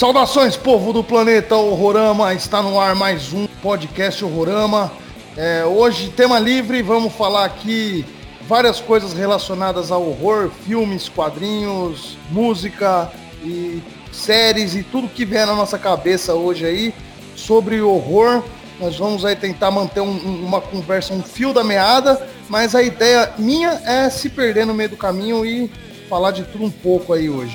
Saudações, 0.00 0.56
povo 0.56 0.94
do 0.94 1.04
planeta 1.04 1.54
Horrorama. 1.56 2.32
Está 2.32 2.62
no 2.62 2.80
ar 2.80 2.94
mais 2.94 3.34
um 3.34 3.46
podcast 3.62 4.24
Horrorama. 4.24 4.90
É, 5.36 5.62
hoje, 5.66 6.08
tema 6.08 6.38
livre, 6.38 6.80
vamos 6.80 7.12
falar 7.12 7.44
aqui 7.44 8.06
várias 8.48 8.80
coisas 8.80 9.12
relacionadas 9.12 9.92
ao 9.92 10.02
horror, 10.08 10.50
filmes, 10.64 11.06
quadrinhos, 11.06 12.16
música 12.30 13.12
e 13.44 13.82
séries 14.10 14.74
e 14.74 14.82
tudo 14.82 15.06
que 15.06 15.26
vier 15.26 15.46
na 15.46 15.54
nossa 15.54 15.78
cabeça 15.78 16.32
hoje 16.32 16.64
aí 16.64 16.94
sobre 17.36 17.82
horror. 17.82 18.42
Nós 18.80 18.96
vamos 18.96 19.22
aí 19.22 19.36
tentar 19.36 19.70
manter 19.70 20.00
um, 20.00 20.16
uma 20.46 20.62
conversa, 20.62 21.12
um 21.12 21.22
fio 21.22 21.52
da 21.52 21.62
meada, 21.62 22.26
mas 22.48 22.74
a 22.74 22.82
ideia 22.82 23.34
minha 23.36 23.78
é 23.84 24.08
se 24.08 24.30
perder 24.30 24.64
no 24.64 24.72
meio 24.72 24.88
do 24.88 24.96
caminho 24.96 25.44
e 25.44 25.70
falar 26.08 26.30
de 26.30 26.44
tudo 26.44 26.64
um 26.64 26.70
pouco 26.70 27.12
aí 27.12 27.28
hoje. 27.28 27.54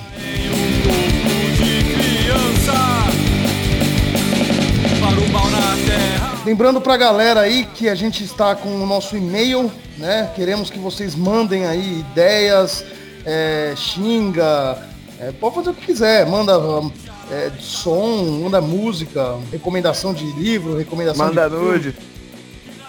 Lembrando 6.46 6.80
para 6.80 6.94
a 6.94 6.98
galera 6.98 7.42
aí 7.42 7.66
que 7.74 7.90
a 7.90 7.96
gente 7.96 8.24
está 8.24 8.56
com 8.56 8.70
o 8.70 8.86
nosso 8.86 9.18
e-mail, 9.18 9.72
né? 9.98 10.30
Queremos 10.36 10.70
que 10.70 10.78
vocês 10.78 11.16
mandem 11.16 11.66
aí 11.66 12.02
ideias, 12.02 12.86
é, 13.26 13.74
xinga, 13.76 14.78
é, 15.20 15.32
pode 15.32 15.56
fazer 15.56 15.72
o 15.72 15.74
que 15.74 15.88
quiser, 15.88 16.24
manda 16.28 16.54
é, 17.32 17.50
som, 17.60 18.42
manda 18.44 18.62
música, 18.62 19.38
recomendação 19.52 20.14
de 20.14 20.24
livro, 20.34 20.78
recomendação 20.78 21.26
manda 21.26 21.50
de. 21.50 21.56
Manda 21.56 21.72
nude. 21.72 21.96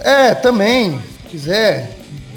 É, 0.00 0.34
também, 0.34 1.00
quiser, 1.30 1.96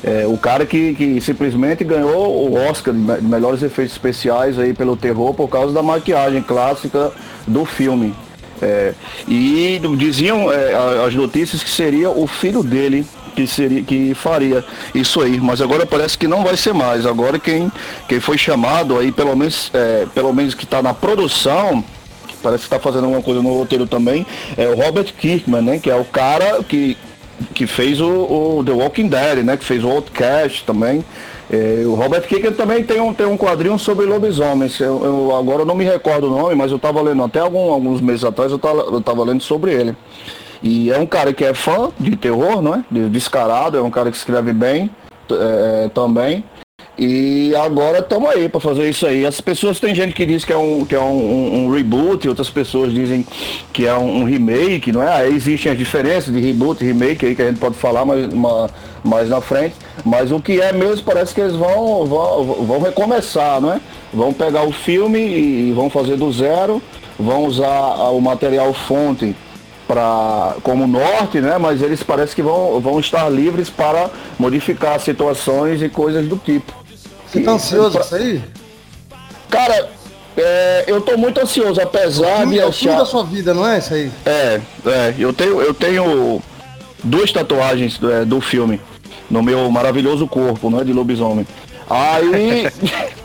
É, 0.04 0.28
o 0.28 0.38
cara 0.38 0.66
que, 0.66 0.94
que 0.96 1.22
simplesmente 1.22 1.84
ganhou 1.84 2.50
o 2.50 2.56
Oscar 2.70 2.94
de 2.94 3.24
melhores 3.24 3.64
efeitos 3.64 3.94
especiais 3.94 4.60
aí 4.60 4.74
pelo 4.74 4.98
terror 4.98 5.34
por 5.34 5.48
causa 5.48 5.74
da 5.74 5.82
maquiagem 5.82 6.42
clássica 6.42 7.12
do 7.48 7.64
filme. 7.64 8.14
É, 8.62 8.94
e 9.28 9.82
diziam 9.98 10.52
é, 10.52 10.74
as 11.06 11.16
notícias 11.16 11.64
que 11.64 11.70
seria 11.70 12.10
o 12.10 12.28
filho 12.28 12.64
dele 12.64 13.06
que 13.34 13.48
seria 13.48 13.82
que 13.82 14.14
faria 14.14 14.64
isso 14.94 15.22
aí, 15.22 15.40
mas 15.40 15.60
agora 15.60 15.86
parece 15.86 16.18
que 16.18 16.28
não 16.28 16.44
vai 16.44 16.56
ser 16.56 16.74
mais. 16.74 17.06
Agora 17.06 17.40
quem, 17.40 17.72
quem 18.08 18.20
foi 18.20 18.38
chamado 18.38 18.98
aí, 18.98 19.12
pelo 19.12 19.36
menos, 19.36 19.72
é, 19.74 20.06
pelo 20.14 20.32
menos 20.34 20.54
que 20.54 20.66
está 20.66 20.82
na 20.82 20.94
produção, 20.94 21.84
parece 22.42 22.62
que 22.62 22.68
está 22.68 22.80
fazendo 22.80 23.06
alguma 23.06 23.24
coisa 23.24 23.42
no 23.42 23.58
roteiro 23.58 23.88
também, 23.88 24.26
é 24.56 24.68
o 24.68 24.76
Robert 24.76 25.12
Kirkman, 25.18 25.62
né? 25.62 25.80
Que 25.80 25.90
é 25.90 25.96
o 25.96 26.06
cara 26.06 26.64
que 26.64 26.98
que 27.54 27.68
fez 27.68 28.00
o, 28.02 28.10
o, 28.10 28.64
The 28.66 28.72
Walking 28.72 29.08
Dead, 29.08 29.44
né? 29.44 29.58
Que 29.58 29.64
fez 29.64 29.84
o 29.84 29.90
Outcast 29.90 30.64
também. 30.66 31.04
É, 31.52 31.84
o 31.86 31.94
Robert 31.94 32.24
Kicker 32.24 32.56
também 32.56 32.84
tem 32.84 33.00
um, 33.00 33.14
tem 33.14 33.26
um 33.26 33.38
quadrinho 33.38 33.78
sobre 33.78 34.06
lobisomens. 34.06 34.80
Eu, 34.80 35.04
eu, 35.04 35.36
agora 35.36 35.62
eu 35.62 35.66
não 35.66 35.76
me 35.76 35.84
recordo 35.84 36.28
o 36.28 36.30
nome, 36.30 36.56
mas 36.56 36.72
eu 36.72 36.78
estava 36.78 37.02
lendo 37.02 37.24
até 37.24 37.40
algum, 37.40 37.72
alguns 37.72 38.02
meses 38.02 38.24
atrás, 38.24 38.52
eu 38.52 38.60
estava 38.98 39.24
lendo 39.24 39.44
sobre 39.44 39.72
ele. 39.72 39.96
E 40.62 40.90
é 40.90 40.98
um 40.98 41.06
cara 41.06 41.34
que 41.34 41.44
é 41.44 41.54
fã 41.54 41.92
de 42.00 42.16
terror, 42.16 42.62
não 42.62 42.76
é? 42.76 42.84
Descarado, 43.10 43.78
é 43.78 43.82
um 43.82 43.92
cara 43.92 44.10
que 44.10 44.18
escreve 44.18 44.54
bem 44.54 44.90
é, 45.30 45.90
também. 45.94 46.44
E 46.98 47.56
agora 47.56 48.00
estamos 48.00 48.30
aí 48.30 48.48
para 48.48 48.60
fazer 48.60 48.88
isso 48.88 49.08
aí. 49.08 49.26
As 49.26 49.42
pessoas 49.42 49.80
tem 49.80 49.96
gente 49.96 50.14
que 50.14 50.26
diz 50.26 50.46
que 50.46 50.54
é 50.54 50.58
um, 50.58 50.86
que 50.86 50.94
é 50.94 51.00
um, 51.00 51.66
um, 51.66 51.72
reboot, 51.72 52.30
outras 52.30 52.52
pessoas 52.52 52.94
dizem 52.94 53.26
que 53.72 53.88
é 53.88 53.96
um, 53.96 54.22
um, 54.22 54.24
remake, 54.26 54.92
não 54.92 55.02
é? 55.02 55.12
Aí 55.12 55.36
existem 55.36 55.72
as 55.72 55.78
diferenças 55.78 56.32
de 56.32 56.40
reboot 56.40 56.84
e 56.84 56.88
remake 56.88 57.26
aí 57.26 57.36
que 57.36 57.42
a 57.42 57.48
gente 57.48 57.60
pode 57.60 57.76
falar 57.76 58.06
mais, 58.06 58.32
uma, 58.32 58.70
mais 59.04 59.28
na 59.28 59.42
frente. 59.42 59.76
Mas 60.06 60.32
o 60.32 60.40
que 60.40 60.62
é 60.62 60.72
mesmo 60.72 61.04
parece 61.04 61.34
que 61.34 61.42
eles 61.42 61.56
vão, 61.56 62.06
vão, 62.06 62.44
vão 62.64 62.80
recomeçar, 62.80 63.60
não 63.60 63.74
é? 63.74 63.82
Vão 64.14 64.32
pegar 64.32 64.64
o 64.64 64.72
filme 64.72 65.20
e 65.20 65.72
vão 65.72 65.90
fazer 65.90 66.16
do 66.16 66.32
zero, 66.32 66.80
vão 67.18 67.46
usar 67.46 68.12
o 68.12 68.22
material 68.22 68.72
fonte 68.72 69.36
para 69.88 70.58
como 70.62 70.86
norte, 70.86 71.42
né? 71.42 71.58
Mas 71.58 71.82
eles 71.82 72.04
parece 72.04 72.36
que 72.36 72.44
vão, 72.44 72.80
vão 72.80 73.00
estar 73.00 73.28
livres 73.30 73.68
para 73.68 74.12
modificar 74.38 75.00
situações 75.00 75.82
e 75.82 75.90
coisas 75.90 76.28
do 76.28 76.38
tipo. 76.38 76.83
Você 77.34 77.42
tá 77.42 77.52
ansioso 77.54 78.00
isso 78.00 78.16
aí? 78.16 78.44
Cara, 79.50 79.90
é, 80.38 80.84
eu 80.86 81.02
tô 81.02 81.18
muito 81.18 81.42
ansioso, 81.42 81.82
apesar 81.82 82.46
de. 82.46 82.60
É 82.60 82.66
o 82.66 82.72
filme 82.72 82.96
da 82.96 83.06
sua 83.06 83.24
vida, 83.24 83.56
não 83.56 83.68
é 83.68 83.80
isso 83.80 83.94
aí? 83.94 84.12
É, 84.24 84.62
é. 84.86 85.16
Eu 85.18 85.34
tenho, 85.34 85.60
eu 85.60 85.74
tenho 85.74 86.40
duas 87.04 87.32
tatuagens 87.32 88.00
é, 88.04 88.24
do 88.24 88.40
filme 88.40 88.80
no 89.32 89.42
meu 89.42 89.70
maravilhoso 89.72 90.28
corpo, 90.28 90.70
não 90.70 90.80
é 90.80 90.84
de 90.84 90.94
lobisomem. 90.94 91.48
Aí... 91.90 92.68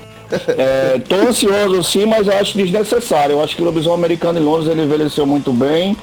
É, 0.59 1.01
tô 1.09 1.17
ansioso 1.17 1.83
sim, 1.83 2.05
mas 2.05 2.29
acho 2.29 2.57
desnecessário. 2.57 3.35
Eu 3.35 3.43
acho 3.43 3.57
que 3.57 3.63
o 3.63 3.65
lobisomem 3.65 3.99
americano 3.99 4.39
em 4.39 4.43
Londres 4.43 4.71
ele 4.71 4.83
envelheceu 4.83 5.27
muito 5.27 5.53
bem. 5.53 5.97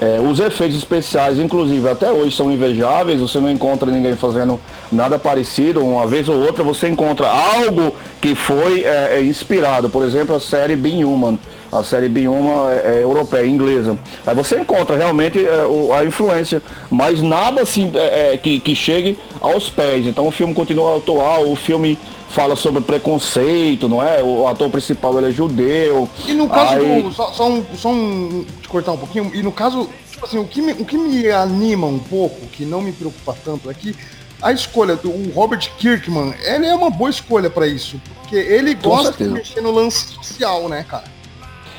É, 0.00 0.20
os 0.20 0.38
efeitos 0.40 0.76
especiais, 0.76 1.38
inclusive, 1.38 1.88
até 1.88 2.10
hoje 2.10 2.34
são 2.34 2.50
invejáveis. 2.50 3.20
Você 3.20 3.38
não 3.38 3.50
encontra 3.50 3.90
ninguém 3.90 4.16
fazendo 4.16 4.60
nada 4.90 5.18
parecido. 5.18 5.84
Uma 5.84 6.06
vez 6.06 6.28
ou 6.28 6.36
outra 6.40 6.64
você 6.64 6.88
encontra 6.88 7.28
algo 7.28 7.94
que 8.20 8.34
foi 8.34 8.82
é, 8.82 9.18
é 9.18 9.22
inspirado. 9.22 9.88
Por 9.88 10.04
exemplo, 10.04 10.34
a 10.34 10.40
série 10.40 10.76
Being 10.76 11.04
Human. 11.04 11.38
A 11.70 11.84
série 11.84 12.08
Being 12.08 12.28
Human 12.28 12.70
é, 12.70 12.98
é 12.98 13.02
europeia, 13.02 13.46
inglesa. 13.46 13.98
Aí 14.26 14.34
você 14.34 14.58
encontra 14.58 14.96
realmente 14.96 15.38
é, 15.44 15.96
a 15.96 16.04
influência, 16.04 16.62
mas 16.90 17.20
nada 17.20 17.62
assim 17.62 17.92
que, 18.42 18.58
que 18.60 18.74
chegue 18.74 19.18
aos 19.40 19.68
pés. 19.68 20.06
Então 20.06 20.26
o 20.26 20.30
filme 20.30 20.54
continua 20.54 20.96
atual, 20.96 21.50
o 21.50 21.56
filme 21.56 21.98
fala 22.28 22.54
sobre 22.56 22.80
preconceito, 22.80 23.88
não 23.88 24.02
é? 24.02 24.22
O 24.22 24.46
ator 24.46 24.70
principal 24.70 25.16
ele 25.18 25.28
é 25.28 25.30
judeu. 25.30 26.08
E 26.26 26.32
no 26.32 26.48
caso 26.48 26.74
aí... 26.74 27.02
do. 27.02 27.12
Só, 27.12 27.32
só, 27.32 27.48
um, 27.48 27.64
só 27.76 27.88
um. 27.90 28.44
Te 28.60 28.68
cortar 28.68 28.92
um 28.92 28.98
pouquinho. 28.98 29.30
E 29.34 29.42
no 29.42 29.52
caso, 29.52 29.88
tipo 30.10 30.24
assim, 30.24 30.38
o 30.38 30.44
que, 30.46 30.60
me, 30.60 30.72
o 30.72 30.84
que 30.84 30.96
me 30.96 31.30
anima 31.30 31.86
um 31.86 31.98
pouco, 31.98 32.46
que 32.48 32.64
não 32.64 32.80
me 32.80 32.92
preocupa 32.92 33.36
tanto, 33.44 33.70
é 33.70 33.74
que 33.74 33.96
a 34.40 34.52
escolha 34.52 34.94
do 34.96 35.10
Robert 35.32 35.70
Kirkman, 35.78 36.34
ele 36.44 36.66
é 36.66 36.74
uma 36.74 36.90
boa 36.90 37.10
escolha 37.10 37.50
para 37.50 37.66
isso. 37.66 38.00
Porque 38.20 38.36
ele 38.36 38.74
gosta 38.74 39.24
de 39.24 39.30
mexer 39.30 39.60
no 39.60 39.70
lance 39.70 40.08
social, 40.08 40.68
né, 40.68 40.84
cara? 40.88 41.17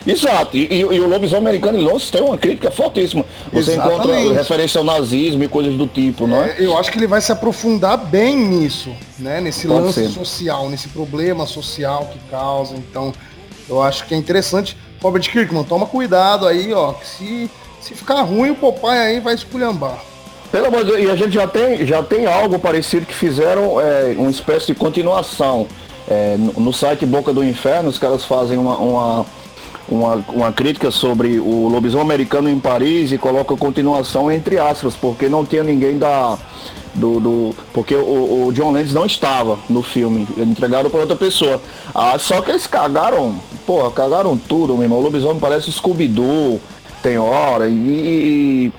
Exato, 0.06 0.56
e, 0.56 0.68
e, 0.72 0.80
e 0.80 1.00
o 1.00 1.08
lobisomem 1.08 1.48
americano 1.48 1.78
em 1.78 1.84
Londres 1.84 2.10
tem 2.10 2.22
uma 2.22 2.38
crítica 2.38 2.72
fortíssima. 2.72 3.26
Você 3.52 3.72
Exatamente. 3.72 4.10
encontra 4.10 4.34
referência 4.34 4.80
ao 4.80 4.86
nazismo 4.86 5.44
e 5.44 5.48
coisas 5.48 5.74
do 5.76 5.88
tipo, 5.88 6.26
não 6.26 6.44
é? 6.44 6.52
é? 6.52 6.56
Eu 6.60 6.78
acho 6.78 6.92
que 6.92 6.98
ele 6.98 7.08
vai 7.08 7.22
se 7.22 7.32
aprofundar 7.32 7.98
bem 7.98 8.36
nisso, 8.36 8.92
né? 9.18 9.42
Nesse 9.42 9.68
Pode 9.68 9.82
lance 9.82 10.08
ser. 10.08 10.10
social, 10.10 10.70
nesse 10.70 10.90
problema 10.90 11.46
social 11.46 12.10
que 12.12 12.20
causa. 12.30 12.76
Então, 12.76 13.14
eu 13.68 13.82
acho 13.82 14.06
que 14.06 14.14
é 14.14 14.18
interessante. 14.18 14.78
Robert 15.02 15.22
Kirkman, 15.22 15.64
toma 15.64 15.86
cuidado 15.86 16.48
aí, 16.48 16.74
ó. 16.74 16.94
Que 16.94 17.08
se, 17.08 17.52
se 17.82 17.94
ficar 17.94 18.22
ruim, 18.22 18.52
o 18.52 18.56
Popeye 18.56 19.00
aí 19.00 19.20
vai 19.20 19.34
esculhambar. 19.34 20.00
Pelo 20.52 20.66
amor 20.66 20.84
de 20.84 20.92
Deus, 20.92 21.04
e 21.04 21.12
a 21.12 21.16
gente 21.16 21.34
já 21.34 21.48
tem, 21.48 21.86
já 21.86 22.02
tem 22.02 22.26
algo 22.26 22.58
parecido 22.58 23.06
que 23.06 23.14
fizeram 23.14 23.80
é, 23.80 24.16
uma 24.18 24.32
espécie 24.32 24.68
de 24.68 24.76
continuação. 24.76 25.68
É, 26.08 26.36
no, 26.38 26.54
no 26.54 26.74
site 26.74 27.06
Boca 27.06 27.32
do 27.32 27.44
Inferno, 27.44 27.88
os 27.88 28.00
caras 28.00 28.26
fazem 28.26 28.58
uma, 28.58 28.76
uma 28.78 29.26
uma, 29.90 30.24
uma 30.30 30.52
crítica 30.52 30.92
sobre 30.92 31.40
o 31.40 31.68
lobisomem 31.68 32.06
americano 32.06 32.50
em 32.50 32.60
Paris 32.60 33.12
e 33.12 33.18
coloca 33.18 33.56
continuação 33.56 34.32
entre 34.32 34.58
aspas, 34.58 34.96
porque 34.96 35.28
não 35.28 35.46
tinha 35.46 35.64
ninguém 35.64 35.98
da. 35.98 36.38
Do, 36.96 37.20
do 37.20 37.56
porque 37.72 37.96
o, 37.96 38.48
o 38.48 38.52
John 38.52 38.72
Landis 38.72 38.94
não 38.94 39.06
estava 39.06 39.60
no 39.70 39.84
filme, 39.84 40.28
entregaram 40.38 40.90
para 40.90 41.02
outra 41.02 41.16
pessoa. 41.16 41.62
Ah, 41.94 42.18
só 42.18 42.42
que 42.42 42.50
eles 42.50 42.66
cagaram, 42.66 43.36
porra, 43.66 43.92
cagaram 43.92 44.36
tudo, 44.36 44.74
meu 44.74 44.84
irmão. 44.84 44.98
O 44.98 45.02
lobisomem 45.04 45.40
parece 45.40 45.72
Scooby-Doo, 45.72 46.60
tem 47.04 47.18
hora, 47.18 47.70
e, 47.70 47.74
e 47.74 48.74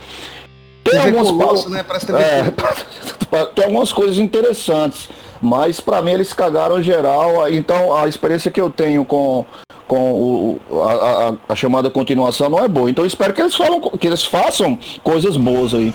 tem 0.82 0.98
algumas 0.98 1.66
né? 1.66 1.84
É, 2.18 3.46
tem 3.54 3.64
algumas 3.64 3.92
coisas 3.92 4.18
interessantes, 4.18 5.08
mas 5.40 5.80
para 5.80 6.02
mim 6.02 6.12
eles 6.12 6.32
cagaram 6.32 6.82
geral. 6.82 7.48
Então 7.50 7.96
a 7.96 8.08
experiência 8.08 8.50
que 8.50 8.60
eu 8.60 8.70
tenho 8.70 9.04
com 9.04 9.44
com 9.90 10.12
o, 10.12 10.60
a, 10.82 10.92
a, 10.92 11.34
a, 11.48 11.56
chamada 11.56 11.90
continuação 11.90 12.48
não 12.48 12.60
é 12.60 12.68
boa. 12.68 12.88
Então 12.88 13.02
eu 13.02 13.08
espero 13.08 13.34
que 13.34 13.40
eles, 13.40 13.56
falam, 13.56 13.80
que 13.80 14.06
eles 14.06 14.24
façam 14.24 14.78
coisas 15.02 15.36
boas 15.36 15.74
aí. 15.74 15.92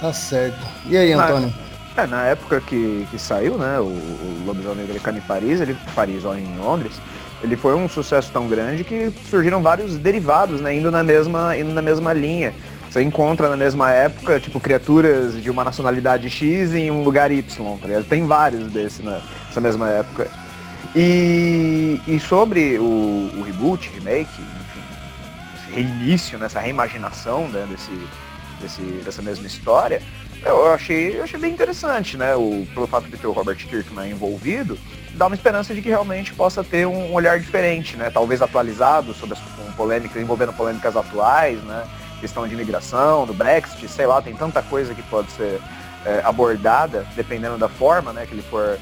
Tá 0.00 0.12
certo. 0.12 0.58
E 0.86 0.96
aí, 0.96 1.12
Antônio? 1.12 1.54
Na, 1.96 2.02
é, 2.02 2.06
na 2.08 2.24
época 2.24 2.60
que, 2.60 3.06
que 3.12 3.16
saiu, 3.16 3.56
né, 3.56 3.78
o, 3.78 3.84
o 3.84 4.42
Lobisomem 4.44 4.84
Americano 4.84 5.18
em 5.18 5.20
Paris, 5.20 5.60
ele 5.60 5.76
Paris 5.94 6.24
ou 6.24 6.36
em 6.36 6.58
Londres, 6.58 7.00
ele 7.40 7.56
foi 7.56 7.76
um 7.76 7.88
sucesso 7.88 8.30
tão 8.32 8.48
grande 8.48 8.82
que 8.82 9.12
surgiram 9.30 9.62
vários 9.62 9.96
derivados, 9.96 10.60
né, 10.60 10.74
indo 10.74 10.90
na 10.90 11.04
mesma, 11.04 11.56
indo 11.56 11.72
na 11.72 11.82
mesma 11.82 12.12
linha. 12.12 12.52
Você 12.94 13.02
encontra 13.02 13.48
na 13.48 13.56
mesma 13.56 13.90
época, 13.90 14.38
tipo, 14.38 14.60
criaturas 14.60 15.42
de 15.42 15.50
uma 15.50 15.64
nacionalidade 15.64 16.30
X 16.30 16.72
em 16.74 16.92
um 16.92 17.02
lugar 17.02 17.32
Y, 17.32 17.42
tá 17.76 17.88
Tem 18.08 18.24
vários 18.24 18.70
desses 18.70 19.00
né, 19.00 19.20
nessa 19.48 19.60
mesma 19.60 19.90
época. 19.90 20.30
E, 20.94 22.00
e 22.06 22.20
sobre 22.20 22.78
o, 22.78 23.32
o, 23.36 23.42
reboot, 23.44 23.90
remake, 23.94 24.30
enfim, 24.40 24.80
esse 25.56 25.74
reinício, 25.74 26.38
nessa 26.38 26.60
reimaginação 26.60 27.48
né, 27.48 27.66
desse, 27.68 27.90
desse, 28.60 28.82
dessa 29.04 29.20
mesma 29.20 29.48
história, 29.48 30.00
eu 30.44 30.72
achei, 30.72 31.18
eu 31.18 31.24
achei 31.24 31.40
bem 31.40 31.52
interessante, 31.52 32.16
né? 32.16 32.36
O, 32.36 32.64
pelo 32.74 32.86
fato 32.86 33.08
de 33.08 33.16
ter 33.16 33.26
o 33.26 33.32
Robert 33.32 33.56
Kirkman 33.56 34.08
envolvido, 34.08 34.78
dá 35.14 35.26
uma 35.26 35.34
esperança 35.34 35.74
de 35.74 35.82
que 35.82 35.88
realmente 35.88 36.32
possa 36.32 36.62
ter 36.62 36.86
um, 36.86 37.12
olhar 37.12 37.40
diferente, 37.40 37.96
né? 37.96 38.08
Talvez 38.08 38.40
atualizado 38.40 39.12
sobre 39.14 39.36
as 39.36 39.74
polêmicas, 39.74 40.22
envolvendo 40.22 40.52
polêmicas 40.52 40.96
atuais, 40.96 41.60
né? 41.64 41.84
Questão 42.24 42.48
de 42.48 42.54
imigração, 42.54 43.26
do 43.26 43.34
Brexit, 43.34 43.86
sei 43.86 44.06
lá, 44.06 44.22
tem 44.22 44.34
tanta 44.34 44.62
coisa 44.62 44.94
que 44.94 45.02
pode 45.02 45.30
ser 45.32 45.60
é, 46.06 46.22
abordada, 46.24 47.06
dependendo 47.14 47.58
da 47.58 47.68
forma 47.68 48.14
né, 48.14 48.24
que 48.24 48.32
ele 48.32 48.40
for 48.40 48.78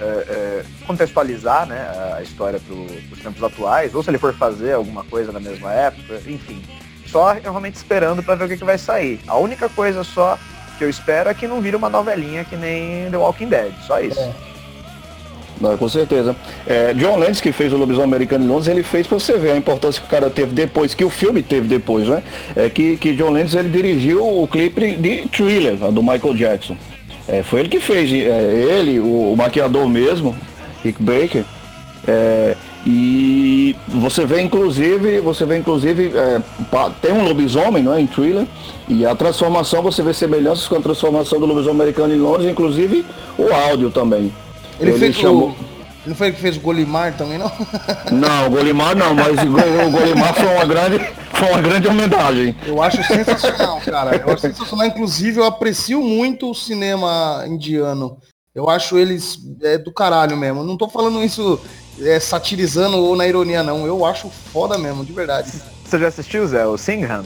é, 0.00 0.02
é, 0.02 0.64
contextualizar 0.88 1.66
né, 1.66 1.88
a 2.16 2.20
história 2.20 2.58
para 2.58 2.74
os 2.74 3.22
tempos 3.22 3.44
atuais, 3.44 3.94
ou 3.94 4.02
se 4.02 4.10
ele 4.10 4.18
for 4.18 4.34
fazer 4.34 4.72
alguma 4.72 5.04
coisa 5.04 5.30
na 5.30 5.38
mesma 5.38 5.72
época, 5.72 6.20
enfim. 6.26 6.64
Só 7.06 7.32
realmente 7.32 7.76
esperando 7.76 8.24
para 8.24 8.34
ver 8.34 8.46
o 8.46 8.48
que, 8.48 8.56
que 8.56 8.64
vai 8.64 8.76
sair. 8.76 9.20
A 9.28 9.36
única 9.36 9.68
coisa 9.68 10.02
só 10.02 10.36
que 10.76 10.82
eu 10.82 10.90
espero 10.90 11.30
é 11.30 11.34
que 11.34 11.46
não 11.46 11.60
vire 11.60 11.76
uma 11.76 11.88
novelinha 11.88 12.44
que 12.44 12.56
nem 12.56 13.08
The 13.08 13.18
Walking 13.18 13.50
Dead, 13.50 13.72
só 13.86 14.00
isso. 14.00 14.34
Não, 15.60 15.76
com 15.76 15.88
certeza. 15.88 16.34
É, 16.66 16.94
John 16.94 17.18
Landis, 17.18 17.40
que 17.40 17.52
fez 17.52 17.72
o 17.72 17.76
Lobisomem 17.76 18.08
Americano 18.08 18.44
em 18.44 18.48
Londres, 18.48 18.68
ele 18.68 18.82
fez 18.82 19.06
para 19.06 19.18
você 19.18 19.36
ver 19.36 19.52
a 19.52 19.56
importância 19.56 20.00
que 20.00 20.06
o 20.06 20.10
cara 20.10 20.30
teve 20.30 20.52
depois, 20.52 20.94
que 20.94 21.04
o 21.04 21.10
filme 21.10 21.42
teve 21.42 21.68
depois, 21.68 22.08
né? 22.08 22.22
É 22.56 22.70
que, 22.70 22.96
que 22.96 23.14
John 23.14 23.30
Landis 23.30 23.54
ele 23.54 23.68
dirigiu 23.68 24.26
o 24.26 24.48
clipe 24.48 24.96
de 24.96 25.28
Thriller, 25.28 25.76
do 25.76 26.02
Michael 26.02 26.34
Jackson. 26.34 26.76
É, 27.28 27.42
foi 27.42 27.60
ele 27.60 27.68
que 27.68 27.78
fez, 27.78 28.10
é, 28.10 28.76
ele, 28.78 28.98
o, 28.98 29.32
o, 29.32 29.36
maquiador 29.36 29.86
mesmo, 29.86 30.34
Rick 30.82 31.02
Baker. 31.02 31.44
É, 32.08 32.56
e 32.86 33.76
você 33.86 34.24
vê 34.24 34.40
inclusive, 34.40 35.20
você 35.20 35.44
vê 35.44 35.58
inclusive, 35.58 36.12
é, 36.14 36.40
tem 37.02 37.12
um 37.12 37.24
lobisomem 37.24 37.82
não 37.82 37.92
é, 37.92 38.00
em 38.00 38.06
thriller, 38.06 38.46
e 38.88 39.04
a 39.04 39.14
transformação, 39.14 39.82
você 39.82 40.02
vê 40.02 40.14
semelhanças 40.14 40.66
com 40.66 40.76
a 40.76 40.80
transformação 40.80 41.38
do 41.38 41.44
lobisomem 41.44 41.82
americano 41.82 42.14
em 42.14 42.18
Londres, 42.18 42.50
inclusive 42.50 43.04
o 43.38 43.52
áudio 43.52 43.90
também. 43.90 44.32
Ele, 44.80 44.90
ele 44.90 44.98
fez 44.98 45.16
chamou... 45.16 45.50
o 45.50 45.70
não 46.06 46.14
foi 46.14 46.28
ele 46.28 46.36
que 46.36 46.42
fez 46.42 46.56
o 46.56 46.60
Golimar 46.60 47.14
também, 47.16 47.36
não? 47.36 47.52
Não, 48.10 48.46
o 48.46 48.50
Golimar 48.50 48.96
não, 48.96 49.14
mas 49.14 49.38
o 49.38 49.90
Golimar 49.90 50.34
foi 50.34 50.46
uma 50.46 50.64
grande, 50.64 50.98
foi 51.34 51.48
uma 51.50 51.60
grande 51.60 51.88
homenagem. 51.88 52.56
Eu 52.66 52.82
acho 52.82 53.04
sensacional, 53.04 53.80
cara. 53.80 54.16
Eu 54.16 54.32
acho 54.32 54.40
sensacional. 54.40 54.86
Inclusive, 54.86 55.38
eu 55.38 55.44
aprecio 55.44 56.00
muito 56.00 56.50
o 56.50 56.54
cinema 56.54 57.44
indiano. 57.46 58.16
Eu 58.54 58.68
acho 58.68 58.98
eles 58.98 59.38
é, 59.62 59.76
do 59.76 59.92
caralho 59.92 60.36
mesmo. 60.36 60.64
Não 60.64 60.76
tô 60.76 60.88
falando 60.88 61.22
isso 61.22 61.60
é, 62.00 62.18
satirizando 62.18 62.96
ou 62.96 63.14
na 63.14 63.28
ironia, 63.28 63.62
não. 63.62 63.86
Eu 63.86 64.04
acho 64.04 64.30
foda 64.30 64.78
mesmo, 64.78 65.04
de 65.04 65.12
verdade. 65.12 65.52
Você 65.84 65.98
já 65.98 66.08
assistiu, 66.08 66.46
Zé, 66.46 66.66
o 66.66 66.78
Singhan? 66.78 67.24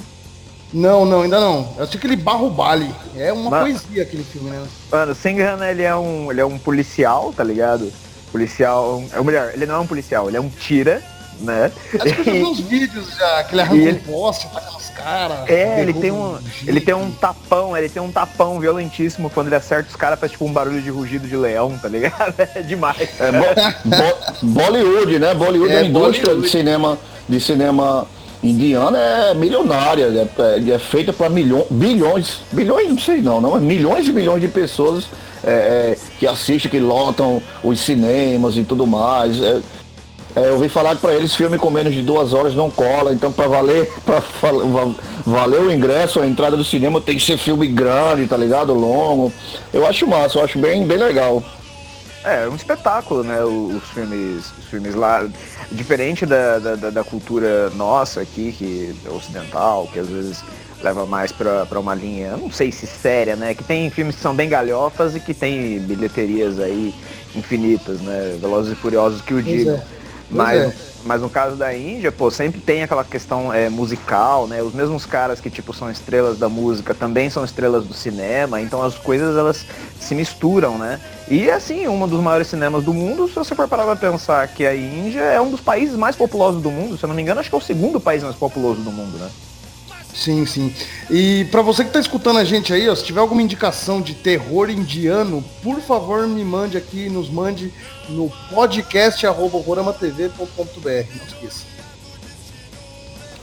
Não, 0.75 1.07
não, 1.07 1.23
ainda 1.23 1.40
não. 1.40 1.73
Eu 1.76 1.85
assisti 1.85 1.97
aquele 1.97 2.16
Barro 2.16 2.50
Bali. 2.50 2.93
É 3.16 3.33
uma 3.33 3.49
Mano, 3.49 3.64
poesia 3.64 4.02
aquele 4.02 4.25
filme, 4.25 4.50
né? 4.50 4.62
Mano, 4.90 5.12
o 5.12 5.14
Singhan, 5.14 5.64
ele 5.64 5.83
é 5.83 5.95
um, 5.95 6.31
ele 6.31 6.40
é 6.40 6.45
um 6.45 6.59
policial, 6.59 7.33
tá 7.35 7.43
ligado? 7.45 7.90
policial. 8.33 9.00
É 9.12 9.23
melhor, 9.23 9.52
ele 9.54 9.64
não 9.64 9.76
é 9.76 9.78
um 9.78 9.87
policial, 9.87 10.26
ele 10.26 10.37
é 10.37 10.40
um 10.40 10.49
tira 10.49 11.00
né? 11.40 11.71
Acho 12.00 12.14
que 12.14 12.31
eu 12.31 12.35
vi 12.35 12.45
uns 12.45 12.61
vídeos 12.61 13.14
já, 13.16 13.45
que 13.45 13.54
ele 13.54 13.62
arranca 13.62 13.76
ele... 13.76 13.99
um 14.07 14.12
poste, 14.12 14.49
taca 14.49 14.71
nos 14.71 14.88
caras. 14.90 15.49
É, 15.49 15.81
ele 15.81 15.93
tem 15.93 16.11
um. 16.11 16.38
Ele 16.66 16.81
tem 16.81 16.95
um 16.95 17.11
tapão, 17.11 17.76
ele 17.76 17.88
tem 17.88 18.00
um 18.00 18.12
tapão 18.12 18.61
violentíssimo 18.61 19.28
quando 19.31 19.49
ele 19.49 19.57
acerta 19.57 19.90
os 19.90 19.97
caras, 19.97 20.19
faz 20.19 20.33
tipo 20.33 20.45
um 20.45 20.52
barulho 20.52 20.81
de 20.81 20.90
rugido 20.90 21.26
de 21.26 21.37
leão, 21.37 21.76
tá 21.78 21.88
ligado? 21.88 22.35
É 22.54 22.62
demais. 22.62 23.09
É 23.19 23.33
bo 23.33 23.45
bo 23.85 24.61
Bollywood, 24.61 25.19
né? 25.19 25.35
Bollywood 25.35 25.73
é, 25.73 25.78
a 25.78 25.85
indústria 25.85 26.26
Bollywood. 26.26 26.47
de 26.47 26.50
cinema, 26.50 26.99
de 27.28 27.40
cinema 27.40 28.07
indiana 28.45 28.99
é 28.99 29.35
milionária, 29.35 30.05
é, 30.05 30.43
é, 30.43 30.71
é 30.71 30.79
feita 30.79 31.13
para 31.13 31.29
milhões, 31.29 31.67
bilhões, 31.71 32.41
bilhões, 32.53 32.89
não 32.89 32.99
sei 32.99 33.23
não, 33.23 33.41
não, 33.41 33.59
milhões 33.59 34.07
e 34.07 34.13
milhões 34.13 34.41
de 34.41 34.49
pessoas 34.49 35.07
é, 35.43 35.51
é, 35.51 35.99
que 36.19 36.27
assistem, 36.27 36.71
que 36.71 36.79
lotam 36.79 37.43
os 37.63 37.81
cinemas 37.81 38.57
e 38.57 38.65
tudo 38.65 38.87
mais. 38.87 39.41
É, 39.41 39.61
eu 40.37 40.55
ouvi 40.55 40.69
falar 40.69 40.97
para 40.97 41.15
eles 41.15 41.35
filme 41.35 41.57
com 41.57 41.71
menos 41.71 41.95
de 41.95 42.03
duas 42.03 42.33
horas 42.33 42.55
não 42.55 42.69
cola, 42.69 43.13
então 43.13 43.31
para 43.31 43.47
valer, 43.47 43.91
para 44.05 44.21
valer 45.25 45.61
o 45.61 45.73
ingresso, 45.73 46.21
a 46.21 46.27
entrada 46.27 46.57
do 46.57 46.65
cinema 46.65 47.01
tem 47.01 47.17
que 47.17 47.23
ser 47.23 47.39
filme 47.39 47.69
grande, 47.69 48.27
tá 48.27 48.37
ligado? 48.37 48.75
Longo. 48.75 49.33
Eu 49.73 49.87
acho 49.87 50.07
massa, 50.07 50.39
eu 50.39 50.45
acho 50.45 50.59
bem, 50.59 50.85
bem 50.85 50.99
legal. 50.99 51.43
É, 52.25 52.45
é 52.45 52.49
um 52.49 52.57
espetáculo, 52.57 53.23
né? 53.23 53.45
Os 53.45 53.85
filmes, 53.90 54.52
os 54.59 54.64
filmes 54.64 54.95
lá. 54.95 55.28
Diferente 55.71 56.25
da, 56.25 56.59
da, 56.59 56.90
da 56.90 57.04
cultura 57.04 57.71
nossa 57.71 58.21
aqui, 58.21 58.52
que 58.52 58.95
é 59.04 59.11
ocidental, 59.11 59.88
que 59.93 59.99
às 59.99 60.09
vezes 60.09 60.45
leva 60.83 61.07
mais 61.07 61.33
para 61.33 61.81
uma 61.81 61.95
linha, 61.95 62.37
não 62.37 62.50
sei 62.50 62.71
se 62.71 62.87
séria, 62.87 63.37
né? 63.37 63.54
Que 63.54 63.64
tem 63.64 63.90
filmes 63.90 64.16
que 64.16 64.23
são 64.23 64.35
bem 64.35 64.49
galhofas 64.49 65.16
e 65.16 65.21
que 65.21 65.33
tem 65.33 65.78
bilheterias 65.81 66.59
aí 66.61 66.95
infinitas, 67.35 68.00
né? 68.00 68.37
Velozes 68.40 68.73
e 68.73 68.76
Furiosos 68.76 69.21
que 69.23 69.35
o 69.35 69.43
digam. 69.43 69.76
É. 69.76 69.83
Mas, 70.31 70.62
é. 70.62 70.94
Mas 71.05 71.21
no 71.21 71.29
caso 71.29 71.57
da 71.57 71.75
Índia, 71.75 72.11
pô, 72.11 72.31
sempre 72.31 72.61
tem 72.61 72.83
aquela 72.83 73.05
questão 73.05 73.53
é, 73.53 73.69
musical, 73.69 74.47
né? 74.47 74.63
Os 74.63 74.73
mesmos 74.73 75.05
caras 75.05 75.41
que, 75.41 75.51
tipo, 75.51 75.73
são 75.73 75.91
estrelas 75.91 76.39
da 76.39 76.49
música 76.49 76.95
também 76.95 77.29
são 77.29 77.45
estrelas 77.45 77.85
do 77.85 77.95
cinema, 77.95 78.61
então 78.61 78.83
as 78.83 78.97
coisas, 78.97 79.37
elas 79.37 79.65
se 80.01 80.15
misturam, 80.15 80.79
né? 80.79 81.01
E, 81.29 81.51
assim, 81.51 81.87
um 81.87 82.07
dos 82.09 82.21
maiores 82.21 82.49
cinemas 82.49 82.85
do 82.85 82.93
mundo, 82.93 83.29
se 83.29 83.35
você 83.35 83.55
for 83.55 83.69
parar 83.69 83.85
pra 83.85 83.97
pensar 83.97 84.49
que 84.49 84.67
a 84.67 84.75
Índia 84.75 85.21
é 85.21 85.41
um 85.41 85.51
dos 85.51 85.61
países 85.61 85.97
mais 85.97 86.17
populosos 86.17 86.63
do 86.63 86.71
mundo, 86.71 86.97
se 86.97 87.05
eu 87.05 87.09
não 87.09 87.15
me 87.15 87.23
engano, 87.23 87.41
acho 87.41 87.49
que 87.49 87.55
é 87.55 87.59
o 87.59 87.63
segundo 87.63 88.01
país 88.01 88.23
mais 88.23 88.37
populoso 88.37 88.81
do 88.81 88.91
mundo, 88.91 89.19
né? 89.19 89.31
Sim, 90.14 90.47
sim. 90.47 90.73
E 91.11 91.44
para 91.50 91.61
você 91.61 91.83
que 91.83 91.88
está 91.88 91.99
escutando 91.99 92.38
a 92.38 92.44
gente 92.44 92.73
aí, 92.73 92.88
ó, 92.88 92.94
se 92.94 93.02
tiver 93.02 93.21
alguma 93.21 93.42
indicação 93.42 94.00
de 94.00 94.14
terror 94.14 94.71
indiano, 94.71 95.44
por 95.62 95.80
favor 95.80 96.26
me 96.28 96.44
mande 96.44 96.76
aqui, 96.76 97.11
nos 97.11 97.28
mande 97.28 97.73
no 98.09 98.30
podcast 98.49 99.26
roramatv.com.br. 99.26 100.47
Não 100.87 101.26
esqueça. 101.26 101.64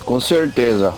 Com 0.06 0.20
certeza. 0.20 0.94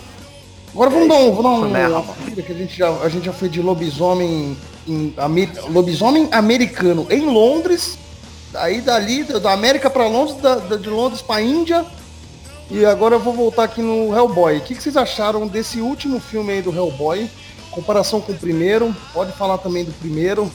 Agora 0.72 0.90
vamos 0.90 1.08
dar 1.08 1.16
um, 1.16 1.34
vamos 1.34 1.72
dar 1.72 2.00
um, 2.00 2.42
que 2.42 2.52
a 2.52 2.54
gente 2.54 2.76
já 2.76 2.90
a 2.90 3.08
gente 3.08 3.26
já 3.26 3.32
foi 3.32 3.48
de 3.48 3.60
lobisomem 3.60 4.56
em, 4.86 5.14
amer, 5.16 5.50
lobisomem 5.68 6.28
americano 6.32 7.06
em 7.10 7.26
Londres, 7.26 7.96
aí 8.54 8.80
dali 8.80 9.24
da 9.24 9.52
América 9.52 9.88
para 9.88 10.06
Londres, 10.06 10.36
da, 10.40 10.56
da, 10.56 10.76
de 10.76 10.88
Londres 10.88 11.22
para 11.22 11.40
Índia 11.42 11.84
e 12.70 12.84
agora 12.84 13.16
eu 13.16 13.20
vou 13.20 13.32
voltar 13.32 13.64
aqui 13.64 13.82
no 13.82 14.14
Hellboy. 14.14 14.58
O 14.58 14.60
que, 14.60 14.74
que 14.74 14.82
vocês 14.82 14.96
acharam 14.96 15.46
desse 15.46 15.80
último 15.80 16.20
filme 16.20 16.52
aí 16.52 16.62
do 16.62 16.74
Hellboy? 16.74 17.30
Comparação 17.70 18.20
com 18.20 18.32
o 18.32 18.38
primeiro, 18.38 18.94
pode 19.12 19.32
falar 19.32 19.58
também 19.58 19.84
do 19.84 19.92
primeiro, 19.92 20.50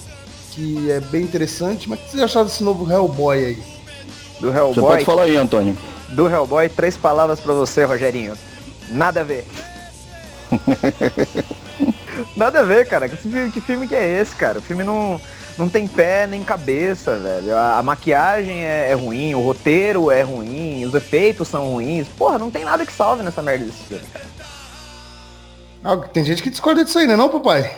que 0.51 0.89
é 0.89 0.99
bem 0.99 1.21
interessante, 1.21 1.89
mas 1.89 1.99
o 1.99 2.03
que 2.03 2.11
vocês 2.11 2.23
acharam 2.23 2.45
desse 2.47 2.63
novo 2.63 2.89
Hellboy 2.91 3.45
aí? 3.45 3.63
Do 4.39 4.49
Hellboy. 4.49 4.73
Você 4.73 4.81
pode 4.81 5.05
falar 5.05 5.23
aí, 5.23 5.35
Antônio. 5.35 5.77
Do 6.09 6.27
Hellboy, 6.27 6.69
três 6.69 6.97
palavras 6.97 7.39
para 7.39 7.53
você, 7.53 7.83
Rogerinho. 7.83 8.35
Nada 8.89 9.21
a 9.21 9.23
ver. 9.23 9.45
Nada 12.35 12.61
a 12.61 12.63
ver, 12.63 12.87
cara. 12.87 13.07
Que 13.07 13.17
filme, 13.17 13.51
que 13.51 13.61
filme 13.61 13.87
que 13.87 13.95
é 13.95 14.19
esse, 14.19 14.35
cara? 14.35 14.59
O 14.59 14.61
filme 14.61 14.83
não 14.83 15.19
não 15.59 15.69
tem 15.69 15.87
pé 15.87 16.25
nem 16.25 16.43
cabeça, 16.43 17.17
velho. 17.17 17.55
A, 17.55 17.77
a 17.77 17.83
maquiagem 17.83 18.63
é, 18.63 18.89
é, 18.91 18.93
ruim, 18.93 19.35
o 19.35 19.41
roteiro 19.41 20.09
é 20.09 20.21
ruim, 20.21 20.85
os 20.85 20.95
efeitos 20.95 21.47
são 21.47 21.73
ruins. 21.73 22.07
Porra, 22.07 22.37
não 22.37 22.49
tem 22.49 22.63
nada 22.63 22.85
que 22.85 22.93
salve 22.93 23.21
nessa 23.21 23.41
merda 23.41 23.65
desse 23.65 23.83
filme. 23.83 24.05
Ah, 25.83 25.97
tem 25.97 26.23
gente 26.23 26.41
que 26.41 26.49
discorda 26.49 26.83
disso 26.83 26.97
aí, 26.97 27.05
né 27.05 27.15
não, 27.15 27.29
papai? 27.29 27.71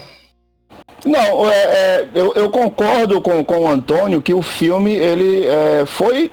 Não, 1.04 1.50
é, 1.50 1.56
é, 1.56 2.10
eu, 2.14 2.34
eu, 2.36 2.50
concordo 2.50 3.20
com, 3.22 3.44
com 3.44 3.60
o 3.62 3.68
Antônio 3.68 4.22
que 4.22 4.34
o 4.34 4.42
filme, 4.42 4.94
ele 4.94 5.48
é, 5.48 5.84
foi, 5.86 6.32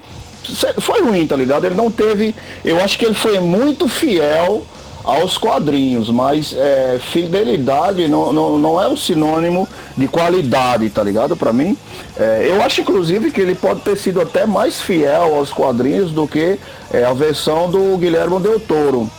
foi 0.79 1.01
ruim, 1.01 1.25
tá 1.25 1.35
ligado? 1.35 1.65
Ele 1.65 1.75
não 1.75 1.89
teve. 1.89 2.35
Eu 2.63 2.79
acho 2.79 2.97
que 2.97 3.05
ele 3.05 3.15
foi 3.15 3.39
muito 3.39 3.87
fiel 3.87 4.63
aos 5.03 5.37
quadrinhos, 5.37 6.09
mas 6.09 6.53
é, 6.55 6.99
fidelidade 6.99 8.07
não, 8.07 8.33
não, 8.33 8.57
não 8.57 8.81
é 8.81 8.87
o 8.87 8.97
sinônimo 8.97 9.67
de 9.97 10.07
qualidade, 10.07 10.89
tá 10.89 11.03
ligado? 11.03 11.35
Para 11.35 11.53
mim, 11.53 11.77
é, 12.17 12.47
eu 12.49 12.61
acho 12.61 12.81
inclusive 12.81 13.31
que 13.31 13.41
ele 13.41 13.55
pode 13.55 13.81
ter 13.81 13.97
sido 13.97 14.21
até 14.21 14.45
mais 14.45 14.81
fiel 14.81 15.35
aos 15.35 15.51
quadrinhos 15.51 16.11
do 16.11 16.27
que 16.27 16.59
é, 16.91 17.03
a 17.03 17.13
versão 17.13 17.69
do 17.69 17.97
Guilherme 17.97 18.39
Del 18.39 18.59
Toro. 18.59 19.09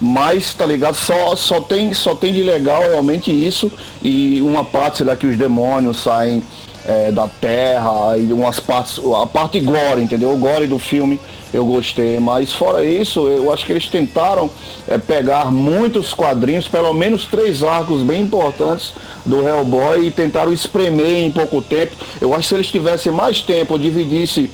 Mas, 0.00 0.52
tá 0.52 0.66
ligado? 0.66 0.96
Só, 0.96 1.36
só, 1.36 1.60
tem, 1.60 1.94
só 1.94 2.14
tem 2.14 2.32
de 2.32 2.42
legal 2.42 2.82
realmente 2.82 3.30
isso 3.30 3.70
e 4.02 4.40
uma 4.42 4.64
parte 4.64 5.04
lá 5.04 5.16
que 5.16 5.26
os 5.26 5.38
demônios 5.38 6.02
saem 6.02 6.42
é, 6.86 7.10
da 7.10 7.28
terra 7.28 8.16
e 8.18 8.32
umas 8.32 8.60
partes, 8.60 9.00
a 9.20 9.26
parte 9.26 9.58
gore, 9.60 10.02
entendeu? 10.02 10.32
O 10.32 10.36
gore 10.36 10.66
do 10.66 10.78
filme 10.78 11.18
eu 11.54 11.64
gostei. 11.64 12.18
Mas 12.18 12.52
fora 12.52 12.84
isso, 12.84 13.28
eu 13.28 13.52
acho 13.52 13.64
que 13.64 13.72
eles 13.72 13.88
tentaram 13.88 14.50
é, 14.88 14.98
pegar 14.98 15.50
muitos 15.52 16.12
quadrinhos, 16.12 16.66
pelo 16.66 16.92
menos 16.92 17.26
três 17.26 17.62
arcos 17.62 18.02
bem 18.02 18.22
importantes 18.22 18.92
do 19.24 19.46
Hellboy 19.46 20.06
e 20.06 20.10
tentaram 20.10 20.52
espremer 20.52 21.24
em 21.24 21.30
pouco 21.30 21.62
tempo. 21.62 21.94
Eu 22.20 22.34
acho 22.34 22.42
que 22.42 22.48
se 22.48 22.54
eles 22.56 22.66
tivessem 22.66 23.12
mais 23.12 23.40
tempo, 23.40 23.78
dividisse 23.78 24.50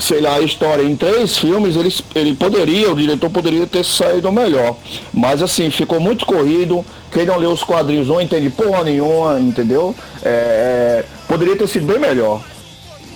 sei 0.00 0.20
lá, 0.20 0.36
a 0.36 0.40
história 0.40 0.82
em 0.84 0.94
três 0.94 1.36
filmes, 1.36 1.74
ele, 1.74 1.92
ele 2.14 2.34
poderia, 2.34 2.90
o 2.90 2.94
diretor 2.94 3.28
poderia 3.30 3.66
ter 3.66 3.84
saído 3.84 4.30
melhor. 4.30 4.76
Mas 5.12 5.42
assim, 5.42 5.70
ficou 5.70 5.98
muito 5.98 6.24
corrido. 6.24 6.84
Quem 7.10 7.26
não 7.26 7.36
leu 7.36 7.50
os 7.50 7.64
quadrinhos 7.64 8.06
não 8.06 8.20
entende 8.20 8.48
porra 8.48 8.84
nenhuma, 8.84 9.40
entendeu? 9.40 9.94
É, 10.22 10.28
é, 10.28 11.04
poderia 11.26 11.56
ter 11.56 11.66
sido 11.66 11.86
bem 11.86 11.98
melhor. 11.98 12.40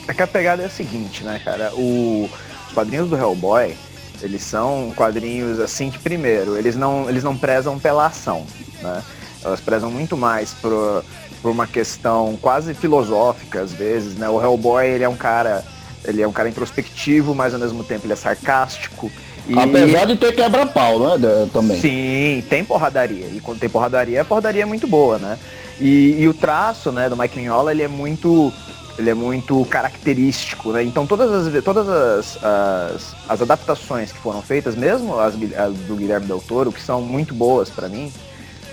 É 0.08 0.12
que 0.12 0.22
a 0.22 0.26
pegada 0.26 0.62
é 0.62 0.66
a 0.66 0.70
seguinte, 0.70 1.22
né, 1.22 1.40
cara? 1.44 1.72
O, 1.74 2.28
os 2.72 2.74
quadrinhos 2.74 3.10
do 3.10 3.16
Hellboy, 3.16 3.76
eles 4.22 4.42
são 4.42 4.92
quadrinhos 4.96 5.60
assim 5.60 5.90
que 5.90 5.98
primeiro, 5.98 6.56
eles 6.56 6.74
não, 6.74 7.08
eles 7.08 7.22
não 7.22 7.36
prezam 7.36 7.78
pela 7.78 8.06
ação, 8.06 8.46
né? 8.80 9.02
Elas 9.44 9.60
prezam 9.60 9.90
muito 9.90 10.16
mais 10.16 10.54
por, 10.54 11.04
por 11.42 11.50
uma 11.50 11.66
questão 11.66 12.38
quase 12.40 12.72
filosófica 12.72 13.60
às 13.60 13.72
vezes, 13.72 14.14
né? 14.14 14.28
O 14.28 14.40
Hellboy, 14.40 14.86
ele 14.86 15.04
é 15.04 15.08
um 15.08 15.16
cara, 15.16 15.62
ele 16.04 16.22
é 16.22 16.26
um 16.26 16.32
cara 16.32 16.48
introspectivo, 16.48 17.34
mas 17.34 17.52
ao 17.52 17.60
mesmo 17.60 17.84
tempo 17.84 18.06
ele 18.06 18.14
é 18.14 18.16
sarcástico. 18.16 19.10
E... 19.46 19.58
Apesar 19.58 20.06
de 20.06 20.16
ter 20.16 20.32
quebra-pau, 20.32 20.98
né? 21.00 21.48
Também. 21.52 21.80
Sim, 21.80 22.44
tem 22.48 22.64
porradaria. 22.64 23.26
E 23.26 23.40
quando 23.40 23.58
tem 23.58 23.68
porradaria, 23.68 24.22
a 24.22 24.24
porradaria 24.24 24.62
é 24.62 24.66
muito 24.66 24.86
boa, 24.86 25.18
né? 25.18 25.36
E, 25.80 26.16
e 26.20 26.28
o 26.28 26.32
traço, 26.32 26.92
né, 26.92 27.08
do 27.08 27.16
Mike 27.16 27.36
Mignola, 27.36 27.72
ele 27.72 27.82
é 27.82 27.88
muito 27.88 28.52
ele 28.98 29.10
é 29.10 29.14
muito 29.14 29.64
característico, 29.66 30.72
né? 30.72 30.82
Então 30.82 31.06
todas 31.06 31.54
as, 31.54 31.64
todas 31.64 31.88
as, 31.88 32.44
as, 32.44 33.16
as 33.28 33.42
adaptações 33.42 34.12
que 34.12 34.18
foram 34.18 34.42
feitas, 34.42 34.74
mesmo 34.74 35.18
as, 35.18 35.34
as, 35.34 35.74
do 35.74 35.96
Guilherme 35.96 36.26
Del 36.26 36.40
Toro, 36.40 36.72
que 36.72 36.80
são 36.80 37.00
muito 37.00 37.34
boas 37.34 37.70
para 37.70 37.88
mim, 37.88 38.12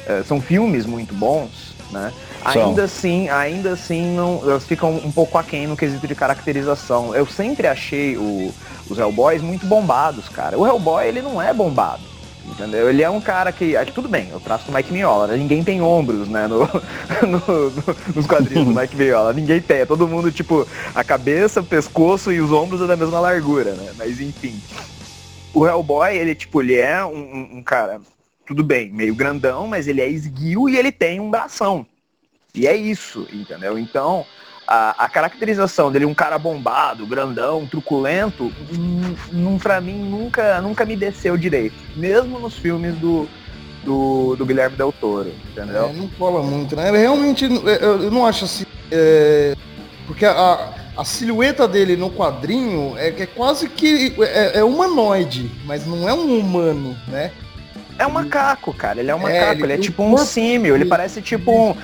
é, 0.06 0.24
são 0.24 0.42
filmes 0.42 0.86
muito 0.86 1.14
bons, 1.14 1.74
né? 1.92 2.12
Ainda 2.44 2.84
assim, 2.84 3.30
ainda 3.30 3.74
assim, 3.74 4.16
não, 4.16 4.42
elas 4.44 4.66
ficam 4.66 4.92
um 4.92 5.12
pouco 5.12 5.38
aquém 5.38 5.68
no 5.68 5.76
quesito 5.76 6.08
de 6.08 6.16
caracterização. 6.16 7.14
Eu 7.14 7.26
sempre 7.26 7.68
achei 7.68 8.18
o, 8.18 8.54
os 8.90 8.98
Hellboys 8.98 9.42
muito 9.42 9.66
bombados, 9.66 10.30
cara. 10.30 10.58
O 10.58 10.66
Hellboy, 10.66 11.06
ele 11.06 11.22
não 11.22 11.42
é 11.42 11.54
bombado. 11.54 12.02
Entendeu? 12.50 12.90
Ele 12.90 13.04
é 13.04 13.10
um 13.10 13.22
cara 13.22 13.52
que. 13.52 13.78
Aqui, 13.78 13.92
tudo 13.92 14.10
bem, 14.10 14.30
eu 14.32 14.40
traço 14.40 14.66
do 14.66 14.74
Mike 14.74 14.92
Miola, 14.92 15.28
né? 15.28 15.38
Ninguém 15.38 15.64
tem 15.64 15.82
ombros, 15.82 16.28
né? 16.28 16.48
No, 16.48 16.60
no, 17.22 17.70
no, 17.70 17.96
nos 18.16 18.26
quadrinhos 18.26 18.66
do 18.66 18.74
Mike 18.74 18.96
Miola. 18.96 19.32
Ninguém 19.34 19.62
tem. 19.62 19.78
É 19.78 19.86
todo 19.86 20.08
mundo, 20.08 20.32
tipo, 20.32 20.68
a 20.94 21.04
cabeça, 21.04 21.62
o 21.62 21.66
pescoço 21.66 22.32
e 22.32 22.42
os 22.42 22.52
ombros 22.52 22.82
é 22.82 22.88
da 22.88 22.96
mesma 22.96 23.20
largura, 23.20 23.74
né? 23.74 23.94
Mas 23.98 24.20
enfim. 24.20 24.60
O 25.54 25.66
Hellboy, 25.66 26.16
ele, 26.16 26.36
tipo, 26.36 26.62
ele 26.62 26.76
é 26.76 27.04
um, 27.06 27.58
um 27.58 27.64
cara, 27.64 28.02
tudo 28.46 28.64
bem, 28.64 28.92
meio 28.92 29.16
grandão, 29.16 29.68
mas 29.68 29.88
ele 29.88 30.02
é 30.02 30.08
esguio 30.08 30.68
e 30.68 30.78
ele 30.78 30.92
tem 30.92 31.20
um 31.20 31.30
bração. 31.30 31.86
E 32.54 32.68
é 32.68 32.76
isso, 32.76 33.28
entendeu? 33.32 33.78
Então, 33.78 34.26
a, 34.72 35.06
a, 35.06 35.10
caracterização 35.10 35.92
dele, 35.92 36.06
um 36.06 36.14
cara 36.14 36.38
bombado, 36.38 37.04
grandão, 37.08 37.66
truculento, 37.66 38.54
não, 39.32 39.58
pra 39.58 39.82
mim 39.82 39.98
nunca, 39.98 40.62
nunca 40.62 40.86
me 40.86 40.96
desceu 40.96 41.36
direito. 41.36 41.76
Mesmo 41.96 42.40
nos 42.40 42.54
filmes 42.54 42.96
do, 42.98 43.28
do, 43.84 44.36
do 44.36 44.46
Guilherme 44.46 44.78
Del 44.78 44.92
Toro, 44.92 45.34
entendeu? 45.50 45.86
É, 45.88 45.94
não 45.94 46.08
cola 46.10 46.44
muito, 46.44 46.76
né? 46.76 46.90
Ele 46.90 47.00
realmente, 47.00 47.46
eu, 47.46 48.04
eu 48.04 48.12
não 48.12 48.28
acho 48.28 48.46
assim. 48.46 48.64
É, 48.92 49.56
porque 50.06 50.24
a, 50.24 50.70
a 50.96 51.04
silhueta 51.04 51.68
dele 51.68 51.96
no 51.96 52.12
quadrinho 52.12 52.94
é, 52.96 53.08
é 53.08 53.26
quase 53.26 53.68
que 53.68 54.14
é, 54.20 54.60
é, 54.60 54.64
humanoide, 54.64 55.50
mas 55.66 55.88
não 55.88 56.08
é 56.08 56.14
um 56.14 56.38
humano, 56.38 56.96
né? 57.08 57.32
É 57.98 58.08
um 58.08 58.12
macaco, 58.12 58.74
cara. 58.74 59.00
Ele 59.00 59.10
é 59.12 59.16
um 59.16 59.28
é, 59.28 59.40
macaco, 59.40 59.54
ele, 59.54 59.64
ele 59.64 59.74
é 59.74 59.78
tipo 59.78 60.04
um 60.04 60.16
símio, 60.18 60.76
ele 60.76 60.86
parece 60.86 61.24
tipo 61.24 61.52
um. 61.52 61.76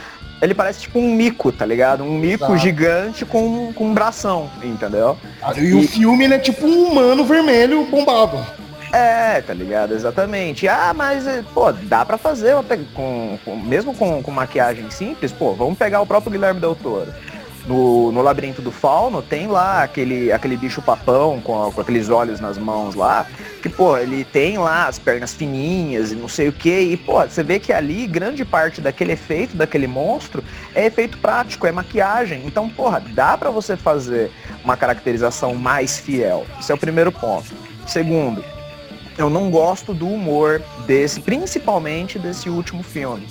Ele 0.42 0.54
parece 0.54 0.82
tipo 0.82 1.00
um 1.00 1.16
mico, 1.16 1.52
tá 1.52 1.66
ligado? 1.66 2.04
Um 2.04 2.18
mico 2.18 2.44
Exato. 2.46 2.58
gigante 2.58 3.26
com, 3.26 3.72
com 3.74 3.86
um 3.86 3.94
bração, 3.94 4.50
entendeu? 4.64 5.18
E, 5.56 5.62
e, 5.62 5.74
o 5.74 5.88
filme, 5.88 6.26
ele 6.26 6.36
é 6.36 6.40
tipo 6.40 6.66
um 6.66 6.92
humano 6.92 7.24
vermelho 7.24 7.86
bombado. 7.86 8.46
É, 8.92 9.42
tá 9.42 9.54
ligado? 9.54 9.94
Exatamente. 9.94 10.68
Ah, 10.68 10.94
mas, 10.96 11.26
eh, 11.26 11.44
pô, 11.54 11.72
dá 11.72 12.06
pra 12.06 12.18
fazer 12.18 12.56
com, 12.94 13.38
com 13.44 13.56
mesmo 13.56 13.94
com, 13.94 14.22
com 14.22 14.32
maquiagem 14.32 14.90
simples, 14.90 15.32
pô, 15.32 15.54
vamos 15.54 15.78
pegar 15.78 16.02
o 16.02 16.06
próprio 16.06 16.32
Guilherme 16.32 16.60
Del 16.60 16.76
Toro 16.76 17.12
no, 17.68 18.12
no 18.12 18.22
labirinto 18.22 18.62
do 18.62 18.72
fauno 18.72 19.22
tem 19.22 19.48
lá 19.48 19.84
aquele, 19.84 20.32
aquele 20.32 20.56
bicho 20.56 20.82
papão 20.82 21.40
com, 21.42 21.72
com 21.72 21.82
aqueles 21.82 22.10
olhos 22.10 22.40
nas 22.40 22.58
mãos 22.58 22.96
lá, 22.96 23.26
que, 23.62 23.70
pô, 23.70 23.98
ele 23.98 24.24
tem 24.24 24.58
lá 24.58 24.88
as 24.88 25.00
pernas 25.00 25.34
fininhas 25.34 26.12
e 26.12 26.16
não 26.16 26.28
sei 26.28 26.48
o 26.48 26.54
que, 26.54 26.80
e, 26.80 26.98
pô, 26.98 27.22
você 27.22 27.44
vê 27.44 27.60
que 27.60 27.74
ali 27.74 28.06
grande 28.08 28.46
parte 28.46 28.82
daquele 28.82 29.14
efeito 29.14 29.58
daquele 29.58 29.88
monstro 29.88 30.44
é 30.74 30.86
efeito 30.86 31.18
prático, 31.18 31.66
é 31.66 31.72
maquiagem. 31.72 32.44
Então, 32.46 32.70
porra, 32.70 33.02
dá 33.14 33.38
para 33.38 33.50
você 33.50 33.76
fazer 33.76 34.32
uma 34.64 34.78
caracterização 34.78 35.56
mais 35.56 36.00
fiel. 36.00 36.46
Esse 36.60 36.72
é 36.72 36.76
o 36.76 36.78
primeiro 36.78 37.12
ponto. 37.12 37.54
Segundo, 37.88 38.44
eu 39.18 39.30
não 39.30 39.50
gosto 39.50 39.94
do 39.94 40.08
humor 40.08 40.62
desse, 40.86 41.22
principalmente 41.22 42.20
desse 42.20 42.50
último 42.50 42.84
filme. 42.84 43.28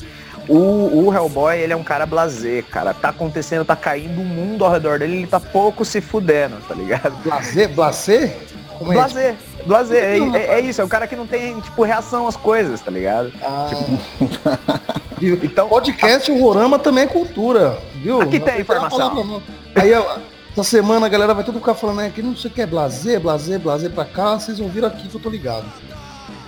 O, 0.49 1.07
o 1.07 1.15
Hellboy, 1.15 1.59
ele 1.59 1.73
é 1.73 1.77
um 1.77 1.85
cara 1.85 2.05
blazer, 2.05 2.65
cara. 2.65 2.93
Tá 2.93 3.09
acontecendo, 3.09 3.65
tá 3.65 3.77
caindo 3.77 4.21
o 4.21 4.25
mundo 4.25 4.65
ao 4.65 4.71
redor 4.71 4.99
dele, 4.99 5.19
ele 5.19 5.27
tá 5.27 5.41
pouco 5.41 5.85
se 5.85 6.01
fudendo, 6.01 6.57
tá 6.69 6.75
ligado? 6.75 7.15
Blazer? 7.23 7.69
Blazer? 7.71 8.37
Como 8.79 8.93
é 8.93 8.97
blazer, 8.97 9.35
isso? 9.35 9.67
blazer, 9.67 10.03
é, 10.03 10.19
é, 10.19 10.59
é, 10.59 10.61
isso, 10.61 10.81
é 10.81 10.85
o 10.85 10.89
cara 10.89 11.07
que 11.07 11.15
não 11.15 11.27
tem, 11.27 11.61
tipo, 11.61 11.83
reação 11.83 12.27
às 12.27 12.37
coisas, 12.37 12.81
tá 12.81 12.91
ligado? 12.91 13.33
Ah. 13.41 13.69
Tipo... 13.69 15.41
então, 15.45 15.69
Podcast 15.69 16.31
a... 16.31 16.35
Horrorama 16.35 16.79
também 16.79 17.05
é 17.05 17.07
cultura, 17.07 17.79
viu? 17.97 18.21
Aqui 18.21 18.41
tem 18.41 18.61
informação. 18.61 19.43
Aí, 19.77 19.93
essa 19.93 20.65
semana 20.65 21.07
a 21.07 21.09
galera 21.09 21.35
vai 21.35 21.45
tudo 21.45 21.59
ficar 21.59 21.75
falando, 21.75 21.99
né, 21.99 22.13
que 22.15 22.23
não 22.23 22.37
sei 22.37 22.51
o 22.51 22.55
que 22.55 22.63
é 22.63 22.67
blazer, 22.67 23.21
blazer, 23.21 23.59
blazer 23.59 23.91
pra 23.91 24.05
cá, 24.05 24.39
vocês 24.39 24.61
ouviram 24.61 24.89
aqui 24.89 25.09
que 25.09 25.15
eu 25.15 25.21
tô 25.21 25.29
ligado. 25.29 25.67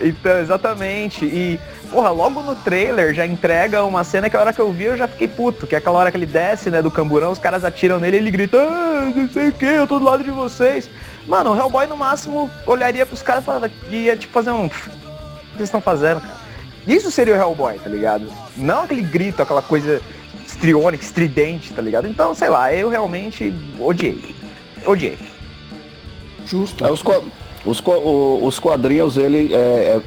Então, 0.00 0.38
exatamente. 0.38 1.24
E, 1.24 1.60
porra, 1.90 2.10
logo 2.10 2.42
no 2.42 2.54
trailer 2.56 3.14
já 3.14 3.26
entrega 3.26 3.84
uma 3.84 4.04
cena 4.04 4.28
que 4.28 4.36
a 4.36 4.40
hora 4.40 4.52
que 4.52 4.60
eu 4.60 4.72
vi 4.72 4.84
eu 4.84 4.96
já 4.96 5.08
fiquei 5.08 5.28
puto, 5.28 5.66
que 5.66 5.74
é 5.74 5.78
aquela 5.78 5.98
hora 5.98 6.10
que 6.10 6.16
ele 6.16 6.26
desce, 6.26 6.70
né, 6.70 6.82
do 6.82 6.90
camburão, 6.90 7.32
os 7.32 7.38
caras 7.38 7.64
atiram 7.64 7.98
nele 7.98 8.16
e 8.16 8.20
ele 8.20 8.30
grita, 8.30 8.58
ah, 8.58 9.12
não 9.14 9.28
sei 9.28 9.48
o 9.48 9.52
que, 9.52 9.64
eu 9.64 9.86
tô 9.86 9.98
do 9.98 10.04
lado 10.04 10.22
de 10.22 10.30
vocês. 10.30 10.88
Mano, 11.26 11.52
o 11.52 11.56
Hellboy 11.56 11.86
no 11.86 11.96
máximo 11.96 12.50
olharia 12.66 13.04
pros 13.04 13.22
caras 13.22 13.44
e 13.90 13.96
ia 13.96 14.16
tipo 14.16 14.32
fazer 14.32 14.50
um. 14.50 14.66
O 14.66 14.70
que 14.70 14.78
vocês 15.56 15.68
estão 15.68 15.80
fazendo, 15.80 16.20
cara? 16.20 16.36
Isso 16.86 17.10
seria 17.10 17.34
o 17.34 17.36
Hellboy, 17.36 17.78
tá 17.78 17.90
ligado? 17.90 18.32
Não 18.56 18.84
aquele 18.84 19.02
grito, 19.02 19.42
aquela 19.42 19.62
coisa 19.62 20.00
estriônica, 20.46 21.02
estridente, 21.02 21.72
tá 21.72 21.82
ligado? 21.82 22.06
Então, 22.06 22.32
sei 22.34 22.48
lá, 22.48 22.72
eu 22.72 22.88
realmente 22.88 23.52
odiei. 23.80 24.36
Odiei. 24.84 25.18
Justo. 26.46 26.86
É, 26.86 26.92
os, 26.92 27.02
os, 27.66 27.82
os 28.42 28.58
quadrinhos, 28.58 29.16
ele 29.16 29.52
é, 29.52 29.56
é, 29.56 30.00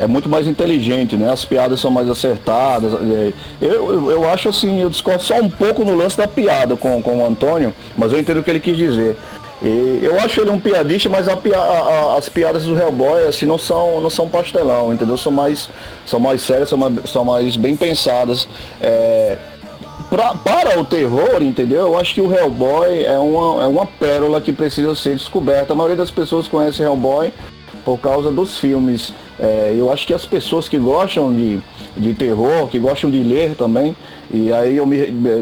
é, 0.00 0.06
muito 0.06 0.28
mais 0.28 0.46
inteligente, 0.46 1.16
né? 1.16 1.30
As 1.30 1.44
piadas 1.44 1.80
são 1.80 1.90
mais 1.90 2.10
acertadas. 2.10 2.92
É, 2.92 3.32
eu, 3.60 3.92
eu, 3.92 4.10
eu, 4.10 4.28
acho 4.28 4.48
assim, 4.48 4.82
eu 4.82 4.90
discordo 4.90 5.22
só 5.22 5.36
um 5.36 5.48
pouco 5.48 5.84
no 5.84 5.94
lance 5.94 6.16
da 6.16 6.26
piada 6.26 6.76
com, 6.76 7.00
com 7.00 7.18
o 7.18 7.26
Antônio, 7.26 7.72
mas 7.96 8.12
eu 8.12 8.18
entendo 8.18 8.40
o 8.40 8.42
que 8.42 8.50
ele 8.50 8.60
quis 8.60 8.76
dizer. 8.76 9.16
E 9.60 10.00
eu 10.02 10.18
acho 10.20 10.40
ele 10.40 10.50
um 10.50 10.60
piadista, 10.60 11.08
mas 11.08 11.26
a, 11.28 11.32
a, 11.32 12.16
as 12.16 12.28
piadas 12.28 12.64
do 12.64 12.78
Hellboy 12.78 13.26
assim, 13.26 13.44
não, 13.44 13.58
são, 13.58 14.00
não 14.00 14.10
são 14.10 14.28
pastelão, 14.28 14.92
entendeu? 14.92 15.16
São 15.16 15.32
mais, 15.32 15.68
são 16.06 16.20
mais 16.20 16.42
sérias, 16.42 16.68
são 16.68 16.78
mais, 16.78 17.10
são 17.10 17.24
mais 17.24 17.56
bem 17.56 17.76
pensadas. 17.76 18.48
É, 18.80 19.36
pra, 20.08 20.34
para 20.34 20.80
o 20.80 20.84
terror, 20.84 21.42
entendeu? 21.42 21.80
Eu 21.80 21.98
acho 21.98 22.14
que 22.14 22.20
o 22.20 22.32
Hellboy 22.32 23.04
é 23.04 23.18
uma, 23.18 23.64
é 23.64 23.66
uma 23.66 23.86
pérola 23.86 24.40
que 24.40 24.52
precisa 24.52 24.94
ser 24.94 25.14
descoberta. 25.14 25.72
A 25.72 25.76
maioria 25.76 25.96
das 25.96 26.10
pessoas 26.10 26.48
conhece 26.48 26.82
Hellboy 26.82 27.32
por 27.84 27.98
causa 27.98 28.30
dos 28.30 28.58
filmes. 28.58 29.12
É, 29.38 29.74
eu 29.76 29.92
acho 29.92 30.06
que 30.06 30.12
as 30.12 30.26
pessoas 30.26 30.68
que 30.68 30.78
gostam 30.78 31.32
de, 31.32 31.60
de 31.96 32.14
terror, 32.14 32.66
que 32.68 32.78
gostam 32.78 33.10
de 33.10 33.22
ler 33.22 33.54
também, 33.54 33.96
e 34.30 34.52
aí 34.52 34.76
eu, 34.76 34.84
me, 34.84 34.98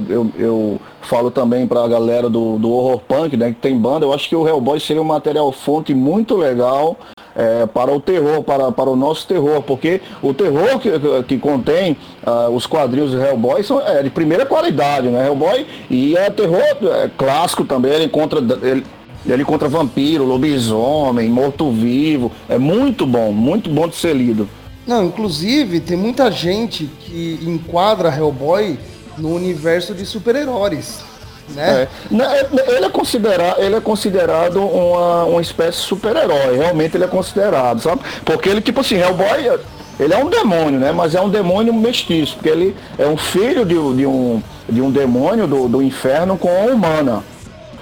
eu, 0.08 0.30
eu 0.38 0.80
falo 1.00 1.30
também 1.30 1.66
para 1.66 1.82
a 1.82 1.88
galera 1.88 2.28
do, 2.28 2.58
do 2.58 2.70
horror 2.70 3.00
punk, 3.00 3.36
né, 3.36 3.48
que 3.48 3.60
tem 3.60 3.76
banda, 3.76 4.04
eu 4.04 4.12
acho 4.12 4.28
que 4.28 4.36
o 4.36 4.46
Hellboy 4.46 4.78
seria 4.78 5.00
um 5.00 5.06
material 5.06 5.50
fonte 5.50 5.94
muito 5.94 6.36
legal 6.36 6.96
é, 7.36 7.66
para 7.66 7.92
o 7.92 8.00
terror, 8.00 8.42
para, 8.42 8.72
para 8.72 8.88
o 8.88 8.96
nosso 8.96 9.26
terror, 9.26 9.62
porque 9.62 10.00
o 10.22 10.32
terror 10.32 10.78
que, 10.80 10.90
que 11.28 11.38
contém 11.38 11.96
uh, 12.26 12.50
os 12.50 12.66
quadrinhos 12.66 13.10
de 13.10 13.18
Hellboy 13.18 13.62
são 13.62 13.80
é, 13.80 14.02
de 14.02 14.10
primeira 14.10 14.46
qualidade, 14.46 15.08
né? 15.08 15.26
Hellboy 15.26 15.66
e 15.90 16.16
é 16.16 16.30
terror 16.30 16.62
é, 16.62 17.10
clássico 17.16 17.64
também, 17.64 17.92
ele 17.92 18.04
encontra. 18.04 18.40
Ele, 18.62 18.84
ele 19.26 19.44
contra 19.44 19.68
vampiro, 19.68 20.24
lobisomem, 20.24 21.28
morto-vivo. 21.28 22.30
É 22.48 22.58
muito 22.58 23.04
bom, 23.04 23.32
muito 23.32 23.68
bom 23.68 23.88
de 23.88 23.96
ser 23.96 24.14
lido. 24.14 24.48
Não, 24.86 25.04
inclusive 25.04 25.80
tem 25.80 25.96
muita 25.96 26.30
gente 26.30 26.88
que 27.00 27.40
enquadra 27.42 28.08
Hellboy 28.08 28.78
no 29.18 29.34
universo 29.34 29.94
de 29.94 30.06
super-heróis 30.06 31.05
né? 31.50 31.88
É. 32.10 32.14
Né, 32.14 32.46
ele 32.68 32.86
é 32.86 32.90
considerado, 32.90 33.60
ele 33.60 33.74
é 33.76 33.80
considerado 33.80 34.60
uma, 34.60 35.24
uma 35.24 35.40
espécie 35.40 35.78
de 35.78 35.84
super-herói, 35.84 36.56
realmente 36.56 36.96
ele 36.96 37.04
é 37.04 37.08
considerado, 37.08 37.80
sabe? 37.80 38.02
Porque 38.24 38.48
ele, 38.48 38.60
tipo 38.60 38.80
assim, 38.80 38.96
Hellboy, 38.96 39.58
ele 39.98 40.12
é 40.12 40.18
um 40.18 40.28
demônio, 40.28 40.78
né? 40.78 40.92
Mas 40.92 41.14
é 41.14 41.20
um 41.20 41.28
demônio 41.28 41.72
mestiço, 41.72 42.34
porque 42.34 42.48
ele 42.48 42.76
é 42.98 43.06
um 43.06 43.16
filho 43.16 43.64
de, 43.64 43.74
de 43.74 44.06
um, 44.06 44.42
de 44.68 44.82
um 44.82 44.90
demônio 44.90 45.46
do, 45.46 45.68
do 45.68 45.82
inferno 45.82 46.36
com 46.36 46.48
a 46.48 46.72
humana. 46.72 47.24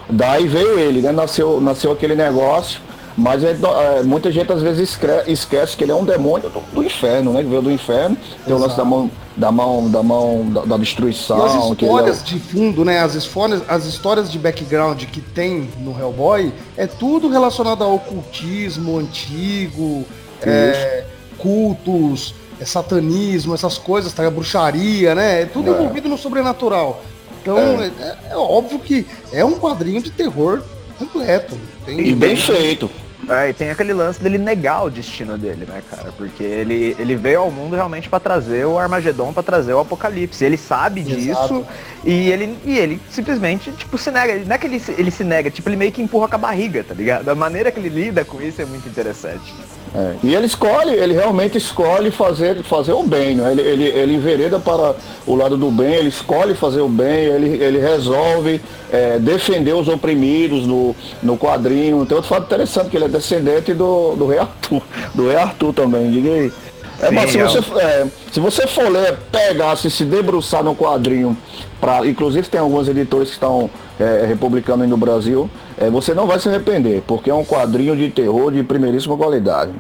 Daí 0.09 0.46
veio 0.46 0.79
ele, 0.79 1.00
né? 1.00 1.11
Nasceu, 1.11 1.61
nasceu 1.61 1.90
aquele 1.90 2.14
negócio 2.14 2.81
mas 3.16 3.44
é, 3.44 3.53
é, 3.53 4.03
muita 4.03 4.31
gente 4.33 4.53
às 4.53 4.61
vezes 4.61 4.98
esquece 5.27 5.77
que 5.77 5.85
ele 5.85 5.92
é 5.92 5.94
um 5.94 6.05
demônio 6.05 6.50
do, 6.50 6.61
do 6.72 6.83
inferno, 6.83 7.33
né? 7.33 7.42
Que 7.42 7.48
veio 7.48 7.62
do 7.62 7.70
inferno. 7.70 8.16
Tem 8.44 8.55
o 8.55 8.59
lance 8.59 8.77
da 8.77 8.85
mão, 8.85 9.11
da 9.37 9.53
mão, 9.53 9.88
da 9.88 10.03
mão, 10.03 10.50
da, 10.50 10.62
da 10.62 10.77
destruição. 10.77 11.38
E 11.38 11.42
as 11.42 11.70
histórias 11.70 12.20
é... 12.20 12.24
de 12.24 12.40
fundo, 12.40 12.85
né? 12.85 12.98
As 12.98 13.14
histórias, 13.14 13.62
as 13.68 13.87
histórias 13.87 14.31
de 14.31 14.38
background 14.38 15.05
que 15.05 15.20
tem 15.20 15.70
no 15.79 15.96
Hellboy 15.96 16.53
é 16.77 16.88
tudo 16.88 17.29
relacionado 17.29 17.85
ao 17.85 17.94
ocultismo 17.94 18.98
antigo, 18.98 20.05
é, 20.42 21.05
cultos, 21.38 22.35
é, 22.59 22.64
satanismo, 22.64 23.55
essas 23.55 23.79
coisas, 23.79 24.12
tá? 24.12 24.27
A 24.27 24.31
bruxaria, 24.31 25.14
né? 25.14 25.42
É 25.42 25.46
tudo 25.46 25.70
é. 25.70 25.72
envolvido 25.72 26.09
no 26.09 26.18
sobrenatural. 26.18 27.00
Então 27.40 27.59
é. 27.59 27.92
é. 28.00 28.16
é 28.31 28.37
óbvio 28.37 28.81
que 28.81 29.07
é 29.33 29.44
um 29.44 29.55
quadrinho 29.55 30.03
de 30.03 30.11
terror 30.11 30.64
completo. 30.98 31.57
Tem 31.87 32.00
e 32.00 32.12
bem 32.12 32.37
feito. 32.37 32.90
É, 33.28 33.50
e 33.50 33.52
tem 33.52 33.70
aquele 33.70 33.92
lance 33.92 34.20
dele 34.20 34.38
negar 34.38 34.84
o 34.84 34.90
destino 34.90 35.38
dele, 35.38 35.66
né, 35.66 35.82
cara? 35.90 36.12
Porque 36.12 36.42
ele, 36.42 36.96
ele 36.98 37.16
veio 37.16 37.40
ao 37.40 37.50
mundo 37.50 37.74
realmente 37.74 38.08
para 38.08 38.20
trazer 38.20 38.66
o 38.66 38.78
Armagedon, 38.78 39.32
para 39.32 39.42
trazer 39.42 39.72
o 39.72 39.80
Apocalipse. 39.80 40.44
Ele 40.44 40.56
sabe 40.56 41.02
disso 41.02 41.30
Exato. 41.30 41.66
e 42.04 42.30
ele, 42.30 42.58
e 42.64 42.78
ele 42.78 43.00
simplesmente, 43.10 43.72
tipo, 43.72 43.96
se 43.96 44.10
nega. 44.10 44.44
Não 44.44 44.54
é 44.54 44.58
que 44.58 44.66
ele, 44.66 44.82
ele 44.96 45.10
se 45.10 45.24
nega, 45.24 45.50
tipo, 45.50 45.68
ele 45.68 45.76
meio 45.76 45.92
que 45.92 46.02
empurra 46.02 46.28
com 46.28 46.34
a 46.34 46.38
barriga, 46.38 46.84
tá 46.84 46.94
ligado? 46.94 47.28
A 47.28 47.34
maneira 47.34 47.70
que 47.70 47.78
ele 47.78 47.88
lida 47.88 48.24
com 48.24 48.40
isso 48.40 48.60
é 48.60 48.64
muito 48.64 48.88
interessante. 48.88 49.54
É. 49.94 50.14
E 50.24 50.35
ele 50.35 50.46
escolhe, 50.46 50.92
ele 50.92 51.12
realmente 51.12 51.57
escolhe 51.57 52.11
fazer, 52.11 52.64
fazer 52.64 52.92
o 52.92 53.04
bem, 53.04 53.37
né? 53.37 53.52
ele, 53.52 53.62
ele, 53.62 53.85
ele 53.85 54.14
envereda 54.14 54.59
para 54.59 54.96
o 55.24 55.37
lado 55.37 55.57
do 55.57 55.70
bem, 55.70 55.94
ele 55.94 56.09
escolhe 56.09 56.52
fazer 56.54 56.80
o 56.80 56.88
bem, 56.88 57.26
ele, 57.26 57.62
ele 57.62 57.78
resolve 57.78 58.61
é, 58.90 59.20
defender 59.20 59.72
os 59.72 59.87
oprimidos 59.87 60.66
no, 60.66 60.96
no 61.22 61.38
quadrinho. 61.38 62.04
Tem 62.07 62.16
outro 62.16 62.28
fato 62.28 62.46
interessante, 62.46 62.90
que 62.90 62.96
ele 62.96 63.04
é 63.04 63.09
descendente 63.09 63.72
do, 63.72 64.16
do 64.16 64.26
rei 64.26 64.40
Arthur, 64.40 64.83
do 65.14 65.28
rei 65.28 65.37
Arthur 65.37 65.72
também, 65.72 66.11
diga 66.11 66.30
aí. 66.30 66.52
É, 67.00 67.09
Sim, 67.09 67.14
mas 67.14 67.30
se, 67.30 67.38
é 67.38 67.44
você, 67.44 67.59
é, 67.78 68.07
se 68.33 68.40
você 68.40 68.66
for 68.66 68.90
ler, 68.90 69.16
pegar, 69.30 69.76
se, 69.76 69.88
se 69.90 70.04
debruçar 70.04 70.64
no 70.64 70.74
quadrinho, 70.74 71.37
pra, 71.80 72.04
inclusive 72.04 72.48
tem 72.48 72.61
alguns 72.61 72.88
editores 72.88 73.28
que 73.28 73.35
estão 73.35 73.70
é, 73.98 74.24
republicando 74.26 74.83
aí 74.83 74.88
no 74.88 74.96
Brasil, 74.96 75.48
é, 75.76 75.88
você 75.90 76.14
não 76.14 76.26
vai 76.26 76.38
se 76.38 76.48
arrepender, 76.48 77.02
porque 77.07 77.30
é 77.30 77.35
um 77.35 77.44
quadrinho 77.44 77.96
de 77.96 78.11
terror 78.11 78.52
de 78.52 78.62
primeiríssima 78.62 79.16
qualidade. 79.16 79.72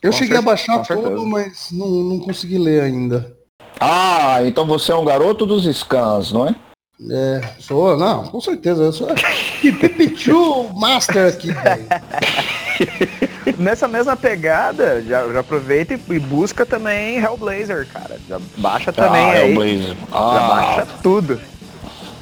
Eu 0.00 0.10
com 0.10 0.16
cheguei 0.16 0.36
certeza, 0.36 0.38
a 0.38 0.42
baixar 0.42 0.86
todo, 0.86 1.26
mas 1.26 1.68
não, 1.72 1.88
não 1.88 2.18
consegui 2.20 2.58
ler 2.58 2.82
ainda. 2.82 3.36
Ah, 3.80 4.38
então 4.44 4.66
você 4.66 4.92
é 4.92 4.96
um 4.96 5.04
garoto 5.04 5.44
dos 5.46 5.64
scans, 5.76 6.32
não 6.32 6.46
é? 6.46 6.54
É, 7.10 7.40
sou, 7.60 7.96
não, 7.96 8.24
com 8.24 8.40
certeza. 8.40 8.82
Eu 8.82 8.92
sou 8.92 9.06
Pipichu 9.60 10.68
Master 10.74 11.28
aqui, 11.28 11.48
Nessa 13.56 13.86
mesma 13.86 14.16
pegada, 14.16 15.00
já, 15.02 15.26
já 15.32 15.40
aproveita 15.40 15.94
e 15.94 16.18
busca 16.18 16.66
também 16.66 17.18
Hellblazer, 17.18 17.86
cara. 17.92 18.20
Já 18.28 18.40
baixa 18.56 18.92
também 18.92 19.24
ah, 19.24 19.32
aí. 19.32 19.48
Hellblazer. 19.48 19.96
Ah. 20.12 20.34
Já 20.34 20.48
baixa 20.48 20.86
tudo. 21.02 21.40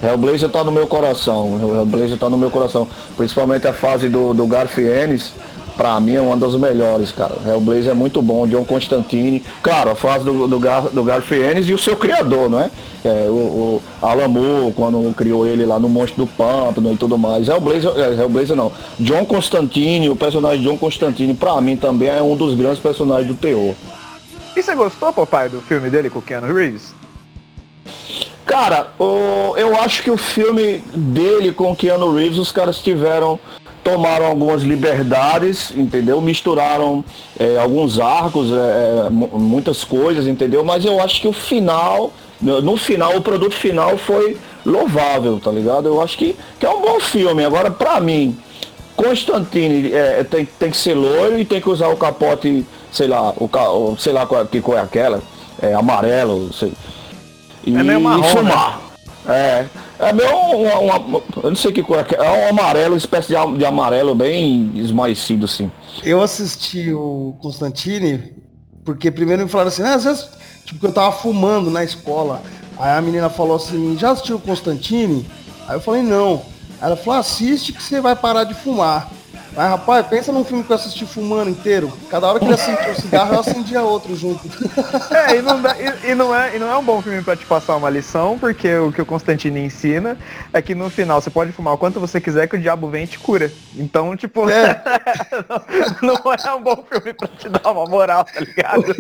Hellblazer 0.03 0.49
tá 0.51 0.63
no 0.63 0.71
meu 0.71 0.87
coração. 0.87 1.59
Hellblazer 1.61 2.19
tá 2.19 2.29
no 2.29 2.37
meu 2.37 2.51
coração. 2.51 2.87
Principalmente 3.17 3.67
a 3.67 3.73
fase 3.73 4.09
do, 4.09 4.35
do 4.35 4.47
Garfienes, 4.47 5.33
pra 5.77 5.99
mim 6.01 6.15
é 6.15 6.21
uma 6.21 6.37
das 6.37 6.55
melhores, 6.55 7.13
cara. 7.13 7.35
Hellblazer 7.47 7.91
é 7.91 7.95
muito 7.95 8.21
bom, 8.21 8.47
John 8.47 8.65
Constantine. 8.65 9.43
Claro, 9.63 9.91
a 9.91 9.95
fase 9.95 10.25
do, 10.25 10.47
do, 10.47 10.59
Gar, 10.59 10.89
do 10.89 11.03
Garfienes 11.03 11.69
e 11.69 11.73
o 11.73 11.79
seu 11.79 11.97
criador, 11.97 12.51
não 12.51 12.61
é? 12.61 12.71
é 13.05 13.27
o, 13.29 13.33
o 13.33 13.83
Alan 14.03 14.29
Moore, 14.29 14.73
quando 14.75 15.15
criou 15.15 15.47
ele 15.47 15.65
lá 15.65 15.79
no 15.79 15.89
Monstro 15.89 16.25
do 16.25 16.31
Pântano 16.31 16.93
e 16.93 16.97
tudo 16.97 17.17
mais. 17.17 17.49
Hellblazer, 17.49 17.93
é, 17.97 18.15
Hellblazer 18.21 18.57
não. 18.57 18.73
John 19.01 19.25
Constantine, 19.25 20.11
o 20.11 20.17
personagem 20.17 20.63
John 20.63 20.77
Constantine, 20.77 21.35
pra 21.35 21.61
mim 21.61 21.77
também 21.77 22.09
é 22.09 22.23
um 22.23 22.37
dos 22.37 22.55
grandes 22.55 22.79
personagens 22.79 23.29
do 23.29 23.35
terror. 23.35 23.75
E 24.55 24.63
você 24.63 24.75
gostou, 24.75 25.13
papai, 25.13 25.49
do 25.49 25.61
filme 25.61 25.91
dele 25.91 26.09
com 26.09 26.19
o 26.19 26.23
Keanu 26.23 26.53
Reeves? 26.53 26.95
Cara, 28.47 28.93
o, 28.97 29.57
eu 29.57 29.77
acho 29.77 30.05
que 30.05 30.11
o 30.11 30.17
filme 30.17 30.79
dele 30.95 31.53
com 31.53 31.75
Keanu 31.75 32.15
Reeves, 32.15 32.39
os 32.39 32.53
caras 32.53 32.79
tiveram 32.79 33.39
tomaram 33.83 34.27
algumas 34.27 34.63
liberdades, 34.63 35.71
entendeu? 35.77 36.21
Misturaram 36.21 37.05
é, 37.39 37.57
alguns 37.57 38.01
arcos, 38.01 38.51
é, 38.51 39.07
é 39.07 39.11
muitas 39.11 39.85
coisas, 39.85 40.27
entendeu? 40.27 40.65
Mas 40.65 40.85
eu 40.85 41.01
acho 41.01 41.21
que 41.21 41.29
o 41.29 41.33
final, 41.33 42.13
no 42.41 42.77
final, 42.77 43.17
o 43.17 43.21
produto 43.21 43.55
final 43.55 43.97
foi 43.97 44.37
louvável, 44.65 45.41
tá 45.43 45.53
ligado? 45.53 45.87
Eu 45.87 46.01
acho 46.03 46.19
que, 46.19 46.37
que 46.59 46.67
é 46.67 46.71
um 46.71 46.83
bom 46.83 46.99
filme. 46.99 47.45
Agora, 47.45 47.71
pra 47.71 48.01
mim, 48.01 48.37
Constantine 48.97 49.93
é, 49.93 50.25
tem, 50.25 50.45
tem 50.45 50.71
que 50.71 50.77
ser 50.77 50.95
loiro 50.95 51.39
e 51.39 51.45
tem 51.45 51.61
que 51.61 51.71
usar 51.71 51.89
o 51.89 51.97
capote, 51.97 52.67
sei 52.91 53.07
lá, 53.07 53.33
o, 53.37 53.97
sei 53.97 54.13
lá 54.13 54.27
qual, 54.27 54.45
que 54.47 54.61
cor 54.61 54.79
é 54.79 54.81
aquela, 54.81 55.23
é 55.63 55.75
amarelo, 55.75 56.53
sei. 56.53 56.73
E, 57.67 57.75
é 57.75 57.83
meio 57.83 58.01
marrom, 58.01 58.25
e 58.25 58.29
fumar. 58.31 58.81
Né? 59.25 59.35
É. 59.35 59.67
É 59.99 60.13
meio 60.13 60.31
uma, 60.31 60.99
uma, 60.99 61.23
eu 61.43 61.51
não 61.51 61.57
sei 61.57 61.73
que 61.73 61.83
cor 61.83 61.99
é, 61.99 62.15
é 62.15 62.31
um 62.31 62.49
amarelo, 62.51 62.93
uma 62.93 62.99
espécie 62.99 63.29
de, 63.29 63.65
amarelo 63.65 64.15
bem 64.15 64.73
esmaecido 64.77 65.47
assim. 65.47 65.71
Eu 66.05 66.23
assisti 66.23 66.93
o 66.93 67.35
Constantine 67.41 68.35
porque 68.85 69.11
primeiro 69.11 69.43
me 69.43 69.49
falaram 69.49 69.69
assim, 69.69 69.83
ah, 69.83 69.95
às 69.95 70.05
vezes, 70.05 70.29
tipo, 70.65 70.79
que 70.79 70.87
eu 70.87 70.93
tava 70.93 71.11
fumando 71.11 71.71
na 71.71 71.83
escola. 71.83 72.41
Aí 72.79 72.97
a 72.97 73.01
menina 73.01 73.29
falou 73.29 73.57
assim, 73.57 73.99
já 73.99 74.11
assistiu 74.11 74.37
o 74.37 74.41
Constantine? 74.41 75.27
Aí 75.67 75.77
eu 75.77 75.81
falei, 75.81 76.03
não. 76.03 76.43
Aí 76.81 76.89
ela 76.89 76.97
falou, 76.97 77.19
assiste 77.19 77.73
que 77.73 77.83
você 77.83 78.01
vai 78.01 78.15
parar 78.15 78.45
de 78.45 78.55
fumar. 78.55 79.11
Mas, 79.57 79.71
rapaz, 79.71 80.07
pensa 80.07 80.31
num 80.31 80.45
filme 80.45 80.63
que 80.63 80.71
eu 80.71 80.77
assisti 80.77 81.07
fumando 81.07 81.49
inteiro. 81.49 81.91
Cada 82.11 82.27
hora 82.27 82.39
que 82.39 82.45
ele 82.45 82.53
acendia 82.53 82.91
um 82.91 82.95
cigarro, 82.95 83.35
eu 83.35 83.41
acendia 83.41 83.83
outro 83.83 84.15
junto. 84.15 84.47
É, 85.11 85.37
e 85.37 85.43
não, 85.43 85.63
dá, 85.63 85.75
e, 85.79 86.11
e, 86.11 86.15
não 86.15 86.35
é, 86.35 86.57
e 86.57 86.59
não 86.59 86.71
é 86.71 86.77
um 86.77 86.85
bom 86.85 87.01
filme 87.01 87.23
pra 87.23 87.35
te 87.35 87.47
passar 87.47 87.77
uma 87.77 87.89
lição, 87.89 88.39
porque 88.39 88.75
o 88.77 88.93
que 88.93 89.01
o 89.01 89.07
Constantino 89.07 89.57
ensina 89.57 90.19
é 90.53 90.61
que 90.61 90.75
no 90.75 90.91
final 90.91 91.21
você 91.21 91.31
pode 91.31 91.53
fumar 91.53 91.75
o 91.75 91.79
quanto 91.79 91.99
você 91.99 92.21
quiser 92.21 92.47
que 92.47 92.57
o 92.57 92.61
diabo 92.61 92.89
vem 92.89 93.05
e 93.05 93.07
te 93.07 93.19
cura. 93.19 93.51
Então, 93.77 94.15
tipo, 94.17 94.49
é. 94.51 94.83
não, 96.03 96.15
não, 96.15 96.33
é 96.33 96.55
um 96.55 96.63
bom 96.63 96.85
filme 96.91 97.15
pra 97.15 97.29
te 97.29 97.49
dar 97.49 97.71
uma 97.71 97.87
moral, 97.87 98.25
tá 98.25 98.41
ligado? 98.41 98.85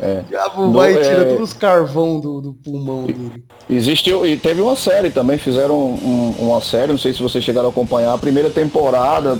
É. 0.00 0.20
O 0.20 0.22
diabo 0.24 0.72
vai 0.72 0.92
e 0.92 1.02
tira 1.02 1.22
é... 1.22 1.24
todos 1.24 1.50
os 1.50 1.52
carvão 1.52 2.18
do, 2.18 2.40
do 2.40 2.52
pulmão 2.54 3.04
dele. 3.04 3.44
Existiu, 3.68 4.26
e 4.26 4.36
teve 4.36 4.60
uma 4.60 4.74
série 4.74 5.10
também, 5.10 5.38
fizeram 5.38 5.74
um, 5.74 6.34
uma 6.38 6.60
série, 6.60 6.92
não 6.92 6.98
sei 6.98 7.12
se 7.12 7.22
vocês 7.22 7.44
chegaram 7.44 7.68
a 7.68 7.70
acompanhar, 7.70 8.12
a 8.12 8.18
primeira 8.18 8.50
temporada 8.50 9.38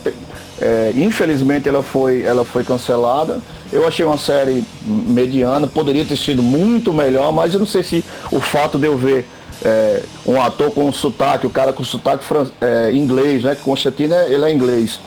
é, 0.60 0.92
infelizmente 0.94 1.68
ela 1.68 1.82
foi, 1.82 2.22
ela 2.22 2.44
foi 2.44 2.64
cancelada. 2.64 3.40
Eu 3.72 3.86
achei 3.86 4.04
uma 4.04 4.18
série 4.18 4.64
mediana, 4.84 5.66
poderia 5.66 6.04
ter 6.04 6.16
sido 6.16 6.42
muito 6.42 6.92
melhor, 6.92 7.32
mas 7.32 7.54
eu 7.54 7.60
não 7.60 7.66
sei 7.66 7.82
se 7.82 8.04
o 8.30 8.40
fato 8.40 8.78
de 8.78 8.86
eu 8.86 8.96
ver 8.96 9.26
é, 9.64 10.02
um 10.26 10.40
ator 10.40 10.70
com 10.72 10.92
sotaque, 10.92 11.46
o 11.46 11.50
cara 11.50 11.72
com 11.72 11.82
sotaque 11.82 12.24
é, 12.60 12.92
inglês, 12.92 13.42
né? 13.42 13.54
Constantino 13.54 14.14
ele 14.14 14.44
é 14.44 14.52
inglês. 14.52 15.00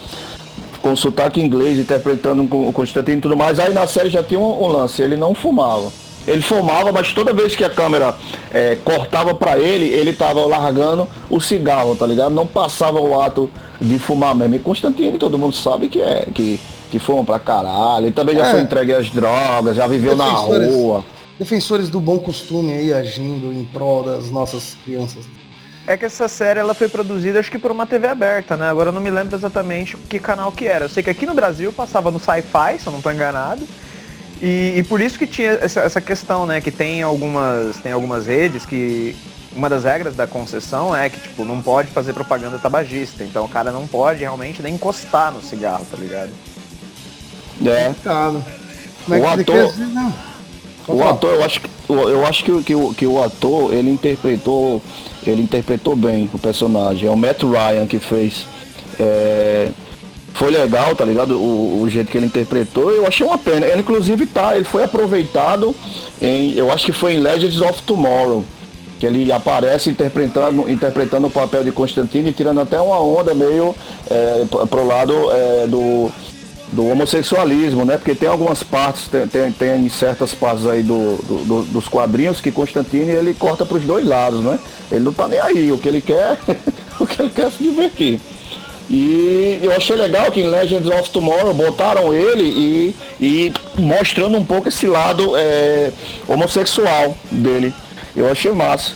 Com 0.82 0.96
sotaque 0.96 1.42
inglês, 1.42 1.80
interpretando 1.80 2.44
o 2.44 2.72
Constantino 2.72 3.18
e 3.18 3.22
tudo 3.22 3.38
mais, 3.38 3.60
aí 3.60 3.74
na 3.74 3.88
série 3.88 4.10
já 4.10 4.24
tinha 4.24 4.40
um, 4.40 4.64
um 4.64 4.68
lance, 4.68 5.02
ele 5.02 5.16
não 5.16 5.34
fumava. 5.34 5.92
Ele 6.28 6.42
fumava, 6.42 6.92
mas 6.92 7.14
toda 7.14 7.34
vez 7.34 7.56
que 7.56 7.64
a 7.64 7.70
câmera 7.70 8.16
é, 8.52 8.76
cortava 8.84 9.36
para 9.36 9.58
ele, 9.60 9.86
ele 9.86 10.14
tava 10.14 10.46
largando 10.46 11.08
o 11.30 11.40
cigarro, 11.40 11.96
tá 11.96 12.06
ligado? 12.08 12.34
Não 12.34 12.48
passava 12.48 13.00
o 13.00 13.20
ato 13.20 13.50
de 13.80 14.00
fumar 14.00 14.34
mesmo. 14.34 14.56
E 14.56 14.60
Constantino, 14.60 15.18
todo 15.18 15.38
mundo 15.38 15.56
sabe 15.56 15.88
que 15.88 16.02
é, 16.02 16.28
que, 16.34 16.60
que 16.90 16.98
fuma 16.98 17.24
pra 17.24 17.40
caralho. 17.40 18.06
Ele 18.06 18.12
também 18.12 18.36
já 18.36 18.48
é. 18.48 18.52
foi 18.52 18.62
entregue 18.62 18.94
às 18.94 19.10
drogas, 19.10 19.76
já 19.76 19.86
viveu 19.88 20.16
na 20.16 20.26
rua. 20.26 21.06
Defensores 21.38 21.90
do 21.90 22.00
bom 22.00 22.18
costume 22.18 22.74
aí 22.74 22.94
agindo 22.94 23.52
em 23.52 23.66
prol 23.66 24.04
das 24.04 24.32
nossas 24.32 24.78
crianças. 24.84 25.26
É 25.88 25.96
que 25.96 26.06
essa 26.06 26.28
série 26.28 26.60
ela 26.60 26.74
foi 26.74 26.90
produzida 26.90 27.40
acho 27.40 27.52
que 27.52 27.60
por 27.60 27.70
uma 27.70 27.86
TV 27.86 28.08
aberta, 28.08 28.58
né? 28.58 28.68
Agora 28.70 28.90
eu 28.90 28.94
não 28.94 29.02
me 29.02 29.12
lembro 29.12 29.36
exatamente 29.36 29.96
que 29.96 30.18
canal 30.18 30.52
que 30.52 30.66
era. 30.66 30.86
Eu 30.86 30.90
sei 30.90 31.04
que 31.04 31.12
aqui 31.12 31.28
no 31.28 31.36
Brasil 31.36 31.72
passava 31.72 32.10
no 32.10 32.20
Sci-Fi, 32.20 32.80
se 32.80 32.88
eu 32.88 32.92
não 32.92 32.98
estou 32.98 33.12
enganado. 33.12 33.68
E, 34.42 34.74
e, 34.78 34.84
por 34.84 35.00
isso 35.00 35.18
que 35.18 35.26
tinha 35.26 35.52
essa, 35.52 35.82
essa, 35.82 36.02
questão, 36.02 36.46
né? 36.46 36.60
Que 36.60 36.72
tem 36.72 37.02
algumas, 37.02 37.78
tem 37.78 37.92
algumas 37.92 38.28
redes 38.28 38.66
que 38.66 39.16
uma 39.56 39.70
das 39.70 39.86
regras 39.86 40.16
da 40.16 40.28
concessão 40.28 40.96
é 40.96 41.10
que, 41.10 41.20
tipo, 41.20 41.46
não 41.46 41.62
pode 41.62 41.90
fazer 41.90 42.14
propaganda 42.14 42.60
tabagista. 42.60 43.24
Então 43.24 43.46
o 43.46 43.50
cara 43.50 43.72
não 43.72 43.88
pode 43.88 44.20
realmente 44.20 44.62
nem 44.62 44.76
encostar 44.76 45.32
no 45.32 45.42
cigarro, 45.42 45.86
tá 45.90 45.98
ligado? 45.98 46.32
É. 47.66 47.94
Como 49.06 49.16
é 49.16 49.20
o 49.20 49.28
ator, 49.28 49.74
o 50.88 51.04
ator, 51.04 51.34
eu 51.34 51.44
acho, 51.44 51.62
eu 51.90 52.26
acho 52.26 52.44
que, 52.44 52.64
que, 52.64 52.94
que 52.96 53.08
o 53.08 53.24
ator, 53.24 53.74
ele 53.74 53.90
interpretou, 53.90 54.82
ele 55.26 55.42
interpretou 55.42 55.96
bem 55.96 56.30
o 56.34 56.38
personagem. 56.38 57.08
É 57.08 57.12
o 57.12 57.18
Matt 57.18 57.42
Ryan 57.44 57.88
que 57.88 58.00
fez. 58.00 58.46
É, 59.00 59.70
foi 60.36 60.52
legal, 60.52 60.96
tá 60.96 61.06
ligado? 61.06 61.40
O, 61.40 61.82
o, 61.82 61.90
jeito 61.90 62.12
que 62.12 62.18
ele 62.18 62.28
interpretou, 62.28 62.92
eu 62.92 63.08
achei 63.08 63.26
uma 63.26 63.38
pena. 63.38 63.66
Ele 63.66 63.80
inclusive 63.80 64.26
tá, 64.26 64.56
ele 64.56 64.66
foi 64.66 64.84
aproveitado 64.84 65.74
em, 66.22 66.54
eu 66.54 66.72
acho 66.72 66.86
que 66.86 66.92
foi 66.92 67.14
em 67.16 67.20
Legends 67.20 67.62
of 67.62 67.82
Tomorrow 67.84 68.44
que 69.00 69.06
ele 69.06 69.32
aparece 69.32 69.90
interpretando, 69.90 70.70
interpretando 70.70 71.28
o 71.28 71.30
papel 71.30 71.64
de 71.64 71.72
Constantino 71.72 72.30
e 72.30 72.34
tirando 72.34 72.62
até 72.62 72.80
uma 72.80 73.00
onda 73.00 73.34
meio 73.34 73.76
é, 74.10 74.46
pro 74.70 74.88
lado 74.88 75.14
é, 75.32 75.68
do, 75.68 76.10
do 76.72 76.88
homossexualismo, 76.88 77.84
né? 77.84 77.98
Porque 77.98 78.16
tem 78.16 78.30
algumas 78.30 78.64
partes, 78.64 79.08
tem, 79.10 79.28
tem, 79.28 79.52
tem 79.52 79.90
certas 79.90 80.34
partes 80.34 80.66
aí 80.66 80.82
do, 80.82 81.18
do, 81.46 81.64
dos 81.64 81.90
quadrinhos 81.90 82.40
que 82.40 82.52
Constantino 82.52 83.12
ele 83.12 83.34
corta 83.34 83.66
para 83.66 83.78
os 83.78 83.84
dois 83.84 84.06
lados, 84.06 84.42
né? 84.42 84.58
Ele 84.90 85.04
não 85.04 85.12
tá 85.12 85.28
nem 85.28 85.40
aí, 85.40 85.72
o 85.74 85.78
que 85.78 85.90
ele 85.90 86.02
quer, 86.02 86.38
o 86.98 87.06
que 87.06 87.22
ele 87.22 87.32
quer 87.32 87.48
é 87.48 87.52
se 87.52 87.64
divertir. 87.64 88.22
E 88.90 89.60
eu 89.64 89.72
achei 89.72 89.96
legal 89.96 90.32
que 90.32 90.42
em 90.42 90.48
Legends 90.48 90.88
of 90.88 91.10
Tomorrow 91.10 91.54
botaram 91.54 92.14
ele 92.14 92.44
e, 92.44 92.96
e 93.20 93.54
mostrando 93.80 94.38
um 94.38 94.46
pouco 94.46 94.70
esse 94.70 94.86
lado 94.86 95.36
é, 95.36 95.92
homossexual 96.28 97.18
dele. 97.32 97.74
Eu 98.16 98.32
achei 98.32 98.52
massa. 98.52 98.92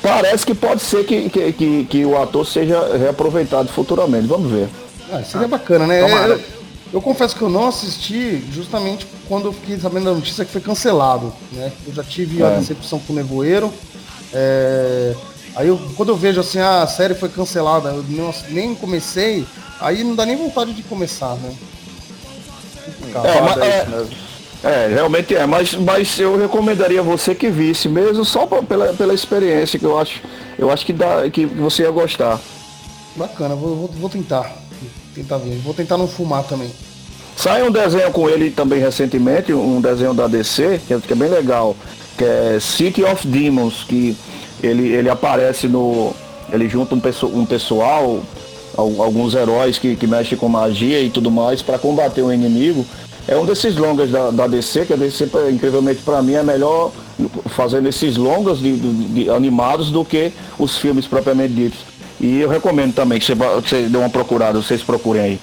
Parece 0.00 0.46
que 0.46 0.54
pode 0.54 0.80
ser 0.80 1.04
que, 1.04 1.28
que, 1.28 1.52
que, 1.52 1.84
que 1.84 2.04
o 2.04 2.20
ator 2.20 2.46
seja 2.46 2.96
reaproveitado 2.96 3.68
futuramente. 3.68 4.26
Vamos 4.26 4.50
ver. 4.50 4.68
Ah, 5.12 5.22
seria 5.24 5.46
ah, 5.46 5.50
bacana, 5.50 5.86
né? 5.86 6.00
Eu, 6.00 6.40
eu, 6.92 7.00
confesso 7.02 7.34
que 7.34 7.42
eu 7.42 7.48
não 7.48 7.68
assisti 7.68 8.44
justamente 8.52 9.06
quando 9.26 9.46
eu 9.46 9.52
fiquei 9.52 9.78
sabendo 9.78 10.04
da 10.04 10.12
notícia 10.12 10.44
que 10.44 10.52
foi 10.52 10.60
cancelado. 10.60 11.32
Né? 11.52 11.72
Eu 11.86 11.92
já 11.92 12.04
tive 12.04 12.42
é. 12.42 12.46
a 12.46 12.50
decepção 12.58 13.00
com 13.00 13.12
o 13.12 13.16
Nevoeiro. 13.16 13.72
É... 14.32 15.14
Aí 15.58 15.66
eu, 15.66 15.80
quando 15.96 16.10
eu 16.10 16.16
vejo 16.16 16.38
assim, 16.40 16.60
ah, 16.60 16.82
a 16.82 16.86
série 16.86 17.16
foi 17.16 17.28
cancelada, 17.28 17.88
eu 17.88 18.04
nem 18.48 18.76
comecei, 18.76 19.44
aí 19.80 20.04
não 20.04 20.14
dá 20.14 20.24
nem 20.24 20.36
vontade 20.36 20.72
de 20.72 20.84
começar, 20.84 21.34
né? 21.34 21.52
É, 23.24 23.40
mas, 23.40 23.58
é, 23.58 23.86
é, 24.62 24.86
realmente 24.94 25.34
é, 25.34 25.44
mas, 25.46 25.74
mas 25.74 26.16
eu 26.20 26.38
recomendaria 26.38 27.02
você 27.02 27.34
que 27.34 27.50
visse, 27.50 27.88
mesmo 27.88 28.24
só 28.24 28.46
pra, 28.46 28.62
pela, 28.62 28.94
pela 28.94 29.12
experiência 29.12 29.80
que 29.80 29.84
eu 29.84 29.98
acho, 29.98 30.22
eu 30.56 30.70
acho 30.70 30.86
que, 30.86 30.92
dá, 30.92 31.28
que 31.28 31.44
você 31.44 31.82
ia 31.82 31.90
gostar. 31.90 32.38
Bacana, 33.16 33.56
vou, 33.56 33.74
vou, 33.74 33.88
vou 33.88 34.08
tentar. 34.08 34.52
Tentar 35.12 35.38
ver. 35.38 35.56
Vou 35.56 35.74
tentar 35.74 35.98
não 35.98 36.06
fumar 36.06 36.44
também. 36.44 36.70
Sai 37.36 37.64
um 37.64 37.72
desenho 37.72 38.12
com 38.12 38.30
ele 38.30 38.52
também 38.52 38.78
recentemente, 38.78 39.52
um 39.52 39.80
desenho 39.80 40.14
da 40.14 40.28
DC, 40.28 40.80
que 40.86 40.94
é, 40.94 41.00
que 41.00 41.12
é 41.12 41.16
bem 41.16 41.28
legal, 41.28 41.74
que 42.16 42.22
é 42.22 42.58
City 42.60 43.02
of 43.02 43.26
Demons, 43.26 43.82
que 43.82 44.16
ele, 44.62 44.88
ele 44.88 45.08
aparece 45.08 45.68
no. 45.68 46.12
Ele 46.50 46.68
junta 46.68 46.94
um, 46.94 47.00
um 47.40 47.44
pessoal, 47.44 48.20
alguns 48.76 49.34
heróis 49.34 49.78
que, 49.78 49.94
que 49.96 50.06
mexem 50.06 50.38
com 50.38 50.48
magia 50.48 51.00
e 51.00 51.10
tudo 51.10 51.30
mais, 51.30 51.60
para 51.60 51.78
combater 51.78 52.22
o 52.22 52.32
inimigo. 52.32 52.86
É 53.26 53.36
um 53.36 53.44
desses 53.44 53.76
longas 53.76 54.10
da, 54.10 54.30
da 54.30 54.46
DC, 54.46 54.86
que 54.86 54.94
a 54.94 54.96
DC, 54.96 55.28
incrivelmente 55.52 56.00
para 56.00 56.22
mim, 56.22 56.32
é 56.32 56.42
melhor 56.42 56.90
fazendo 57.48 57.86
esses 57.86 58.16
longas 58.16 58.58
de, 58.58 58.74
de, 58.74 59.04
de, 59.24 59.30
animados 59.30 59.90
do 59.90 60.02
que 60.02 60.32
os 60.58 60.78
filmes 60.78 61.06
propriamente 61.06 61.52
ditos. 61.52 61.80
E 62.18 62.40
eu 62.40 62.48
recomendo 62.48 62.94
também 62.94 63.18
que 63.18 63.26
você, 63.26 63.34
que 63.34 63.68
você 63.68 63.82
dê 63.82 63.98
uma 63.98 64.08
procurada, 64.08 64.60
vocês 64.60 64.82
procurem 64.82 65.22
aí. 65.22 65.40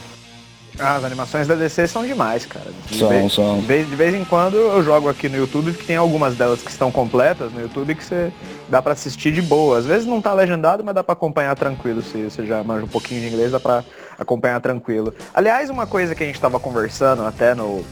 Ah, 0.79 0.95
as 0.95 1.03
animações 1.03 1.47
da 1.47 1.55
DC 1.55 1.87
são 1.87 2.05
demais, 2.05 2.45
cara. 2.45 2.65
De 2.87 2.97
são, 2.97 3.09
vez, 3.09 3.33
são. 3.33 3.59
De 3.59 3.65
vez, 3.65 3.89
de 3.89 3.95
vez, 3.95 4.13
em 4.13 4.25
quando 4.25 4.57
eu 4.57 4.83
jogo 4.83 5.07
aqui 5.07 5.29
no 5.29 5.37
YouTube, 5.37 5.73
que 5.73 5.85
tem 5.85 5.95
algumas 5.95 6.35
delas 6.35 6.61
que 6.61 6.69
estão 6.69 6.91
completas 6.91 7.51
no 7.53 7.61
YouTube 7.61 7.95
que 7.95 8.03
você 8.03 8.31
dá 8.67 8.81
para 8.81 8.93
assistir 8.93 9.31
de 9.31 9.41
boa. 9.41 9.77
Às 9.77 9.85
vezes 9.85 10.05
não 10.05 10.21
tá 10.21 10.33
legendado, 10.33 10.83
mas 10.83 10.93
dá 10.93 11.03
para 11.03 11.13
acompanhar 11.13 11.55
tranquilo. 11.55 12.01
Se 12.01 12.23
você 12.23 12.45
já 12.45 12.63
manja 12.63 12.85
um 12.85 12.89
pouquinho 12.89 13.21
de 13.21 13.27
inglês, 13.27 13.51
dá 13.51 13.59
pra 13.59 13.83
acompanhar 14.19 14.59
tranquilo. 14.59 15.13
Aliás, 15.33 15.69
uma 15.69 15.87
coisa 15.87 16.13
que 16.13 16.23
a 16.23 16.27
gente 16.27 16.39
tava 16.39 16.59
conversando 16.59 17.25
até 17.25 17.55
no, 17.55 17.83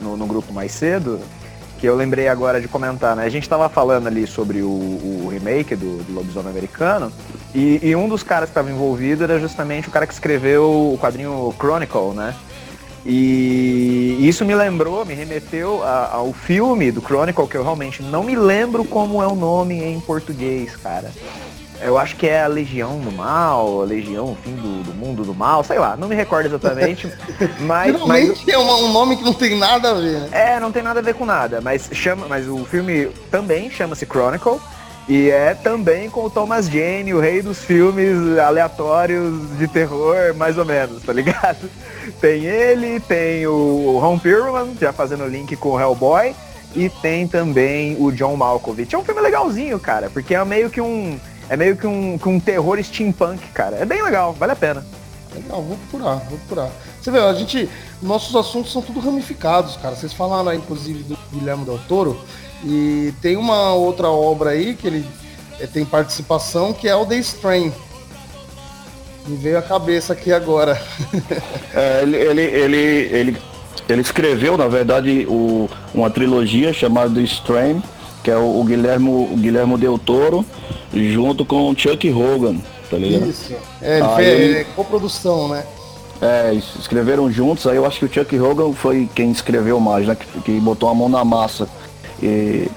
no, 0.00 0.16
no 0.16 0.26
grupo 0.26 0.52
mais 0.52 0.72
cedo, 0.72 1.20
que 1.78 1.86
eu 1.86 1.96
lembrei 1.96 2.28
agora 2.28 2.60
de 2.60 2.68
comentar, 2.68 3.16
né? 3.16 3.24
A 3.24 3.28
gente 3.28 3.48
tava 3.48 3.68
falando 3.68 4.06
ali 4.06 4.26
sobre 4.26 4.62
o, 4.62 4.68
o 4.68 5.28
remake 5.30 5.76
do, 5.76 6.02
do 6.04 6.12
Lobisomem 6.12 6.50
Americano, 6.50 7.12
e, 7.58 7.88
e, 7.88 7.96
um 7.96 8.08
dos 8.08 8.22
caras 8.22 8.48
que 8.48 8.50
estava 8.52 8.70
envolvido 8.70 9.24
era 9.24 9.38
justamente 9.40 9.88
o 9.88 9.90
cara 9.90 10.06
que 10.06 10.12
escreveu 10.12 10.64
o 10.64 10.98
quadrinho 11.00 11.54
Chronicle, 11.58 12.14
né? 12.14 12.34
E 13.04 14.18
isso 14.20 14.44
me 14.44 14.54
lembrou, 14.54 15.04
me 15.04 15.14
remeteu 15.14 15.82
a, 15.82 16.10
ao 16.14 16.32
filme 16.32 16.92
do 16.92 17.00
Chronicle, 17.00 17.46
que 17.46 17.56
eu 17.56 17.62
realmente 17.62 18.02
não 18.02 18.22
me 18.22 18.36
lembro 18.36 18.84
como 18.84 19.22
é 19.22 19.26
o 19.26 19.34
nome 19.34 19.82
em 19.82 19.98
português, 19.98 20.76
cara. 20.76 21.10
Eu 21.80 21.96
acho 21.96 22.16
que 22.16 22.26
é 22.26 22.42
a 22.42 22.48
Legião 22.48 22.98
do 22.98 23.12
Mal, 23.12 23.82
a 23.82 23.84
Legião, 23.84 24.36
fim 24.42 24.54
do, 24.56 24.82
do 24.82 24.94
mundo 24.94 25.24
do 25.24 25.32
mal, 25.32 25.62
sei 25.62 25.78
lá, 25.78 25.96
não 25.96 26.08
me 26.08 26.14
recordo 26.14 26.46
exatamente. 26.46 27.10
mas. 27.60 27.92
Geralmente 27.92 28.42
mas, 28.44 28.48
é 28.48 28.58
um, 28.58 28.92
nome 28.92 29.16
que 29.16 29.22
não 29.22 29.32
tem 29.32 29.56
nada 29.56 29.90
a 29.90 29.94
ver. 29.94 30.20
Né? 30.20 30.28
É, 30.32 30.60
não 30.60 30.72
tem 30.72 30.82
nada 30.82 30.98
a 30.98 31.02
ver 31.02 31.14
com 31.14 31.24
nada, 31.24 31.60
mas 31.60 31.88
chama. 31.92 32.26
Mas 32.28 32.48
o 32.48 32.64
filme 32.64 33.06
também 33.30 33.70
chama-se 33.70 34.04
Chronicle. 34.04 34.60
E 35.08 35.30
é 35.30 35.54
também 35.54 36.10
com 36.10 36.24
o 36.24 36.30
Thomas 36.30 36.66
Jane, 36.66 37.14
o 37.14 37.20
rei 37.20 37.40
dos 37.40 37.64
filmes 37.64 38.38
aleatórios 38.38 39.56
de 39.56 39.66
terror, 39.66 40.34
mais 40.36 40.58
ou 40.58 40.66
menos, 40.66 41.02
tá 41.02 41.12
ligado? 41.12 41.70
Tem 42.20 42.44
ele, 42.44 43.00
tem 43.00 43.46
o 43.46 43.98
Ron 44.00 44.18
Perlman, 44.18 44.74
já 44.80 44.92
fazendo 44.94 45.26
link 45.26 45.54
com 45.56 45.70
o 45.70 45.80
Hellboy, 45.80 46.34
e 46.74 46.88
tem 46.88 47.28
também 47.28 47.96
o 48.00 48.10
John 48.10 48.34
Malkovich. 48.34 48.94
É 48.94 48.98
um 48.98 49.04
filme 49.04 49.20
legalzinho, 49.20 49.78
cara, 49.78 50.08
porque 50.08 50.34
é 50.34 50.42
meio 50.42 50.70
que 50.70 50.80
um 50.80 51.20
é 51.48 51.56
meio 51.56 51.76
que 51.76 51.86
um, 51.86 52.18
que 52.18 52.28
um 52.28 52.38
terror 52.38 52.82
steampunk, 52.82 53.46
cara. 53.48 53.76
É 53.76 53.84
bem 53.84 54.02
legal, 54.02 54.32
vale 54.34 54.52
a 54.52 54.56
pena. 54.56 54.84
Legal, 55.34 55.62
vou 55.62 55.76
procurar, 55.76 56.16
vou 56.28 56.38
procurar. 56.38 56.70
Você 57.00 57.10
vê, 57.10 57.18
a 57.20 57.32
gente. 57.32 57.68
Nossos 58.02 58.34
assuntos 58.36 58.72
são 58.72 58.82
tudo 58.82 59.00
ramificados, 59.00 59.76
cara. 59.76 59.96
Vocês 59.96 60.12
falaram 60.12 60.48
aí, 60.48 60.58
inclusive, 60.58 61.02
do 61.02 61.18
Guilherme 61.32 61.64
Del 61.64 61.78
Toro. 61.88 62.18
E 62.64 63.12
tem 63.22 63.36
uma 63.36 63.72
outra 63.74 64.08
obra 64.08 64.50
aí 64.50 64.74
que 64.74 64.86
ele 64.86 65.04
é, 65.60 65.66
tem 65.66 65.84
participação, 65.84 66.72
que 66.72 66.88
é 66.88 66.94
o 66.94 67.06
The 67.06 67.16
Strain. 67.18 67.72
Me 69.26 69.36
veio 69.36 69.58
a 69.58 69.62
cabeça 69.62 70.12
aqui 70.12 70.32
agora. 70.32 70.80
é, 71.74 72.02
ele, 72.02 72.16
ele, 72.16 72.42
ele, 72.42 72.76
ele, 72.76 73.36
ele 73.88 74.00
escreveu, 74.00 74.56
na 74.56 74.66
verdade, 74.68 75.26
o, 75.28 75.68
uma 75.94 76.10
trilogia 76.10 76.72
chamada 76.72 77.14
The 77.14 77.20
Strain, 77.22 77.82
que 78.22 78.30
é 78.30 78.36
o, 78.36 78.60
o 78.60 78.64
Guilhermo, 78.64 79.32
o 79.32 79.36
Guilhermo 79.36 79.76
Del 79.76 79.98
Toro 79.98 80.44
junto 80.92 81.44
com 81.44 81.70
o 81.70 81.78
Chuck 81.78 82.10
Hogan, 82.10 82.56
tá 82.90 82.96
ligado? 82.96 83.28
Isso. 83.28 83.54
É, 83.82 83.98
ele 83.98 84.08
fez 84.16 84.40
ele... 84.40 84.58
É 84.58 84.64
coprodução, 84.64 85.48
né? 85.48 85.64
É, 86.20 86.52
escreveram 86.52 87.30
juntos, 87.30 87.66
aí 87.66 87.76
eu 87.76 87.86
acho 87.86 88.00
que 88.00 88.04
o 88.04 88.12
Chuck 88.12 88.38
Hogan 88.38 88.72
foi 88.72 89.08
quem 89.14 89.30
escreveu 89.30 89.78
mais, 89.78 90.06
né? 90.06 90.16
Que, 90.16 90.40
que 90.40 90.60
botou 90.60 90.88
a 90.88 90.94
mão 90.94 91.08
na 91.08 91.24
massa. 91.24 91.68
E 92.22 92.68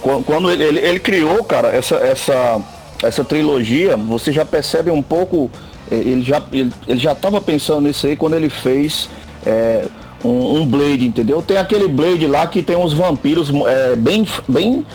quando 0.00 0.50
ele, 0.50 0.62
ele, 0.62 0.78
ele, 0.80 0.98
criou, 1.00 1.44
cara, 1.44 1.68
essa, 1.68 1.96
essa, 1.96 2.60
essa 3.02 3.24
trilogia, 3.24 3.96
você 3.96 4.32
já 4.32 4.44
percebe 4.44 4.90
um 4.90 5.02
pouco. 5.02 5.50
É, 5.90 5.96
ele 5.96 6.22
já, 6.22 6.42
ele, 6.52 6.72
ele 6.86 6.98
já 6.98 7.14
tava 7.14 7.40
pensando 7.40 7.82
nisso 7.82 8.06
aí 8.06 8.16
quando 8.16 8.34
ele 8.34 8.48
fez 8.48 9.08
é, 9.44 9.84
um, 10.24 10.60
um, 10.60 10.66
Blade, 10.66 11.06
entendeu? 11.06 11.42
Tem 11.42 11.58
aquele 11.58 11.88
Blade 11.88 12.26
lá 12.26 12.46
que 12.46 12.62
tem 12.62 12.76
uns 12.76 12.92
vampiros 12.92 13.50
é, 13.66 13.96
bem, 13.96 14.26
bem 14.48 14.86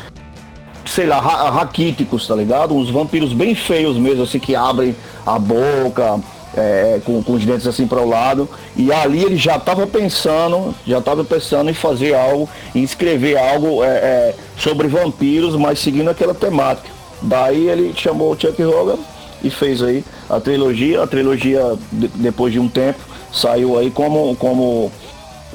sei 0.86 1.06
lá, 1.06 1.20
ra 1.20 1.50
raquíticos, 1.50 2.26
tá 2.28 2.36
ligado? 2.36 2.74
Uns 2.74 2.90
vampiros 2.90 3.34
bem 3.34 3.54
feios 3.54 3.98
mesmo, 3.98 4.24
assim, 4.24 4.40
que 4.40 4.56
abrem 4.56 4.96
a 5.26 5.38
boca, 5.38 6.20
é, 6.56 7.00
com, 7.06 7.22
com, 7.24 7.34
os 7.34 7.46
dentes 7.46 7.68
assim 7.68 7.88
para 7.88 8.02
o 8.02 8.08
lado. 8.08 8.50
E 8.76 8.92
ali 8.92 9.24
ele 9.24 9.38
já 9.38 9.58
estava 9.58 9.86
pensando, 9.86 10.74
já 10.86 11.00
estava 11.00 11.24
pensando 11.24 11.70
em 11.70 11.74
fazer 11.74 12.16
algo, 12.16 12.50
em 12.74 12.84
escrever 12.84 13.38
algo 13.38 13.84
é, 13.84 13.88
é, 13.88 14.36
sobre 14.58 14.88
vampiros, 14.88 15.56
mas 15.56 15.80
seguindo 15.80 16.10
aquela 16.10 16.34
temática. 16.34 16.90
Daí 17.22 17.68
ele 17.68 17.94
chamou 17.96 18.32
o 18.32 18.40
Chuck 18.40 18.62
Hogan 18.64 18.98
e 19.44 19.50
fez 19.50 19.82
aí 19.82 20.04
a 20.30 20.40
trilogia. 20.40 21.04
A 21.04 21.08
trilogia, 21.08 21.76
de, 21.92 22.08
depois 22.10 22.54
de 22.54 22.60
um 22.60 22.68
tempo, 22.68 23.00
saiu 23.32 23.78
aí 23.78 23.92
como, 23.92 24.36
como, 24.36 24.92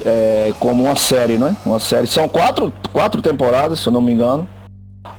é, 0.05 0.53
como 0.59 0.83
uma 0.83 0.95
série, 0.95 1.37
né? 1.37 1.55
Uma 1.65 1.79
série. 1.79 2.07
São 2.07 2.27
quatro, 2.27 2.71
quatro 2.91 3.21
temporadas, 3.21 3.79
se 3.79 3.87
eu 3.87 3.93
não 3.93 4.01
me 4.01 4.11
engano. 4.11 4.47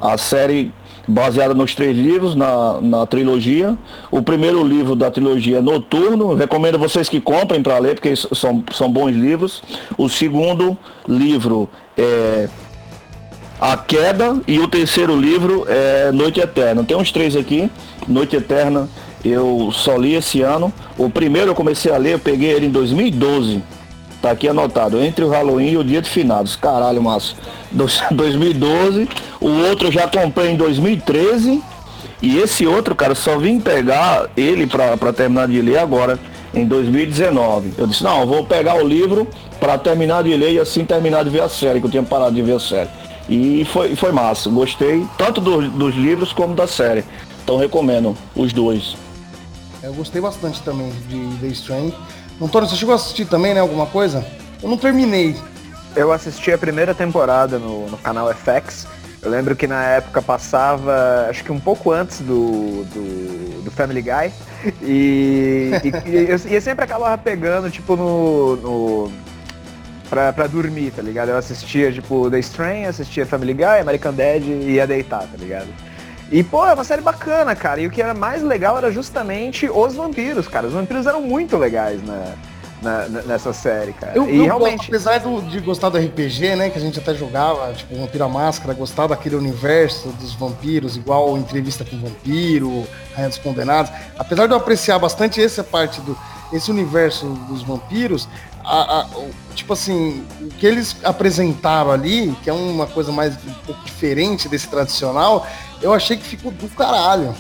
A 0.01 0.17
série 0.19 0.73
baseada 1.07 1.55
nos 1.55 1.75
três 1.75 1.97
livros, 1.97 2.35
na, 2.35 2.81
na 2.81 3.07
trilogia. 3.07 3.77
O 4.11 4.23
primeiro 4.23 4.65
livro 4.65 4.95
da 4.95 5.11
trilogia 5.11 5.59
é 5.59 5.61
Noturno, 5.61 6.35
recomendo 6.35 6.79
vocês 6.79 7.09
que 7.09 7.21
comprem 7.21 7.63
para 7.63 7.79
ler, 7.79 7.95
porque 7.95 8.15
são, 8.17 8.63
são 8.73 8.91
bons 8.91 9.13
livros. 9.13 9.63
O 9.97 10.09
segundo 10.09 10.77
livro 11.09 11.69
é 11.97 12.49
A 13.61 13.77
Queda 13.77 14.41
e 14.47 14.59
o 14.59 14.69
terceiro 14.69 15.17
livro 15.17 15.65
é 15.69 16.11
Noite 16.13 16.41
Eterna. 16.41 16.85
Tem 16.85 16.97
uns 16.97 17.13
três 17.13 17.37
aqui, 17.37 17.71
Noite 18.09 18.37
Eterna 18.37 18.89
eu 19.25 19.71
só 19.73 19.97
li 19.97 20.15
esse 20.15 20.43
ano. 20.43 20.73
O 20.99 21.09
primeiro 21.09 21.51
eu 21.51 21.55
comecei 21.55 21.91
a 21.91 21.97
ler, 21.97 22.13
eu 22.13 22.19
peguei 22.19 22.51
ele 22.51 22.67
em 22.67 22.71
2012. 22.71 23.63
Tá 24.25 24.31
aqui 24.31 24.49
anotado, 24.49 25.05
entre 25.05 25.23
o 25.23 25.29
Halloween 25.29 25.73
e 25.73 25.77
o 25.77 25.85
Dia 25.85 26.01
de 26.01 26.09
Finados. 26.09 26.57
Caralho, 26.57 27.03
Márcio. 27.03 27.37
2012. 27.71 29.07
O 29.39 29.51
outro 29.69 29.89
eu 29.89 29.93
já 29.93 30.09
comprei 30.09 30.53
em 30.53 30.57
2013. 30.57 31.63
E 32.23 32.39
esse 32.39 32.67
outro, 32.67 32.95
cara, 32.95 33.15
só 33.15 33.37
vim 33.37 33.61
pegar 33.61 34.31
ele 34.35 34.67
pra 34.67 35.13
terminar 35.13 35.49
de 35.49 35.61
ler 35.61 35.77
agora, 35.77 36.19
em 36.55 36.65
2019. 36.65 37.75
Eu 37.77 37.87
disse, 37.87 38.03
não, 38.03 38.27
vou 38.27 38.47
pegar 38.47 38.77
o 38.77 38.89
livro 38.89 39.29
para 39.61 39.77
terminar 39.77 40.23
de 40.23 40.35
ler 40.35 40.53
e 40.53 40.59
assim 40.59 40.87
terminar 40.87 41.25
de 41.25 41.29
ver 41.29 41.43
a 41.43 41.49
série, 41.51 41.79
que 41.79 41.85
eu 41.85 41.91
tinha 41.91 42.03
parado 42.03 42.35
de 42.35 42.41
ver 42.41 42.57
a 42.57 42.61
série. 42.61 42.89
E 43.29 43.67
foi, 43.67 43.95
foi 43.95 44.13
massa. 44.13 44.49
Gostei 44.49 45.05
tanto 45.19 45.43
do, 45.43 45.69
dos 45.69 45.95
livros 45.95 46.33
como 46.33 46.55
da 46.55 46.67
série. 46.67 47.05
Então 47.43 47.59
recomendo 47.59 48.17
os 48.35 48.55
dois. 48.55 48.97
Eu 49.83 49.93
gostei 49.93 50.23
bastante 50.23 50.63
também 50.63 50.91
de 51.11 51.37
The 51.43 51.49
Strain. 51.49 51.93
Antônio, 52.41 52.69
você 52.69 52.77
chegou 52.77 52.93
a 52.93 52.97
assistir 52.97 53.27
também, 53.27 53.55
né? 53.55 53.61
Alguma 53.61 53.87
coisa? 53.87 54.25
Eu 54.63 54.69
não 54.69 54.77
terminei. 54.77 55.37
Eu 55.95 56.13
assisti 56.13 56.51
a 56.53 56.59
primeira 56.59 56.95
temporada 56.95 57.59
no, 57.59 57.89
no 57.89 57.97
canal 57.99 58.33
FX. 58.35 58.87
Eu 59.23 59.31
lembro 59.31 59.57
que 59.57 59.67
na 59.67 59.83
época 59.85 60.21
passava, 60.21 61.27
acho 61.31 61.43
que 61.45 61.51
um 61.51 61.61
pouco 61.61 61.91
antes 61.91 62.21
do, 62.21 62.85
do, 62.85 63.63
do 63.63 63.71
Family 63.71 64.03
Guy. 64.03 64.33
E, 64.83 65.71
e, 65.83 65.89
e, 66.11 66.31
eu, 66.31 66.41
e 66.47 66.55
eu 66.55 66.61
sempre 66.61 66.85
acabava 66.85 67.17
pegando, 67.17 67.71
tipo, 67.71 67.97
no. 67.97 68.57
no 68.57 69.13
pra, 70.11 70.33
pra 70.33 70.47
dormir, 70.47 70.93
tá 70.95 71.01
ligado? 71.01 71.31
Eu 71.31 71.39
assistia, 71.39 71.91
tipo, 71.91 72.31
The 72.31 72.39
Strain, 72.41 72.85
assistia 72.85 73.25
Family 73.25 73.55
Guy, 73.55 73.81
American 73.81 74.13
Dad 74.13 74.43
e 74.43 74.73
ia 74.73 74.87
deitar, 74.87 75.23
tá 75.23 75.37
ligado? 75.39 75.69
E, 76.35 76.43
pô, 76.43 76.67
é 76.67 76.75
uma 76.75 76.83
série 76.83 77.01
bacana, 77.01 77.55
cara. 77.55 77.81
E 77.81 77.87
o 77.87 77.91
que 77.93 78.03
era 78.03 78.13
mais 78.13 78.43
legal 78.43 78.77
era 78.77 78.91
justamente 78.91 79.71
os 79.71 79.95
vampiros, 79.95 80.49
cara. 80.49 80.67
Os 80.67 80.73
vampiros 80.73 81.07
eram 81.07 81.23
muito 81.23 81.57
legais 81.57 82.03
na, 82.05 82.35
na, 82.83 83.23
nessa 83.23 83.53
série, 83.53 83.93
cara. 83.93 84.15
Eu, 84.17 84.29
e 84.29 84.39
eu, 84.39 84.45
realmente... 84.47 84.89
Apesar 84.89 85.21
do, 85.21 85.41
de 85.43 85.61
gostar 85.61 85.91
do 85.91 85.97
RPG, 85.97 86.57
né, 86.57 86.71
que 86.71 86.77
a 86.77 86.81
gente 86.81 86.99
até 86.99 87.15
jogava, 87.15 87.73
tipo, 87.75 87.95
Vampiro 87.95 88.25
à 88.25 88.29
Máscara, 88.29 88.75
gostar 88.75 89.07
daquele 89.07 89.37
universo 89.37 90.09
dos 90.21 90.35
vampiros, 90.35 90.97
igual 90.97 91.39
Entrevista 91.39 91.85
com 91.85 91.95
o 91.95 92.01
Vampiro, 92.01 92.85
Rainha 93.15 93.29
dos 93.29 93.39
Condenados, 93.39 93.93
apesar 94.19 94.49
de 94.49 94.55
eu 94.55 94.57
apreciar 94.57 94.99
bastante 94.99 95.41
essa 95.41 95.63
parte 95.63 96.01
do 96.01 96.19
esse 96.53 96.71
universo 96.71 97.27
dos 97.49 97.63
vampiros, 97.63 98.29
a, 98.65 99.01
a, 99.01 99.07
tipo 99.55 99.73
assim, 99.73 100.25
o 100.41 100.49
que 100.49 100.67
eles 100.67 100.97
apresentaram 101.03 101.91
ali, 101.91 102.37
que 102.43 102.51
é 102.51 102.53
uma 102.53 102.87
coisa 102.87 103.11
mais 103.11 103.35
um 103.35 103.53
pouco 103.67 103.85
diferente 103.85 104.49
desse 104.49 104.69
tradicional, 104.69 105.47
eu 105.85 105.93
achei 105.93 106.17
que 106.17 106.25
ficou 106.25 106.51
do 106.51 106.69
caralho. 106.71 107.35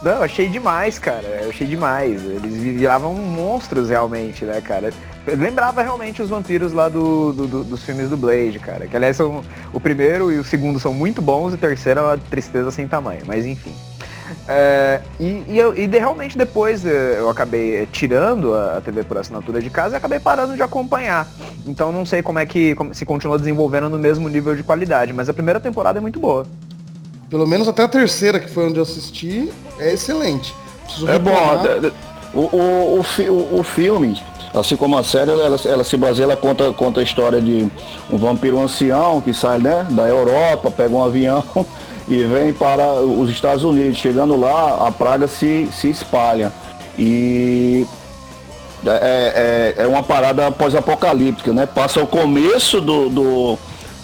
Não, 0.00 0.12
eu 0.12 0.22
achei 0.22 0.48
demais, 0.48 0.96
cara. 0.96 1.26
Eu 1.42 1.50
achei 1.50 1.66
demais. 1.66 2.24
Eles 2.24 2.54
viravam 2.54 3.14
monstros 3.14 3.90
realmente, 3.90 4.44
né, 4.44 4.60
cara? 4.60 4.92
Eu 5.26 5.36
lembrava 5.36 5.82
realmente 5.82 6.22
os 6.22 6.30
vampiros 6.30 6.72
lá 6.72 6.88
do, 6.88 7.32
do, 7.32 7.46
do, 7.48 7.64
dos 7.64 7.82
filmes 7.82 8.08
do 8.08 8.16
Blade, 8.16 8.60
cara. 8.60 8.86
Que 8.86 8.96
aliás 8.96 9.16
são. 9.16 9.42
O 9.72 9.80
primeiro 9.80 10.30
e 10.30 10.38
o 10.38 10.44
segundo 10.44 10.78
são 10.78 10.94
muito 10.94 11.20
bons, 11.20 11.50
e 11.52 11.54
o 11.56 11.58
terceiro 11.58 11.98
é 11.98 12.02
uma 12.04 12.18
tristeza 12.18 12.70
sem 12.70 12.86
tamanho, 12.86 13.22
mas 13.26 13.44
enfim. 13.44 13.74
É, 14.46 15.00
e, 15.18 15.42
e, 15.48 15.82
e 15.82 15.86
de, 15.86 15.98
realmente 15.98 16.36
depois 16.36 16.84
eh, 16.84 17.16
eu 17.18 17.30
acabei 17.30 17.76
eh, 17.76 17.86
tirando 17.90 18.54
a 18.54 18.80
TV 18.80 19.02
por 19.02 19.16
assinatura 19.16 19.60
de 19.60 19.70
casa 19.70 19.94
e 19.94 19.98
acabei 19.98 20.20
parando 20.20 20.54
de 20.54 20.62
acompanhar. 20.62 21.26
Então 21.66 21.90
não 21.90 22.04
sei 22.04 22.22
como 22.22 22.38
é 22.38 22.44
que 22.44 22.74
como, 22.74 22.94
se 22.94 23.06
continua 23.06 23.38
desenvolvendo 23.38 23.88
no 23.88 23.98
mesmo 23.98 24.28
nível 24.28 24.54
de 24.54 24.62
qualidade, 24.62 25.14
mas 25.14 25.30
a 25.30 25.34
primeira 25.34 25.58
temporada 25.58 25.98
é 25.98 26.00
muito 26.00 26.20
boa. 26.20 26.46
Pelo 27.30 27.46
menos 27.46 27.68
até 27.68 27.82
a 27.82 27.88
terceira, 27.88 28.40
que 28.40 28.48
foi 28.48 28.68
onde 28.68 28.78
eu 28.78 28.82
assisti, 28.82 29.52
é 29.78 29.92
excelente. 29.92 30.54
Preciso 30.84 31.08
é 31.08 31.18
bom. 31.18 31.32
O, 32.34 32.40
o, 32.40 33.00
o, 33.00 33.60
o, 33.60 33.62
filme, 33.62 34.20
Assim 34.54 34.76
como 34.76 34.96
a 34.96 35.04
série, 35.04 35.30
ela, 35.30 35.58
ela 35.64 35.84
se 35.84 35.96
baseia, 35.96 36.24
ela 36.24 36.36
conta, 36.36 36.72
conta 36.72 37.00
a 37.00 37.02
história 37.02 37.40
de 37.40 37.70
um 38.10 38.16
vampiro 38.16 38.58
ancião 38.58 39.20
que 39.20 39.34
sai 39.34 39.58
né, 39.58 39.86
da 39.90 40.08
Europa, 40.08 40.70
pega 40.70 40.94
um 40.94 41.04
avião 41.04 41.44
e 42.08 42.24
vem 42.24 42.52
para 42.52 42.94
os 42.94 43.30
Estados 43.30 43.62
Unidos. 43.62 43.98
Chegando 43.98 44.38
lá, 44.38 44.86
a 44.86 44.90
praga 44.90 45.28
se, 45.28 45.68
se 45.72 45.90
espalha. 45.90 46.52
E 46.98 47.86
é, 48.86 49.74
é, 49.78 49.82
é 49.82 49.86
uma 49.86 50.02
parada 50.02 50.50
pós-apocalíptica, 50.50 51.52
né? 51.52 51.66
Passa 51.66 52.00
o 52.02 52.06
começo 52.06 52.80
do, 52.80 53.08
do, 53.08 53.58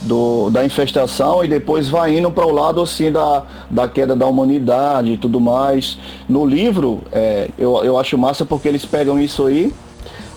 do, 0.05 0.51
da 0.51 0.65
infestação 0.65 1.45
e 1.45 1.49
depois 1.49 1.89
vai 1.89 2.17
indo 2.17 2.31
para 2.31 2.47
o 2.47 2.53
lado 2.53 2.81
assim 2.81 3.11
da, 3.11 3.43
da 3.71 3.89
queda 3.89 4.15
da 4.15 4.27
humanidade 4.27 5.13
e 5.13 5.17
tudo 5.17 5.41
mais. 5.41 5.99
No 6.29 6.47
livro, 6.47 7.03
é, 7.11 7.49
eu, 7.59 7.83
eu 7.85 7.99
acho 7.99 8.17
massa 8.17 8.45
porque 8.45 8.69
eles 8.69 8.85
pegam 8.85 9.21
isso 9.21 9.47
aí, 9.47 9.73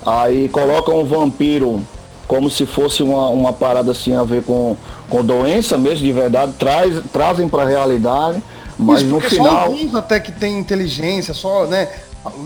aí 0.05 0.49
colocam 0.49 0.99
um 0.99 1.05
vampiro 1.05 1.81
como 2.27 2.49
se 2.49 2.65
fosse 2.65 3.01
uma, 3.01 3.29
uma 3.29 3.53
parada 3.53 3.91
assim 3.91 4.13
a 4.13 4.23
ver 4.23 4.43
com, 4.43 4.75
com 5.09 5.23
doença 5.23 5.77
mesmo, 5.77 6.05
de 6.05 6.11
verdade, 6.11 6.53
traz, 6.59 7.01
trazem 7.11 7.47
para 7.47 7.63
a 7.63 7.65
realidade, 7.65 8.43
mas 8.77 9.01
Isso, 9.01 9.09
no 9.09 9.19
final. 9.21 9.45
Só 9.45 9.57
alguns 9.59 9.95
até 9.95 10.19
que 10.19 10.31
tem 10.31 10.59
inteligência, 10.59 11.33
só, 11.33 11.65
né? 11.65 11.89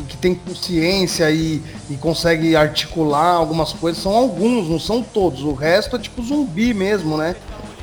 Que 0.08 0.18
tem 0.18 0.36
consciência 0.36 1.30
e, 1.32 1.62
e 1.90 1.96
consegue 1.96 2.56
articular 2.56 3.34
algumas 3.34 3.74
coisas, 3.74 4.02
são 4.02 4.14
alguns, 4.14 4.70
não 4.70 4.80
são 4.80 5.02
todos. 5.02 5.44
O 5.44 5.54
resto 5.54 5.96
é 5.96 6.00
tipo 6.00 6.22
zumbi 6.24 6.74
mesmo, 6.74 7.18
né? 7.18 7.36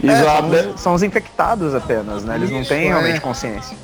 Exato. 0.02 0.54
É, 0.54 0.62
são, 0.62 0.78
são, 0.78 0.94
os 0.94 1.02
infectados 1.02 1.74
apenas, 1.74 2.24
né? 2.24 2.36
Eles 2.36 2.50
Isso, 2.50 2.58
não 2.58 2.64
têm 2.64 2.86
é. 2.86 2.88
realmente 2.88 3.20
consciência. 3.20 3.76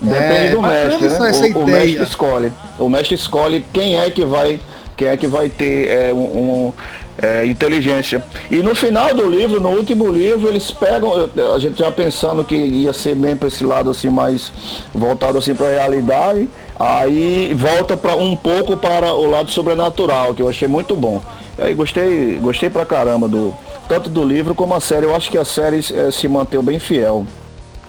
Depende 0.00 0.34
é, 0.34 0.50
do 0.50 0.62
mestre, 0.62 1.08
né? 1.08 1.18
O, 1.54 1.58
o, 1.58 1.66
mestre 1.66 2.02
escolhe. 2.02 2.52
O 2.78 2.88
mestre 2.88 3.14
escolhe 3.14 3.64
quem 3.72 3.96
é 3.96 4.10
que 4.10 4.24
vai, 4.24 4.60
quem 4.96 5.08
é 5.08 5.16
que 5.16 5.26
vai 5.26 5.48
ter 5.48 5.88
é, 5.88 6.12
um, 6.12 6.72
é, 7.20 7.46
inteligência. 7.46 8.24
E 8.50 8.56
no 8.56 8.74
final 8.74 9.14
do 9.14 9.28
livro, 9.28 9.60
no 9.60 9.70
último 9.70 10.10
livro, 10.10 10.48
eles 10.48 10.70
pegam, 10.70 11.12
a 11.54 11.58
gente 11.58 11.78
já 11.78 11.90
pensando 11.90 12.44
que 12.44 12.56
ia 12.56 12.92
ser 12.92 13.14
bem 13.14 13.36
para 13.36 13.48
esse 13.48 13.64
lado 13.64 13.90
assim 13.90 14.08
mais 14.08 14.52
voltado 14.92 15.38
assim 15.38 15.54
para 15.54 15.66
a 15.66 15.70
realidade, 15.70 16.48
aí 16.78 17.54
volta 17.54 17.96
para 17.96 18.16
um 18.16 18.36
pouco 18.36 18.76
para 18.76 19.12
o 19.12 19.30
lado 19.30 19.50
sobrenatural, 19.50 20.34
que 20.34 20.42
eu 20.42 20.48
achei 20.48 20.68
muito 20.68 20.94
bom. 20.96 21.22
Aí 21.58 21.72
gostei, 21.74 22.38
gostei 22.42 22.68
pra 22.68 22.84
caramba 22.84 23.28
do 23.28 23.54
tanto 23.88 24.10
do 24.10 24.24
livro 24.24 24.54
como 24.54 24.74
a 24.74 24.80
série. 24.80 25.06
Eu 25.06 25.14
acho 25.14 25.30
que 25.30 25.38
a 25.38 25.44
série 25.44 25.78
é, 25.94 26.10
se 26.10 26.26
manteve 26.26 26.62
bem 26.64 26.78
fiel 26.80 27.26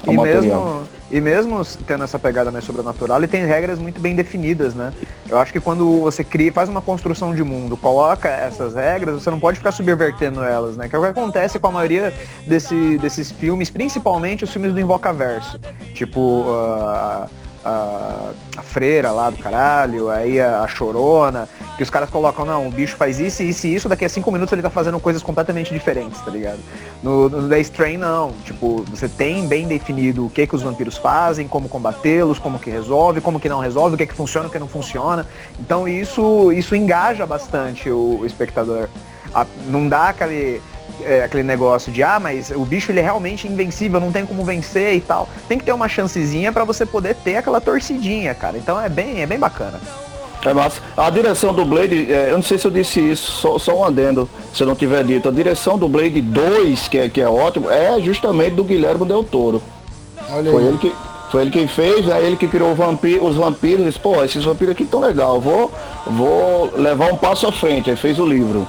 ao 0.06 0.14
e 0.14 0.18
material. 0.18 0.42
Mesmo 0.42 0.95
e 1.12 1.22
mesmo 1.22 1.64
tendo 1.86 2.04
essa 2.04 2.18
pegada 2.18 2.52
mais 2.52 2.66
sobrenatural, 2.66 3.18
ele 3.18 3.28
tem 3.28 3.46
regras 3.46 3.78
muito 3.78 4.00
bem 4.00 4.16
definidas, 4.16 4.74
né? 4.74 4.92
Eu 5.30 5.38
acho 5.38 5.54
que 5.54 5.60
quando 5.60 6.02
você 6.02 6.24
cria, 6.24 6.52
faz 6.52 6.68
uma 6.68 6.82
construção 6.82 7.34
de 7.36 7.44
mundo, 7.44 7.78
coloca 7.78 8.28
essas 8.28 8.74
regras, 8.74 9.22
você 9.22 9.30
não 9.30 9.40
pode 9.40 9.58
ficar 9.58 9.72
subvertendo 9.72 10.44
elas, 10.44 10.76
né? 10.78 10.90
Que 10.90 10.96
é 10.96 11.00
o 11.00 11.02
que 11.02 11.08
acontece 11.08 11.60
com 11.60 11.68
a 11.68 11.72
maioria 11.72 12.14
desse, 12.48 12.98
desses 12.98 13.32
filmes, 13.32 13.70
principalmente 13.70 14.44
os 14.44 14.52
filmes 14.52 14.74
do 14.74 14.80
Invocaverso. 14.80 15.60
Tipo, 15.94 16.42
uh, 16.42 17.30
a, 17.66 18.32
a, 18.58 18.62
freira 18.62 19.12
lá 19.12 19.32
do 19.32 19.38
caralho, 19.38 20.10
aí 20.10 20.40
a, 20.40 20.62
a, 20.62 20.68
chorona, 20.68 21.50
que 21.76 21.82
os 21.82 21.90
caras 21.90 22.10
colocam, 22.10 22.46
não, 22.46 22.68
o 22.68 22.72
bicho 22.72 22.96
faz 22.96 23.20
isso, 23.20 23.42
isso 23.42 23.66
e 23.66 23.74
isso, 23.74 23.90
daqui 23.90 24.06
a 24.06 24.10
cinco 24.10 24.32
minutos 24.32 24.54
ele 24.54 24.62
tá 24.62 24.70
fazendo 24.70 25.00
coisas 25.00 25.24
completamente 25.24 25.74
diferentes, 25.74 26.22
tá 26.22 26.30
ligado? 26.30 26.60
No, 27.02 27.28
no 27.28 27.50
The 27.50 27.60
Strain 27.62 27.98
não, 27.98 28.34
tipo, 28.44 28.86
você 28.90 29.10
tem 29.10 29.48
bem 29.48 29.68
definido 29.68 30.28
o 30.28 30.30
que 30.30 30.46
que 30.46 30.56
os 30.56 30.62
vampiros 30.62 30.96
fazem, 30.96 31.48
como 31.48 31.68
combatê-los, 31.68 32.38
como 32.38 32.60
que 32.60 32.70
resolve, 32.70 33.20
como 33.20 33.40
que 33.40 33.50
não 33.50 33.60
resolve, 33.60 33.96
o 33.96 33.98
que 33.98 34.06
que 34.06 34.14
funciona, 34.14 34.48
o 34.48 34.52
que 34.52 34.60
não 34.60 34.68
funciona. 34.68 35.26
Então 35.60 35.88
isso, 35.88 36.52
isso 36.52 36.76
engaja 36.76 37.26
bastante 37.26 37.90
o, 37.90 38.20
o 38.22 38.26
espectador. 38.26 38.88
A, 39.34 39.46
não 39.68 39.90
dá 39.90 40.10
aquele 40.10 40.62
é, 41.02 41.24
aquele 41.24 41.44
negócio 41.44 41.92
de 41.92 42.04
ah, 42.04 42.20
mas 42.20 42.52
o 42.52 42.66
bicho 42.66 42.92
ele 42.92 43.00
é 43.00 43.04
realmente 43.04 43.48
invencível, 43.48 44.00
não 44.00 44.12
tem 44.12 44.26
como 44.26 44.44
vencer 44.44 44.96
e 44.96 45.02
tal. 45.02 45.28
Tem 45.48 45.58
que 45.58 45.66
ter 45.66 45.74
uma 45.74 45.88
chancezinha 45.88 46.52
para 46.52 46.64
você 46.64 46.86
poder 46.86 47.16
ter 47.16 47.38
aquela 47.38 47.60
torcidinha, 47.62 48.34
cara. 48.34 48.58
Então 48.58 48.80
é 48.80 48.90
bem, 48.90 49.22
é 49.22 49.26
bem 49.26 49.40
bacana. 49.40 49.80
É 50.46 50.54
massa. 50.54 50.80
A 50.96 51.10
direção 51.10 51.54
do 51.54 51.66
Blade, 51.66 52.12
é, 52.12 52.30
eu 52.30 52.36
não 52.36 52.44
sei 52.44 52.58
se 52.58 52.66
eu 52.66 52.72
disse 52.72 53.00
isso, 53.00 53.32
só, 53.32 53.58
só 53.58 53.80
um 53.80 53.84
adendo, 53.84 54.30
se 54.54 54.62
eu 54.62 54.68
não 54.68 54.76
tiver 54.76 55.04
dito. 55.04 55.28
A 55.28 55.32
direção 55.32 55.78
do 55.78 55.90
Blade 55.90 56.22
2, 56.22 56.88
que 56.88 56.98
é, 57.00 57.10
que 57.10 57.20
é 57.20 57.28
ótimo, 57.28 57.70
é 57.70 58.00
justamente 58.00 58.54
do 58.54 58.64
Guilherme 58.64 59.06
Del 59.06 59.24
Toro. 59.24 59.62
Olha 60.30 60.52
foi 60.52 60.62
aí. 60.62 60.68
ele 60.70 60.78
que 60.78 60.94
foi 61.32 61.42
ele 61.42 61.52
quem 61.52 61.68
fez, 61.68 62.08
é 62.08 62.22
ele 62.22 62.38
que 62.38 62.48
criou 62.48 62.76
vampiro, 62.76 63.26
os 63.26 63.36
vampiros, 63.36 63.86
disse, 63.86 64.00
pô, 64.00 64.24
esses 64.24 64.44
vampiros 64.44 64.74
aqui 64.74 64.86
tão 64.86 65.00
legal, 65.00 65.42
vou, 65.42 65.72
vou 66.06 66.72
levar 66.78 67.12
um 67.12 67.18
passo 67.18 67.48
à 67.48 67.52
frente, 67.52 67.90
aí 67.90 67.96
fez 67.96 68.20
o 68.20 68.26
livro. 68.26 68.68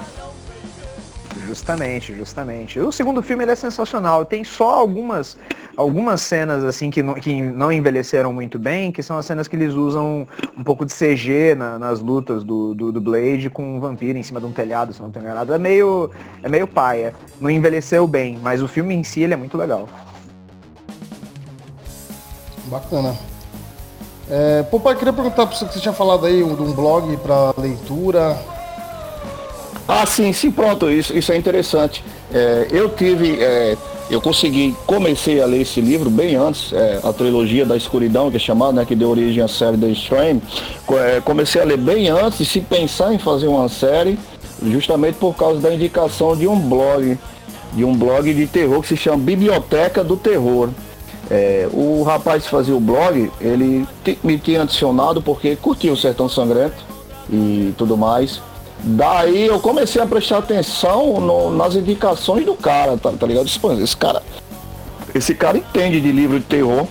Justamente, 1.57 2.15
justamente. 2.15 2.79
O 2.79 2.93
segundo 2.93 3.23
filme 3.23 3.43
ele 3.43 3.53
é 3.53 3.55
sensacional. 3.55 4.27
Tem 4.27 4.45
só 4.45 4.75
algumas 4.75 5.39
algumas 5.75 6.21
cenas 6.21 6.63
assim 6.63 6.91
que 6.91 7.03
não, 7.03 7.15
que 7.15 7.41
não 7.41 7.73
envelheceram 7.73 8.31
muito 8.31 8.59
bem, 8.59 8.93
que 8.93 9.03
são 9.03 9.17
as 9.17 9.25
cenas 9.25 9.49
que 9.49 9.57
eles 9.57 9.73
usam 9.73 10.27
um 10.57 10.63
pouco 10.63 10.85
de 10.85 10.93
CG 10.93 11.55
na, 11.55 11.79
nas 11.79 12.01
lutas 12.01 12.45
do, 12.45 12.75
do, 12.75 12.93
do, 12.93 13.01
Blade 13.01 13.49
com 13.49 13.77
um 13.77 13.81
vampiro 13.81 14.19
em 14.19 14.23
cima 14.23 14.39
de 14.39 14.47
um 14.47 14.53
telhado, 14.53 14.93
se 14.93 15.01
não 15.01 15.11
tenho 15.11 15.25
enganado. 15.25 15.53
É 15.55 15.59
meio, 15.59 16.11
é 16.43 16.49
meio 16.49 16.67
paia. 16.67 17.15
Não 17.41 17.49
envelheceu 17.49 18.07
bem, 18.07 18.39
mas 18.43 18.63
o 18.63 18.69
filme 18.69 18.95
em 18.95 19.03
si 19.03 19.23
ele 19.23 19.33
é 19.33 19.37
muito 19.37 19.57
legal. 19.57 19.89
Bacana. 22.67 23.17
É, 24.29 24.63
pô, 24.65 24.79
pai, 24.79 24.95
queria 24.95 25.13
perguntar 25.13 25.47
para 25.47 25.57
você 25.57 25.65
que 25.65 25.73
você 25.73 25.81
tinha 25.81 25.95
falado 25.95 26.27
aí 26.27 26.37
de 26.37 26.43
um 26.43 26.73
blog 26.73 27.17
para 27.19 27.55
leitura. 27.57 28.37
Ah, 29.89 30.05
sim, 30.05 30.33
sim, 30.33 30.51
pronto, 30.51 30.91
isso, 30.91 31.17
isso 31.17 31.31
é 31.31 31.37
interessante. 31.37 32.03
É, 32.33 32.67
eu 32.73 32.89
tive, 32.89 33.41
é, 33.41 33.77
eu 34.11 34.21
consegui, 34.21 34.75
comecei 34.85 35.41
a 35.41 35.47
ler 35.47 35.61
esse 35.61 35.81
livro 35.81 36.11
bem 36.11 36.35
antes, 36.35 36.73
é, 36.73 37.01
a 37.05 37.13
trilogia 37.13 37.65
da 37.65 37.77
escuridão, 37.77 38.29
que 38.29 38.37
é 38.37 38.41
chamada, 38.41 38.73
né, 38.73 38.85
que 38.85 38.97
deu 38.97 39.09
origem 39.11 39.43
à 39.43 39.49
série 39.49 39.77
The 39.77 39.89
Strain. 39.91 40.43
É, 40.91 41.21
comecei 41.21 41.61
a 41.61 41.65
ler 41.65 41.79
bem 41.79 42.09
antes 42.09 42.39
de 42.39 42.45
se 42.45 42.61
pensar 42.61 43.15
em 43.15 43.19
fazer 43.19 43.47
uma 43.47 43.69
série, 43.69 44.19
justamente 44.65 45.17
por 45.17 45.37
causa 45.37 45.61
da 45.61 45.73
indicação 45.73 46.37
de 46.37 46.49
um 46.49 46.59
blog, 46.59 47.17
de 47.73 47.85
um 47.85 47.95
blog 47.95 48.35
de 48.35 48.47
terror 48.47 48.83
que 48.83 48.89
se 48.89 48.97
chama 48.97 49.19
Biblioteca 49.19 50.03
do 50.03 50.17
Terror. 50.17 50.69
É, 51.31 51.69
o 51.73 52.03
rapaz 52.03 52.45
que 52.45 52.51
fazia 52.51 52.75
o 52.75 52.81
blog, 52.81 53.31
ele 53.41 53.87
me 54.23 54.39
tinha 54.39 54.63
adicionado 54.63 55.23
porque 55.23 55.55
curtia 55.57 55.93
o 55.93 55.97
Sertão 55.97 56.29
Sangrento 56.29 56.85
e 57.31 57.73
tudo 57.77 57.97
mais. 57.97 58.41
Daí 58.79 59.47
eu 59.47 59.59
comecei 59.59 60.01
a 60.01 60.07
prestar 60.07 60.39
atenção 60.39 61.21
no, 61.21 61.51
nas 61.51 61.75
indicações 61.75 62.45
do 62.45 62.55
cara, 62.55 62.97
tá, 62.97 63.11
tá 63.13 63.27
ligado? 63.27 63.47
Esse 63.47 63.97
cara, 63.97 64.23
esse 65.15 65.35
cara 65.35 65.59
entende 65.59 66.01
de 66.01 66.13
livro 66.13 66.39
de 66.39 66.45
terror. 66.45 66.87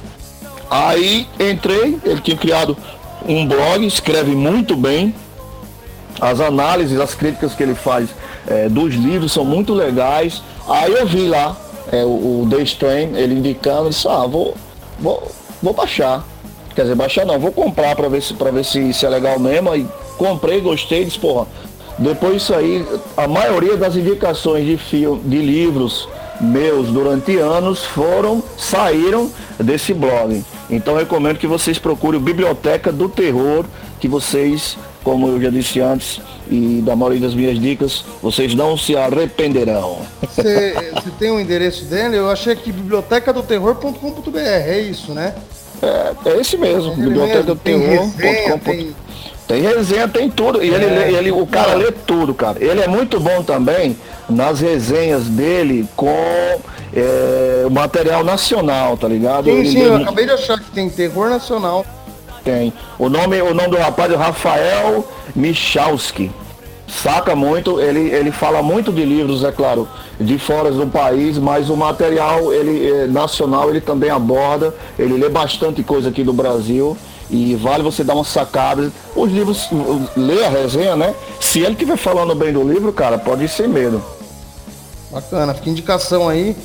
Aí 0.70 1.28
entrei, 1.40 1.98
ele 2.04 2.22
tinha 2.22 2.38
criado 2.38 2.76
um 3.28 3.48
blog, 3.48 3.86
escreve 3.86 4.36
muito 4.36 4.76
bem. 4.76 5.16
As 6.20 6.40
análises, 6.40 7.00
as 7.00 7.14
críticas 7.14 7.54
que 7.54 7.62
ele 7.62 7.76
faz 7.76 8.10
é, 8.48 8.70
dos 8.70 8.94
livros 8.96 9.32
são 9.32 9.46
muito 9.46 9.74
legais. 9.74 10.42
Aí 10.68 10.92
eu 10.92 11.06
vi 11.06 11.28
lá 11.28 11.56
é, 11.92 12.04
o, 12.04 12.44
o 12.44 12.48
The 12.50 12.62
Strain, 12.64 13.16
ele 13.16 13.36
indicando, 13.36 13.90
disse, 13.90 14.08
ah, 14.08 14.26
vou, 14.26 14.56
vou, 15.00 15.32
vou 15.62 15.74
baixar. 15.74 16.26
Quer 16.76 16.84
dizer, 16.84 16.96
baixar 16.96 17.26
não, 17.26 17.40
vou 17.40 17.52
comprar 17.52 17.96
para 17.96 18.10
ver, 18.10 18.22
se, 18.22 18.34
pra 18.34 18.52
ver 18.52 18.66
se, 18.66 18.94
se 18.94 19.06
é 19.06 19.10
legal 19.10 19.40
mesmo. 19.40 19.72
Aí 19.72 19.88
comprei, 20.18 20.62
gostei, 20.62 21.06
disse, 21.06 21.20
porra, 21.20 21.48
depois 21.98 22.36
disso 22.36 22.54
aí, 22.54 22.86
a 23.16 23.28
maioria 23.28 23.78
das 23.78 23.96
indicações 23.96 24.66
de, 24.66 24.78
fio, 24.78 25.22
de 25.24 25.38
livros 25.38 26.08
meus 26.42 26.90
durante 26.90 27.38
anos 27.38 27.84
foram, 27.84 28.44
saíram 28.58 29.32
desse 29.60 29.94
blog. 29.94 30.44
Então 30.70 30.96
recomendo 30.96 31.38
que 31.38 31.48
vocês 31.48 31.80
procurem 31.80 32.20
o 32.20 32.24
Biblioteca 32.24 32.92
do 32.92 33.08
Terror, 33.08 33.66
que 34.00 34.08
vocês, 34.08 34.78
como 35.04 35.28
eu 35.28 35.42
já 35.42 35.50
disse 35.50 35.80
antes, 35.80 36.20
e 36.50 36.82
da 36.86 36.96
maioria 36.96 37.22
das 37.22 37.34
minhas 37.34 37.60
dicas, 37.60 38.04
vocês 38.22 38.54
não 38.54 38.78
se 38.78 38.96
arrependerão. 38.98 40.00
Você 40.22 40.76
tem 41.18 41.32
o 41.32 41.36
um 41.36 41.40
endereço 41.40 41.86
dele? 41.86 42.18
Eu 42.18 42.30
achei 42.30 42.56
que 42.56 42.72
bibliotecadoterror.com.br, 42.72 44.38
é 44.38 44.80
isso, 44.80 45.14
né? 45.14 45.34
É, 45.82 46.14
é 46.30 46.40
esse 46.40 46.58
mesmo, 46.58 46.94
é 46.94 46.96
bibliotecadoterror.com.br. 46.96 48.94
Tem 49.48 49.62
resenha, 49.62 50.08
tem 50.08 50.30
tudo. 50.30 50.64
E 50.64 50.74
é. 50.74 50.76
ele, 50.76 51.18
ele, 51.18 51.32
o 51.32 51.46
cara 51.46 51.76
lê 51.76 51.92
tudo, 51.92 52.34
cara. 52.34 52.64
Ele 52.64 52.82
é 52.82 52.88
muito 52.88 53.20
bom 53.20 53.44
também 53.44 53.96
nas 54.28 54.60
resenhas 54.60 55.26
dele 55.26 55.88
com 55.96 56.60
é, 56.94 57.64
o 57.66 57.70
material 57.70 58.24
nacional, 58.24 58.98
tá 58.98 59.08
ligado? 59.08 59.46
Sim, 59.46 59.66
sim, 59.66 59.82
eu 59.82 59.98
acabei 59.98 60.26
de 60.26 60.32
achar 60.32 60.60
que 60.60 60.72
tem 60.72 60.90
terror 60.90 61.30
nacional. 61.30 61.86
Tem. 62.44 62.74
O 62.98 63.10
nome, 63.10 63.42
o 63.42 63.54
nome 63.54 63.70
do 63.70 63.78
rapaz 63.78 64.12
é 64.12 64.16
Rafael 64.16 65.08
Michalski. 65.36 66.32
Saca 66.88 67.36
muito, 67.36 67.82
ele, 67.82 68.12
ele 68.12 68.32
fala 68.32 68.62
muito 68.62 68.92
de 68.92 69.04
livros, 69.04 69.44
é 69.44 69.52
claro, 69.52 69.88
de 70.20 70.38
fora 70.38 70.72
do 70.72 70.86
país, 70.86 71.38
mas 71.38 71.68
o 71.68 71.76
material 71.76 72.54
ele, 72.54 72.88
é, 72.88 73.08
nacional 73.08 73.72
ele 73.72 73.82
também 73.82 74.12
aborda, 74.12 74.74
ele 74.98 75.18
lê 75.18 75.28
bastante 75.28 75.82
coisa 75.82 76.10
aqui 76.10 76.24
do 76.24 76.32
Brasil 76.32 76.96
E 77.30 77.56
vale 77.56 77.84
você 77.84 78.04
dar 78.04 78.14
uma 78.14 78.24
sacada. 78.24 78.92
Os 79.16 79.32
livros, 79.32 79.70
lê 80.16 80.44
a 80.44 80.50
resenha, 80.50 80.96
né? 80.96 81.16
Se 81.40 81.60
ele 81.60 81.74
estiver 81.74 81.98
falando 81.98 82.36
bem 82.36 82.54
do 82.54 82.64
livro, 82.64 82.94
cara, 82.94 83.18
pode 83.18 83.44
ir 83.44 83.50
sem 83.50 83.68
medo. 83.68 84.04
Bacana, 85.12 85.54
fica 85.54 85.70
indicação 85.70 86.30
aí. 86.30 86.56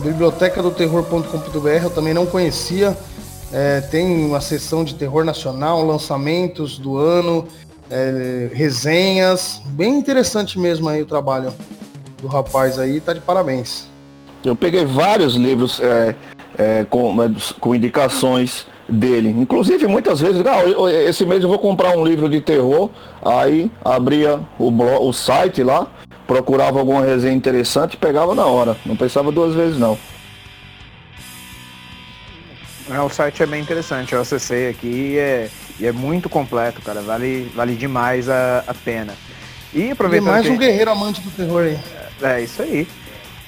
Biblioteca 0.00 0.62
do 0.62 0.70
Terror.com.br, 0.70 1.68
eu 1.82 1.90
também 1.90 2.14
não 2.14 2.24
conhecia. 2.24 2.96
É, 3.52 3.80
tem 3.80 4.24
uma 4.24 4.40
sessão 4.40 4.84
de 4.84 4.94
terror 4.94 5.24
nacional, 5.24 5.84
lançamentos 5.84 6.78
do 6.78 6.96
ano, 6.96 7.46
é, 7.90 8.48
resenhas. 8.52 9.60
Bem 9.66 9.98
interessante 9.98 10.58
mesmo 10.58 10.88
aí 10.88 11.02
o 11.02 11.06
trabalho 11.06 11.52
do 12.22 12.28
rapaz 12.28 12.78
aí, 12.78 13.00
tá 13.00 13.12
de 13.12 13.20
parabéns. 13.20 13.88
Eu 14.44 14.56
peguei 14.56 14.86
vários 14.86 15.34
livros 15.34 15.80
é, 15.80 16.14
é 16.56 16.84
com, 16.88 17.14
com 17.58 17.74
indicações 17.74 18.66
dele. 18.90 19.30
Inclusive, 19.30 19.86
muitas 19.86 20.20
vezes, 20.20 20.42
ah, 20.46 20.62
esse 21.08 21.24
mês 21.24 21.42
eu 21.42 21.48
vou 21.48 21.58
comprar 21.58 21.96
um 21.96 22.04
livro 22.04 22.28
de 22.28 22.40
terror, 22.40 22.90
aí 23.24 23.70
abria 23.84 24.40
o, 24.58 24.70
blog, 24.70 25.04
o 25.04 25.12
site 25.12 25.62
lá, 25.62 25.86
procurava 26.26 26.78
alguma 26.78 27.02
resenha 27.02 27.34
interessante 27.34 27.94
e 27.94 27.96
pegava 27.96 28.34
na 28.34 28.46
hora. 28.46 28.76
Não 28.84 28.96
pensava 28.96 29.32
duas 29.32 29.54
vezes 29.54 29.78
não. 29.78 29.98
É, 32.90 33.00
o 33.00 33.08
site 33.08 33.42
é 33.42 33.46
bem 33.46 33.62
interessante, 33.62 34.14
eu 34.14 34.20
acessei 34.20 34.68
aqui 34.68 34.88
e 34.88 35.18
é, 35.18 35.48
e 35.78 35.86
é 35.86 35.92
muito 35.92 36.28
completo, 36.28 36.82
cara. 36.82 37.00
Vale, 37.00 37.50
vale 37.54 37.74
demais 37.76 38.28
a, 38.28 38.64
a 38.66 38.74
pena. 38.74 39.14
E 39.72 39.92
aproveitando. 39.92 40.28
E 40.28 40.30
mais 40.30 40.46
que... 40.46 40.52
um 40.52 40.58
guerreiro 40.58 40.90
amante 40.90 41.20
do 41.20 41.30
terror 41.30 41.62
aí. 41.62 41.78
É, 42.22 42.32
é 42.32 42.42
isso 42.42 42.62
aí. 42.62 42.88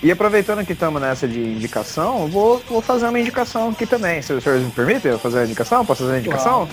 E 0.03 0.11
aproveitando 0.11 0.67
que 0.67 0.73
estamos 0.73 1.01
nessa 1.01 1.29
de 1.29 1.39
indicação, 1.39 2.27
vou, 2.27 2.61
vou 2.69 2.83
fazer 2.83 3.07
uma 3.07 3.21
indicação 3.21 3.69
aqui 3.69 3.87
também. 3.87 4.21
Se 4.21 4.33
os 4.33 4.43
senhores 4.43 4.65
me 4.65 4.73
permitem 4.73 5.13
eu 5.13 5.19
fazer 5.19 5.41
a 5.41 5.45
indicação? 5.45 5.87
Posso 5.87 6.03
fazer 6.03 6.17
a 6.17 6.19
indicação? 6.19 6.69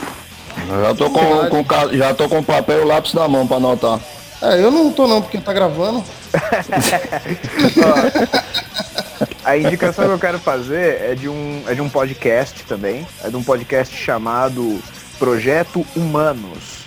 Já 0.68 0.96
tô 0.96 1.12
com, 1.12 1.64
com, 1.64 1.94
já 1.94 2.14
tô 2.16 2.28
com 2.28 2.44
papel 2.44 2.82
e 2.82 2.86
lápis 2.86 3.14
na 3.14 3.28
mão 3.28 3.46
para 3.46 3.58
anotar. 3.58 4.00
É, 4.42 4.64
eu 4.64 4.72
não 4.72 4.92
tô 4.92 5.08
não, 5.08 5.22
porque 5.22 5.38
tá 5.38 5.54
gravando. 5.54 6.04
a 9.46 9.58
indicação 9.58 10.06
que 10.06 10.12
eu 10.12 10.20
quero 10.20 10.40
fazer 10.40 11.02
é 11.02 11.14
de, 11.14 11.30
um, 11.30 11.64
é 11.68 11.76
de 11.76 11.82
um 11.82 11.90
podcast 11.90 12.64
também. 12.64 13.08
É 13.24 13.30
de 13.30 13.36
um 13.36 13.44
podcast 13.44 13.96
chamado 13.96 14.82
Projeto 15.20 15.86
Humanos. 15.96 16.79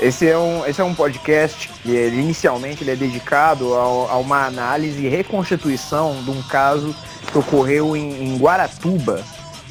Esse 0.00 0.28
é 0.28 0.38
um, 0.38 0.64
esse 0.64 0.80
é 0.80 0.84
um 0.84 0.94
podcast 0.94 1.68
que 1.82 1.90
ele, 1.90 2.20
inicialmente 2.20 2.84
ele 2.84 2.92
é 2.92 2.96
dedicado 2.96 3.74
ao, 3.74 4.08
a 4.08 4.16
uma 4.16 4.46
análise 4.46 5.04
e 5.04 5.08
reconstituição 5.08 6.22
de 6.22 6.30
um 6.30 6.40
caso 6.42 6.94
que 7.32 7.36
ocorreu 7.36 7.96
em, 7.96 8.28
em 8.28 8.38
Guaratuba, 8.38 9.24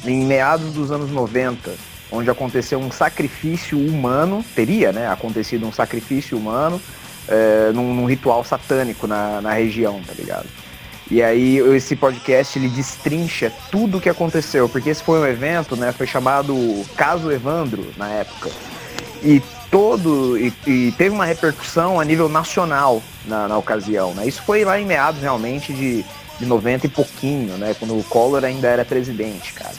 em 0.04 0.26
meados 0.26 0.74
dos 0.74 0.92
anos 0.92 1.10
90, 1.10 1.74
onde 2.12 2.28
aconteceu 2.28 2.78
um 2.78 2.90
sacrifício 2.90 3.78
humano, 3.78 4.44
teria 4.54 4.92
né, 4.92 5.08
acontecido 5.08 5.66
um 5.66 5.72
sacrifício 5.72 6.36
humano 6.36 6.80
é, 7.26 7.70
num, 7.72 7.94
num, 7.94 8.04
ritual 8.04 8.44
satânico 8.44 9.06
na, 9.06 9.40
na 9.40 9.54
região, 9.54 9.98
tá 10.06 10.12
ligado? 10.12 10.46
E 11.10 11.22
aí 11.22 11.56
esse 11.74 11.96
podcast 11.96 12.58
ele 12.58 12.68
destrincha 12.68 13.50
tudo 13.70 13.96
o 13.96 14.00
que 14.00 14.10
aconteceu, 14.10 14.68
porque 14.68 14.90
esse 14.90 15.02
foi 15.02 15.18
um 15.20 15.26
evento, 15.26 15.74
né? 15.74 15.90
Foi 15.90 16.06
chamado 16.06 16.54
Caso 16.96 17.32
Evandro 17.32 17.86
na 17.96 18.10
época. 18.10 18.50
E 19.22 19.42
todo 19.70 20.38
e, 20.38 20.52
e 20.66 20.92
teve 20.92 21.10
uma 21.14 21.24
repercussão 21.24 22.00
a 22.00 22.04
nível 22.04 22.28
nacional 22.28 23.02
na, 23.24 23.48
na 23.48 23.58
ocasião, 23.58 24.14
né? 24.14 24.26
Isso 24.26 24.42
foi 24.42 24.64
lá 24.64 24.78
em 24.80 24.86
meados 24.86 25.20
realmente 25.20 25.72
de, 25.72 26.04
de 26.38 26.46
90 26.46 26.86
e 26.86 26.88
pouquinho, 26.88 27.56
né? 27.56 27.74
Quando 27.78 27.98
o 27.98 28.04
Collor 28.04 28.44
ainda 28.44 28.68
era 28.68 28.84
presidente, 28.84 29.52
cara. 29.52 29.74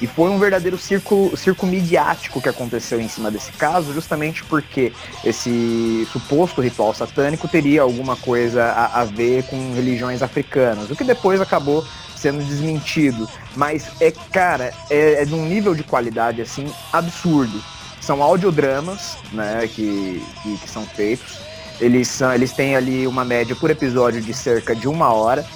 E 0.00 0.06
foi 0.06 0.30
um 0.30 0.38
verdadeiro 0.38 0.76
circo, 0.76 1.32
circo 1.36 1.64
midiático 1.64 2.42
que 2.42 2.48
aconteceu 2.48 3.00
em 3.00 3.08
cima 3.08 3.30
desse 3.30 3.52
caso, 3.52 3.92
justamente 3.94 4.42
porque 4.42 4.92
esse 5.24 6.04
suposto 6.10 6.60
ritual 6.60 6.92
satânico 6.92 7.46
teria 7.46 7.82
alguma 7.82 8.16
coisa 8.16 8.64
a, 8.64 9.00
a 9.00 9.04
ver 9.04 9.44
com 9.44 9.74
religiões 9.74 10.20
africanas, 10.20 10.90
o 10.90 10.96
que 10.96 11.04
depois 11.04 11.40
acabou 11.40 11.86
sendo 12.16 12.42
desmentido. 12.42 13.28
Mas 13.54 13.92
é, 14.00 14.12
cara, 14.32 14.72
é, 14.90 15.22
é 15.22 15.24
de 15.24 15.34
um 15.34 15.46
nível 15.46 15.72
de 15.72 15.84
qualidade 15.84 16.42
assim 16.42 16.68
absurdo. 16.92 17.62
São 18.02 18.22
audiodramas, 18.22 19.16
né, 19.32 19.66
que, 19.72 20.22
que, 20.42 20.58
que 20.58 20.68
são 20.68 20.84
feitos. 20.84 21.40
Eles, 21.80 22.08
são, 22.08 22.34
eles 22.34 22.52
têm 22.52 22.76
ali 22.76 23.06
uma 23.06 23.24
média 23.24 23.56
por 23.56 23.70
episódio 23.70 24.20
de 24.20 24.34
cerca 24.34 24.74
de 24.74 24.86
uma 24.86 25.12
hora. 25.12 25.46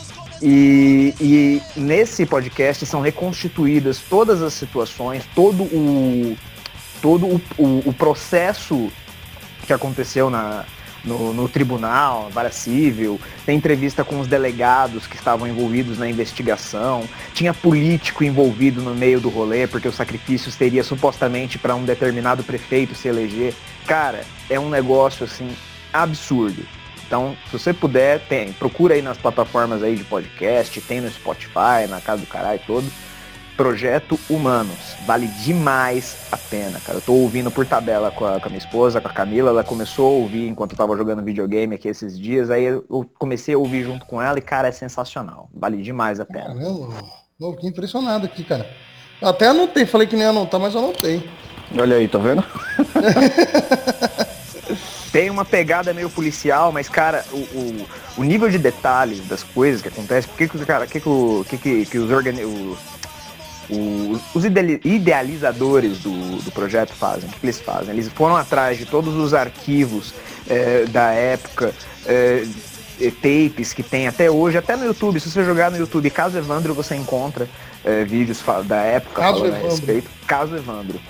E, 0.40 1.14
e, 1.20 1.62
nesse 1.76 2.24
podcast 2.24 2.86
são 2.86 3.01
reconstituídas 3.01 4.01
todas 4.09 4.42
as 4.42 4.55
situações, 4.55 5.24
todo 5.34 5.64
o, 5.64 6.36
todo 7.01 7.26
o, 7.26 7.40
o, 7.59 7.82
o 7.86 7.92
processo 7.92 8.90
que 9.66 9.72
aconteceu 9.72 10.30
na, 10.30 10.64
no, 11.07 11.32
no, 11.32 11.48
tribunal, 11.48 12.28
vara 12.30 12.50
civil, 12.50 13.20
tem 13.46 13.57
entrevista 13.57 14.04
com 14.04 14.20
os 14.20 14.26
delegados 14.26 15.07
que 15.07 15.16
estavam 15.16 15.46
envolvidos 15.46 15.96
na 15.96 16.11
investigação, 16.11 17.09
tinha 17.32 17.54
político 17.54 18.24
envolvido 18.24 18.82
no 18.82 18.94
meio 18.94 19.20
do 19.20 19.28
rolê, 19.28 19.66
porque 19.66 19.88
os 19.88 19.94
sacrifícios 19.94 20.57
teria 20.57 20.82
supostamente 20.82 21.59
para 21.59 21.74
um 21.74 21.84
determinado 21.84 22.42
prefeito 22.42 22.94
se 22.94 23.09
eleger. 23.09 23.54
Cara, 23.86 24.24
é 24.50 24.59
um 24.59 24.68
negócio 24.68 25.24
assim 25.24 25.48
absurdo. 25.92 26.66
Então, 27.07 27.36
se 27.46 27.52
você 27.52 27.72
puder, 27.72 28.20
tem, 28.26 28.52
procura 28.52 28.94
aí 28.94 29.02
nas 29.02 29.16
plataformas 29.16 29.82
aí 29.82 29.94
de 29.94 30.02
podcast, 30.02 30.80
tem 30.80 31.00
no 31.00 31.09
Spotify, 31.09 31.86
na 31.88 32.00
casa 32.00 32.22
do 32.22 32.26
caralho 32.26 32.61
todo. 32.66 32.90
Projeto 33.57 34.20
Humanos. 34.28 34.94
Vale 35.07 35.26
demais 35.26 36.16
a 36.30 36.36
pena, 36.36 36.78
cara. 36.80 36.98
Eu 36.98 37.02
tô 37.02 37.14
ouvindo 37.14 37.50
por 37.50 37.66
tabela 37.66 38.11
com 38.11 38.26
a, 38.26 38.38
com 38.38 38.46
a, 38.46 38.48
minha 38.48 38.59
esposa, 38.59 39.00
com 39.00 39.09
a 39.09 39.12
Camila. 39.12 39.50
Ela 39.50 39.64
começou 39.64 40.07
a 40.07 40.18
ouvir 40.18 40.46
enquanto 40.46 40.72
eu 40.72 40.76
tava 40.76 40.96
jogando 40.96 41.22
videogame 41.22 41.74
aqui 41.74 41.88
esses 41.88 42.18
dias. 42.18 42.50
Aí 42.50 42.64
eu 42.64 42.84
comecei 43.18 43.54
a 43.54 43.59
ouvir 43.59 43.84
junto 43.84 44.04
com 44.04 44.20
ela 44.20 44.38
e, 44.38 44.42
cara, 44.42 44.68
é 44.68 44.72
sensacional. 44.72 45.48
Vale 45.54 45.82
demais 45.82 46.20
a 46.20 46.26
pena. 46.26 46.54
Caramba, 46.54 46.94
eu 47.40 47.52
fiquei 47.52 47.70
impressionado 47.70 48.26
aqui, 48.26 48.44
cara. 48.44 48.68
Eu 49.20 49.28
até 49.28 49.48
anotei, 49.48 49.86
falei 49.86 50.07
que 50.07 50.14
nem 50.14 50.24
ia 50.24 50.30
anotar, 50.30 50.61
mas 50.61 50.74
eu 50.74 50.80
anotei. 50.80 51.26
Olha 51.78 51.96
aí, 51.96 52.07
tá 52.07 52.18
vendo? 52.18 52.44
tem 55.11 55.30
uma 55.30 55.46
pegada 55.46 55.94
meio 55.94 56.11
policial, 56.11 56.70
mas, 56.70 56.90
cara, 56.90 57.24
o, 57.32 57.38
o, 57.38 57.86
o 58.18 58.22
nível 58.22 58.50
de 58.50 58.59
detalhes 58.59 59.26
das 59.26 59.42
coisas 59.42 59.80
que 59.80 59.88
acontecem, 59.88 60.30
por 60.30 60.36
que, 60.36 60.46
que, 60.46 60.66
cara, 60.66 60.86
que, 60.86 61.00
que, 61.00 61.59
que, 61.59 61.86
que 61.86 61.98
os 61.98 62.11
organi 62.11 62.44
os 63.69 64.45
idealizadores 64.45 65.99
do, 65.99 66.43
do 66.43 66.53
projeto 66.53 66.93
fazem? 66.93 67.29
O 67.29 67.33
que, 67.33 67.45
eles 67.45 67.61
fazem? 67.61 67.91
Eles 67.91 68.09
foram 68.09 68.37
atrás 68.37 68.79
de 68.79 68.87
todos 68.87 69.14
os 69.14 69.35
arquivos 69.35 70.14
é, 70.49 70.85
da 70.85 71.11
época, 71.11 71.75
é, 72.07 72.45
tapes 73.21 73.73
que 73.73 73.83
tem 73.83 74.07
até 74.07 74.31
hoje, 74.31 74.57
até 74.57 74.77
no 74.77 74.85
YouTube. 74.85 75.19
Se 75.19 75.31
você 75.31 75.45
jogar 75.45 75.71
no 75.71 75.79
YouTube 75.79 76.09
Caso 76.11 76.39
Evandro, 76.39 76.75
você 76.75 76.95
encontra 76.95 77.49
é, 77.85 78.05
vídeos 78.05 78.43
da 78.64 78.83
época 78.83 79.21
Caso 79.21 79.39
falando 79.39 79.49
Evandro. 79.49 79.67
a 79.67 79.71
respeito. 79.71 80.11
Caso 80.27 80.57
Evandro. 80.57 81.01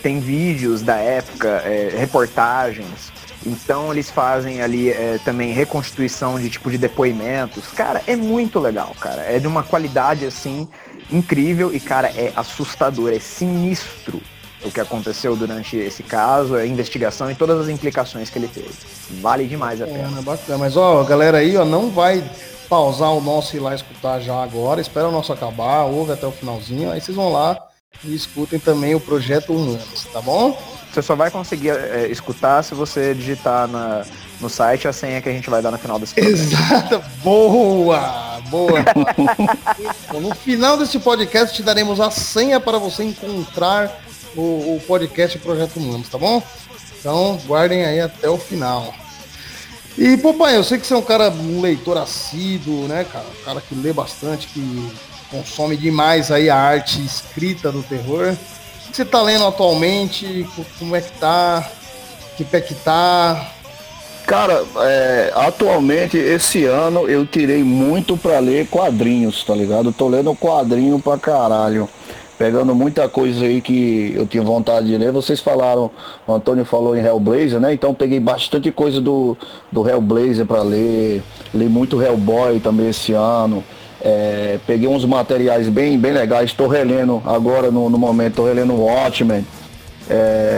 Tem 0.00 0.20
vídeos 0.20 0.80
da 0.80 0.94
época, 0.94 1.60
reportagens. 1.98 3.12
Então 3.44 3.90
eles 3.90 4.08
fazem 4.08 4.62
ali 4.62 4.94
também 5.24 5.52
reconstituição 5.52 6.38
de 6.38 6.48
tipo 6.48 6.70
de 6.70 6.78
depoimentos. 6.78 7.66
Cara, 7.72 8.00
é 8.06 8.14
muito 8.14 8.60
legal, 8.60 8.94
cara. 9.00 9.22
É 9.22 9.40
de 9.40 9.48
uma 9.48 9.64
qualidade 9.64 10.24
assim 10.24 10.68
incrível 11.12 11.74
e, 11.74 11.80
cara, 11.80 12.08
é 12.08 12.32
assustador, 12.34 13.12
é 13.12 13.18
sinistro 13.18 14.20
o 14.64 14.70
que 14.70 14.80
aconteceu 14.80 15.34
durante 15.34 15.76
esse 15.76 16.02
caso, 16.02 16.54
a 16.54 16.66
investigação 16.66 17.30
e 17.30 17.34
todas 17.34 17.60
as 17.60 17.68
implicações 17.68 18.30
que 18.30 18.38
ele 18.38 18.48
teve. 18.48 18.70
Vale 19.20 19.46
demais 19.46 19.82
a 19.82 19.86
pena. 19.86 20.18
É, 20.18 20.22
bacana. 20.22 20.58
Mas 20.58 20.76
ó, 20.76 21.02
galera 21.04 21.38
aí, 21.38 21.56
ó, 21.56 21.64
não 21.64 21.90
vai 21.90 22.22
pausar 22.68 23.12
o 23.12 23.20
nosso 23.20 23.54
e 23.54 23.58
ir 23.58 23.60
lá 23.60 23.74
escutar 23.74 24.20
já 24.20 24.42
agora. 24.42 24.80
Espera 24.80 25.08
o 25.08 25.12
nosso 25.12 25.32
acabar, 25.32 25.84
ouve 25.84 26.12
até 26.12 26.26
o 26.26 26.32
finalzinho. 26.32 26.90
Aí 26.90 27.00
vocês 27.00 27.16
vão 27.16 27.32
lá 27.32 27.58
e 28.04 28.14
escutem 28.14 28.58
também 28.58 28.94
o 28.94 29.00
projeto 29.00 29.52
Humanos, 29.52 30.06
tá 30.12 30.20
bom? 30.20 30.56
Você 30.92 31.00
só 31.00 31.14
vai 31.14 31.30
conseguir 31.30 31.70
é, 31.70 32.06
escutar 32.10 32.62
se 32.62 32.74
você 32.74 33.14
digitar 33.14 33.66
na, 33.66 34.04
no 34.40 34.50
site 34.50 34.86
a 34.86 34.92
senha 34.92 35.22
que 35.22 35.28
a 35.28 35.32
gente 35.32 35.48
vai 35.48 35.62
dar 35.62 35.70
no 35.70 35.78
final 35.78 35.98
desse 35.98 36.14
programa. 36.14 36.38
Exato, 36.38 37.02
boa, 37.22 38.40
boa. 38.50 38.84
no 40.20 40.34
final 40.34 40.76
desse 40.76 40.98
podcast 40.98 41.56
te 41.56 41.62
daremos 41.62 41.98
a 41.98 42.10
senha 42.10 42.60
para 42.60 42.76
você 42.76 43.04
encontrar 43.04 44.02
o, 44.36 44.76
o 44.76 44.82
podcast 44.86 45.38
Projeto 45.38 45.78
Humanos, 45.78 46.08
tá 46.10 46.18
bom? 46.18 46.42
Então 46.98 47.40
guardem 47.46 47.84
aí 47.84 48.00
até 48.00 48.28
o 48.28 48.36
final. 48.36 48.92
E, 49.96 50.16
papai, 50.16 50.56
eu 50.56 50.64
sei 50.64 50.78
que 50.78 50.86
você 50.86 50.94
é 50.94 50.96
um 50.96 51.02
cara, 51.02 51.30
um 51.30 51.60
leitor 51.60 51.98
assíduo, 51.98 52.88
né, 52.88 53.04
cara? 53.04 53.26
Um 53.40 53.44
cara 53.44 53.60
que 53.60 53.74
lê 53.74 53.92
bastante, 53.92 54.46
que 54.48 54.92
consome 55.30 55.76
demais 55.76 56.30
aí 56.30 56.48
a 56.50 56.56
arte 56.56 57.04
escrita 57.04 57.70
do 57.70 57.82
terror. 57.82 58.36
Que 58.92 58.96
você 58.96 59.04
tá 59.06 59.22
lendo 59.22 59.46
atualmente? 59.46 60.46
Como 60.78 60.94
é 60.94 61.00
que 61.00 61.12
tá? 61.12 61.66
Que 62.36 62.44
pé 62.44 62.60
que 62.60 62.74
tá? 62.74 63.50
Cara, 64.26 64.62
é, 64.80 65.32
atualmente, 65.34 66.18
esse 66.18 66.66
ano, 66.66 67.08
eu 67.08 67.24
tirei 67.24 67.64
muito 67.64 68.18
pra 68.18 68.38
ler 68.38 68.68
quadrinhos, 68.68 69.44
tá 69.44 69.54
ligado? 69.54 69.92
Tô 69.92 70.08
lendo 70.08 70.36
quadrinho 70.36 71.00
pra 71.00 71.16
caralho. 71.16 71.88
pegando 72.36 72.74
muita 72.74 73.08
coisa 73.08 73.46
aí 73.46 73.62
que 73.62 74.12
eu 74.14 74.26
tinha 74.26 74.42
vontade 74.42 74.88
de 74.88 74.98
ler. 74.98 75.10
Vocês 75.10 75.40
falaram, 75.40 75.90
o 76.26 76.34
Antônio 76.34 76.66
falou 76.66 76.94
em 76.94 77.00
Hellblazer, 77.00 77.60
né? 77.60 77.72
Então 77.72 77.94
peguei 77.94 78.20
bastante 78.20 78.70
coisa 78.70 79.00
do, 79.00 79.38
do 79.70 79.88
Hellblazer 79.88 80.44
para 80.44 80.60
ler. 80.60 81.22
Li 81.54 81.64
muito 81.64 82.02
Hellboy 82.02 82.60
também 82.60 82.90
esse 82.90 83.14
ano. 83.14 83.64
É, 84.04 84.58
peguei 84.66 84.88
uns 84.88 85.04
materiais 85.04 85.68
bem, 85.68 85.98
bem 85.98 86.12
legais. 86.12 86.50
Estou 86.50 86.66
relendo 86.66 87.22
agora 87.24 87.70
no, 87.70 87.88
no 87.88 87.98
momento, 87.98 88.30
estou 88.30 88.46
relendo 88.46 88.74
Watchmen. 88.74 89.46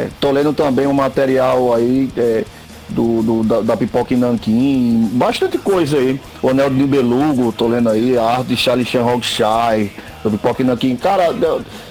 Estou 0.09 0.31
é, 0.31 0.33
lendo 0.33 0.53
também 0.55 0.87
um 0.87 0.95
material 0.95 1.75
aí 1.75 2.09
é, 2.17 2.45
do, 2.89 3.23
do, 3.23 3.45
da, 3.45 3.61
da 3.61 3.77
Pipoca 3.77 4.15
em 4.15 4.17
Nanquim, 4.17 5.11
bastante 5.13 5.59
coisa 5.59 5.99
aí. 5.99 6.21
O 6.43 6.49
Anel 6.49 6.71
de 6.71 6.87
Belugo, 6.87 7.53
tô 7.53 7.67
lendo 7.67 7.91
aí, 7.91 8.17
a 8.17 8.25
arte 8.25 8.49
de 8.49 8.57
Charlie 8.57 8.87
Chan 8.87 9.03
Rockshire, 9.03 9.93
do 10.23 10.31
Pipoca 10.31 10.63
em 10.63 10.67
Nanquim. 10.67 10.97
Cara, 10.97 11.29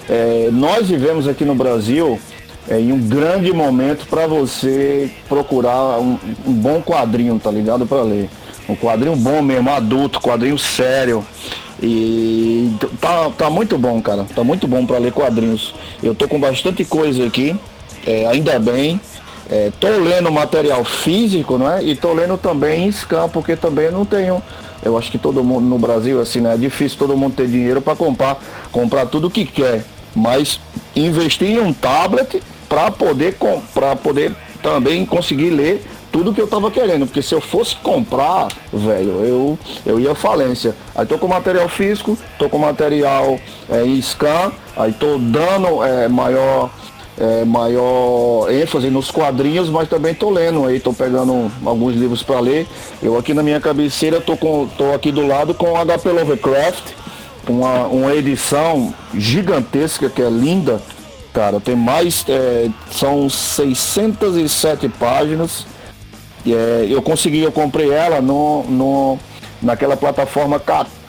é, 0.08 0.48
nós 0.52 0.88
vivemos 0.88 1.28
aqui 1.28 1.44
no 1.44 1.54
Brasil 1.54 2.18
é, 2.68 2.80
em 2.80 2.92
um 2.92 3.00
grande 3.00 3.52
momento 3.52 4.06
para 4.06 4.26
você 4.26 5.10
procurar 5.28 5.98
um, 6.00 6.18
um, 6.46 6.52
bom 6.52 6.82
quadrinho, 6.82 7.38
tá 7.38 7.50
ligado? 7.50 7.86
Para 7.86 8.02
ler. 8.02 8.28
Um 8.68 8.74
quadrinho 8.74 9.16
bom 9.16 9.42
mesmo, 9.42 9.70
adulto, 9.70 10.20
quadrinho 10.20 10.58
sério. 10.58 11.24
E 11.82 12.72
tá, 13.00 13.30
tá 13.36 13.50
muito 13.50 13.76
bom, 13.76 14.00
cara. 14.00 14.24
Tá 14.34 14.42
muito 14.42 14.66
bom 14.66 14.86
para 14.86 14.98
ler 14.98 15.12
quadrinhos. 15.12 15.74
Eu 16.02 16.14
tô 16.14 16.26
com 16.26 16.40
bastante 16.40 16.84
coisa 16.84 17.26
aqui, 17.26 17.54
é, 18.06 18.26
ainda 18.26 18.58
bem. 18.58 19.00
É, 19.50 19.70
lendo 20.02 20.32
material 20.32 20.82
físico, 20.84 21.58
não 21.58 21.70
é? 21.70 21.82
E 21.82 21.92
estou 21.92 22.14
lendo 22.14 22.38
também 22.38 22.86
em 22.86 22.92
scan, 22.92 23.28
porque 23.28 23.54
também 23.54 23.90
não 23.90 24.04
tenho. 24.04 24.42
Eu 24.82 24.96
acho 24.96 25.10
que 25.10 25.18
todo 25.18 25.44
mundo 25.44 25.66
no 25.66 25.78
Brasil, 25.78 26.20
assim, 26.20 26.40
né? 26.40 26.54
É 26.54 26.56
difícil 26.56 26.98
todo 26.98 27.16
mundo 27.16 27.34
ter 27.34 27.46
dinheiro 27.46 27.82
para 27.82 27.94
comprar, 27.94 28.38
comprar 28.72 29.06
tudo 29.06 29.30
que 29.30 29.44
quer. 29.44 29.84
Mas 30.14 30.58
investir 30.96 31.50
em 31.50 31.60
um 31.60 31.72
tablet 31.72 32.42
para 32.68 32.90
poder, 32.90 33.36
para 33.74 33.94
poder 33.96 34.32
também 34.62 35.04
conseguir 35.04 35.50
ler 35.50 35.84
tudo 36.14 36.32
que 36.32 36.40
eu 36.40 36.46
tava 36.46 36.70
querendo, 36.70 37.06
porque 37.06 37.20
se 37.20 37.34
eu 37.34 37.40
fosse 37.40 37.74
comprar, 37.74 38.46
velho, 38.72 39.24
eu, 39.24 39.58
eu 39.84 39.98
ia 39.98 40.14
falência. 40.14 40.72
Aí 40.94 41.04
tô 41.04 41.18
com 41.18 41.26
material 41.26 41.68
físico, 41.68 42.16
tô 42.38 42.48
com 42.48 42.56
material 42.56 43.36
é, 43.68 43.84
em 43.84 44.00
scan, 44.00 44.52
aí 44.76 44.92
tô 44.92 45.18
dando 45.18 45.82
é, 45.82 46.06
maior 46.06 46.70
é, 47.18 47.44
maior 47.44 48.48
ênfase 48.48 48.90
nos 48.90 49.10
quadrinhos, 49.10 49.68
mas 49.68 49.88
também 49.88 50.12
estou 50.12 50.30
lendo 50.30 50.64
aí, 50.64 50.76
estou 50.76 50.94
pegando 50.94 51.50
alguns 51.66 51.96
livros 51.96 52.22
para 52.22 52.38
ler. 52.38 52.68
Eu 53.02 53.18
aqui 53.18 53.34
na 53.34 53.42
minha 53.42 53.60
cabeceira 53.60 54.18
estou 54.18 54.36
com, 54.36 54.68
tô 54.78 54.92
aqui 54.92 55.10
do 55.10 55.26
lado 55.26 55.52
com 55.52 55.74
HP 55.84 56.10
Lovecraft, 56.10 56.92
uma, 57.48 57.88
uma 57.88 58.14
edição 58.14 58.94
gigantesca 59.12 60.08
que 60.08 60.22
é 60.22 60.30
linda, 60.30 60.80
cara. 61.32 61.58
Tem 61.58 61.74
mais, 61.74 62.24
é, 62.28 62.70
são 62.92 63.28
607 63.28 64.88
páginas. 64.90 65.73
É, 66.46 66.86
eu 66.88 67.00
consegui, 67.00 67.40
eu 67.40 67.52
comprei 67.52 67.90
ela 67.90 68.20
no, 68.20 68.64
no, 68.64 69.18
naquela 69.62 69.96
plataforma 69.96 70.60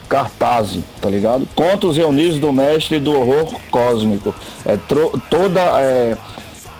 Cartaz, 0.08 0.78
tá 1.00 1.10
ligado? 1.10 1.46
Contos 1.54 1.96
reunidos 1.96 2.38
do 2.38 2.52
mestre 2.52 2.98
do 2.98 3.12
horror 3.12 3.52
cósmico. 3.70 4.34
É 4.64 4.78
toda, 5.28 5.60
é, 5.80 6.16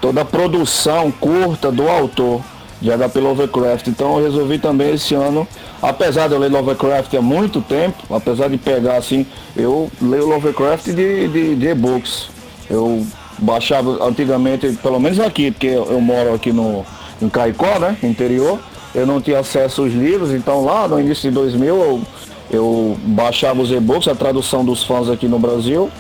toda 0.01 0.23
a 0.23 0.25
produção 0.25 1.11
curta 1.11 1.71
do 1.71 1.89
autor 1.89 2.41
de 2.81 2.93
H.P. 2.93 3.21
Lovecraft. 3.21 3.87
Então 3.89 4.19
eu 4.19 4.25
resolvi 4.25 4.59
também 4.59 4.95
esse 4.95 5.15
ano, 5.15 5.47
apesar 5.83 6.29
de 6.29 6.35
eu 6.35 6.39
ler 6.39 6.51
Lovecraft 6.51 7.13
há 7.15 7.23
muito 7.23 7.61
tempo, 7.61 7.97
apesar 8.15 8.49
de 8.49 8.59
pegar 8.59 8.97
assim, 8.97 9.27
eu 9.57 9.91
leio 10.01 10.27
Lovecraft 10.27 10.87
de, 10.87 11.29
de, 11.29 11.55
de 11.57 11.67
e-books. 11.69 12.29
Eu 12.69 13.07
baixava 13.39 14.05
antigamente, 14.05 14.73
pelo 14.83 14.99
menos 14.99 15.21
aqui, 15.21 15.51
porque 15.51 15.67
eu 15.67 16.01
moro 16.01 16.35
aqui 16.35 16.53
no, 16.53 16.85
em 17.21 17.29
Caicó, 17.29 17.79
né? 17.79 17.97
Interior. 18.03 18.59
Eu 18.95 19.07
não 19.07 19.21
tinha 19.21 19.41
acesso 19.41 19.83
aos 19.83 19.93
livros, 19.93 20.33
então 20.33 20.64
lá 20.64 20.89
no 20.89 20.99
início 20.99 21.29
de 21.29 21.35
2000 21.35 21.77
eu 21.77 22.03
eu 22.51 22.97
baixava 23.03 23.61
os 23.61 23.71
e-books, 23.71 24.09
a 24.09 24.14
tradução 24.14 24.64
dos 24.64 24.85
fãs 24.85 25.09
aqui 25.09 25.27
no 25.27 25.39
Brasil. 25.39 25.91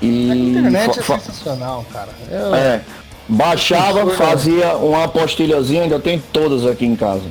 E 0.00 0.30
a 0.30 0.36
internet 0.36 0.98
é 0.98 1.02
sensacional, 1.02 1.84
cara. 1.92 2.10
Eu... 2.30 2.54
É. 2.54 2.80
Baixava, 3.28 4.08
fazia 4.12 4.76
uma 4.76 5.04
apostilhazinha, 5.04 5.82
ainda 5.82 5.98
tem 5.98 6.22
todas 6.32 6.64
aqui 6.64 6.86
em 6.86 6.94
casa. 6.94 7.24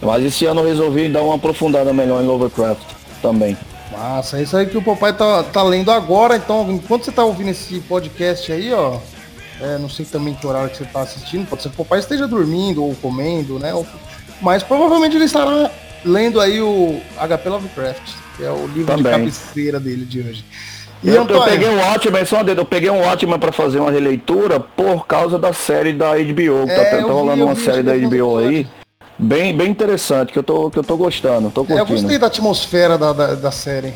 Mas 0.00 0.24
esse 0.24 0.46
ano 0.46 0.62
eu 0.62 0.66
resolvi 0.66 1.08
dar 1.10 1.22
uma 1.22 1.34
aprofundada 1.34 1.92
melhor 1.92 2.22
em 2.22 2.26
Lovecraft 2.26 2.82
também. 3.20 3.56
Massa, 3.92 4.38
é 4.38 4.42
isso 4.42 4.56
aí 4.56 4.64
que 4.64 4.78
o 4.78 4.82
papai 4.82 5.12
tá, 5.12 5.42
tá 5.42 5.62
lendo 5.62 5.90
agora, 5.90 6.36
então 6.36 6.72
enquanto 6.72 7.04
você 7.04 7.12
tá 7.12 7.22
ouvindo 7.22 7.50
esse 7.50 7.80
podcast 7.80 8.50
aí, 8.50 8.72
ó. 8.72 8.96
É, 9.62 9.78
não 9.78 9.88
sei 9.88 10.04
também 10.04 10.34
que 10.34 10.46
horário 10.46 10.70
que 10.70 10.78
você 10.78 10.84
tá 10.84 11.02
assistindo, 11.02 11.46
pode 11.46 11.62
ser 11.62 11.68
que 11.68 11.80
o 11.80 11.84
papai 11.84 12.00
esteja 12.00 12.26
dormindo 12.26 12.84
ou 12.84 12.94
comendo, 12.96 13.58
né? 13.58 13.72
Mas 14.40 14.62
provavelmente 14.62 15.16
ele 15.16 15.24
estará 15.24 15.70
lendo 16.04 16.40
aí 16.40 16.60
o 16.60 17.00
HP 17.16 17.48
Lovecraft 17.48 18.22
que 18.36 18.44
é 18.44 18.50
o 18.50 18.66
livro 18.66 18.86
Também. 18.86 19.04
de 19.04 19.18
cabeceira 19.18 19.78
dele 19.78 20.04
de 20.04 20.20
hoje. 20.20 20.44
E 21.02 21.08
eu, 21.08 21.26
eu 21.26 21.42
peguei 21.42 21.68
um 21.68 21.78
Watchmen, 21.78 22.24
só 22.24 22.42
eu 22.42 22.64
peguei 22.64 22.90
um 22.90 23.00
Watchmen 23.00 23.38
para 23.38 23.50
fazer 23.50 23.80
uma 23.80 23.90
releitura 23.90 24.60
por 24.60 25.06
causa 25.06 25.38
da 25.38 25.52
série 25.52 25.92
da 25.92 26.12
HBO. 26.12 26.66
Tá 26.66 26.72
é, 26.72 26.84
tá, 26.90 26.96
tá 26.98 27.12
rolando 27.12 27.44
uma 27.44 27.56
série 27.56 27.82
da 27.82 27.96
HBO 27.96 28.38
aí. 28.38 28.66
Bem, 29.18 29.56
bem 29.56 29.70
interessante, 29.70 30.32
que 30.32 30.38
eu 30.38 30.42
tô, 30.42 30.70
que 30.70 30.78
eu 30.78 30.82
tô 30.82 30.96
gostando, 30.96 31.50
tô 31.50 31.64
curtindo. 31.64 31.78
É, 31.78 31.82
eu 31.82 31.86
gostei 31.86 32.18
da 32.18 32.28
atmosfera 32.28 32.96
da, 32.96 33.12
da, 33.12 33.34
da 33.34 33.50
série. 33.50 33.94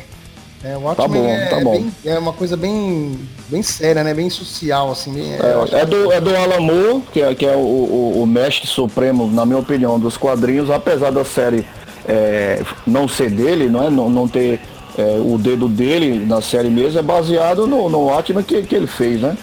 É, 0.63 0.75
o 0.75 0.95
tá 0.95 1.07
bom, 1.07 1.27
é, 1.27 1.45
tá 1.45 1.59
bom. 1.59 1.71
Bem, 1.71 1.93
é 2.05 2.17
uma 2.17 2.33
coisa 2.33 2.57
bem, 2.57 3.19
bem 3.47 3.61
séria, 3.61 4.03
né? 4.03 4.13
Bem 4.13 4.29
social, 4.29 4.91
assim. 4.91 5.13
Bem, 5.13 5.33
é, 5.33 5.81
é, 5.81 5.85
do, 5.85 6.11
é 6.11 6.19
do 6.19 6.35
Alan 6.35 6.59
Moore, 6.59 7.03
que 7.13 7.21
é, 7.21 7.35
que 7.35 7.45
é 7.45 7.55
o, 7.55 7.59
o, 7.59 8.23
o, 8.23 8.27
mestre 8.27 8.67
supremo, 8.67 9.27
na 9.31 9.45
minha 9.45 9.59
opinião, 9.59 9.99
dos 9.99 10.17
quadrinhos, 10.17 10.71
apesar 10.71 11.11
da 11.11 11.23
série 11.23 11.63
é, 12.07 12.63
não 12.87 13.07
ser 13.07 13.29
dele, 13.29 13.69
não, 13.69 13.83
é? 13.83 13.89
não, 13.89 14.09
não 14.09 14.27
ter 14.27 14.59
é, 14.97 15.21
o 15.23 15.37
dedo 15.37 15.69
dele 15.69 16.25
na 16.25 16.41
série 16.41 16.69
mesmo, 16.69 16.97
é 16.97 17.03
baseado 17.03 17.67
no, 17.67 17.87
no 17.87 18.17
Atman 18.17 18.41
que, 18.41 18.63
que 18.63 18.75
ele 18.75 18.87
fez, 18.87 19.21
né? 19.21 19.37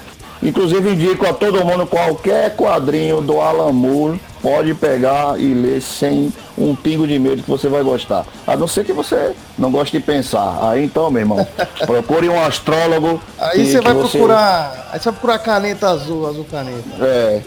Inclusive 0.45 0.91
indico 0.91 1.27
a 1.27 1.33
todo 1.33 1.65
mundo 1.65 1.87
qualquer 1.87 2.55
quadrinho 2.55 3.23
do 3.23 3.41
Alan 3.41 3.73
Moore 3.73 4.21
pode 4.43 4.75
pegar 4.75 5.41
e 5.41 5.55
ler 5.55 5.81
sem 5.81 6.31
um 6.57 6.77
pingo 6.77 7.07
de 7.07 7.19
medo 7.19 7.43
que 7.43 7.51
você 7.51 7.67
vai 7.67 7.83
gostar. 7.83 8.27
A 8.47 8.55
não 8.55 8.69
ser 8.69 8.85
que 8.85 8.93
você 8.93 9.35
não 9.57 9.71
goste 9.71 9.99
de 9.99 10.05
pensar. 10.05 10.59
Aí 10.61 10.85
então, 10.85 11.11
meu 11.11 11.23
irmão, 11.23 11.47
procure 11.87 12.29
um 12.29 12.39
astrólogo. 12.39 13.23
Aí 13.39 13.65
que, 13.65 13.73
você 13.73 13.81
vai 13.81 13.95
procurar. 13.95 14.91
Aí 14.93 15.01
você 15.01 15.05
vai 15.05 15.13
procurar 15.15 15.39
caneta 15.39 15.89
azul, 15.89 16.29
azul 16.29 16.45
caneta. 16.45 16.91
É. 17.01 17.43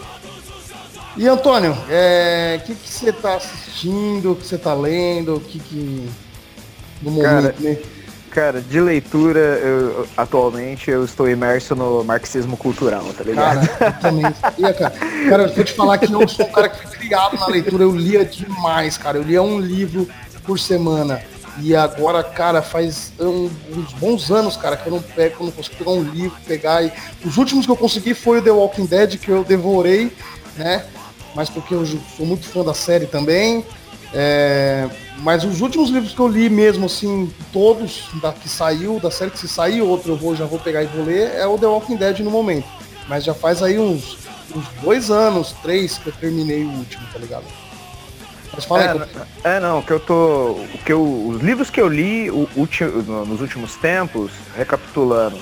E 1.16 1.28
Antônio, 1.28 1.72
o 1.72 1.76
é, 1.88 2.60
que, 2.66 2.74
que 2.74 2.88
você 2.88 3.10
está 3.10 3.36
assistindo, 3.36 4.32
o 4.32 4.36
que 4.36 4.46
você 4.46 4.56
está 4.56 4.74
lendo, 4.74 5.36
o 5.36 5.40
que, 5.40 5.60
que. 5.60 6.08
No 7.00 7.12
momento, 7.12 7.24
cara, 7.24 7.54
né? 7.60 7.78
Cara, 8.30 8.60
de 8.60 8.80
leitura, 8.80 9.38
eu, 9.38 10.06
atualmente 10.16 10.90
eu 10.90 11.04
estou 11.04 11.28
imerso 11.28 11.74
no 11.74 12.04
marxismo 12.04 12.56
cultural, 12.56 13.04
tá 13.16 13.24
ligado? 13.24 13.66
Cara, 13.68 13.92
eu 14.58 14.74
cara. 15.28 15.42
eu 15.44 15.54
vou 15.54 15.64
te 15.64 15.72
falar 15.72 15.98
que 15.98 16.12
eu 16.12 16.28
sou 16.28 16.46
um 16.46 16.52
cara 16.52 16.68
que 16.68 16.86
criado 16.98 17.38
na 17.38 17.46
leitura, 17.46 17.84
eu 17.84 17.94
lia 17.94 18.24
demais, 18.24 18.98
cara. 18.98 19.18
Eu 19.18 19.22
lia 19.22 19.42
um 19.42 19.58
livro 19.58 20.08
por 20.44 20.58
semana. 20.58 21.20
E 21.60 21.74
agora, 21.74 22.22
cara, 22.22 22.62
faz 22.62 23.12
um, 23.18 23.50
uns 23.76 23.92
bons 23.94 24.30
anos, 24.30 24.56
cara, 24.56 24.76
que 24.76 24.86
eu 24.86 24.92
não 24.92 25.02
pego, 25.02 25.36
eu 25.40 25.46
não 25.46 25.52
consigo 25.52 25.76
pegar 25.76 25.90
um 25.90 26.02
livro, 26.02 26.36
pegar. 26.46 26.84
E... 26.84 26.92
Os 27.24 27.36
últimos 27.36 27.66
que 27.66 27.72
eu 27.72 27.76
consegui 27.76 28.14
foi 28.14 28.38
o 28.38 28.42
The 28.42 28.50
Walking 28.50 28.86
Dead, 28.86 29.18
que 29.18 29.28
eu 29.28 29.42
devorei, 29.42 30.12
né? 30.56 30.84
mas 31.34 31.48
porque 31.48 31.74
eu 31.74 31.86
sou 31.86 32.26
muito 32.26 32.46
fã 32.48 32.64
da 32.64 32.74
série 32.74 33.06
também. 33.06 33.64
É, 34.12 34.88
mas 35.18 35.44
os 35.44 35.60
últimos 35.60 35.90
livros 35.90 36.12
que 36.12 36.20
eu 36.20 36.28
li 36.28 36.48
mesmo, 36.48 36.86
assim, 36.86 37.32
todos 37.52 38.08
da 38.22 38.32
que 38.32 38.48
saiu, 38.48 39.00
da 39.00 39.10
série 39.10 39.30
que 39.30 39.38
se 39.38 39.48
sair, 39.48 39.82
outro 39.82 40.12
eu 40.12 40.16
vou, 40.16 40.36
já 40.36 40.44
vou 40.44 40.58
pegar 40.58 40.82
e 40.82 40.86
vou 40.86 41.04
ler, 41.04 41.34
é 41.34 41.46
o 41.46 41.58
The 41.58 41.66
Walking 41.66 41.96
Dead 41.96 42.20
no 42.20 42.30
momento. 42.30 42.66
Mas 43.08 43.24
já 43.24 43.34
faz 43.34 43.62
aí 43.62 43.78
uns, 43.78 44.18
uns 44.54 44.66
dois 44.82 45.10
anos, 45.10 45.52
três 45.62 45.98
que 45.98 46.08
eu 46.08 46.12
terminei 46.12 46.64
o 46.64 46.70
último, 46.70 47.04
tá 47.12 47.18
ligado? 47.18 47.44
Mas 48.52 48.64
fala 48.64 48.82
é, 48.82 48.90
aí, 48.90 49.00
é, 49.44 49.60
não, 49.60 49.82
que 49.82 49.92
eu 49.92 50.00
tô. 50.00 50.56
Que 50.84 50.92
eu, 50.92 51.28
os 51.28 51.40
livros 51.40 51.70
que 51.70 51.80
eu 51.80 51.88
li 51.88 52.30
o, 52.30 52.48
nos 53.26 53.40
últimos 53.40 53.76
tempos, 53.76 54.32
recapitulando, 54.56 55.38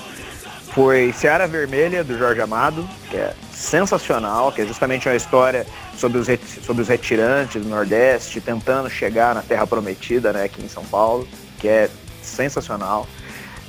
foi 0.73 1.11
Seara 1.13 1.47
Vermelha, 1.47 2.03
do 2.03 2.17
Jorge 2.17 2.41
Amado, 2.41 2.87
que 3.09 3.17
é 3.17 3.33
sensacional, 3.51 4.51
que 4.51 4.61
é 4.61 4.65
justamente 4.65 5.07
uma 5.09 5.15
história 5.15 5.65
sobre 5.97 6.19
os, 6.19 6.27
sobre 6.63 6.81
os 6.81 6.87
retirantes 6.87 7.61
do 7.61 7.67
Nordeste 7.67 8.39
tentando 8.39 8.89
chegar 8.89 9.35
na 9.35 9.41
Terra 9.41 9.67
Prometida, 9.67 10.31
né, 10.31 10.43
aqui 10.43 10.63
em 10.63 10.69
São 10.69 10.85
Paulo, 10.85 11.27
que 11.59 11.67
é 11.67 11.89
sensacional. 12.21 13.07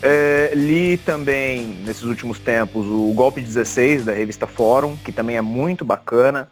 É, 0.01 0.53
li 0.55 0.97
também, 0.99 1.81
nesses 1.85 2.05
últimos 2.05 2.39
tempos, 2.39 2.87
o 2.87 3.13
Golpe 3.15 3.41
16, 3.41 4.05
da 4.05 4.13
revista 4.13 4.47
Fórum, 4.47 4.97
que 4.97 5.11
também 5.11 5.37
é 5.37 5.41
muito 5.41 5.85
bacana. 5.85 6.49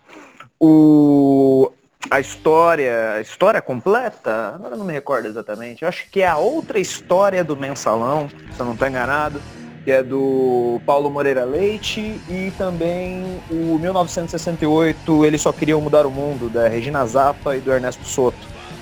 O, 0.59 1.71
a 2.11 2.19
história, 2.19 3.13
a 3.13 3.21
história 3.21 3.61
completa, 3.61 4.55
agora 4.55 4.77
não 4.77 4.85
me 4.85 4.93
recordo 4.93 5.29
exatamente, 5.29 5.85
acho 5.85 6.09
que 6.11 6.23
é 6.23 6.27
a 6.27 6.37
outra 6.37 6.79
história 6.79 7.45
do 7.45 7.57
Mensalão, 7.57 8.29
se 8.29 8.59
eu 8.59 8.67
não 8.67 8.73
estou 8.73 8.89
enganado, 8.89 9.41
que 9.87 9.93
é 9.93 10.03
do 10.03 10.81
Paulo 10.85 11.09
Moreira 11.09 11.45
Leite, 11.45 12.21
e 12.29 12.53
também 12.59 13.41
o 13.49 13.79
1968, 13.79 15.25
Eles 15.25 15.41
Só 15.41 15.53
Queriam 15.53 15.81
Mudar 15.81 16.05
o 16.05 16.11
Mundo, 16.11 16.51
da 16.51 16.67
Regina 16.67 17.07
Zappa 17.07 17.55
e 17.55 17.61
do 17.61 17.73
Ernesto 17.73 18.05
Soto. 18.05 18.37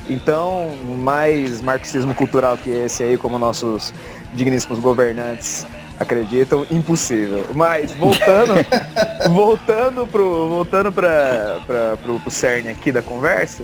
Então, 0.09 0.71
mais 0.97 1.61
marxismo 1.61 2.15
cultural 2.15 2.57
que 2.57 2.71
esse 2.71 3.03
aí, 3.03 3.19
como 3.19 3.39
nossos 3.39 3.93
digníssimos 4.33 4.79
governantes 4.79 5.67
acreditam, 6.01 6.67
impossível. 6.71 7.45
Mas 7.55 7.93
voltando, 7.93 8.55
voltando 9.31 10.07
pro, 10.07 10.49
voltando 10.49 10.91
para 10.91 11.61
pro, 12.03 12.19
pro 12.19 12.31
cerne 12.31 12.71
aqui 12.71 12.91
da 12.91 13.03
conversa, 13.03 13.63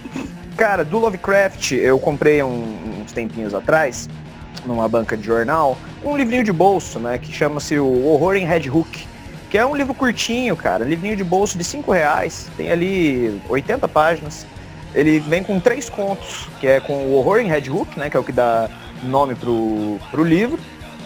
cara, 0.59 0.84
do 0.84 0.99
Lovecraft 0.99 1.72
eu 1.72 1.99
comprei 1.99 2.43
um, 2.43 3.01
uns 3.03 3.12
tempinhos 3.12 3.55
atrás 3.55 4.11
numa 4.64 4.88
banca 4.88 5.16
de 5.16 5.24
jornal, 5.24 5.78
um 6.05 6.16
livrinho 6.16 6.44
de 6.44 6.53
bolso, 6.53 6.98
né, 6.98 7.18
que 7.18 7.32
chama-se 7.32 7.78
o 7.78 8.07
Horror 8.07 8.36
em 8.36 8.44
Red 8.44 8.68
Hook, 8.70 9.07
que 9.51 9.59
é 9.59 9.66
um 9.66 9.74
livro 9.74 9.94
curtinho, 9.94 10.57
cara, 10.57 10.84
livrinho 10.84 11.16
de 11.16 11.24
bolso 11.24 11.59
de 11.59 11.64
5 11.64 11.90
reais, 11.90 12.48
tem 12.57 12.70
ali 12.70 13.40
80 13.48 13.88
páginas. 13.88 14.46
Ele 14.94 15.18
vem 15.20 15.42
com 15.42 15.59
três 15.61 15.88
contos, 15.88 16.48
que 16.61 16.66
é 16.66 16.80
com 16.80 16.94
o 17.07 17.14
Horror 17.14 17.40
em 17.40 17.46
Red 17.46 17.70
Hook, 17.70 17.98
né, 17.98 18.11
que 18.11 18.16
é 18.16 18.20
o 18.20 18.24
que 18.24 18.32
dá 18.32 18.68
nome 19.03 19.34
pro, 19.34 19.98
pro 20.11 20.24
livro, 20.24 20.59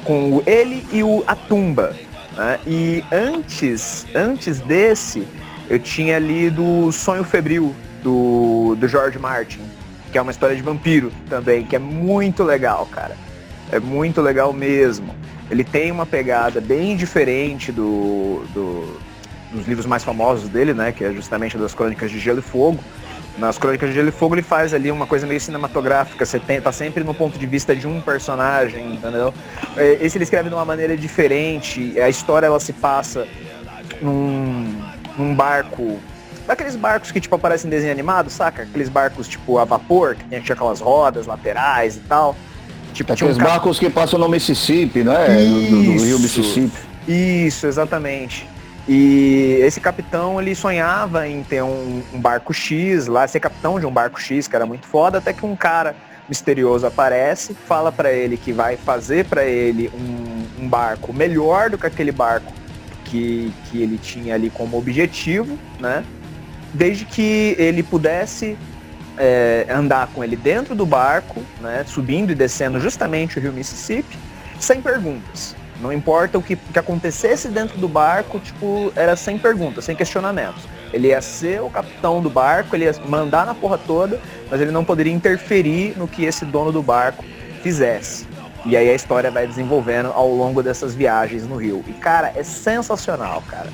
com 0.05 0.30
o 0.32 0.42
Ele 0.47 0.86
e 0.92 1.03
o 1.03 1.22
A 1.26 1.34
Tumba. 1.34 1.95
Né? 2.36 2.59
E 2.66 3.05
antes, 3.12 4.07
antes 4.14 4.61
desse, 4.61 5.26
eu 5.68 5.78
tinha 5.78 6.18
lido 6.18 6.90
Sonho 6.92 7.24
Febril, 7.24 7.74
do, 8.05 8.76
do 8.78 8.86
George 8.86 9.18
Martin, 9.18 9.61
que 10.12 10.18
é 10.18 10.22
uma 10.22 10.30
história 10.30 10.55
de 10.55 10.62
vampiro 10.62 11.11
também, 11.28 11.64
que 11.64 11.74
é 11.74 11.78
muito 11.78 12.45
legal, 12.45 12.86
cara. 12.86 13.16
É 13.74 13.80
muito 13.80 14.22
legal 14.22 14.52
mesmo. 14.52 15.12
Ele 15.50 15.64
tem 15.64 15.90
uma 15.90 16.06
pegada 16.06 16.60
bem 16.60 16.96
diferente 16.96 17.72
do, 17.72 18.44
do, 18.54 19.00
dos 19.50 19.66
livros 19.66 19.84
mais 19.84 20.04
famosos 20.04 20.48
dele, 20.48 20.72
né? 20.72 20.92
Que 20.92 21.02
é 21.02 21.12
justamente 21.12 21.58
das 21.58 21.74
Crônicas 21.74 22.08
de 22.08 22.20
Gelo 22.20 22.38
e 22.38 22.42
Fogo. 22.42 22.78
Nas 23.36 23.58
Crônicas 23.58 23.88
de 23.88 23.96
Gelo 23.96 24.10
e 24.10 24.12
Fogo 24.12 24.36
ele 24.36 24.42
faz 24.42 24.72
ali 24.72 24.92
uma 24.92 25.08
coisa 25.08 25.26
meio 25.26 25.40
cinematográfica, 25.40 26.24
você 26.24 26.38
tem, 26.38 26.60
tá 26.60 26.70
sempre 26.70 27.02
no 27.02 27.12
ponto 27.12 27.36
de 27.36 27.46
vista 27.46 27.74
de 27.74 27.84
um 27.84 28.00
personagem, 28.00 28.94
entendeu? 28.94 29.34
É, 29.76 29.98
esse 30.00 30.16
ele 30.16 30.22
escreve 30.22 30.48
de 30.48 30.54
uma 30.54 30.64
maneira 30.64 30.96
diferente, 30.96 32.00
a 32.00 32.08
história 32.08 32.46
ela 32.46 32.60
se 32.60 32.72
passa 32.72 33.26
num, 34.00 34.80
num 35.18 35.34
barco 35.34 35.98
Daqueles 36.46 36.76
barcos 36.76 37.10
que, 37.10 37.20
tipo, 37.20 37.34
aparecem 37.34 37.68
em 37.68 37.70
desenho 37.70 37.90
animado, 37.90 38.28
saca? 38.28 38.64
Aqueles 38.64 38.90
barcos, 38.90 39.26
tipo, 39.26 39.58
a 39.58 39.64
vapor, 39.64 40.14
que 40.14 40.24
tem 40.24 40.38
aquelas 40.38 40.78
rodas 40.78 41.26
laterais 41.26 41.96
e 41.96 42.00
tal. 42.00 42.36
Tipo, 42.95 43.12
Aqueles 43.12 43.36
um 43.36 43.40
barcos 43.40 43.78
que 43.78 43.90
passam 43.90 44.20
no 44.20 44.28
Mississippi, 44.28 45.03
né? 45.03 45.42
Isso, 45.42 45.70
do, 45.70 45.82
do, 45.82 46.05
Rio 46.05 46.18
Mississippi. 46.20 46.78
Isso, 47.09 47.66
exatamente. 47.66 48.49
E 48.88 49.59
esse 49.62 49.80
capitão, 49.80 50.40
ele 50.40 50.55
sonhava 50.55 51.26
em 51.26 51.42
ter 51.42 51.61
um, 51.62 52.03
um, 52.14 52.20
barco 52.20 52.55
X 52.55 53.09
lá, 53.09 53.26
ser 53.26 53.40
capitão 53.40 53.80
de 53.80 53.84
um 53.84 53.90
barco 53.90 54.20
X, 54.20 54.47
que 54.47 54.55
era 54.55 54.64
muito 54.64 54.86
foda, 54.86 55.18
até 55.18 55.32
que 55.32 55.45
um 55.45 55.57
cara 55.57 55.97
misterioso 56.28 56.86
aparece, 56.86 57.55
fala 57.66 57.90
para 57.90 58.12
ele 58.12 58.36
que 58.36 58.53
vai 58.53 58.76
fazer 58.76 59.24
para 59.24 59.45
ele 59.45 59.90
um, 59.92 60.64
um, 60.64 60.68
barco 60.68 61.12
melhor 61.12 61.70
do 61.70 61.76
que 61.76 61.86
aquele 61.86 62.12
barco 62.12 62.53
que, 63.05 63.53
que 63.64 63.82
ele 63.82 63.99
tinha 63.99 64.34
ali 64.34 64.51
como 64.51 64.78
objetivo, 64.78 65.59
né? 65.80 66.05
Desde 66.72 67.05
que 67.05 67.57
ele 67.59 67.82
pudesse 67.82 68.57
é, 69.18 69.66
andar 69.70 70.08
com 70.08 70.22
ele 70.22 70.36
dentro 70.36 70.74
do 70.74 70.84
barco, 70.84 71.42
né, 71.60 71.84
subindo 71.86 72.30
e 72.30 72.34
descendo 72.34 72.80
justamente 72.80 73.38
o 73.38 73.42
rio 73.42 73.52
Mississippi, 73.52 74.18
sem 74.58 74.80
perguntas. 74.80 75.54
Não 75.80 75.92
importa 75.92 76.38
o 76.38 76.42
que, 76.42 76.56
que 76.56 76.78
acontecesse 76.78 77.48
dentro 77.48 77.78
do 77.78 77.88
barco, 77.88 78.38
tipo, 78.38 78.92
era 78.94 79.16
sem 79.16 79.38
perguntas, 79.38 79.84
sem 79.84 79.96
questionamentos. 79.96 80.66
Ele 80.92 81.08
ia 81.08 81.20
ser 81.20 81.60
o 81.60 81.68
capitão 81.68 82.22
do 82.22 82.30
barco, 82.30 82.76
ele 82.76 82.84
ia 82.84 82.94
mandar 83.06 83.44
na 83.44 83.54
porra 83.54 83.76
toda, 83.76 84.20
mas 84.50 84.60
ele 84.60 84.70
não 84.70 84.84
poderia 84.84 85.12
interferir 85.12 85.94
no 85.96 86.06
que 86.06 86.24
esse 86.24 86.44
dono 86.44 86.70
do 86.70 86.82
barco 86.82 87.24
fizesse. 87.62 88.26
E 88.64 88.76
aí 88.76 88.88
a 88.88 88.94
história 88.94 89.30
vai 89.30 89.46
desenvolvendo 89.46 90.10
ao 90.12 90.28
longo 90.28 90.62
dessas 90.62 90.94
viagens 90.94 91.46
no 91.46 91.56
rio. 91.56 91.84
E 91.86 91.92
cara, 91.92 92.32
é 92.34 92.42
sensacional, 92.42 93.42
cara. 93.48 93.68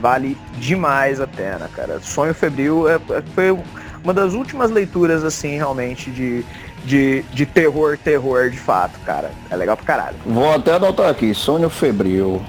Vale 0.00 0.38
demais 0.54 1.20
a 1.20 1.26
pena, 1.26 1.68
cara. 1.74 2.00
Sonho 2.00 2.32
Febril 2.32 2.88
é, 2.88 2.94
é, 2.94 3.22
foi 3.34 3.58
uma 4.02 4.12
das 4.12 4.34
últimas 4.34 4.70
leituras, 4.70 5.24
assim, 5.24 5.56
realmente, 5.56 6.10
de, 6.10 6.44
de, 6.84 7.22
de 7.32 7.46
terror, 7.46 7.96
terror 7.96 8.50
de 8.50 8.58
fato, 8.58 8.98
cara. 9.00 9.30
É 9.50 9.56
legal 9.56 9.76
pra 9.76 9.86
caralho. 9.86 10.16
Vou 10.26 10.52
até 10.52 10.74
anotar 10.74 11.08
aqui, 11.08 11.34
Sonho 11.34 11.70
Febril. 11.70 12.42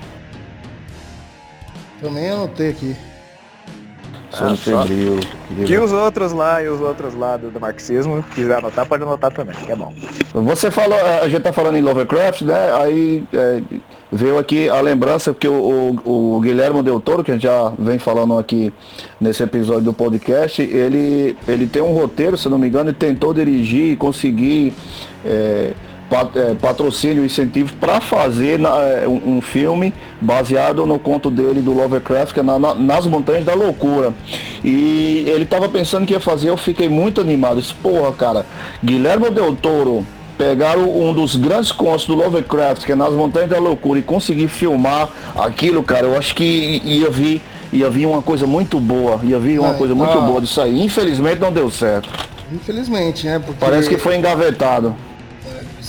Também 2.01 2.29
anotei 2.29 2.69
aqui. 2.69 2.95
Sonho 4.33 4.53
ah, 4.53 4.57
Febril. 4.57 5.19
Que 5.65 5.77
os 5.77 5.91
outros 5.91 6.33
lá 6.33 6.61
e 6.63 6.67
os 6.67 6.81
outros 6.81 7.13
lá 7.13 7.37
do, 7.37 7.51
do 7.51 7.59
marxismo 7.59 8.23
quiser 8.33 8.57
anotar, 8.57 8.85
pode 8.87 9.03
anotar 9.03 9.31
também, 9.31 9.55
que 9.55 9.71
é 9.71 9.75
bom. 9.75 9.93
Você 10.33 10.71
falou, 10.71 10.97
a 10.99 11.29
gente 11.29 11.43
tá 11.43 11.53
falando 11.53 11.77
em 11.77 11.81
Lovecraft, 11.81 12.41
né? 12.41 12.73
Aí 12.73 13.23
é, 13.31 13.61
veio 14.11 14.39
aqui 14.39 14.67
a 14.67 14.81
lembrança, 14.81 15.33
porque 15.33 15.47
o, 15.47 15.99
o, 16.03 16.37
o 16.37 16.41
Guilherme 16.41 16.81
Del 16.81 16.99
Toro, 16.99 17.23
que 17.23 17.29
a 17.29 17.35
gente 17.35 17.43
já 17.43 17.71
vem 17.77 17.99
falando 17.99 18.35
aqui 18.37 18.73
nesse 19.21 19.43
episódio 19.43 19.83
do 19.83 19.93
podcast, 19.93 20.63
ele, 20.63 21.37
ele 21.47 21.67
tem 21.67 21.83
um 21.83 21.93
roteiro, 21.93 22.35
se 22.35 22.49
não 22.49 22.57
me 22.57 22.67
engano, 22.67 22.89
e 22.89 22.93
tentou 22.93 23.35
dirigir 23.35 23.91
e 23.91 23.95
conseguir 23.95 24.73
é, 25.23 25.73
patrocínio, 26.59 27.25
incentivo 27.25 27.73
para 27.75 27.99
fazer 28.01 28.59
é, 28.59 29.07
um, 29.07 29.37
um, 29.37 29.41
filme 29.41 29.93
baseado 30.21 30.85
no 30.85 30.99
conto 30.99 31.29
dele 31.29 31.61
do 31.61 31.73
Lovecraft, 31.73 32.33
que 32.33 32.39
é 32.39 32.43
na, 32.43 32.59
na, 32.59 32.75
Nas 32.75 33.05
Montanhas 33.05 33.45
da 33.45 33.53
Loucura. 33.53 34.13
E 34.63 35.25
ele 35.27 35.43
estava 35.43 35.67
pensando 35.67 36.05
que 36.05 36.13
ia 36.13 36.19
fazer, 36.19 36.49
eu 36.49 36.57
fiquei 36.57 36.87
muito 36.87 37.19
animado. 37.21 37.59
Disse, 37.59 37.73
porra, 37.73 38.11
cara, 38.11 38.45
Guilherme 38.83 39.29
Del 39.29 39.55
Toro 39.55 40.05
pegaram 40.37 40.89
um 40.89 41.13
dos 41.13 41.35
grandes 41.35 41.71
contos 41.71 42.05
do 42.05 42.15
Lovecraft, 42.15 42.85
que 42.85 42.91
é 42.91 42.95
Nas 42.95 43.13
Montanhas 43.13 43.49
da 43.49 43.59
Loucura, 43.59 43.99
e 43.99 44.03
conseguir 44.03 44.47
filmar 44.47 45.09
aquilo, 45.35 45.83
cara, 45.83 46.07
eu 46.07 46.17
acho 46.17 46.35
que 46.35 46.81
ia 46.83 47.09
vir, 47.09 47.41
ia 47.71 47.89
vir 47.89 48.05
uma 48.05 48.21
coisa 48.21 48.45
muito 48.45 48.79
boa, 48.79 49.19
ia 49.23 49.39
vir 49.39 49.59
uma 49.59 49.73
é, 49.73 49.77
coisa 49.77 49.95
muito 49.95 50.19
boa 50.21 50.41
disso 50.41 50.61
aí. 50.61 50.83
Infelizmente 50.83 51.39
não 51.39 51.51
deu 51.51 51.69
certo. 51.69 52.09
Infelizmente, 52.51 53.25
né? 53.25 53.39
Porque... 53.39 53.59
Parece 53.59 53.89
que 53.89 53.97
foi 53.97 54.15
engavetado. 54.15 54.95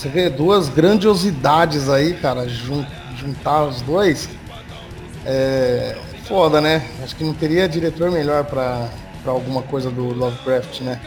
Você 0.05 0.11
vê 0.11 0.29
duas 0.29 0.69
grandiosidades 0.69 1.89
aí, 1.89 2.13
cara, 2.13 2.47
jun 2.47 2.85
juntar 3.17 3.65
os 3.65 3.81
dois. 3.81 4.29
É 5.25 5.97
foda, 6.27 6.61
né? 6.61 6.87
Acho 7.03 7.17
que 7.17 7.25
não 7.25 7.33
teria 7.33 7.67
diretor 7.67 8.11
melhor 8.11 8.45
para 8.45 8.91
alguma 9.25 9.63
coisa 9.63 9.91
do 9.91 10.05
Lovecraft, 10.13 10.83
né? 10.83 11.01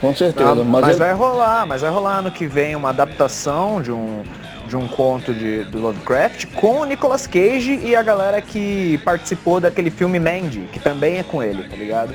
Com 0.00 0.16
certeza. 0.16 0.54
Não, 0.54 0.64
mas, 0.64 0.86
mas 0.86 0.98
vai 0.98 1.12
rolar, 1.12 1.66
mas 1.66 1.82
vai 1.82 1.90
rolar 1.90 2.20
ano 2.20 2.30
que 2.30 2.46
vem 2.46 2.74
uma 2.74 2.88
adaptação 2.88 3.82
de 3.82 3.92
um, 3.92 4.22
de 4.66 4.74
um 4.74 4.88
conto 4.88 5.34
de, 5.34 5.64
do 5.64 5.78
Lovecraft 5.78 6.46
com 6.54 6.80
o 6.80 6.84
Nicolas 6.86 7.26
Cage 7.26 7.78
e 7.84 7.94
a 7.94 8.02
galera 8.02 8.40
que 8.40 8.98
participou 9.04 9.60
daquele 9.60 9.90
filme 9.90 10.18
Mandy, 10.18 10.66
que 10.72 10.80
também 10.80 11.18
é 11.18 11.22
com 11.22 11.42
ele, 11.42 11.64
tá 11.64 11.76
ligado? 11.76 12.14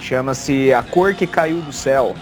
Chama-se 0.00 0.72
A 0.72 0.84
Cor 0.84 1.12
que 1.12 1.26
Caiu 1.26 1.60
do 1.60 1.72
Céu. 1.72 2.14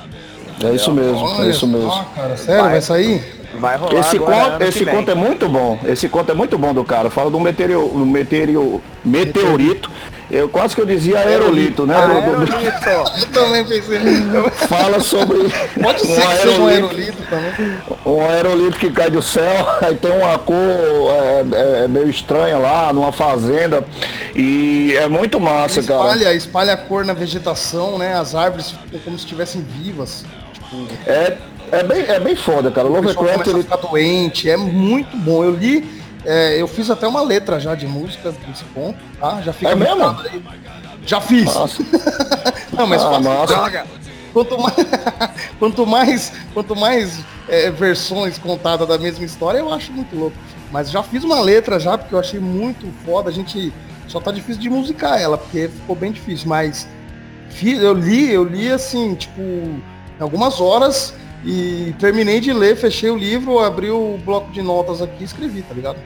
É 0.63 0.75
isso 0.75 0.93
mesmo, 0.93 1.19
Olha 1.19 1.47
é 1.47 1.51
isso 1.51 1.67
mesmo. 1.67 1.91
Só, 1.91 2.05
cara, 2.15 2.37
sério, 2.37 2.63
vai, 2.63 2.73
vai 2.73 2.81
sair? 2.81 3.45
Vai 3.59 3.77
rolar 3.77 4.01
esse 4.01 4.19
conto, 4.19 4.65
esse 4.65 4.87
conto 4.87 5.11
é 5.11 5.15
muito 5.15 5.49
bom. 5.49 5.79
Esse 5.85 6.09
conto 6.09 6.33
é 6.33 6.35
muito 6.35 6.59
bom 6.59 6.75
do 6.75 6.85
cara. 6.85 7.09
Fala 7.09 7.31
do 7.31 7.39
meteoro, 7.39 7.89
do 7.89 8.05
meteoro, 8.07 8.83
meteorito 9.05 9.91
eu 10.31 10.49
quase 10.49 10.75
que 10.75 10.81
eu 10.81 10.87
dizia 10.87 11.19
aerolito, 11.19 11.87
né? 11.87 11.95
Aerolito. 11.95 12.53
eu 12.57 13.27
também 13.33 13.65
pensei 13.65 13.99
nisso. 13.99 14.51
Fala 14.69 14.99
sobre 14.99 15.39
Pode 15.81 16.01
ser 16.01 16.19
um 16.19 16.27
aerolito, 16.27 16.61
um 16.61 16.67
aerolito 16.67 17.23
também. 17.29 17.77
Um 18.07 18.21
aerolito 18.23 18.79
que 18.79 18.91
cai 18.91 19.11
do 19.11 19.21
céu, 19.21 19.69
aí 19.83 19.95
tem 19.95 20.11
uma 20.11 20.39
cor 20.39 20.57
é, 20.57 21.45
é, 21.53 21.85
é 21.85 21.89
meio 21.89 22.09
estranha 22.09 22.59
lá, 22.59 22.93
numa 22.93 23.13
fazenda. 23.13 23.85
E 24.35 24.97
é 24.97 25.09
muito 25.09 25.39
massa, 25.39 25.81
espalha, 25.81 26.25
cara. 26.25 26.35
Espalha 26.35 26.73
a 26.73 26.77
cor 26.77 27.05
na 27.05 27.13
vegetação, 27.13 27.99
né? 27.99 28.15
As 28.15 28.35
árvores 28.35 28.71
ficam 28.71 29.01
como 29.05 29.19
se 29.19 29.25
estivessem 29.25 29.63
vivas. 29.63 30.25
É, 31.07 31.39
é, 31.73 31.83
bem, 31.83 32.03
é 32.03 32.21
bem 32.21 32.37
foda, 32.37 32.71
cara. 32.71 32.87
O 32.87 32.93
Lovecraft 32.93 33.47
ele... 33.47 33.63
ficar 33.63 33.77
doente, 33.77 34.49
é 34.49 34.57
muito 34.57 35.17
bom. 35.17 35.45
Eu 35.45 35.55
li 35.55 36.05
é, 36.25 36.61
eu 36.61 36.67
fiz 36.67 36.91
até 36.91 37.07
uma 37.07 37.21
letra 37.21 37.61
já 37.61 37.75
de 37.75 37.87
música 37.87 38.33
desse 38.33 38.65
ponto, 38.65 38.99
tá? 39.21 39.43
Já 39.43 39.53
fica 39.53 39.73
é 39.73 39.75
mesmo? 39.75 40.17
Já 41.05 41.21
fiz. 41.21 41.55
Não, 42.73 42.87
mas 42.87 43.03
ah, 43.03 43.21
nossa. 43.21 43.87
Quanto 44.33 44.59
mais, 44.59 44.75
quanto 45.61 45.87
mais, 45.87 46.33
quanto 46.55 46.77
mais 46.77 47.25
é, 47.47 47.71
versões 47.71 48.39
contadas 48.39 48.89
da 48.89 48.99
mesma 48.99 49.25
história, 49.25 49.59
eu 49.59 49.73
acho 49.73 49.93
muito 49.93 50.17
louco. 50.17 50.37
Mas 50.73 50.91
já 50.91 51.03
fiz 51.03 51.23
uma 51.23 51.41
letra 51.41 51.79
já, 51.79 51.97
porque 51.97 52.15
eu 52.15 52.19
achei 52.19 52.41
muito 52.41 52.91
foda. 53.05 53.29
A 53.29 53.33
gente 53.33 53.73
só 54.09 54.19
tá 54.19 54.33
difícil 54.33 54.61
de 54.61 54.71
musicar 54.71 55.21
ela, 55.21 55.37
porque 55.37 55.69
ficou 55.69 55.95
bem 55.95 56.11
difícil. 56.11 56.49
Mas 56.49 56.89
eu 57.63 57.93
li, 57.93 58.33
eu 58.33 58.45
li 58.45 58.73
assim, 58.73 59.15
tipo, 59.15 59.43
algumas 60.19 60.61
horas 60.61 61.15
e 61.45 61.95
terminei 61.99 62.41
de 62.41 62.53
ler, 62.53 62.77
fechei 62.77 63.11
o 63.11 63.17
livro, 63.17 63.59
abri 63.59 63.91
o 63.91 64.19
bloco 64.25 64.51
de 64.51 64.63
notas 64.63 65.03
aqui 65.03 65.23
e 65.23 65.25
escrevi, 65.25 65.63
tá 65.63 65.75
ligado? 65.75 65.99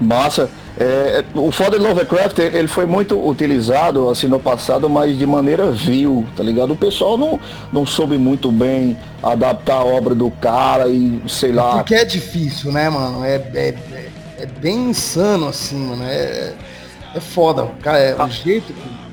Massa. 0.00 0.50
É, 0.78 1.24
o 1.34 1.50
foda 1.50 1.78
de 1.78 1.84
Lovecraft, 1.84 2.38
ele 2.38 2.68
foi 2.68 2.84
muito 2.84 3.18
utilizado 3.26 4.10
assim 4.10 4.26
no 4.26 4.38
passado, 4.38 4.90
mas 4.90 5.16
de 5.16 5.26
maneira 5.26 5.70
vil, 5.70 6.26
tá 6.36 6.42
ligado? 6.42 6.74
O 6.74 6.76
pessoal 6.76 7.16
não, 7.16 7.40
não 7.72 7.86
soube 7.86 8.18
muito 8.18 8.52
bem 8.52 8.96
adaptar 9.22 9.76
a 9.76 9.84
obra 9.84 10.14
do 10.14 10.30
cara 10.30 10.88
e 10.88 11.22
sei 11.26 11.52
lá. 11.52 11.76
Porque 11.76 11.94
é 11.94 12.04
difícil, 12.04 12.72
né, 12.72 12.90
mano? 12.90 13.24
É, 13.24 13.36
é, 13.54 13.74
é, 13.92 14.08
é 14.40 14.46
bem 14.46 14.90
insano 14.90 15.48
assim, 15.48 15.78
mano. 15.78 16.04
É, 16.04 16.52
é 17.14 17.20
foda. 17.20 17.70
Cara, 17.82 17.98
é 17.98 18.22
o 18.22 18.28
jeito 18.28 18.74
que 18.74 19.05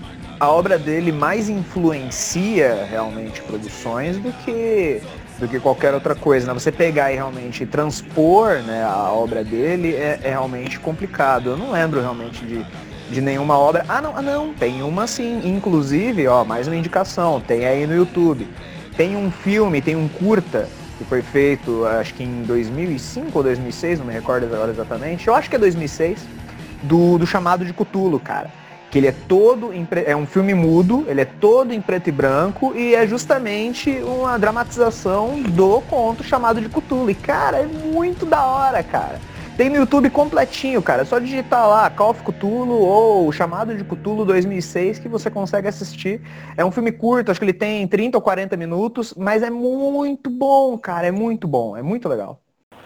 a 0.43 0.49
obra 0.49 0.77
dele 0.77 1.09
mais 1.09 1.47
influencia 1.47 2.85
realmente 2.89 3.41
produções 3.43 4.17
do 4.17 4.33
que 4.43 5.01
do 5.39 5.47
que 5.47 5.57
qualquer 5.57 5.93
outra 5.93 6.13
coisa. 6.13 6.45
Né? 6.45 6.53
Você 6.53 6.71
pegar 6.71 7.11
e 7.11 7.15
realmente 7.15 7.65
transpor 7.65 8.61
né, 8.61 8.83
a 8.83 9.09
obra 9.09 9.43
dele 9.43 9.95
é, 9.95 10.19
é, 10.21 10.29
realmente 10.29 10.79
complicado. 10.79 11.51
Eu 11.51 11.57
não 11.57 11.71
lembro 11.71 12.01
realmente 12.01 12.45
de, 12.45 12.65
de 13.09 13.21
nenhuma 13.21 13.57
obra. 13.57 13.85
Ah 13.87 14.01
não, 14.01 14.17
ah, 14.17 14.21
não, 14.21 14.53
tem 14.53 14.83
uma 14.83 15.07
sim. 15.07 15.41
Inclusive, 15.45 16.27
ó, 16.27 16.43
mais 16.43 16.67
uma 16.67 16.75
indicação, 16.75 17.39
tem 17.39 17.65
aí 17.65 17.87
no 17.87 17.95
YouTube. 17.95 18.45
Tem 18.97 19.15
um 19.15 19.31
filme, 19.31 19.81
tem 19.81 19.95
um 19.95 20.09
curta 20.09 20.67
que 20.97 21.05
foi 21.05 21.21
feito, 21.21 21.85
acho 21.85 22.13
que 22.13 22.23
em 22.23 22.43
2005 22.43 23.31
ou 23.33 23.43
2006, 23.43 23.99
não 23.99 24.05
me 24.05 24.13
recordo 24.13 24.45
agora 24.45 24.71
exatamente. 24.71 25.27
Eu 25.27 25.35
acho 25.35 25.49
que 25.49 25.55
é 25.55 25.59
2006, 25.59 26.19
do, 26.83 27.17
do 27.17 27.25
chamado 27.25 27.63
de 27.63 27.71
Cutulo, 27.71 28.19
cara 28.19 28.62
que 28.93 28.99
ele 28.99 29.07
é 29.07 29.15
todo 29.27 29.73
em 29.73 29.87
é 30.05 30.15
um 30.15 30.27
filme 30.27 30.53
mudo, 30.53 31.03
ele 31.07 31.19
é 31.19 31.25
todo 31.25 31.73
em 31.73 31.81
preto 31.81 32.09
e 32.09 32.11
branco 32.11 32.73
e 32.75 32.93
é 32.93 33.07
justamente 33.07 33.89
uma 33.89 34.37
dramatização 34.37 35.41
do 35.41 35.81
conto 35.89 36.23
chamado 36.23 36.61
de 36.61 36.69
Cthulhu. 36.69 37.09
E, 37.09 37.15
cara, 37.15 37.57
é 37.57 37.65
muito 37.65 38.23
da 38.23 38.45
hora, 38.45 38.83
cara. 38.83 39.19
Tem 39.57 39.67
no 39.67 39.77
YouTube 39.77 40.11
completinho, 40.11 40.79
cara. 40.79 41.01
É 41.01 41.05
só 41.05 41.17
digitar 41.17 41.67
lá 41.67 41.89
Call 41.89 42.11
of 42.11 42.21
Cthulhu 42.21 42.73
ou 42.73 43.31
Chamado 43.31 43.75
de 43.75 43.83
Cthulhu 43.83 44.25
2006 44.25 44.99
que 44.99 45.09
você 45.09 45.27
consegue 45.31 45.67
assistir. 45.67 46.21
É 46.55 46.63
um 46.63 46.69
filme 46.69 46.91
curto, 46.91 47.31
acho 47.31 47.39
que 47.39 47.45
ele 47.47 47.53
tem 47.53 47.87
30 47.87 48.19
ou 48.19 48.21
40 48.21 48.55
minutos, 48.55 49.15
mas 49.17 49.41
é 49.41 49.49
muito 49.49 50.29
bom, 50.29 50.77
cara. 50.77 51.07
É 51.07 51.11
muito 51.11 51.47
bom, 51.47 51.75
é 51.75 51.81
muito 51.81 52.07
legal. 52.07 52.42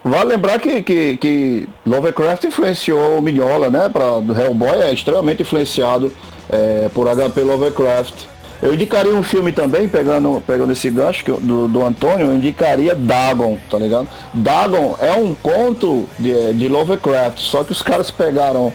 Vale 0.08 0.30
lembrar 0.30 0.60
que, 0.60 0.82
que, 0.82 1.18
que 1.18 1.70
Lovecraft 1.86 2.46
influenciou 2.46 3.22
Mignola, 3.22 3.70
né? 3.70 3.90
Para 3.90 4.06
Hellboy 4.06 4.82
é 4.82 4.94
extremamente 4.94 5.42
influenciado 5.42 6.12
é, 6.50 6.90
por 6.94 7.08
HP 7.08 7.42
Lovecraft. 7.42 8.14
Eu 8.62 8.74
indicaria 8.74 9.14
um 9.14 9.22
filme 9.22 9.52
também, 9.52 9.88
pegando, 9.88 10.42
pegando 10.48 10.72
esse 10.72 10.90
gancho 10.90 11.24
do, 11.40 11.68
do 11.68 11.86
Antônio, 11.86 12.28
eu 12.28 12.34
indicaria 12.34 12.96
Dagon, 12.96 13.58
tá 13.70 13.78
ligado? 13.78 14.08
Dagon 14.34 14.96
é 15.00 15.12
um 15.12 15.36
conto 15.36 16.10
de, 16.18 16.54
de 16.54 16.68
Lovecraft, 16.68 17.38
só 17.40 17.64
que 17.64 17.72
os 17.72 17.84
caras 17.84 18.10
pegaram, 18.10 18.74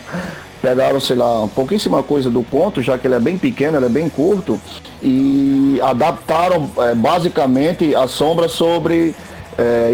pegaram, 0.60 1.00
sei 1.00 1.16
lá, 1.16 1.48
pouquíssima 1.52 2.00
coisa 2.00 2.30
do 2.30 2.44
conto, 2.44 2.80
já 2.80 2.96
que 2.96 3.08
ele 3.08 3.16
é 3.16 3.20
bem 3.20 3.36
pequeno, 3.36 3.76
ele 3.76 3.86
é 3.86 3.88
bem 3.88 4.08
curto, 4.08 4.60
e 5.02 5.80
adaptaram 5.82 6.70
é, 6.78 6.94
basicamente 6.94 7.92
a 7.96 8.06
sombra 8.06 8.48
sobre 8.48 9.16
é, 9.58 9.90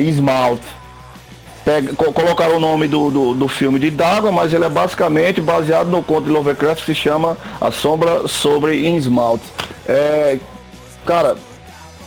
pega, 1.69 1.93
colocaram 1.93 2.57
o 2.57 2.61
nome 2.61 2.89
do, 2.89 3.11
do, 3.11 3.35
do, 3.35 3.47
filme 3.47 3.79
de 3.79 3.91
Dagon, 3.91 4.33
mas 4.33 4.55
ele 4.55 4.64
é 4.64 4.71
basicamente 4.71 5.39
baseado 5.39 5.89
no 5.89 6.03
conto 6.03 6.25
de 6.25 6.31
Lovecraft 6.31 6.81
que 6.81 6.87
se 6.87 6.95
chama 6.95 7.37
A 7.61 7.71
Sombra 7.71 8.27
sobre 8.27 8.89
Innsmouth. 8.89 9.43
É, 9.87 10.39
cara, 11.05 11.37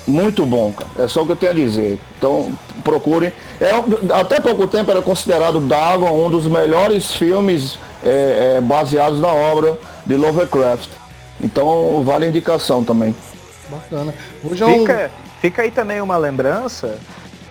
muito 0.08 0.48
bom, 0.48 0.74
cara. 0.74 1.06
É 1.06 1.08
só 1.08 1.22
o 1.22 1.28
que 1.28 1.34
eu 1.34 1.36
tenho 1.36 1.52
a 1.52 1.56
dizer. 1.56 2.00
Então, 2.18 2.52
procurem. 2.84 3.32
É, 3.60 3.70
até 4.20 4.40
pouco 4.40 4.66
tempo 4.66 4.90
era 4.90 5.02
considerado 5.04 5.60
Dagon 5.60 6.10
um 6.10 6.32
dos 6.32 6.48
melhores 6.48 7.12
filmes 7.12 7.78
é, 8.04 8.56
é, 8.58 8.62
baseados 8.62 9.20
na 9.20 9.32
obra 9.32 9.78
de 10.08 10.16
Lovecraft. 10.16 10.90
Então, 11.40 12.02
vale 12.04 12.26
a 12.26 12.30
indicação 12.30 12.84
também. 12.84 13.16
Bacana. 13.70 14.12
Hoje 14.44 14.64
é 14.64 14.66
um... 14.66 14.80
fica, 14.80 15.12
fica 15.40 15.62
aí 15.62 15.70
também 15.70 16.02
uma 16.02 16.18
lembrança 16.18 16.98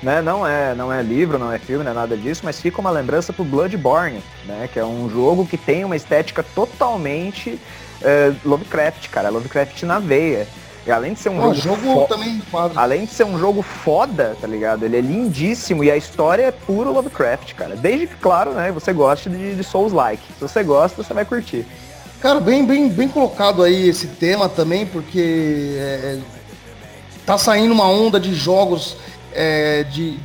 né? 0.02 0.22
Não 0.22 0.46
é, 0.46 0.74
não 0.74 0.92
é 0.92 1.02
livro, 1.02 1.38
não 1.38 1.52
é 1.52 1.58
filme, 1.58 1.84
não 1.84 1.90
é 1.90 1.94
nada 1.94 2.16
disso, 2.16 2.42
mas 2.44 2.60
fica 2.60 2.80
uma 2.80 2.90
lembrança 2.90 3.32
pro 3.32 3.44
Bloodborne, 3.44 4.22
né? 4.46 4.68
Que 4.72 4.78
é 4.78 4.84
um 4.84 5.08
jogo 5.10 5.46
que 5.46 5.56
tem 5.56 5.84
uma 5.84 5.96
estética 5.96 6.42
totalmente 6.42 7.58
uh, 8.00 8.36
Lovecraft, 8.44 9.08
cara, 9.08 9.28
Lovecraft 9.28 9.82
na 9.82 9.98
veia. 9.98 10.46
E 10.86 10.90
além 10.90 11.12
de 11.12 11.20
ser 11.20 11.28
um 11.28 11.54
jogo, 11.54 11.82
jogo 11.82 12.06
também 12.06 12.42
além 12.74 13.04
de 13.04 13.12
ser 13.12 13.24
um 13.24 13.38
jogo 13.38 13.60
foda, 13.60 14.34
tá 14.40 14.46
ligado? 14.46 14.84
Ele 14.84 14.96
é 14.96 15.00
lindíssimo 15.00 15.84
e 15.84 15.90
a 15.90 15.96
história 15.96 16.44
é 16.44 16.50
puro 16.50 16.90
Lovecraft, 16.90 17.54
cara. 17.54 17.76
Desde 17.76 18.06
que, 18.06 18.14
claro, 18.16 18.52
né, 18.52 18.72
você 18.72 18.92
goste 18.92 19.28
de, 19.28 19.54
de 19.54 19.62
Souls-like. 19.62 20.22
Se 20.38 20.40
você 20.40 20.62
gosta, 20.62 21.02
você 21.02 21.12
vai 21.12 21.26
curtir. 21.26 21.66
Cara, 22.20 22.40
bem, 22.40 22.64
bem, 22.64 22.88
bem 22.88 23.08
colocado 23.08 23.62
aí 23.62 23.88
esse 23.88 24.06
tema 24.06 24.48
também, 24.48 24.86
porque 24.86 25.76
é, 25.78 26.18
tá 27.26 27.36
saindo 27.36 27.72
uma 27.72 27.88
onda 27.88 28.18
de 28.18 28.34
jogos 28.34 28.96
é, 29.32 29.84
de, 29.84 30.18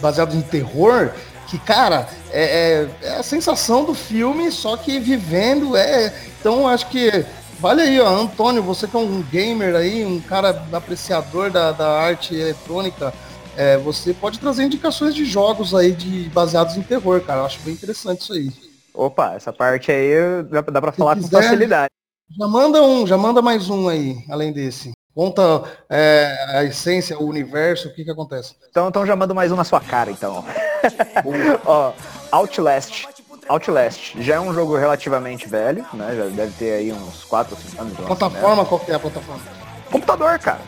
baseados 0.00 0.34
em 0.34 0.42
terror, 0.42 1.10
que, 1.50 1.58
cara, 1.58 2.08
é, 2.30 2.88
é, 3.02 3.08
é, 3.08 3.16
a 3.16 3.22
sensação 3.22 3.84
do 3.84 3.92
filme, 3.92 4.52
só 4.52 4.76
que 4.76 5.00
vivendo, 5.00 5.76
é. 5.76 6.14
Então 6.38 6.68
acho 6.68 6.88
que. 6.88 7.24
Vale 7.58 7.82
aí, 7.82 8.00
ó, 8.00 8.08
Antônio, 8.08 8.62
você 8.62 8.88
que 8.88 8.96
é 8.96 8.98
um 8.98 9.20
gamer 9.20 9.74
aí, 9.74 10.02
um 10.06 10.18
cara 10.18 10.64
apreciador 10.72 11.50
da, 11.50 11.72
da 11.72 11.90
arte 11.90 12.34
eletrônica, 12.34 13.12
é, 13.54 13.76
você 13.76 14.14
pode 14.14 14.38
trazer 14.38 14.62
indicações 14.62 15.14
de 15.14 15.26
jogos 15.26 15.74
aí 15.74 15.92
de, 15.92 16.30
baseados 16.30 16.76
em 16.76 16.82
terror, 16.82 17.20
cara. 17.20 17.40
Eu 17.40 17.44
acho 17.44 17.60
bem 17.60 17.74
interessante 17.74 18.22
isso 18.22 18.32
aí. 18.32 18.50
Opa, 18.94 19.34
essa 19.34 19.52
parte 19.52 19.92
aí 19.92 20.42
dá, 20.44 20.62
dá 20.62 20.80
pra 20.80 20.92
falar 20.92 21.16
quiser, 21.16 21.28
com 21.30 21.42
facilidade. 21.42 21.90
Já 22.38 22.46
manda 22.46 22.82
um, 22.82 23.06
já 23.06 23.18
manda 23.18 23.42
mais 23.42 23.68
um 23.68 23.88
aí, 23.88 24.24
além 24.30 24.52
desse. 24.52 24.92
Conta 25.14 25.64
é, 25.88 26.46
a 26.48 26.64
essência, 26.64 27.18
o 27.18 27.26
universo, 27.26 27.88
o 27.88 27.92
que 27.92 28.04
que 28.04 28.10
acontece. 28.10 28.54
Então, 28.70 28.88
então 28.88 29.04
já 29.04 29.16
mando 29.16 29.34
mais 29.34 29.50
um 29.50 29.56
na 29.56 29.64
sua 29.64 29.80
cara, 29.80 30.10
então. 30.10 30.44
Ó, 31.66 31.92
Outlast. 32.30 33.06
Outlast 33.48 34.14
já 34.20 34.36
é 34.36 34.40
um 34.40 34.54
jogo 34.54 34.76
relativamente 34.76 35.48
velho, 35.48 35.84
né? 35.92 36.14
Já 36.16 36.24
deve 36.26 36.52
ter 36.52 36.72
aí 36.74 36.92
uns 36.92 37.24
4 37.24 37.54
ou 37.54 37.60
5 37.60 37.82
anos. 37.82 37.96
Plataforma, 37.98 38.64
qual 38.64 38.80
que 38.80 38.92
é 38.92 38.94
a 38.94 38.98
plataforma? 39.00 39.42
Computador, 39.90 40.38
cara. 40.38 40.60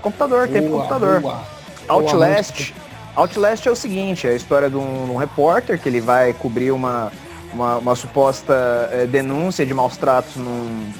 Computador, 0.00 0.48
boa, 0.48 0.60
tempo 0.60 0.70
computador. 0.70 1.20
Boa. 1.20 1.42
Outlast. 1.88 2.72
Outlast 3.14 3.66
é 3.66 3.70
o 3.70 3.76
seguinte, 3.76 4.26
é 4.26 4.30
a 4.30 4.34
história 4.34 4.70
de 4.70 4.76
um, 4.76 5.12
um 5.12 5.16
repórter 5.16 5.78
que 5.78 5.88
ele 5.88 6.00
vai 6.00 6.32
cobrir 6.32 6.70
uma, 6.70 7.12
uma, 7.52 7.76
uma 7.76 7.94
suposta 7.94 8.88
é, 8.92 9.06
denúncia 9.06 9.66
de 9.66 9.74
maus 9.74 9.98
tratos 9.98 10.36
num, 10.36 10.90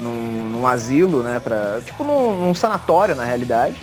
num, 0.00 0.48
num 0.50 0.66
asilo, 0.66 1.22
né? 1.22 1.40
Pra, 1.40 1.80
tipo 1.84 2.04
num, 2.04 2.46
num, 2.46 2.54
sanatório, 2.54 3.14
na 3.14 3.24
realidade. 3.24 3.76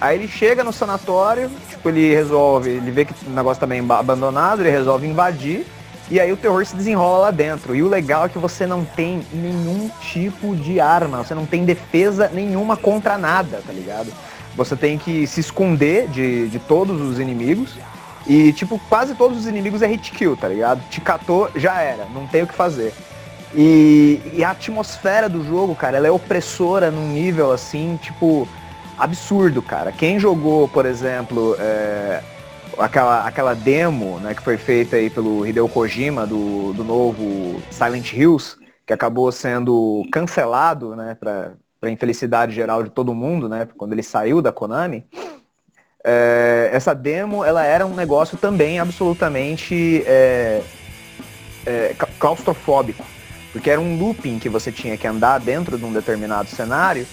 Aí 0.00 0.16
ele 0.16 0.28
chega 0.28 0.62
no 0.62 0.72
sanatório, 0.72 1.50
tipo, 1.68 1.88
ele 1.88 2.14
resolve, 2.14 2.70
ele 2.70 2.90
vê 2.90 3.04
que 3.04 3.14
o 3.26 3.30
negócio 3.30 3.60
tá 3.60 3.66
bem 3.66 3.84
abandonado, 3.88 4.60
ele 4.60 4.70
resolve 4.70 5.06
invadir. 5.06 5.66
E 6.10 6.18
aí 6.18 6.32
o 6.32 6.36
terror 6.36 6.64
se 6.64 6.74
desenrola 6.74 7.18
lá 7.18 7.30
dentro. 7.30 7.74
E 7.74 7.82
o 7.82 7.88
legal 7.88 8.24
é 8.24 8.28
que 8.28 8.38
você 8.38 8.66
não 8.66 8.84
tem 8.84 9.22
nenhum 9.32 9.90
tipo 10.00 10.56
de 10.56 10.80
arma, 10.80 11.22
você 11.22 11.34
não 11.34 11.44
tem 11.44 11.64
defesa 11.64 12.30
nenhuma 12.32 12.76
contra 12.76 13.18
nada, 13.18 13.60
tá 13.66 13.72
ligado? 13.72 14.10
Você 14.56 14.74
tem 14.74 14.98
que 14.98 15.26
se 15.26 15.40
esconder 15.40 16.08
de, 16.08 16.48
de 16.48 16.58
todos 16.58 17.00
os 17.00 17.18
inimigos. 17.18 17.74
E, 18.26 18.52
tipo, 18.52 18.80
quase 18.88 19.14
todos 19.14 19.38
os 19.38 19.46
inimigos 19.46 19.80
é 19.82 19.86
hit 19.86 20.10
kill, 20.10 20.36
tá 20.36 20.48
ligado? 20.48 20.82
Te 20.90 21.00
catou, 21.00 21.50
já 21.56 21.80
era, 21.80 22.06
não 22.12 22.26
tem 22.26 22.42
o 22.42 22.46
que 22.46 22.54
fazer. 22.54 22.92
E, 23.54 24.20
e, 24.34 24.44
a 24.44 24.50
atmosfera 24.50 25.28
do 25.28 25.42
jogo, 25.42 25.74
cara, 25.74 25.96
ela 25.96 26.06
é 26.06 26.10
opressora 26.10 26.90
num 26.90 27.08
nível 27.08 27.50
assim, 27.50 27.98
tipo, 28.02 28.46
absurdo, 28.98 29.62
cara. 29.62 29.90
Quem 29.90 30.18
jogou, 30.18 30.68
por 30.68 30.84
exemplo, 30.84 31.56
é, 31.58 32.22
aquela, 32.78 33.26
aquela 33.26 33.54
demo 33.54 34.18
né, 34.20 34.34
que 34.34 34.42
foi 34.42 34.58
feita 34.58 34.96
aí 34.96 35.08
pelo 35.08 35.46
Hideo 35.46 35.68
Kojima 35.68 36.26
do, 36.26 36.74
do 36.74 36.84
novo 36.84 37.62
Silent 37.70 38.12
Hills, 38.12 38.56
que 38.86 38.92
acabou 38.92 39.32
sendo 39.32 40.06
cancelado, 40.12 40.94
né, 40.94 41.16
pra, 41.18 41.52
pra 41.80 41.90
infelicidade 41.90 42.54
geral 42.54 42.82
de 42.82 42.90
todo 42.90 43.14
mundo, 43.14 43.48
né, 43.48 43.66
quando 43.78 43.92
ele 43.92 44.02
saiu 44.02 44.42
da 44.42 44.52
Konami. 44.52 45.06
É, 46.04 46.68
essa 46.72 46.94
demo, 46.94 47.44
ela 47.44 47.64
era 47.64 47.86
um 47.86 47.94
negócio 47.94 48.36
também 48.36 48.78
absolutamente 48.78 50.02
é, 50.06 50.62
é 51.66 51.94
claustrofóbico 52.18 53.04
porque 53.58 53.70
era 53.70 53.80
um 53.80 53.98
looping 53.98 54.38
que 54.38 54.48
você 54.48 54.70
tinha 54.70 54.96
que 54.96 55.04
andar 55.04 55.40
dentro 55.40 55.76
de 55.76 55.84
um 55.84 55.92
determinado 55.92 56.48
cenário 56.48 57.04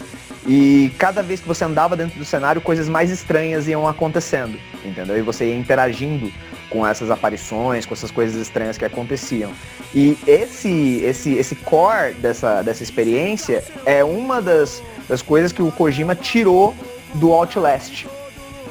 e 0.46 0.92
cada 1.00 1.24
vez 1.24 1.40
que 1.40 1.48
você 1.48 1.66
andava 1.66 1.98
dentro 1.98 2.20
do 2.20 2.24
cenário, 2.24 2.62
coisas 2.62 2.88
mais 2.88 3.10
estranhas 3.10 3.68
iam 3.68 3.88
acontecendo, 3.88 4.56
entendeu? 4.84 5.18
E 5.18 5.24
você 5.24 5.46
ia 5.46 5.56
interagindo 5.56 6.32
com 6.70 6.86
essas 6.86 7.10
aparições, 7.10 7.88
com 7.88 7.96
essas 7.96 8.12
coisas 8.12 8.40
estranhas 8.40 8.78
que 8.78 8.86
aconteciam. 8.86 9.52
E 9.92 10.16
esse 10.28 11.02
esse 11.04 11.34
esse 11.34 11.56
core 11.56 12.14
dessa 12.14 12.62
dessa 12.62 12.84
experiência 12.84 13.64
é 13.84 14.04
uma 14.04 14.40
das, 14.40 14.84
das 15.10 15.24
coisas 15.24 15.52
que 15.52 15.64
o 15.64 15.72
Kojima 15.72 16.14
tirou 16.14 16.76
do 17.16 17.34
Outlast. 17.34 18.06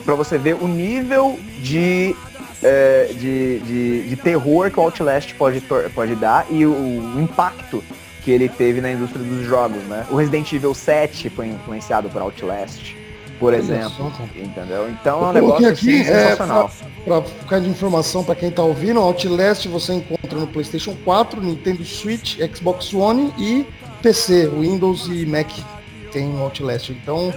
Para 0.05 0.15
você 0.15 0.39
ver 0.39 0.55
o 0.55 0.69
nível 0.69 1.41
de 1.59 2.15
é, 2.65 3.11
de, 3.13 3.59
de, 3.61 4.09
de, 4.09 4.17
terror 4.17 4.71
que 4.71 4.81
o 4.81 4.83
Outlast 4.83 5.35
pode, 5.35 5.63
pode 5.95 6.15
dar 6.15 6.47
e 6.51 6.65
o, 6.65 6.73
o, 6.73 7.21
impacto 7.21 7.85
que 8.23 8.31
ele 8.31 8.49
teve 8.49 8.81
na 8.81 8.91
indústria 8.91 9.23
dos 9.23 9.47
jogos, 9.47 9.83
né? 9.83 10.07
O 10.11 10.17
Resident 10.17 10.51
Evil 10.51 10.73
7 10.73 11.29
foi 11.29 11.49
influenciado 11.49 12.09
por 12.09 12.23
Outlast, 12.23 12.97
por 13.39 13.53
exemplo, 13.53 14.11
entendeu? 14.35 14.89
Então 14.89 15.27
é 15.27 15.29
um 15.29 15.33
negócio 15.35 15.69
aqui, 15.69 16.01
assim, 16.01 16.05
sensacional. 16.05 16.71
É, 16.81 17.05
pra, 17.05 17.21
pra 17.21 17.31
ficar 17.31 17.61
de 17.61 17.69
informação 17.69 18.25
para 18.25 18.35
quem 18.35 18.51
tá 18.51 18.63
ouvindo, 18.63 18.99
Outlast 18.99 19.69
você 19.69 19.93
encontra 19.93 20.39
no 20.39 20.47
PlayStation 20.47 20.97
4, 21.05 21.43
Nintendo 21.43 21.85
Switch, 21.85 22.39
Xbox 22.55 22.95
One 22.95 23.31
e 23.39 23.67
PC, 24.01 24.49
Windows 24.49 25.07
e 25.09 25.27
Mac 25.27 25.51
tem 26.11 26.35
Outlast. 26.39 26.91
Então, 26.91 27.35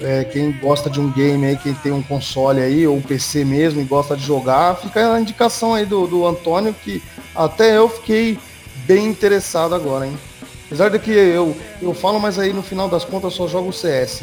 é, 0.00 0.24
quem 0.24 0.52
gosta 0.52 0.88
de 0.88 1.00
um 1.00 1.10
game 1.10 1.46
aí, 1.46 1.56
quem 1.56 1.74
tem 1.74 1.92
um 1.92 2.02
console 2.02 2.60
aí, 2.60 2.86
ou 2.86 2.96
um 2.96 3.02
PC 3.02 3.44
mesmo 3.44 3.80
e 3.80 3.84
gosta 3.84 4.16
de 4.16 4.24
jogar, 4.24 4.76
fica 4.76 5.12
a 5.12 5.20
indicação 5.20 5.74
aí 5.74 5.84
do, 5.84 6.06
do 6.06 6.26
Antônio, 6.26 6.74
que 6.74 7.02
até 7.34 7.76
eu 7.76 7.88
fiquei 7.88 8.38
bem 8.86 9.06
interessado 9.06 9.74
agora, 9.74 10.06
hein? 10.06 10.18
Apesar 10.66 10.90
de 10.90 10.98
que 10.98 11.10
eu, 11.10 11.56
eu 11.80 11.94
falo, 11.94 12.20
mas 12.20 12.38
aí 12.38 12.52
no 12.52 12.62
final 12.62 12.88
das 12.88 13.04
contas 13.04 13.32
eu 13.32 13.38
só 13.38 13.48
jogo 13.48 13.72
CS. 13.72 14.22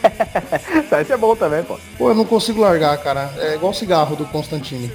CS 0.88 1.10
é 1.10 1.16
bom 1.16 1.36
também, 1.36 1.62
pô. 1.62 1.78
Pô, 1.98 2.10
eu 2.10 2.14
não 2.14 2.24
consigo 2.24 2.60
largar, 2.60 2.96
cara. 2.98 3.30
É 3.38 3.54
igual 3.54 3.74
cigarro 3.74 4.16
do 4.16 4.24
Constantine. 4.26 4.90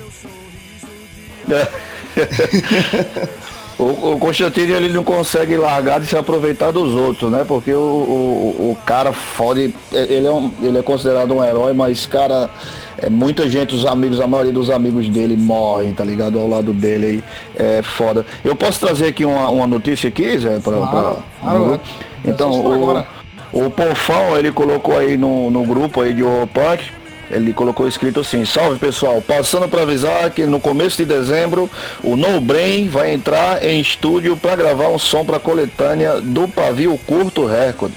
O, 3.78 4.14
o 4.14 4.20
Constantino 4.20 4.74
ele 4.74 4.90
não 4.90 5.04
consegue 5.04 5.58
largar 5.58 6.00
de 6.00 6.06
se 6.06 6.18
aproveitar 6.18 6.72
dos 6.72 6.94
outros, 6.94 7.30
né? 7.30 7.44
Porque 7.46 7.74
o, 7.74 7.78
o, 7.78 8.72
o 8.72 8.78
cara 8.86 9.12
fode, 9.12 9.76
ele 9.92 10.26
é, 10.26 10.32
um, 10.32 10.50
ele 10.62 10.78
é 10.78 10.82
considerado 10.82 11.34
um 11.34 11.44
herói, 11.44 11.74
mas 11.74 12.06
cara, 12.06 12.50
é, 12.98 13.10
muita 13.10 13.50
gente, 13.50 13.76
os 13.76 13.86
amigos, 13.86 14.22
a 14.22 14.28
maioria 14.28 14.54
dos 14.54 14.70
amigos 14.70 15.10
dele 15.10 15.36
morrem, 15.36 15.94
tá 15.94 16.06
ligado? 16.06 16.40
Ao 16.40 16.48
lado 16.48 16.72
dele 16.72 17.06
aí, 17.06 17.24
é 17.56 17.82
foda. 17.82 18.26
Eu 18.46 18.56
posso 18.56 18.80
trazer 18.80 19.08
aqui 19.08 19.26
uma, 19.26 19.50
uma 19.50 19.68
notícia 19.68 20.08
aqui, 20.08 20.38
Zé? 20.38 20.60
Pra, 20.60 20.74
claro, 20.74 20.90
pra, 20.90 21.16
claro, 21.42 21.82
então, 22.24 22.52
o, 22.52 23.04
o 23.52 23.70
Pofão, 23.70 24.38
ele 24.38 24.54
colocou 24.54 24.98
aí 24.98 25.18
no, 25.18 25.52
no 25.52 25.64
grupo 25.66 26.00
aí 26.00 26.14
de 26.14 26.24
Punk 26.54 26.90
ele 27.30 27.54
colocou 27.54 27.88
escrito 27.88 28.20
assim: 28.20 28.46
Salve 28.46 28.80
pessoal, 28.80 29.22
passando 29.22 29.68
para 29.68 29.82
avisar 29.82 30.30
que 30.32 30.46
no 30.46 30.60
começo 30.60 30.98
de 30.98 31.06
dezembro 31.06 31.70
o 32.04 32.16
No 32.16 32.40
Brain 32.40 32.88
vai 32.88 33.14
entrar 33.14 33.64
em 33.64 33.80
estúdio 33.80 34.38
para 34.38 34.56
gravar 34.56 34.90
um 34.90 35.00
som 35.00 35.26
para 35.26 35.40
coletânea 35.40 36.22
do 36.22 36.48
Pavio 36.48 37.00
Curto 37.06 37.46
Record. 37.46 37.94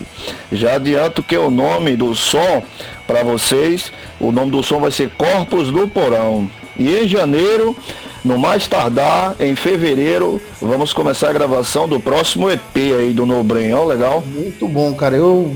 Já 0.50 0.74
adianto 0.74 1.22
que 1.22 1.36
o 1.36 1.50
nome 1.50 1.96
do 1.96 2.14
som 2.14 2.62
para 3.06 3.22
vocês, 3.22 3.92
o 4.20 4.30
nome 4.32 4.50
do 4.50 4.62
som 4.62 4.80
vai 4.80 4.90
ser 4.90 5.10
Corpos 5.10 5.70
do 5.70 5.88
Porão. 5.88 6.50
E 6.78 6.94
em 6.94 7.08
janeiro, 7.08 7.76
no 8.24 8.38
mais 8.38 8.68
tardar, 8.68 9.34
em 9.40 9.56
fevereiro, 9.56 10.40
vamos 10.60 10.92
começar 10.92 11.30
a 11.30 11.32
gravação 11.32 11.88
do 11.88 11.98
próximo 11.98 12.50
EP 12.50 12.76
aí 12.76 13.12
do 13.12 13.26
No 13.26 13.42
Brain, 13.42 13.72
ó, 13.72 13.84
legal? 13.84 14.22
Muito 14.26 14.68
bom, 14.68 14.94
cara. 14.94 15.16
Eu 15.16 15.52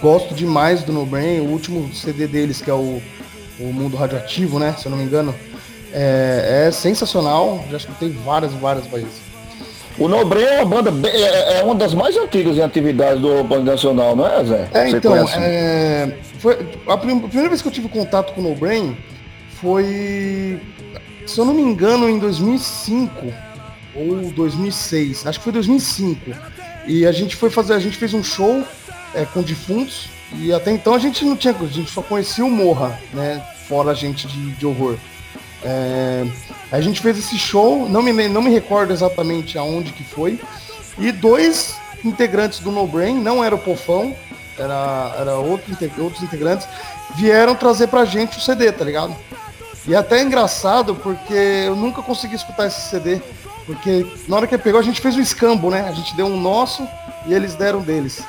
gosto 0.00 0.34
demais 0.34 0.82
do 0.82 0.92
No 0.92 1.04
Brain, 1.06 1.40
o 1.40 1.50
último 1.50 1.92
CD 1.94 2.26
deles, 2.26 2.60
que 2.60 2.70
é 2.70 2.74
o, 2.74 3.00
o 3.58 3.72
Mundo 3.72 3.96
Radioativo, 3.96 4.58
né? 4.58 4.74
Se 4.78 4.86
eu 4.86 4.90
não 4.90 4.98
me 4.98 5.04
engano. 5.04 5.34
É, 5.92 6.66
é 6.66 6.70
sensacional, 6.70 7.64
já 7.68 7.76
escutei 7.76 8.10
várias, 8.10 8.52
várias 8.52 8.86
vezes. 8.86 9.30
O 9.98 10.08
No 10.08 10.24
Brain 10.24 10.44
é 10.44 10.62
uma 10.62 10.82
banda, 10.82 11.08
é, 11.08 11.20
é, 11.20 11.58
é 11.58 11.62
uma 11.64 11.74
das 11.74 11.92
mais 11.94 12.16
antigas 12.16 12.56
em 12.56 12.62
atividades 12.62 13.20
do 13.20 13.42
Band 13.44 13.64
Nacional, 13.64 14.14
não 14.14 14.26
é, 14.26 14.44
Zé? 14.44 14.68
É, 14.72 14.88
Você 14.88 14.96
então, 14.96 15.14
é, 15.16 16.16
foi, 16.38 16.54
a, 16.86 16.96
prim, 16.96 17.18
a, 17.18 17.28
primeira 17.28 17.48
vez 17.48 17.60
que 17.60 17.68
eu 17.68 17.72
tive 17.72 17.88
contato 17.88 18.32
com 18.32 18.40
o 18.40 18.44
No 18.44 18.54
Brain 18.54 18.96
foi, 19.60 20.60
se 21.26 21.38
eu 21.38 21.44
não 21.44 21.52
me 21.52 21.60
engano, 21.60 22.08
em 22.08 22.18
2005 22.18 23.26
ou 23.94 24.30
2006, 24.30 25.26
acho 25.26 25.38
que 25.38 25.44
foi 25.44 25.52
2005. 25.52 26.30
E 26.86 27.04
a 27.04 27.12
gente 27.12 27.36
foi 27.36 27.50
fazer, 27.50 27.74
a 27.74 27.78
gente 27.78 27.96
fez 27.96 28.14
um 28.14 28.22
show 28.22 28.64
é, 29.14 29.24
com 29.24 29.42
defuntos. 29.42 30.08
E 30.32 30.52
até 30.52 30.70
então 30.70 30.94
a 30.94 30.98
gente 30.98 31.24
não 31.24 31.36
tinha, 31.36 31.54
a 31.54 31.66
gente 31.66 31.90
só 31.90 32.02
conhecia 32.02 32.44
o 32.44 32.50
Morra, 32.50 32.98
né? 33.12 33.42
Fora 33.66 33.90
a 33.90 33.94
gente 33.94 34.26
de, 34.26 34.52
de 34.52 34.66
horror. 34.66 34.96
É, 35.62 36.26
a 36.72 36.80
gente 36.80 37.00
fez 37.00 37.18
esse 37.18 37.38
show, 37.38 37.88
não 37.88 38.02
me, 38.02 38.28
não 38.28 38.42
me 38.42 38.50
recordo 38.50 38.92
exatamente 38.92 39.58
aonde 39.58 39.92
que 39.92 40.04
foi. 40.04 40.40
E 40.98 41.10
dois 41.12 41.74
integrantes 42.04 42.60
do 42.60 42.70
No 42.70 42.86
Brain, 42.86 43.20
não 43.20 43.42
era 43.42 43.54
o 43.54 43.58
Pofão, 43.58 44.14
era, 44.58 45.14
era 45.18 45.36
outro, 45.36 45.76
outros 45.98 46.22
integrantes, 46.22 46.66
vieram 47.16 47.54
trazer 47.54 47.88
pra 47.88 48.04
gente 48.04 48.38
o 48.38 48.40
CD, 48.40 48.70
tá 48.72 48.84
ligado? 48.84 49.14
E 49.86 49.94
é 49.94 49.96
até 49.96 50.22
engraçado 50.22 50.94
porque 50.94 51.34
eu 51.34 51.74
nunca 51.74 52.02
consegui 52.02 52.36
escutar 52.36 52.66
esse 52.66 52.88
CD. 52.88 53.20
Porque 53.66 54.06
na 54.28 54.36
hora 54.36 54.46
que 54.46 54.56
pegou, 54.58 54.80
a 54.80 54.82
gente 54.82 55.00
fez 55.00 55.16
um 55.16 55.20
escambo, 55.20 55.70
né? 55.70 55.86
A 55.88 55.92
gente 55.92 56.14
deu 56.16 56.26
um 56.26 56.40
nosso 56.40 56.86
e 57.26 57.34
eles 57.34 57.54
deram 57.54 57.80
deles. 57.80 58.22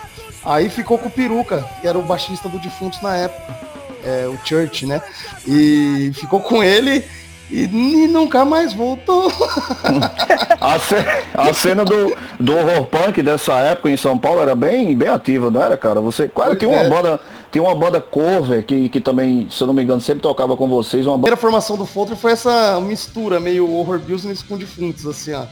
Aí 0.43 0.69
ficou 0.69 0.97
com 0.97 1.07
o 1.07 1.11
Peruca, 1.11 1.63
que 1.79 1.87
era 1.87 1.97
o 1.97 2.01
baixista 2.01 2.49
do 2.49 2.57
Defuntos 2.57 3.01
na 3.01 3.15
época, 3.15 3.55
é, 4.03 4.27
o 4.27 4.37
Church, 4.45 4.85
né? 4.85 5.01
E 5.47 6.11
ficou 6.15 6.39
com 6.39 6.63
ele 6.63 7.05
e, 7.49 7.63
e 7.65 8.07
nunca 8.07 8.43
mais 8.43 8.73
voltou. 8.73 9.31
a, 10.59 10.79
cena, 10.79 11.05
a 11.33 11.53
cena 11.53 11.85
do, 11.85 12.15
do 12.39 12.57
horror 12.57 12.85
punk 12.85 13.21
dessa 13.21 13.53
época 13.59 13.89
em 13.91 13.97
São 13.97 14.17
Paulo 14.17 14.41
era 14.41 14.55
bem, 14.55 14.95
bem 14.95 15.09
ativa, 15.09 15.51
não 15.51 15.61
era, 15.61 15.77
cara? 15.77 16.01
Você 16.01 16.27
quase 16.27 16.55
tinha 16.55 16.71
uma 16.71 16.81
é. 16.81 16.89
banda. 16.89 17.19
Tinha 17.51 17.65
uma 17.65 17.75
banda 17.75 17.99
cover 17.99 18.63
que, 18.63 18.87
que 18.87 19.01
também, 19.01 19.49
se 19.51 19.61
eu 19.61 19.67
não 19.67 19.73
me 19.73 19.83
engano, 19.83 19.99
sempre 19.99 20.21
tocava 20.21 20.55
com 20.55 20.69
vocês. 20.69 21.05
Uma... 21.05 21.15
A 21.15 21.17
primeira 21.17 21.35
formação 21.35 21.75
do 21.75 21.85
Folter 21.85 22.15
foi 22.15 22.31
essa 22.31 22.79
mistura 22.79 23.41
meio 23.41 23.69
horror 23.69 23.99
business 23.99 24.41
com 24.41 24.57
defuntos, 24.57 25.05
assim, 25.05 25.33
ó 25.33 25.43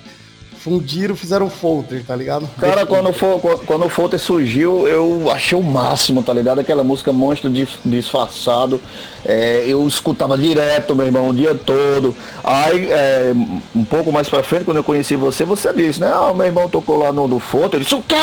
fundiram, 0.59 1.15
fizeram 1.15 1.45
o 1.45 1.49
Folter, 1.49 2.03
tá 2.05 2.15
ligado? 2.15 2.47
Cara, 2.59 2.85
quando, 2.85 3.13
for, 3.13 3.39
quando 3.65 3.85
o 3.85 3.89
Folter 3.89 4.19
surgiu, 4.19 4.87
eu 4.87 5.31
achei 5.31 5.57
o 5.57 5.63
máximo, 5.63 6.21
tá 6.21 6.33
ligado? 6.33 6.59
Aquela 6.59 6.83
música 6.83 7.13
Monstro 7.13 7.49
Disfarçado. 7.85 8.81
É, 9.25 9.65
eu 9.67 9.85
escutava 9.87 10.37
direto, 10.37 10.95
meu 10.95 11.05
irmão, 11.05 11.29
o 11.29 11.33
dia 11.33 11.53
todo. 11.53 12.15
Aí, 12.43 12.89
é, 12.91 13.33
um 13.75 13.83
pouco 13.83 14.11
mais 14.11 14.29
pra 14.29 14.43
frente, 14.43 14.65
quando 14.65 14.77
eu 14.77 14.83
conheci 14.83 15.15
você, 15.15 15.43
você 15.43 15.73
disse, 15.73 15.99
né? 15.99 16.11
Ah, 16.13 16.33
meu 16.33 16.45
irmão 16.45 16.69
tocou 16.69 16.97
lá 16.97 17.11
no, 17.11 17.27
no 17.27 17.39
Folter. 17.39 17.79
Eu 17.79 17.83
disse, 17.83 17.95
o 17.95 18.03
quê? 18.03 18.15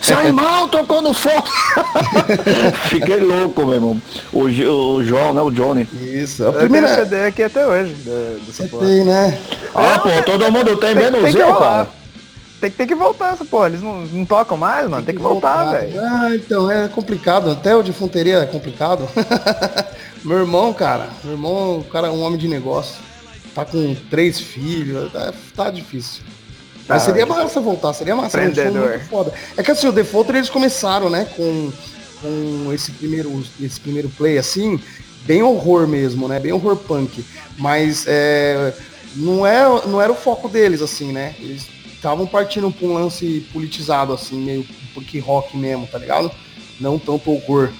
Seu 0.00 0.20
irmão 0.24 0.68
tocou 0.68 1.02
no 1.02 1.12
Folter. 1.12 1.52
Fiquei 2.88 3.20
louco, 3.20 3.64
meu 3.64 3.74
irmão. 3.74 4.02
O, 4.32 4.44
o 4.44 5.04
João, 5.04 5.32
né? 5.34 5.42
O 5.42 5.50
Johnny. 5.50 5.88
Isso. 6.00 6.44
É 6.44 6.48
o 6.48 6.52
primeiro 6.52 6.88
CD 6.88 7.26
aqui 7.26 7.42
até 7.42 7.66
hoje. 7.66 7.94
Você 8.46 8.68
tem, 8.68 9.04
né? 9.04 9.38
Ah, 9.74 9.98
pô, 9.98 10.08
todo 10.24 10.50
mundo 10.50 10.76
tem, 10.76 10.94
menos 10.94 11.22
tem 11.32 11.40
eu, 11.40 11.54
cara. 11.54 11.97
Tem, 12.60 12.70
tem 12.70 12.86
que 12.86 12.94
voltar 12.94 13.34
essa 13.34 13.44
porra. 13.44 13.68
Eles 13.68 13.82
não, 13.82 14.02
não 14.02 14.24
tocam 14.24 14.56
mais, 14.56 14.88
mano. 14.88 14.96
Tem, 14.96 15.06
tem 15.06 15.14
que, 15.14 15.20
que, 15.20 15.28
voltar, 15.28 15.72
velho. 15.72 16.00
Ah, 16.00 16.34
então, 16.34 16.70
é 16.70 16.88
complicado. 16.88 17.50
Até 17.50 17.74
o 17.74 17.82
de 17.82 17.92
fonteria 17.92 18.38
é 18.38 18.46
complicado. 18.46 19.08
meu 20.24 20.38
irmão, 20.38 20.72
cara. 20.72 21.08
Meu 21.22 21.34
irmão, 21.34 21.78
o 21.78 21.84
cara 21.84 22.08
é 22.08 22.10
um 22.10 22.22
homem 22.22 22.38
de 22.38 22.48
negócio. 22.48 22.96
Tá 23.54 23.64
com 23.64 23.94
três 24.10 24.40
filhos. 24.40 25.12
Tá, 25.12 25.32
tá 25.54 25.70
difícil. 25.70 26.22
Mas 26.88 27.02
seria 27.02 27.26
massa 27.26 27.60
voltar, 27.60 27.92
seria 27.92 28.16
massa. 28.16 28.42
Empreendedor. 28.42 28.96
Um 28.96 29.00
foda. 29.00 29.32
É 29.56 29.62
que 29.62 29.70
assim, 29.70 29.86
o 29.88 29.92
Defaulter 29.92 30.36
eles 30.36 30.48
começaram, 30.48 31.10
né, 31.10 31.26
com, 31.36 31.70
com 32.22 32.72
esse 32.72 32.90
primeiro, 32.92 33.44
esse 33.60 33.78
primeiro 33.78 34.08
play 34.08 34.38
assim, 34.38 34.80
bem 35.26 35.42
horror 35.42 35.86
mesmo, 35.86 36.26
né? 36.26 36.40
Bem 36.40 36.52
horror 36.52 36.76
punk. 36.76 37.22
Mas 37.58 38.06
é, 38.08 38.72
não, 39.14 39.46
é, 39.46 39.86
não 39.86 40.00
era 40.00 40.10
o 40.10 40.14
foco 40.14 40.48
deles, 40.48 40.80
assim, 40.80 41.12
né? 41.12 41.34
Eles 41.38 41.66
estavam 41.98 42.26
partindo 42.26 42.70
pra 42.70 42.86
um 42.86 42.94
lance 42.94 43.46
politizado, 43.52 44.12
assim, 44.12 44.36
meio 44.36 44.64
porque 44.94 45.18
rock 45.18 45.56
mesmo, 45.56 45.86
tá 45.86 45.98
ligado? 45.98 46.30
Não 46.80 46.98
tanto 46.98 47.30
horror. 47.30 47.70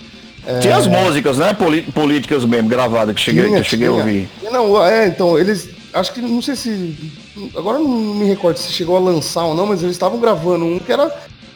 É... 0.47 0.59
Tinha 0.59 0.77
as 0.77 0.87
músicas, 0.87 1.39
né? 1.39 1.57
políticas 1.95 2.45
mesmo, 2.45 2.69
gravadas, 2.69 3.15
que, 3.15 3.21
cheguei, 3.21 3.45
tinha, 3.45 3.55
que 3.55 3.61
eu 3.61 3.65
cheguei 3.65 3.89
tinha. 3.89 4.01
a 4.01 4.05
ouvir. 4.05 4.29
Não, 4.51 4.85
é, 4.85 5.07
então, 5.07 5.39
eles. 5.39 5.71
Acho 5.93 6.13
que 6.13 6.21
não 6.21 6.43
sei 6.43 6.55
se. 6.55 7.13
Agora 7.57 7.79
não 7.79 7.89
me 7.89 8.27
recordo 8.27 8.57
se 8.57 8.73
chegou 8.73 8.97
a 8.97 9.01
lançar 9.01 9.45
ou 9.45 9.55
não, 9.55 9.67
mas 9.67 9.83
eles 9.83 9.95
estavam 9.95 10.21
gravando 10.21 10.65
um 10.65 10.79
que 10.79 10.93
era 10.93 11.09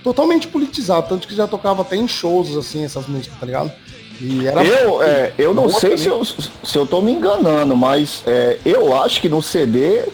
totalmente 0.03 0.49
politizado, 0.49 1.09
tanto 1.09 1.29
que 1.29 1.35
já 1.35 1.47
tocava 1.47 1.83
até 1.83 1.97
em 1.97 2.09
shows, 2.09 2.57
assim, 2.57 2.85
essas 2.85 3.07
músicas, 3.07 3.39
tá 3.39 3.47
ligado? 3.47 3.73
Eu, 4.21 5.03
é, 5.03 5.33
eu 5.39 5.55
não 5.55 5.69
sei 5.69 5.97
se 5.97 6.07
eu, 6.07 6.25
se 6.25 6.77
eu 6.77 6.87
tô 6.87 7.01
me 7.01 7.13
enganando, 7.13 7.77
mas 7.77 8.23
é, 8.27 8.59
eu 8.65 8.97
acho 9.03 9.21
que 9.21 9.29
no 9.29 9.43
CD, 9.43 10.05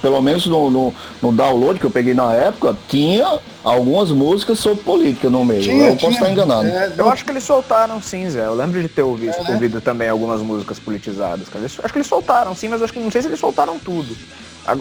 pelo 0.00 0.20
menos 0.20 0.46
no, 0.46 0.70
no, 0.70 0.94
no, 1.22 1.32
download 1.32 1.80
que 1.80 1.86
eu 1.86 1.90
peguei 1.90 2.14
na 2.14 2.32
época, 2.32 2.76
tinha 2.88 3.38
algumas 3.64 4.10
músicas 4.10 4.58
sobre 4.58 4.82
política 4.84 5.28
no 5.28 5.44
meio. 5.44 5.62
Tinha, 5.62 5.88
eu 5.88 5.96
tinha, 5.96 6.10
posso 6.10 6.22
estar 6.22 6.30
enganando. 6.30 6.68
É, 6.68 6.92
eu 6.96 7.08
acho 7.08 7.24
que 7.24 7.30
eles 7.30 7.44
soltaram 7.44 8.00
sim, 8.00 8.28
Zé. 8.30 8.46
Eu 8.46 8.54
lembro 8.54 8.80
de 8.80 8.88
ter 8.88 9.02
ouvido, 9.02 9.34
é, 9.34 9.42
né? 9.42 9.54
ouvido 9.54 9.80
também 9.80 10.08
algumas 10.08 10.40
músicas 10.40 10.78
politizadas. 10.78 11.48
Cara. 11.48 11.64
Acho 11.64 11.92
que 11.92 11.98
eles 11.98 12.06
soltaram 12.06 12.54
sim, 12.54 12.68
mas 12.68 12.82
acho 12.82 12.92
que 12.92 13.00
não 13.00 13.10
sei 13.10 13.22
se 13.22 13.28
eles 13.28 13.40
soltaram 13.40 13.78
tudo. 13.78 14.16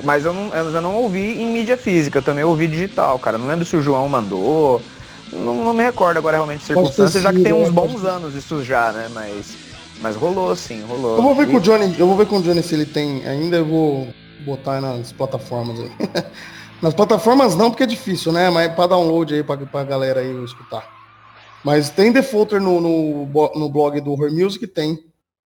Mas 0.03 0.25
eu 0.25 0.33
não, 0.33 0.53
eu 0.53 0.71
já 0.71 0.81
não 0.81 0.95
ouvi 0.95 1.41
em 1.41 1.45
mídia 1.45 1.77
física, 1.77 2.21
também 2.21 2.43
ouvi 2.43 2.67
digital, 2.67 3.19
cara. 3.19 3.37
Não 3.37 3.47
lembro 3.47 3.65
se 3.65 3.75
o 3.75 3.81
João 3.81 4.09
mandou. 4.09 4.81
Não, 5.31 5.63
não 5.63 5.73
me 5.73 5.83
recordo 5.83 6.17
agora 6.17 6.37
realmente 6.37 6.63
circunstâncias, 6.63 7.21
já 7.23 7.31
que 7.33 7.41
tem 7.43 7.53
uns 7.53 7.69
bons 7.69 8.03
anos 8.05 8.35
isso 8.35 8.63
já, 8.63 8.91
né? 8.91 9.09
Mas 9.13 9.55
Mas 10.01 10.15
rolou 10.15 10.55
sim, 10.55 10.81
rolou. 10.83 11.17
Eu 11.17 11.23
vou 11.23 11.35
ver 11.35 11.47
E- 11.47 11.51
com 11.51 11.57
o 11.57 11.61
Johnny, 11.61 11.95
eu 11.97 12.07
vou 12.07 12.15
ver 12.17 12.25
com 12.27 12.37
o 12.37 12.41
Johnny 12.41 12.61
se 12.61 12.75
ele 12.75 12.85
tem 12.85 13.25
ainda, 13.27 13.57
eu 13.57 13.65
vou 13.65 14.07
botar 14.45 14.79
nas 14.81 15.11
plataformas 15.11 15.79
aí. 15.79 15.91
nas 16.81 16.93
plataformas 16.93 17.55
não, 17.55 17.69
porque 17.71 17.83
é 17.83 17.87
difícil, 17.87 18.31
né? 18.31 18.49
Mas 18.49 18.71
pra 18.73 18.87
download 18.87 19.33
aí 19.33 19.43
pra, 19.43 19.57
pra 19.57 19.83
galera 19.83 20.19
aí 20.19 20.43
escutar. 20.43 20.87
Mas 21.63 21.89
tem 21.89 22.11
defaulter 22.11 22.61
no, 22.61 22.79
no, 22.79 23.25
no 23.55 23.69
blog 23.69 23.99
do 24.01 24.11
Horror 24.11 24.31
Music, 24.31 24.67
tem. 24.67 24.99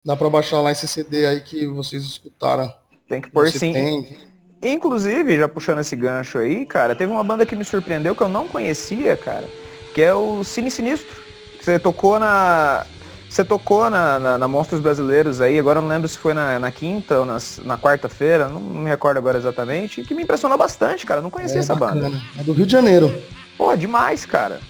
Dá 0.05 0.14
pra 0.16 0.29
baixar 0.29 0.61
lá 0.61 0.70
esse 0.73 0.87
CD 0.87 1.25
aí 1.27 1.41
que 1.41 1.66
vocês 1.68 2.03
escutaram. 2.03 2.70
Tem 3.09 3.20
que 3.20 3.31
pôr 3.31 3.49
Você 3.51 3.59
sim. 3.59 3.73
tem. 3.73 4.18
Inclusive, 4.62 5.39
já 5.39 5.49
puxando 5.49 5.81
esse 5.81 5.97
gancho 5.97 6.39
aí, 6.39 6.66
cara, 6.66 6.95
teve 6.95 7.11
uma 7.12 7.25
banda 7.25 7.47
que 7.47 7.57
me 7.57 7.64
surpreendeu 7.64 8.14
que 8.14 8.23
eu 8.23 8.29
não 8.29 8.47
conhecia, 8.47 9.16
cara, 9.16 9.49
que 9.95 10.03
é 10.03 10.14
o 10.14 10.43
Cine 10.45 10.70
Sinistro. 10.70 11.20
Você 11.61 11.78
tocou 11.78 12.18
na. 12.18 12.84
Você 13.28 13.43
tocou 13.45 13.88
na, 13.88 14.18
na, 14.18 14.36
na 14.38 14.47
Monstros 14.47 14.80
Brasileiros 14.80 15.40
aí, 15.40 15.59
agora 15.59 15.78
eu 15.78 15.82
não 15.82 15.88
lembro 15.88 16.07
se 16.07 16.18
foi 16.18 16.34
na, 16.34 16.59
na 16.59 16.70
quinta 16.70 17.20
ou 17.20 17.24
nas- 17.24 17.59
na, 17.64 17.78
quarta-feira, 17.78 18.47
não, 18.47 18.61
não 18.61 18.82
me 18.82 18.90
recordo 18.90 19.16
agora 19.16 19.38
exatamente, 19.38 20.03
que 20.03 20.14
me 20.14 20.22
impressionou 20.22 20.59
bastante, 20.59 21.07
cara. 21.07 21.22
Não 21.22 21.30
conhecia 21.30 21.57
É 21.57 21.61
essa 21.61 21.74
banda. 21.74 21.95
bacana. 21.95 22.20
É 22.38 22.43
do 22.43 22.53
Rio 22.53 22.66
de 22.66 22.72
Janeiro. 22.72 23.14
Pô, 23.57 23.74
demais, 23.74 24.26
cara. 24.26 24.61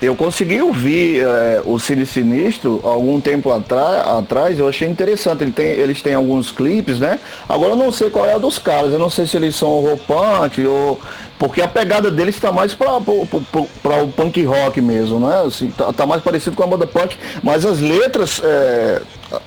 Eu 0.00 0.14
consegui 0.14 0.60
ouvir 0.60 1.24
é, 1.24 1.62
o 1.64 1.78
Cine 1.78 2.04
Sinistro 2.06 2.80
algum 2.84 3.20
tempo 3.20 3.50
atrás, 3.50 4.58
eu 4.58 4.68
achei 4.68 4.86
interessante. 4.86 5.42
Ele 5.42 5.52
tem, 5.52 5.66
eles 5.66 6.02
têm 6.02 6.14
alguns 6.14 6.50
clipes, 6.52 6.98
né? 7.00 7.18
Agora 7.48 7.70
eu 7.72 7.76
não 7.76 7.90
sei 7.90 8.10
qual 8.10 8.26
é 8.26 8.34
a 8.34 8.38
dos 8.38 8.58
caras, 8.58 8.92
eu 8.92 8.98
não 8.98 9.08
sei 9.10 9.26
se 9.26 9.36
eles 9.36 9.56
são 9.56 9.68
horror 9.70 9.98
punk 9.98 10.64
ou. 10.66 11.00
Porque 11.38 11.60
a 11.60 11.68
pegada 11.68 12.10
deles 12.10 12.34
está 12.36 12.52
mais 12.52 12.74
para 12.74 12.96
o 12.96 14.08
punk 14.16 14.42
rock 14.44 14.80
mesmo, 14.80 15.18
né? 15.20 15.42
Assim, 15.46 15.68
tá, 15.70 15.92
tá 15.92 16.06
mais 16.06 16.22
parecido 16.22 16.54
com 16.56 16.62
a 16.62 16.66
banda 16.66 16.86
punk, 16.86 17.16
mas 17.42 17.66
as 17.66 17.80
letras, 17.80 18.40
é, 18.42 19.02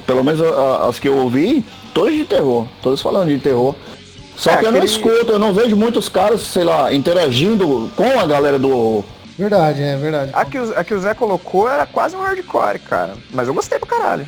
pelo 0.05 0.23
menos 0.23 0.41
a- 0.41 0.45
a- 0.83 0.89
as 0.89 0.99
que 0.99 1.07
eu 1.07 1.17
ouvi, 1.17 1.65
todas 1.93 2.13
de 2.13 2.25
terror, 2.25 2.67
todas 2.81 3.01
falando 3.01 3.29
de 3.29 3.39
terror. 3.39 3.73
Só 4.35 4.51
É, 4.51 4.57
que 4.57 4.65
eu 4.65 4.71
não 4.71 4.79
aquele- 4.79 4.91
escuto, 4.93 5.31
eu 5.31 5.39
não 5.39 5.53
vejo 5.53 5.75
muitos 5.75 6.09
caras, 6.09 6.41
sei 6.41 6.63
lá, 6.63 6.93
interagindo 6.93 7.89
com 7.95 8.19
a 8.19 8.25
galera 8.27 8.59
do 8.59 8.69
horror. 8.69 9.03
Verdade, 9.39 9.81
é 9.81 9.95
verdade. 9.95 10.31
A 10.33 10.43
que, 10.45 10.59
o, 10.59 10.77
a 10.79 10.83
que 10.83 10.93
o 10.93 10.99
Zé 10.99 11.13
colocou 11.13 11.69
era 11.69 11.85
quase 11.85 12.15
um 12.15 12.21
hardcore, 12.21 12.79
cara. 12.79 13.13
Mas 13.31 13.47
eu 13.47 13.53
gostei 13.53 13.79
pra 13.79 13.87
caralho. 13.97 14.27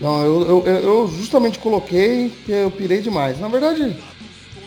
Não, 0.00 0.22
eu, 0.24 0.40
eu, 0.48 0.62
eu- 0.66 0.82
eu 0.82 1.08
justamente 1.08 1.58
coloquei 1.58 2.32
que 2.46 2.52
eu 2.52 2.70
pirei 2.70 3.00
demais. 3.00 3.38
Na 3.40 3.48
verdade, 3.48 3.96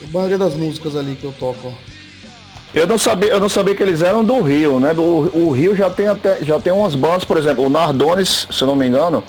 a 0.04 0.14
maioria 0.14 0.38
das 0.38 0.54
músicas 0.56 0.96
ali 0.96 1.16
que 1.16 1.24
eu 1.26 1.34
toco. 1.40 1.74
Eu 2.74 2.88
não 2.88 2.98
sabia, 2.98 3.30
eu 3.30 3.40
não 3.40 3.50
sabia 3.50 3.76
que 3.76 3.84
eles 3.84 4.02
eram 4.02 4.24
do 4.24 4.40
Rio, 4.42 4.80
né? 4.80 4.94
Do, 4.94 5.04
o 5.04 5.52
Rio 5.52 5.76
já 5.76 5.90
tem 5.90 6.08
até, 6.08 6.38
já 6.42 6.58
tem 6.60 6.72
umas 6.72 6.96
bandas, 6.96 7.26
por 7.26 7.38
exemplo, 7.38 7.66
o 7.66 7.70
Nardones, 7.70 8.48
se 8.50 8.62
eu 8.62 8.68
não 8.68 8.78
me 8.78 8.88
engano, 8.88 9.22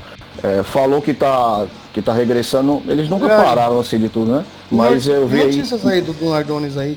é, 0.43 0.63
falou 0.63 1.03
que 1.03 1.13
tá, 1.13 1.67
que 1.93 2.01
tá 2.01 2.13
regressando. 2.13 2.81
Eles 2.87 3.09
nunca 3.09 3.27
Verdade. 3.27 3.49
pararam 3.49 3.81
assim 3.81 3.99
de 3.99 4.09
tudo, 4.09 4.31
né? 4.33 4.45
Mas 4.71 5.09
eu 5.09 5.27
vi 5.27 5.39
Tem 5.39 5.47
aí, 5.49 5.57
notícias 5.57 5.85
aí 5.87 6.01
do, 6.01 6.13
do 6.13 6.31
Nardones 6.31 6.77
aí. 6.77 6.97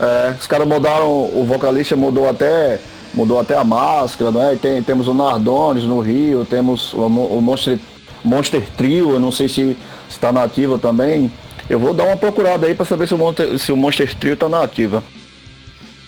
é, 0.00 0.34
os 0.40 0.46
caras 0.46 0.66
mudaram, 0.66 1.08
o 1.10 1.44
vocalista 1.46 1.94
mudou 1.94 2.26
até, 2.26 2.80
mudou 3.12 3.38
até 3.38 3.54
a 3.54 3.62
máscara, 3.62 4.30
né? 4.30 4.58
Tem, 4.60 4.82
temos 4.82 5.08
o 5.08 5.12
Nardones 5.14 5.84
no 5.84 6.00
Rio, 6.00 6.46
temos 6.46 6.94
o, 6.94 7.04
o 7.04 7.42
Monster, 7.42 7.78
Monster 8.24 8.62
Trio, 8.78 9.10
eu 9.10 9.20
não 9.20 9.30
sei 9.30 9.46
se 9.46 9.76
está 10.08 10.32
na 10.32 10.42
ativa 10.42 10.78
também. 10.78 11.30
Eu 11.72 11.78
vou 11.78 11.94
dar 11.94 12.04
uma 12.04 12.18
procurada 12.18 12.66
aí 12.66 12.74
para 12.74 12.84
saber 12.84 13.08
se 13.08 13.14
o, 13.14 13.18
Monster, 13.18 13.58
se 13.58 13.72
o 13.72 13.76
Monster 13.78 14.14
Trio 14.14 14.36
tá 14.36 14.46
na 14.46 14.62
ativa. 14.62 15.02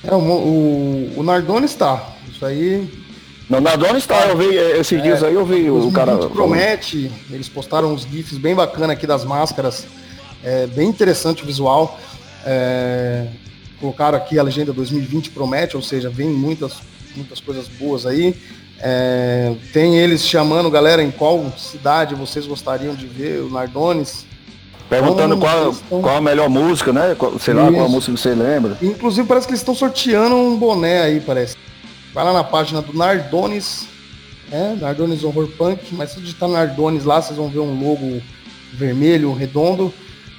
É, 0.07 0.15
o, 0.15 0.19
o, 0.19 1.13
o 1.17 1.23
Nardones 1.23 1.75
tá. 1.75 2.07
Isso 2.31 2.45
aí. 2.45 2.87
Não, 3.49 3.63
Nardones 3.63 4.05
tá, 4.05 4.27
eu 4.27 4.37
vi, 4.37 4.59
eh, 4.59 4.79
esses 4.79 5.03
dias 5.03 5.23
aí 5.23 5.33
eu 5.33 5.47
vi 5.47 5.71
o 5.71 5.81
2020 5.81 5.95
cara. 5.95 6.17
promete. 6.29 7.11
Eles 7.31 7.49
postaram 7.49 7.95
uns 7.95 8.03
GIFs 8.03 8.37
bem 8.37 8.55
bacana 8.55 8.93
aqui 8.93 9.07
das 9.07 9.25
máscaras. 9.25 9.87
É 10.43 10.67
bem 10.67 10.87
interessante 10.87 11.43
o 11.43 11.47
visual. 11.47 11.99
É, 12.45 13.27
colocaram 13.81 14.19
aqui 14.19 14.39
a 14.39 14.43
legenda 14.43 14.71
2020 14.71 15.31
promete, 15.31 15.77
ou 15.77 15.83
seja, 15.83 16.11
vem 16.11 16.29
muitas, 16.29 16.75
muitas 17.17 17.41
coisas 17.41 17.69
boas 17.69 18.05
aí. 18.05 18.37
É, 18.79 19.55
tem 19.73 19.97
eles 19.97 20.27
chamando, 20.27 20.71
galera, 20.71 21.03
em 21.03 21.11
qual 21.11 21.51
cidade 21.57 22.15
vocês 22.15 22.47
gostariam 22.47 22.95
de 22.95 23.07
ver 23.07 23.41
o 23.41 23.49
Nardones. 23.49 24.27
Perguntando 24.89 25.37
qual, 25.39 25.71
estão- 25.71 26.01
qual 26.03 26.17
a 26.17 26.21
melhor 26.21 26.49
música, 26.49 26.93
né? 26.93 27.15
Qual- 27.19 27.39
sei 27.39 27.55
lá 27.55 27.63
qual 27.71 27.83
a 27.83 27.85
Isso. 27.85 27.91
música 27.95 28.13
que 28.13 28.21
você 28.21 28.35
lembra. 28.35 28.77
Inclusive 28.83 29.27
parece 29.27 29.47
que 29.47 29.53
eles 29.53 29.61
estão 29.61 29.75
sorteando 29.75 30.35
um 30.37 30.57
boné 30.57 31.03
aí, 31.03 31.21
parece. 31.21 31.57
Vai 32.13 32.25
lá 32.25 32.33
na 32.33 32.45
página 32.45 32.81
do 32.83 32.93
Nardones, 32.97 33.87
é, 34.53 34.75
Nardones 34.81 35.25
Horror 35.25 35.49
Punk, 35.59 35.81
mas 35.93 36.11
se 36.11 36.21
digitar 36.21 36.49
Nardones 36.49 37.05
lá, 37.05 37.21
vocês 37.21 37.37
vão 37.37 37.49
ver 37.49 37.59
um 37.61 37.73
logo 37.81 38.21
vermelho, 38.73 39.33
redondo. 39.33 39.93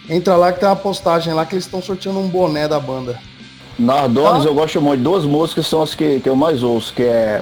Entra 0.10 0.36
lá 0.38 0.54
que 0.54 0.60
tem 0.60 0.70
uma 0.70 0.76
postagem 0.76 1.34
lá 1.34 1.46
que 1.46 1.56
eles 1.56 1.66
estão 1.66 1.82
sorteando 1.82 2.20
um 2.20 2.28
boné 2.28 2.68
da 2.68 2.80
banda. 2.80 3.20
Nardones 3.78 4.43
Tá. 4.43 4.50
eu 4.50 4.54
gosto 4.54 4.80
muito. 4.82 5.02
Duas 5.04 5.26
músicas 5.26 5.68
são 5.68 5.82
as 5.82 5.93
que, 5.96 6.20
que 6.22 6.30
eu 6.30 6.36
mais 6.36 6.64
ouço, 6.64 6.93
que 6.93 7.04
é, 7.04 7.41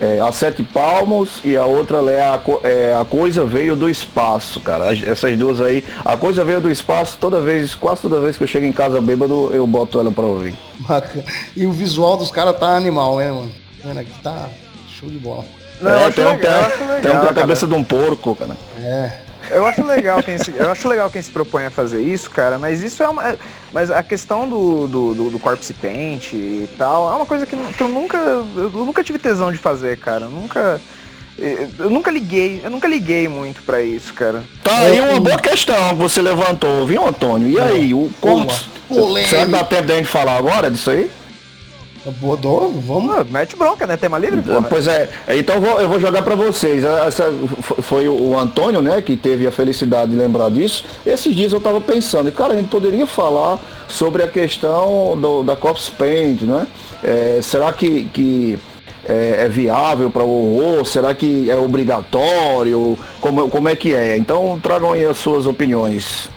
é 0.00 0.18
A 0.20 0.32
Sete 0.32 0.62
Palmos 0.62 1.40
e 1.44 1.56
a 1.56 1.64
outra 1.66 1.98
é 2.10 2.20
a, 2.22 2.40
é 2.64 2.94
a 3.00 3.04
Coisa 3.04 3.44
Veio 3.44 3.76
do 3.76 3.88
Espaço, 3.88 4.58
cara. 4.60 4.90
As- 4.90 5.02
Essas 5.02 5.36
duas 5.38 5.60
aí. 5.60 5.84
A 6.04 6.16
Coisa 6.16 6.44
Veio 6.44 6.60
do 6.60 6.70
Espaço, 6.70 7.16
toda 7.20 7.40
vez, 7.40 7.74
quase 7.74 8.02
toda 8.02 8.20
vez 8.20 8.36
que 8.36 8.44
eu 8.44 8.48
chego 8.48 8.66
em 8.66 8.72
casa 8.72 9.00
bêbado, 9.00 9.50
eu 9.52 9.66
boto 9.66 10.00
ela 10.00 10.10
pra 10.10 10.24
ouvir. 10.24 10.54
Bacana. 10.80 11.24
E 11.56 11.66
o 11.66 11.72
visual 11.72 12.16
dos 12.16 12.30
caras 12.30 12.58
tá 12.58 12.76
animal, 12.76 13.16
né, 13.18 13.30
mano? 13.30 13.52
Vendo 13.84 13.98
aqui, 14.00 14.12
tá 14.22 14.48
show 14.98 15.08
de 15.08 15.18
bola. 15.18 15.44
Não, 15.80 15.90
É, 15.90 16.10
tem, 16.10 16.24
um- 16.26 16.30
legal, 16.30 16.70
tem, 16.70 16.86
legal, 16.86 17.00
tem 17.22 17.30
um 17.30 17.34
cabeça 17.34 17.66
de 17.66 17.74
um 17.74 17.82
porco, 17.84 18.34
cara. 18.36 18.56
É. 18.82 19.12
Eu 19.50 19.66
acho 19.66 19.82
legal 19.84 20.22
quem 20.22 20.36
se, 20.38 20.52
eu 20.56 20.70
acho 20.70 20.88
legal 20.88 21.10
quem 21.10 21.22
se 21.22 21.30
propõe 21.30 21.66
a 21.66 21.70
fazer 21.70 22.02
isso, 22.02 22.30
cara, 22.30 22.58
mas 22.58 22.82
isso 22.82 23.02
é 23.02 23.08
uma. 23.08 23.28
é- 23.30 23.38
Mas 23.72 23.90
a 23.90 24.02
questão 24.02 24.48
do, 24.48 24.86
do, 24.86 25.14
do, 25.14 25.30
do 25.30 25.38
corpse 25.38 25.72
paint 25.72 26.32
e 26.32 26.68
tal, 26.76 27.10
é 27.12 27.16
uma 27.16 27.26
coisa 27.26 27.46
que, 27.46 27.56
que 27.56 27.80
eu 27.82 27.88
nunca. 27.88 28.16
Eu 28.18 28.70
nunca 28.74 29.02
tive 29.02 29.18
tesão 29.18 29.50
de 29.52 29.58
fazer, 29.58 29.98
cara. 29.98 30.24
Eu 30.26 30.30
nunca. 30.30 30.80
Eu 31.78 31.88
nunca 31.88 32.10
liguei, 32.10 32.60
eu 32.62 32.68
nunca 32.70 32.86
liguei 32.86 33.26
muito 33.26 33.62
pra 33.62 33.80
isso, 33.80 34.12
cara. 34.12 34.44
Tá 34.62 34.76
aí 34.80 35.00
uma 35.00 35.18
boa 35.20 35.38
questão 35.38 35.88
que 35.90 35.94
você 35.94 36.20
levantou, 36.20 36.86
viu, 36.86 37.06
Antônio? 37.06 37.48
E 37.48 37.58
aí, 37.58 37.94
o 37.94 38.10
corpo. 38.20 38.52
Polêmica. 38.88 39.30
Será 39.30 39.46
que 39.46 39.52
dá 39.52 39.64
tempo 39.64 39.86
da 39.86 39.94
gente 39.96 40.08
falar 40.08 40.36
agora 40.36 40.70
disso 40.70 40.90
aí? 40.90 41.10
Boa, 42.18 42.36
dó, 42.36 42.70
vamos. 42.74 43.14
Ah, 43.14 43.24
mete 43.28 43.54
bronca, 43.56 43.86
né? 43.86 43.96
Tema 43.96 44.18
livre, 44.18 44.40
porra. 44.40 44.62
Pois 44.62 44.86
é, 44.88 45.08
então 45.36 45.56
eu 45.56 45.60
vou, 45.60 45.80
eu 45.82 45.88
vou 45.88 46.00
jogar 46.00 46.22
para 46.22 46.34
vocês. 46.34 46.82
Essa 46.82 47.24
f- 47.24 47.82
foi 47.82 48.08
o 48.08 48.38
Antônio, 48.38 48.80
né, 48.80 49.02
que 49.02 49.16
teve 49.16 49.46
a 49.46 49.52
felicidade 49.52 50.10
de 50.10 50.16
lembrar 50.16 50.50
disso. 50.50 50.84
Esses 51.04 51.34
dias 51.36 51.52
eu 51.52 51.58
estava 51.58 51.78
pensando, 51.80 52.32
cara, 52.32 52.54
a 52.54 52.56
gente 52.56 52.70
poderia 52.70 53.06
falar 53.06 53.58
sobre 53.86 54.22
a 54.22 54.28
questão 54.28 55.16
do, 55.20 55.42
da 55.42 55.54
Corpse 55.56 55.90
Paint, 55.90 56.40
né? 56.42 56.66
É, 57.04 57.40
será 57.42 57.70
que, 57.72 58.04
que 58.06 58.58
é, 59.06 59.44
é 59.44 59.48
viável 59.48 60.10
para 60.10 60.22
o 60.24 60.56
horror? 60.58 60.86
Será 60.86 61.14
que 61.14 61.50
é 61.50 61.56
obrigatório? 61.56 62.98
Como, 63.20 63.48
como 63.50 63.68
é 63.68 63.76
que 63.76 63.94
é? 63.94 64.16
Então 64.16 64.58
tragam 64.62 64.92
aí 64.92 65.04
as 65.04 65.18
suas 65.18 65.44
opiniões. 65.46 66.30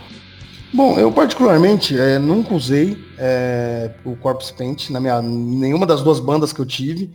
Bom, 0.74 0.97
eu 0.97 1.11
particularmente 1.11 1.99
é, 1.99 2.17
nunca 2.17 2.55
usei 2.55 2.97
é, 3.19 3.91
o 4.03 4.15
Corpse 4.15 4.51
Paint 4.51 4.89
na 4.89 4.99
minha 4.99 5.21
nenhuma 5.21 5.86
das 5.86 6.01
duas 6.01 6.19
bandas 6.19 6.51
que 6.51 6.59
eu 6.59 6.65
tive, 6.65 7.11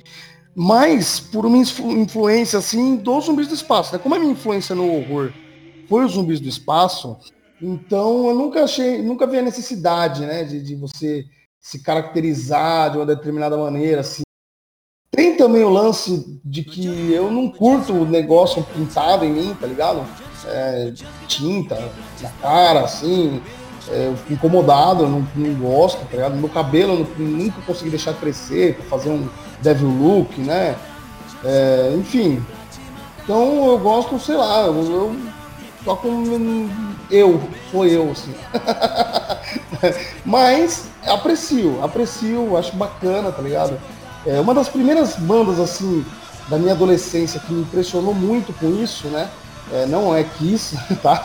mas 0.54 1.18
por 1.18 1.44
uma 1.44 1.56
influ- 1.56 1.90
influência 1.90 2.60
assim 2.60 2.94
dos 2.94 3.24
zumbis 3.24 3.48
do 3.48 3.54
espaço. 3.54 3.92
Né? 3.92 3.98
Como 3.98 4.14
a 4.14 4.18
minha 4.18 4.30
influência 4.30 4.76
no 4.76 4.88
horror 4.88 5.32
foi 5.88 6.04
os 6.04 6.12
zumbis 6.12 6.38
do 6.38 6.48
espaço, 6.48 7.16
então 7.60 8.28
eu 8.28 8.34
nunca 8.36 8.62
achei, 8.62 9.02
nunca 9.02 9.26
vi 9.26 9.38
a 9.38 9.42
necessidade, 9.42 10.24
né, 10.24 10.44
de, 10.44 10.62
de 10.62 10.76
você 10.76 11.24
se 11.60 11.82
caracterizar 11.82 12.92
de 12.92 12.98
uma 12.98 13.06
determinada 13.06 13.56
maneira, 13.56 14.02
assim. 14.02 14.22
Tem 15.10 15.36
também 15.36 15.64
o 15.64 15.68
lance 15.68 16.40
de 16.44 16.62
que 16.62 17.12
eu 17.12 17.28
não 17.28 17.50
curto 17.50 17.92
o 17.92 18.04
negócio 18.06 18.62
pintado 18.62 19.24
em 19.24 19.32
mim, 19.32 19.56
tá 19.60 19.66
ligado? 19.66 20.06
É, 20.46 20.92
tinta 21.26 21.74
na 22.20 22.28
cara, 22.40 22.80
assim, 22.80 23.42
é, 23.88 24.06
eu 24.06 24.16
fico 24.16 24.34
incomodado, 24.34 25.04
eu 25.04 25.08
não, 25.08 25.26
não 25.34 25.54
gosto, 25.54 26.04
tá 26.06 26.16
ligado? 26.16 26.36
Meu 26.36 26.48
cabelo 26.48 27.08
eu 27.18 27.24
nunca 27.24 27.60
consegui 27.62 27.90
deixar 27.90 28.14
crescer 28.14 28.74
pra 28.74 28.98
fazer 28.98 29.10
um 29.10 29.28
devil 29.62 29.88
look, 29.88 30.40
né? 30.40 30.76
É, 31.44 31.94
enfim. 31.96 32.44
Então 33.24 33.66
eu 33.66 33.78
gosto, 33.78 34.18
sei 34.18 34.36
lá, 34.36 34.62
eu, 34.62 34.74
eu 34.74 35.16
toco 35.84 36.08
eu, 37.10 37.40
sou 37.70 37.86
eu, 37.86 38.10
assim. 38.10 38.34
Mas 40.24 40.88
aprecio, 41.06 41.82
aprecio, 41.82 42.56
acho 42.56 42.76
bacana, 42.76 43.32
tá 43.32 43.40
ligado? 43.40 43.78
É 44.26 44.40
uma 44.40 44.52
das 44.52 44.68
primeiras 44.68 45.16
bandas, 45.16 45.58
assim, 45.58 46.04
da 46.48 46.58
minha 46.58 46.72
adolescência 46.72 47.40
que 47.40 47.52
me 47.52 47.62
impressionou 47.62 48.14
muito 48.14 48.52
com 48.52 48.82
isso, 48.82 49.08
né? 49.08 49.28
É, 49.72 49.86
não 49.86 50.14
é 50.14 50.24
Kiss, 50.24 50.76
tá? 51.02 51.24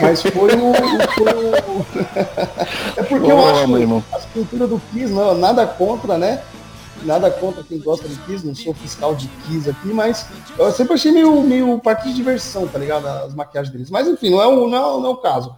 Mas 0.00 0.22
foi 0.22 0.50
o. 0.54 0.72
foi 1.14 1.34
o- 1.34 1.86
é 2.96 3.02
porque 3.02 3.30
eu 3.30 3.36
Ô, 3.36 3.48
acho 3.48 3.68
meu 3.68 4.02
a 4.12 4.18
escultura 4.18 4.66
do 4.66 4.80
Kiss, 4.92 5.12
não, 5.12 5.34
nada 5.34 5.66
contra, 5.66 6.16
né? 6.16 6.42
Nada 7.02 7.30
contra 7.30 7.62
quem 7.62 7.78
gosta 7.78 8.08
de 8.08 8.16
Kiss, 8.20 8.44
não 8.46 8.54
sou 8.54 8.74
fiscal 8.74 9.14
de 9.14 9.28
Kiss 9.46 9.68
aqui, 9.70 9.88
mas 9.88 10.26
eu 10.58 10.72
sempre 10.72 10.94
achei 10.94 11.12
meio, 11.12 11.40
meio 11.42 11.78
parte 11.78 12.08
de 12.08 12.14
diversão, 12.14 12.66
tá 12.66 12.78
ligado? 12.78 13.06
As 13.06 13.34
maquiagens 13.34 13.72
deles. 13.72 13.90
Mas 13.90 14.08
enfim, 14.08 14.30
não 14.30 14.42
é 14.42 14.46
o, 14.46 14.66
não 14.68 14.76
é, 14.78 15.00
não 15.00 15.06
é 15.06 15.10
o 15.10 15.16
caso. 15.16 15.54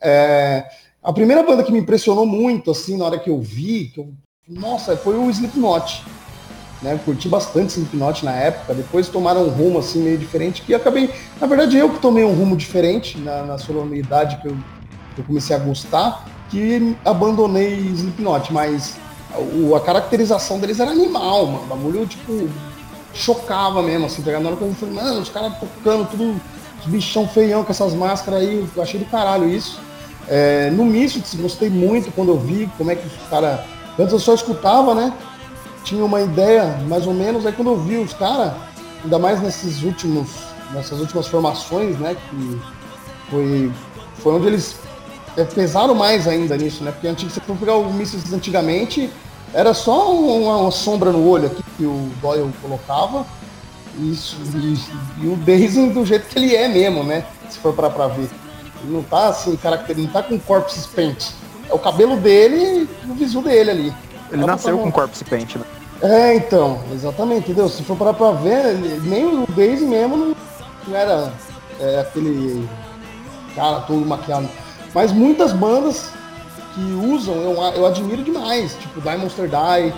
É, 0.00 0.64
a 1.02 1.12
primeira 1.12 1.42
banda 1.42 1.62
que 1.64 1.72
me 1.72 1.78
impressionou 1.78 2.26
muito, 2.26 2.70
assim, 2.70 2.96
na 2.96 3.04
hora 3.06 3.18
que 3.18 3.30
eu 3.30 3.40
vi, 3.40 3.86
que 3.94 4.00
eu, 4.00 4.12
nossa, 4.48 4.96
foi 4.96 5.16
o 5.16 5.30
Slipknot. 5.30 6.04
Né, 6.86 7.00
curti 7.04 7.28
bastante 7.28 7.72
Slipknot 7.72 8.24
na 8.24 8.30
época, 8.30 8.72
depois 8.72 9.08
tomaram 9.08 9.42
um 9.42 9.48
rumo 9.48 9.80
assim 9.80 10.00
meio 10.00 10.16
diferente, 10.16 10.62
que 10.62 10.72
acabei, 10.72 11.12
na 11.40 11.46
verdade 11.48 11.76
eu 11.76 11.90
que 11.90 11.98
tomei 11.98 12.22
um 12.22 12.32
rumo 12.32 12.56
diferente 12.56 13.18
na, 13.18 13.42
na 13.42 13.58
solenidade 13.58 14.36
que 14.40 14.46
eu, 14.46 14.56
que 15.16 15.20
eu 15.20 15.24
comecei 15.24 15.56
a 15.56 15.58
gostar, 15.58 16.24
que 16.48 16.96
abandonei 17.04 17.74
Slipknot, 17.74 18.52
mas 18.52 18.96
o, 19.36 19.74
a 19.74 19.80
caracterização 19.80 20.60
deles 20.60 20.78
era 20.78 20.92
animal, 20.92 21.46
mano. 21.46 21.64
O 21.64 21.66
bagulho, 21.66 22.06
tipo, 22.06 22.48
chocava 23.12 23.82
mesmo, 23.82 24.06
assim, 24.06 24.22
pegando 24.22 24.44
tá 24.44 24.44
na 24.44 24.48
hora 24.50 24.56
que 24.56 24.64
eu 24.64 24.74
falei, 24.74 24.94
mano, 24.94 25.20
os 25.20 25.28
caras 25.28 25.54
tocando 25.58 26.08
tudo, 26.08 26.40
os 26.80 26.86
bichão 26.86 27.26
feião 27.26 27.64
com 27.64 27.72
essas 27.72 27.94
máscaras 27.94 28.42
aí, 28.42 28.64
eu 28.76 28.82
achei 28.82 29.00
do 29.00 29.06
caralho 29.06 29.48
isso. 29.48 29.80
É, 30.28 30.70
no 30.70 30.84
Misfits, 30.84 31.34
gostei 31.34 31.68
muito 31.68 32.12
quando 32.12 32.28
eu 32.28 32.38
vi 32.38 32.70
como 32.78 32.92
é 32.92 32.94
que 32.94 33.06
os 33.06 33.28
caras. 33.28 33.60
Antes 33.98 34.12
eu 34.12 34.18
só 34.18 34.34
escutava, 34.34 34.94
né? 34.94 35.12
Tinha 35.86 36.04
uma 36.04 36.20
ideia, 36.20 36.64
mais 36.88 37.06
ou 37.06 37.14
menos, 37.14 37.46
aí 37.46 37.52
quando 37.52 37.70
eu 37.70 37.76
vi 37.78 37.96
os 37.96 38.12
caras, 38.12 38.52
ainda 39.04 39.20
mais 39.20 39.40
nesses 39.40 39.84
últimos, 39.84 40.28
nessas 40.72 40.98
últimas 40.98 41.28
formações, 41.28 41.96
né? 41.96 42.16
Que 42.28 42.60
foi, 43.30 43.72
foi 44.16 44.34
onde 44.34 44.48
eles 44.48 44.76
é, 45.36 45.44
pesaram 45.44 45.94
mais 45.94 46.26
ainda 46.26 46.56
nisso, 46.56 46.82
né? 46.82 46.90
Porque 46.90 47.06
antigo, 47.06 47.30
você 47.30 47.40
for 47.40 47.56
pegar 47.56 47.76
o 47.76 47.92
Misfits 47.92 48.32
antigamente, 48.32 49.08
era 49.54 49.72
só 49.72 50.12
uma, 50.12 50.56
uma, 50.56 50.70
sombra 50.72 51.12
no 51.12 51.24
olho 51.24 51.46
aqui 51.46 51.62
que 51.76 51.84
o 51.84 52.10
Doyle 52.20 52.52
colocava. 52.60 53.24
Isso, 53.96 54.36
e, 54.56 55.24
e 55.24 55.28
o 55.28 55.36
Daisy 55.36 55.88
do 55.90 56.04
jeito 56.04 56.26
que 56.26 56.36
ele 56.36 56.56
é 56.56 56.66
mesmo, 56.66 57.04
né? 57.04 57.24
Se 57.48 57.58
for 57.58 57.72
para 57.72 57.88
pra 57.88 58.08
ver. 58.08 58.28
Ele 58.82 58.92
não 58.92 59.04
tá 59.04 59.28
assim, 59.28 59.54
caracter, 59.54 59.96
não 59.96 60.08
tá 60.08 60.20
com 60.20 60.36
corpse 60.36 60.88
paint. 60.88 61.28
É 61.70 61.72
o 61.72 61.78
cabelo 61.78 62.16
dele 62.16 62.88
e 63.06 63.10
o 63.10 63.14
visu 63.14 63.40
dele 63.40 63.70
ali. 63.70 64.05
Ele 64.30 64.40
Dá 64.40 64.46
nasceu 64.46 64.78
com 64.78 64.90
corpse 64.90 65.24
paint, 65.24 65.56
né? 65.56 65.64
É, 66.02 66.34
então, 66.34 66.80
exatamente, 66.92 67.44
entendeu? 67.50 67.68
Se 67.68 67.82
for 67.82 67.96
parar 67.96 68.12
pra 68.14 68.32
ver, 68.32 68.74
nem 69.02 69.24
o 69.24 69.46
Daisy 69.56 69.84
mesmo 69.84 70.16
não, 70.16 70.36
não 70.86 70.96
era 70.96 71.32
é, 71.80 72.00
aquele 72.00 72.68
cara 73.54 73.80
todo 73.80 74.04
maquiado. 74.04 74.48
Mas 74.94 75.12
muitas 75.12 75.52
bandas 75.52 76.10
que 76.74 76.80
usam, 77.10 77.34
eu, 77.36 77.52
eu 77.74 77.86
admiro 77.86 78.22
demais. 78.22 78.74
Tipo, 78.74 79.00
Die 79.00 79.16
Monster 79.16 79.48
Die, 79.48 79.94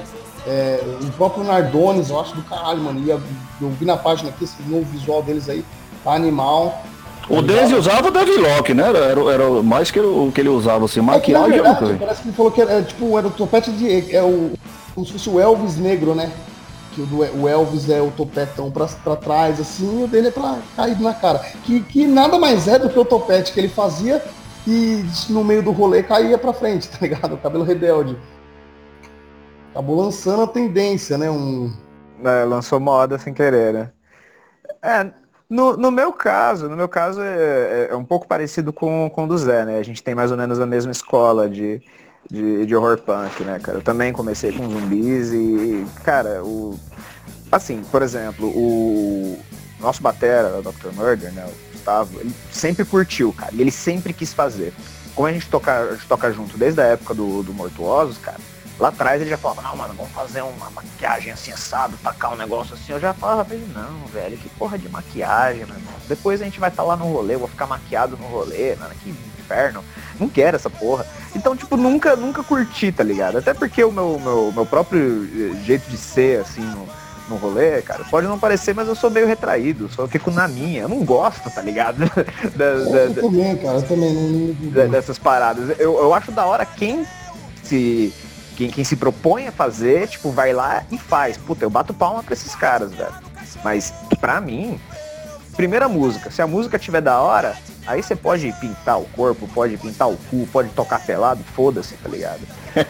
é, 0.47 0.81
o 1.03 1.11
próprio 1.13 1.45
Nardones, 1.45 2.11
eu 2.11 2.21
acho 2.21 2.35
do 2.35 2.43
caralho, 2.43 2.81
mano. 2.81 3.01
E 3.01 3.11
eu, 3.11 3.21
eu 3.61 3.71
vi 3.71 3.85
na 3.85 3.97
página 3.97 4.31
aqui, 4.31 4.45
esse 4.45 4.63
novo 4.63 4.85
visual 4.85 5.23
deles 5.23 5.49
aí, 5.49 5.65
tá 6.05 6.13
animal. 6.13 6.81
O 7.29 7.43
Daisy 7.43 7.75
usava 7.75 8.09
o 8.09 8.11
Devilock, 8.11 8.73
né? 8.73 8.89
Era, 8.89 8.99
era, 8.99 9.21
era, 9.33 9.63
mais 9.63 9.91
que 9.91 10.01
o 10.01 10.33
que 10.33 10.41
ele 10.41 10.49
usava, 10.49 10.87
assim, 10.87 11.01
maquiagem. 11.01 11.59
É 11.59 11.63
verdade, 11.63 11.97
parece 11.99 12.23
que 12.23 12.29
ele 12.29 12.37
falou 12.37 12.53
que 12.53 12.61
era, 12.61 12.83
tipo, 12.83 13.19
era 13.19 13.27
o 13.27 13.31
topete 13.31 13.71
de. 13.71 14.17
É 14.17 14.23
o, 14.23 14.53
como 14.95 15.07
se 15.07 15.13
fosse 15.13 15.29
o 15.29 15.39
Elvis 15.39 15.77
negro, 15.77 16.15
né? 16.15 16.33
Que 16.95 17.03
o, 17.03 17.43
o 17.43 17.49
Elvis 17.49 17.89
é 17.91 18.01
o 18.01 18.11
topetão 18.11 18.71
pra, 18.71 18.87
pra 18.87 19.15
trás, 19.15 19.61
assim, 19.61 20.01
e 20.01 20.05
o 20.05 20.09
dele 20.09 20.29
é 20.29 20.31
pra 20.31 20.59
cair 20.75 20.99
na 21.01 21.13
cara. 21.13 21.41
Que, 21.65 21.81
que 21.81 22.07
nada 22.07 22.39
mais 22.39 22.67
é 22.67 22.79
do 22.79 22.89
que 22.89 22.99
o 22.99 23.05
topete 23.05 23.53
que 23.53 23.61
ele 23.61 23.69
fazia 23.69 24.23
e 24.67 25.05
no 25.29 25.45
meio 25.45 25.63
do 25.63 25.71
rolê 25.71 26.03
caía 26.03 26.39
pra 26.39 26.53
frente, 26.53 26.89
tá 26.93 26.99
ligado? 27.01 27.35
O 27.35 27.39
cabelo 27.39 27.65
rebelde. 27.65 28.17
Acabou 29.71 30.03
lançando 30.03 30.43
a 30.43 30.47
tendência, 30.47 31.19
né? 31.19 31.31
Um... 31.31 31.73
É, 32.25 32.45
lançou 32.45 32.81
moda 32.81 33.19
sem 33.19 33.35
querer, 33.35 33.73
né? 33.73 33.91
É, 34.83 35.11
no, 35.49 35.77
no 35.77 35.91
meu 35.91 36.13
caso, 36.13 36.69
no 36.69 36.77
meu 36.77 36.89
caso 36.89 37.21
é, 37.23 37.27
é, 37.27 37.89
é, 37.91 37.97
um 37.97 38.05
pouco 38.05 38.27
parecido 38.27 38.73
com, 38.73 39.11
com 39.11 39.25
o 39.25 39.27
do 39.27 39.39
Zé, 39.39 39.65
né? 39.65 39.79
A 39.79 39.83
gente 39.83 40.03
tem 40.03 40.15
mais 40.15 40.31
ou 40.31 40.37
menos 40.37 40.61
a 40.61 40.67
mesma 40.67 40.93
escola 40.93 41.49
de, 41.49 41.83
de, 42.31 42.67
de 42.67 42.77
horror 42.77 42.99
punk, 42.99 43.43
né, 43.45 43.59
cara? 43.59 43.79
Eu 43.79 43.83
também 43.83 44.13
comecei 44.13 44.53
com 44.53 44.69
zumbis 44.69 45.33
e, 45.33 45.87
cara, 46.05 46.45
o. 46.45 46.79
Assim, 47.51 47.83
por 47.91 48.03
exemplo, 48.03 48.47
o 48.47 49.39
nosso 49.81 50.03
batera, 50.03 50.59
o 50.59 50.63
Dr. 50.63 50.93
Murder, 50.95 51.33
né? 51.33 51.47
Gustavo, 51.73 52.21
ele 52.21 52.35
sempre 52.53 52.85
curtiu, 52.85 53.33
cara, 53.33 53.55
e 53.55 53.61
ele 53.61 53.71
sempre 53.71 54.13
quis 54.13 54.35
fazer. 54.35 54.75
Como 55.15 55.27
a 55.27 55.33
gente 55.33 55.49
toca, 55.49 55.81
a 55.81 55.93
gente 55.95 56.07
toca 56.07 56.31
junto 56.31 56.59
desde 56.59 56.81
a 56.81 56.85
época 56.85 57.15
do, 57.15 57.43
do 57.43 57.55
Mortuosos, 57.55 58.19
cara, 58.19 58.39
lá 58.79 58.89
atrás 58.89 59.21
ele 59.21 59.31
já 59.31 59.37
falava, 59.37 59.63
não, 59.63 59.77
mano, 59.77 59.95
vamos 59.95 60.13
fazer 60.13 60.43
uma 60.43 60.71
maquiagem 60.71 61.33
assim, 61.33 61.53
assado, 61.53 61.97
tacar 62.03 62.33
um 62.33 62.37
negócio 62.37 62.75
assim. 62.75 62.93
Eu 62.93 63.01
já 63.01 63.13
falava 63.13 63.45
pra 63.45 63.55
ele, 63.55 63.71
não, 63.75 64.07
velho, 64.07 64.37
que 64.37 64.49
porra 64.51 64.79
de 64.79 64.89
maquiagem, 64.89 65.65
meu 65.67 65.77
irmão. 65.77 65.95
Depois 66.07 66.41
a 66.41 66.45
gente 66.45 66.61
vai 66.61 66.71
estar 66.71 66.83
tá 66.83 66.89
lá 66.89 66.97
no 66.97 67.13
rolê, 67.13 67.35
eu 67.35 67.41
vou 67.41 67.49
ficar 67.49 67.67
maquiado 67.67 68.17
no 68.17 68.27
rolê, 68.27 68.77
mano, 68.77 68.95
que 69.03 69.15
inferno. 69.49 69.83
Não 70.21 70.29
quero 70.29 70.57
essa 70.57 70.69
porra. 70.69 71.07
Então, 71.35 71.57
tipo, 71.57 71.77
nunca, 71.77 72.15
nunca 72.15 72.43
curti, 72.43 72.93
tá 72.93 73.03
ligado? 73.03 73.39
Até 73.39 73.55
porque 73.55 73.83
o 73.83 73.91
meu, 73.91 74.19
meu, 74.19 74.53
meu 74.53 74.67
próprio 74.67 75.27
jeito 75.65 75.89
de 75.89 75.97
ser, 75.97 76.41
assim, 76.41 76.61
no, 76.61 76.87
no 77.29 77.37
rolê, 77.37 77.81
cara, 77.83 78.05
pode 78.05 78.27
não 78.27 78.39
parecer, 78.39 78.75
mas 78.75 78.89
eu 78.89 78.95
sou 78.95 79.11
meio 79.11 79.27
retraído, 79.27 79.89
só 79.89 80.07
fico 80.07 80.31
na 80.31 80.47
minha. 80.47 80.83
Eu 80.83 80.89
não 80.89 81.05
gosto, 81.05 81.51
tá 81.51 81.63
ligado? 81.63 81.99
da, 82.57 82.75
da, 82.91 82.99
eu 82.99 83.15
também, 83.15 83.57
cara, 83.57 83.79
eu 83.79 83.83
também 83.83 84.13
não. 84.13 84.89
dessas 84.89 85.19
paradas. 85.19 85.79
Eu, 85.79 85.99
eu 85.99 86.13
acho 86.13 86.31
da 86.31 86.45
hora 86.45 86.67
quem 86.67 87.07
se. 87.63 88.13
Quem, 88.59 88.69
quem 88.71 88.83
se 88.83 88.97
propõe 88.97 89.47
a 89.47 89.53
fazer, 89.53 90.09
tipo, 90.09 90.33
vai 90.33 90.53
lá 90.53 90.83
e 90.91 90.99
faz. 90.99 91.37
Puta, 91.37 91.65
eu 91.65 91.71
bato 91.71 91.95
palma 91.95 92.25
pra 92.25 92.35
esses 92.35 92.57
caras, 92.57 92.93
velho. 92.93 93.15
Mas, 93.63 93.95
pra 94.21 94.41
mim, 94.41 94.81
primeira 95.57 95.89
música, 95.89 96.29
se 96.29 96.43
a 96.43 96.47
música 96.47 96.77
tiver 96.77 97.01
da 97.01 97.21
hora, 97.21 97.55
aí 97.87 98.03
você 98.03 98.17
pode 98.17 98.53
pintar 98.61 98.99
o 98.99 99.05
corpo, 99.15 99.49
pode 99.55 99.77
pintar 99.77 100.09
o 100.09 100.17
cu, 100.29 100.45
pode 100.53 100.71
tocar 100.71 100.99
pelado, 100.99 101.41
foda-se, 101.55 101.95
tá 101.99 102.09
ligado? 102.09 102.41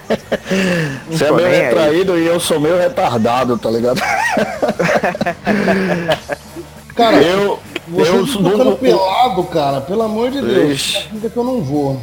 Você 1.08 1.24
é 1.24 1.32
meio 1.32 1.48
retraído 1.48 2.14
aí. 2.14 2.22
e 2.22 2.26
eu 2.26 2.40
sou 2.40 2.58
meio 2.58 2.78
retardado, 2.78 3.58
tá 3.58 3.70
ligado? 3.70 4.00
cara, 6.96 7.22
eu. 7.22 7.60
Você 7.88 8.10
eu 8.10 8.26
sou 8.26 8.76
pelado, 8.76 9.44
cara, 9.44 9.80
pelo 9.82 10.02
amor 10.02 10.30
de 10.30 10.42
Deus. 10.42 11.06
Fica 11.10 11.30
que 11.30 11.36
eu 11.36 11.44
não 11.44 11.62
vou. 11.62 12.00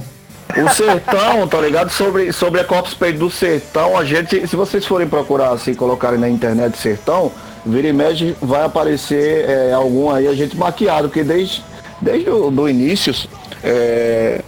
O 0.50 0.70
sertão, 0.70 1.48
tá 1.48 1.60
ligado? 1.60 1.90
Sobre, 1.90 2.32
sobre 2.32 2.62
a 2.62 2.64
Corpus 2.64 2.94
Paint 2.94 3.18
do 3.18 3.30
sertão, 3.30 3.98
a 3.98 4.06
gente, 4.06 4.48
se 4.48 4.56
vocês 4.56 4.86
forem 4.86 5.08
procurar 5.08 5.52
assim, 5.52 5.74
colocarem 5.74 6.20
na 6.20 6.30
internet 6.30 6.78
sertão, 6.78 7.32
vira 7.66 7.88
e 7.88 7.94
mexe 7.94 8.36
vai 8.42 8.64
aparecer 8.64 9.50
é, 9.50 9.74
algum 9.74 10.10
aí, 10.12 10.28
a 10.28 10.34
gente 10.34 10.56
maquiado, 10.56 11.10
porque 11.10 11.24
desde, 11.24 11.64
desde 12.00 12.30
o 12.30 12.52
do 12.52 12.70
início, 12.70 13.14
é, 13.64 14.42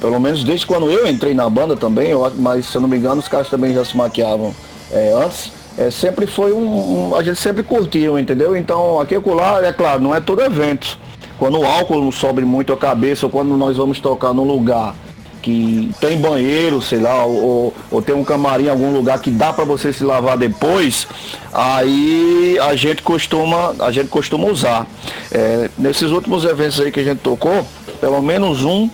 pelo 0.00 0.20
menos 0.20 0.42
desde 0.44 0.66
quando 0.66 0.90
eu 0.90 1.06
entrei 1.06 1.32
na 1.32 1.48
banda 1.48 1.76
também, 1.76 2.10
eu, 2.10 2.30
mas 2.36 2.66
se 2.66 2.76
eu 2.76 2.80
não 2.80 2.88
me 2.88 2.98
engano, 2.98 3.20
os 3.20 3.28
caras 3.28 3.48
também 3.48 3.72
já 3.72 3.84
se 3.84 3.96
maquiavam 3.96 4.54
é, 4.90 5.12
antes. 5.12 5.52
É, 5.78 5.90
sempre 5.90 6.26
foi 6.26 6.52
um, 6.52 7.10
um, 7.10 7.16
A 7.16 7.22
gente 7.22 7.40
sempre 7.40 7.62
curtiu, 7.62 8.18
entendeu? 8.18 8.54
Então 8.54 9.00
aqui 9.00 9.16
lá, 9.24 9.64
é 9.64 9.72
claro, 9.72 10.02
não 10.02 10.14
é 10.14 10.20
todo 10.20 10.42
evento. 10.42 10.98
Quando 11.38 11.58
o 11.58 11.64
álcool 11.64 12.12
sobe 12.12 12.42
muito 12.42 12.72
a 12.72 12.76
cabeça, 12.76 13.24
ou 13.24 13.30
quando 13.30 13.56
nós 13.56 13.78
vamos 13.78 13.98
tocar 13.98 14.34
num 14.34 14.44
lugar 14.44 14.94
que 15.42 15.90
tem 16.00 16.16
banheiro, 16.18 16.80
sei 16.80 17.00
lá, 17.00 17.24
ou, 17.24 17.74
ou 17.90 18.00
tem 18.00 18.14
um 18.14 18.24
camarim 18.24 18.66
em 18.66 18.70
algum 18.70 18.92
lugar 18.92 19.20
que 19.20 19.30
dá 19.30 19.52
para 19.52 19.64
você 19.64 19.92
se 19.92 20.04
lavar 20.04 20.38
depois, 20.38 21.06
aí 21.52 22.56
a 22.60 22.76
gente 22.76 23.02
costuma, 23.02 23.74
a 23.80 23.90
gente 23.90 24.08
costuma 24.08 24.46
usar. 24.46 24.86
É, 25.32 25.68
nesses 25.76 26.10
últimos 26.12 26.44
eventos 26.44 26.80
aí 26.80 26.92
que 26.92 27.00
a 27.00 27.04
gente 27.04 27.18
tocou, 27.18 27.66
pelo 28.00 28.22
menos 28.22 28.64
um 28.64 28.88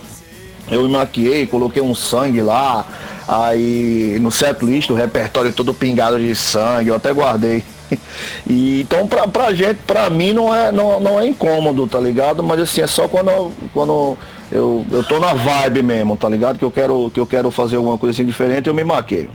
eu 0.70 0.82
me 0.82 0.88
maquiei, 0.88 1.46
coloquei 1.46 1.82
um 1.82 1.94
sangue 1.94 2.40
lá, 2.40 2.86
aí 3.26 4.18
no 4.20 4.30
setlist 4.30 4.90
o 4.90 4.94
repertório 4.94 5.52
todo 5.52 5.74
pingado 5.74 6.18
de 6.18 6.34
sangue, 6.34 6.88
eu 6.88 6.96
até 6.96 7.12
guardei. 7.12 7.62
E, 8.46 8.82
então 8.82 9.06
pra, 9.06 9.26
pra 9.26 9.54
gente, 9.54 9.78
pra 9.86 10.10
mim 10.10 10.34
não 10.34 10.54
é, 10.54 10.70
não, 10.70 11.00
não 11.00 11.18
é 11.18 11.26
incômodo, 11.26 11.86
tá 11.86 11.98
ligado? 11.98 12.42
Mas 12.42 12.60
assim, 12.60 12.82
é 12.82 12.86
só 12.86 13.08
quando, 13.08 13.50
quando 13.72 14.16
eu, 14.50 14.84
eu 14.90 15.04
tô 15.04 15.18
na 15.18 15.34
vibe 15.34 15.82
mesmo, 15.82 16.16
tá 16.16 16.28
ligado? 16.28 16.58
Que 16.58 16.64
eu 16.64 16.70
quero, 16.70 17.10
que 17.10 17.20
eu 17.20 17.26
quero 17.26 17.50
fazer 17.50 17.76
alguma 17.76 17.98
coisa 17.98 18.14
assim 18.14 18.26
diferente, 18.26 18.68
eu 18.68 18.74
me 18.74 18.84
maqueio. 18.84 19.30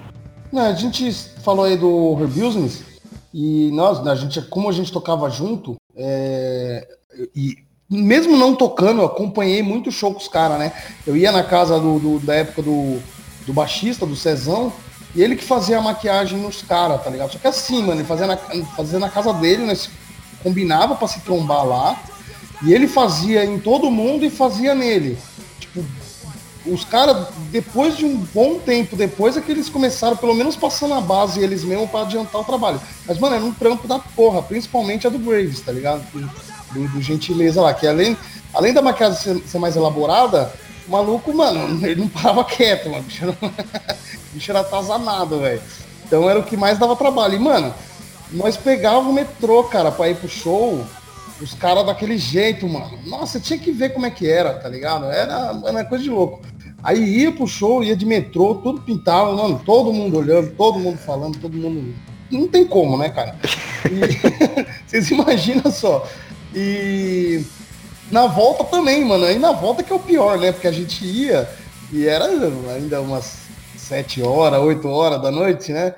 Não, 0.51 0.63
a 0.63 0.73
gente 0.73 1.11
falou 1.43 1.65
aí 1.65 1.77
do 1.77 2.17
Her 2.19 2.27
Business 2.27 2.83
e 3.33 3.71
nós, 3.71 4.05
a 4.05 4.15
gente, 4.15 4.41
como 4.43 4.69
a 4.69 4.71
gente 4.71 4.91
tocava 4.91 5.29
junto, 5.29 5.75
é, 5.95 6.87
e 7.35 7.55
mesmo 7.89 8.37
não 8.37 8.55
tocando, 8.55 9.01
eu 9.01 9.05
acompanhei 9.05 9.61
muito 9.61 9.91
show 9.91 10.11
com 10.11 10.19
os 10.19 10.27
caras, 10.27 10.57
né? 10.57 10.71
Eu 11.05 11.15
ia 11.15 11.31
na 11.31 11.43
casa 11.43 11.79
do, 11.79 11.99
do, 11.99 12.19
da 12.19 12.35
época 12.35 12.61
do, 12.61 12.99
do 13.45 13.53
baixista, 13.53 14.05
do 14.05 14.15
Cezão, 14.15 14.73
e 15.15 15.21
ele 15.21 15.35
que 15.35 15.43
fazia 15.43 15.77
a 15.77 15.81
maquiagem 15.81 16.39
nos 16.39 16.61
caras, 16.61 17.03
tá 17.03 17.09
ligado? 17.09 17.31
Só 17.31 17.37
que 17.37 17.47
assim, 17.47 17.81
mano, 17.81 18.01
ele 18.01 18.07
fazia 18.07 18.25
na, 18.25 18.37
fazia 18.37 18.99
na 18.99 19.09
casa 19.09 19.33
dele, 19.33 19.65
né? 19.65 19.77
Combinava 20.41 20.95
para 20.95 21.07
se 21.07 21.21
trombar 21.21 21.65
lá, 21.65 21.99
e 22.63 22.73
ele 22.73 22.87
fazia 22.87 23.43
em 23.43 23.59
todo 23.59 23.91
mundo 23.91 24.25
e 24.25 24.29
fazia 24.29 24.73
nele. 24.73 25.17
Tipo, 25.59 25.83
os 26.65 26.85
caras, 26.85 27.27
depois 27.51 27.97
de 27.97 28.05
um 28.05 28.15
bom 28.33 28.57
tempo 28.57 28.95
depois, 28.95 29.35
é 29.35 29.41
que 29.41 29.51
eles 29.51 29.67
começaram, 29.67 30.15
pelo 30.15 30.33
menos 30.33 30.55
passando 30.55 30.93
a 30.93 31.01
base 31.01 31.41
eles 31.41 31.63
mesmos 31.63 31.89
para 31.89 32.01
adiantar 32.01 32.39
o 32.39 32.45
trabalho. 32.45 32.79
Mas, 33.05 33.19
mano, 33.19 33.35
era 33.35 33.43
um 33.43 33.53
trampo 33.53 33.85
da 33.85 33.99
porra, 33.99 34.41
principalmente 34.41 35.05
a 35.05 35.09
do 35.09 35.19
Graves, 35.19 35.59
tá 35.59 35.73
ligado? 35.73 36.01
Do, 36.71 36.87
do 36.87 37.01
Gentileza 37.01 37.61
lá, 37.61 37.73
que 37.73 37.85
além, 37.85 38.17
além 38.53 38.73
da 38.73 38.81
maquiagem 38.81 39.19
ser, 39.19 39.43
ser, 39.45 39.59
mais 39.59 39.75
elaborada, 39.75 40.53
o 40.87 40.91
maluco, 40.91 41.33
mano, 41.33 41.79
ele 41.85 41.99
não 41.99 42.07
parava 42.07 42.45
quieto, 42.45 42.89
mano. 42.89 43.01
O 43.01 43.03
bicho 43.03 43.23
era, 43.25 43.37
o 43.41 44.33
bicho 44.33 44.51
era 44.51 44.59
atazanado, 44.61 45.39
velho. 45.41 45.61
Então 46.05 46.29
era 46.29 46.39
o 46.39 46.43
que 46.43 46.55
mais 46.55 46.79
dava 46.79 46.95
trabalho. 46.95 47.35
E, 47.35 47.39
mano, 47.39 47.73
nós 48.31 48.55
pegávamos 48.55 49.11
o 49.11 49.13
metrô, 49.13 49.65
cara, 49.65 49.91
pra 49.91 50.09
ir 50.09 50.15
pro 50.15 50.29
show 50.29 50.85
os 51.43 51.53
caras 51.53 51.85
daquele 51.85 52.17
jeito, 52.17 52.67
mano. 52.67 52.97
Nossa, 53.05 53.39
tinha 53.39 53.59
que 53.59 53.71
ver 53.71 53.93
como 53.93 54.05
é 54.05 54.09
que 54.09 54.29
era, 54.29 54.53
tá 54.53 54.69
ligado? 54.69 55.05
Era, 55.05 55.59
era 55.65 55.85
coisa 55.85 56.03
de 56.03 56.09
louco. 56.09 56.41
Aí 56.81 57.19
ia 57.19 57.31
pro 57.31 57.47
show, 57.47 57.83
ia 57.83 57.95
de 57.95 58.05
metrô, 58.05 58.55
tudo 58.55 58.81
pintado, 58.81 59.35
mano, 59.35 59.61
todo 59.65 59.93
mundo 59.93 60.17
olhando, 60.17 60.51
todo 60.51 60.79
mundo 60.79 60.97
falando, 60.97 61.39
todo 61.39 61.55
mundo. 61.55 61.95
Não 62.29 62.47
tem 62.47 62.65
como, 62.65 62.97
né, 62.97 63.09
cara? 63.09 63.37
E... 63.85 64.67
Vocês 64.87 65.09
imaginam 65.11 65.71
só. 65.71 66.07
E 66.53 67.43
na 68.11 68.27
volta 68.27 68.63
também, 68.65 69.03
mano. 69.03 69.25
Aí 69.25 69.39
na 69.39 69.51
volta 69.51 69.83
que 69.83 69.91
é 69.91 69.95
o 69.95 69.99
pior, 69.99 70.37
né? 70.37 70.51
Porque 70.51 70.67
a 70.67 70.71
gente 70.71 71.05
ia 71.05 71.49
e 71.91 72.07
era 72.07 72.25
ainda 72.25 73.01
umas 73.01 73.43
sete 73.77 74.21
horas, 74.21 74.59
oito 74.61 74.87
horas 74.87 75.21
da 75.21 75.31
noite, 75.31 75.71
né? 75.71 75.93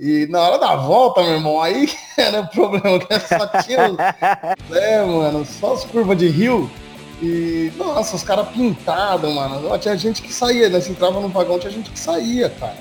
E 0.00 0.26
na 0.30 0.40
hora 0.40 0.58
da 0.58 0.76
volta, 0.76 1.22
meu 1.22 1.34
irmão, 1.34 1.60
aí 1.60 1.92
era 2.16 2.40
o 2.40 2.48
problema, 2.48 2.98
que 2.98 3.20
só 3.20 3.46
tinha. 3.62 3.94
é, 4.72 5.04
mano, 5.04 5.44
só 5.44 5.74
as 5.74 5.84
curvas 5.84 6.16
de 6.16 6.26
rio. 6.26 6.70
E, 7.20 7.70
nossa, 7.76 8.16
os 8.16 8.22
caras 8.22 8.48
pintados, 8.48 9.30
mano. 9.30 9.78
Tinha 9.78 9.94
gente 9.98 10.22
que 10.22 10.32
saía, 10.32 10.70
né? 10.70 10.80
Se 10.80 10.90
entrava 10.90 11.20
no 11.20 11.28
vagão, 11.28 11.58
tinha 11.58 11.70
gente 11.70 11.90
que 11.90 12.00
saía, 12.00 12.48
cara. 12.48 12.76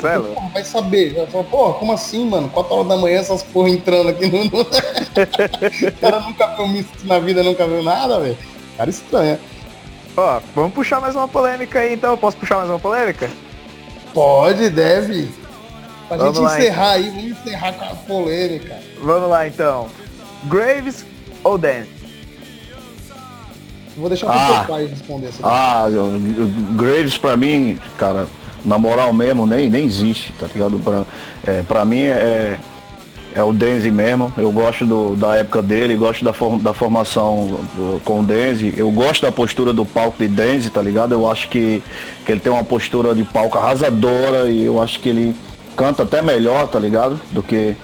Sério? 0.00 0.24
Pô, 0.34 0.40
vai 0.52 0.64
saber. 0.64 1.16
Eu 1.16 1.28
falo, 1.28 1.44
pô, 1.44 1.72
como 1.74 1.92
assim, 1.92 2.28
mano? 2.28 2.48
4 2.48 2.74
horas 2.74 2.88
da 2.88 2.96
manhã 2.96 3.20
essas 3.20 3.44
porra 3.44 3.70
entrando 3.70 4.08
aqui 4.08 4.26
no. 4.26 4.42
o 5.88 6.00
cara 6.00 6.18
nunca 6.18 6.48
viu 6.56 6.66
misto 6.66 7.06
na 7.06 7.20
vida, 7.20 7.44
nunca 7.44 7.64
viu 7.64 7.84
nada, 7.84 8.18
velho. 8.18 8.36
Cara 8.76 8.90
estranho. 8.90 9.38
Ó, 10.16 10.40
vamos 10.52 10.74
puxar 10.74 11.00
mais 11.00 11.14
uma 11.14 11.28
polêmica 11.28 11.78
aí 11.78 11.94
então. 11.94 12.16
Posso 12.16 12.36
puxar 12.36 12.56
mais 12.56 12.68
uma 12.68 12.80
polêmica? 12.80 13.30
Pode, 14.12 14.68
deve. 14.68 15.43
Pra 16.16 16.30
vamos 16.30 16.38
gente 16.38 16.44
lá, 16.46 16.58
encerrar 16.58 16.98
então. 16.98 17.10
aí, 17.10 17.10
vamos 17.10 17.38
encerrar 17.38 17.72
com 17.72 17.84
a 17.84 17.94
polêmica. 17.94 18.76
Vamos 19.02 19.30
lá 19.30 19.46
então. 19.46 19.88
Graves 20.44 21.04
ou 21.42 21.58
Dan? 21.58 21.84
Vou 23.96 24.08
deixar 24.08 24.28
ah, 24.28 24.58
pro 24.58 24.74
pai 24.74 24.86
responder 24.86 25.28
essa. 25.28 25.38
Ah, 25.42 25.86
Graves 26.76 27.16
pra 27.16 27.36
mim, 27.36 27.78
cara, 27.96 28.26
na 28.64 28.78
moral 28.78 29.12
mesmo, 29.12 29.46
nem, 29.46 29.70
nem 29.70 29.84
existe, 29.84 30.32
tá 30.38 30.46
ligado? 30.52 30.78
Pra, 30.80 31.04
é, 31.46 31.62
pra 31.62 31.84
mim 31.84 32.02
é, 32.02 32.58
é 33.34 33.42
o 33.42 33.52
Denzi 33.52 33.90
mesmo. 33.90 34.32
Eu 34.36 34.50
gosto 34.50 34.84
do, 34.84 35.14
da 35.14 35.36
época 35.36 35.62
dele, 35.62 35.96
gosto 35.96 36.24
da, 36.24 36.32
form, 36.32 36.58
da 36.58 36.74
formação 36.74 37.60
do, 37.74 38.00
com 38.04 38.20
o 38.20 38.24
Denzi. 38.24 38.74
Eu 38.76 38.90
gosto 38.90 39.22
da 39.22 39.30
postura 39.30 39.72
do 39.72 39.86
palco 39.86 40.18
de 40.18 40.28
Denzi, 40.28 40.70
tá 40.70 40.82
ligado? 40.82 41.12
Eu 41.12 41.30
acho 41.30 41.48
que, 41.48 41.80
que 42.26 42.32
ele 42.32 42.40
tem 42.40 42.50
uma 42.50 42.64
postura 42.64 43.14
de 43.14 43.22
palco 43.22 43.58
arrasadora 43.58 44.50
e 44.50 44.64
eu 44.64 44.82
acho 44.82 44.98
que 44.98 45.08
ele 45.08 45.36
canta 45.76 46.02
até 46.02 46.22
melhor, 46.22 46.68
tá 46.68 46.78
ligado? 46.78 47.20
Do 47.30 47.42
que 47.42 47.76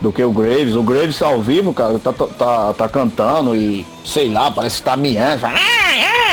do 0.00 0.10
que 0.10 0.24
o 0.24 0.32
Graves. 0.32 0.74
O 0.74 0.82
Graves 0.82 1.20
ao 1.20 1.42
vivo, 1.42 1.74
cara, 1.74 1.98
tá, 1.98 2.12
tá, 2.12 2.72
tá 2.72 2.88
cantando 2.88 3.54
e 3.54 3.86
sei 4.04 4.30
lá, 4.30 4.50
parece 4.50 4.78
que 4.78 4.82
tá 4.82 4.96
miando, 4.96 5.44
ah, 5.44 5.52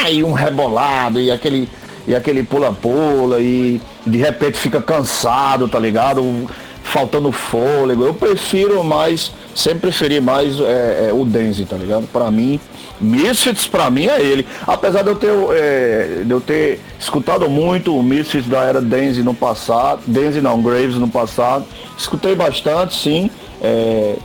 ah", 0.03 0.10
e 0.10 0.24
um 0.24 0.32
rebolado 0.32 1.19
e 1.19 1.30
aquele 1.30 1.69
e 2.07 2.15
aquele 2.15 2.41
pula-pula 2.41 3.41
e 3.41 3.82
de 4.06 4.18
repente 4.18 4.57
fica 4.57 4.82
cansado, 4.82 5.68
tá 5.68 5.78
ligado? 5.78 6.49
Faltando 6.82 7.34
fôlego. 7.34 8.06
Eu 8.06 8.14
prefiro 8.14 8.82
mais, 8.82 9.34
sempre 9.53 9.82
preferi 9.82 10.22
mais 10.22 10.57
é, 10.61 11.10
é, 11.10 11.14
o 11.14 11.26
Denzi, 11.26 11.65
tá 11.65 11.76
ligado? 11.76 12.07
Para 12.07 12.32
mim, 12.32 12.61
Misfits 12.99 13.68
pra 13.68 13.90
mim 13.90 14.07
é 14.07 14.22
ele. 14.22 14.45
Apesar 14.65 15.03
de 15.03 15.10
eu 15.10 15.15
ter, 15.15 15.32
é, 15.52 16.22
de 16.26 16.32
eu 16.32 16.41
ter 16.41 16.80
escutado 16.99 17.49
muito 17.49 17.95
o 17.95 18.03
Misfits 18.03 18.48
da 18.48 18.64
era 18.64 18.82
Denzi 18.82 19.24
no 19.24 19.34
passado, 19.34 20.02
Denzi 20.07 20.41
não, 20.41 20.61
Graves 20.61 20.95
no 20.95 21.07
passado, 21.07 21.65
escutei 21.98 22.36
bastante, 22.36 22.95
sim. 22.95 23.30
É, 23.61 24.15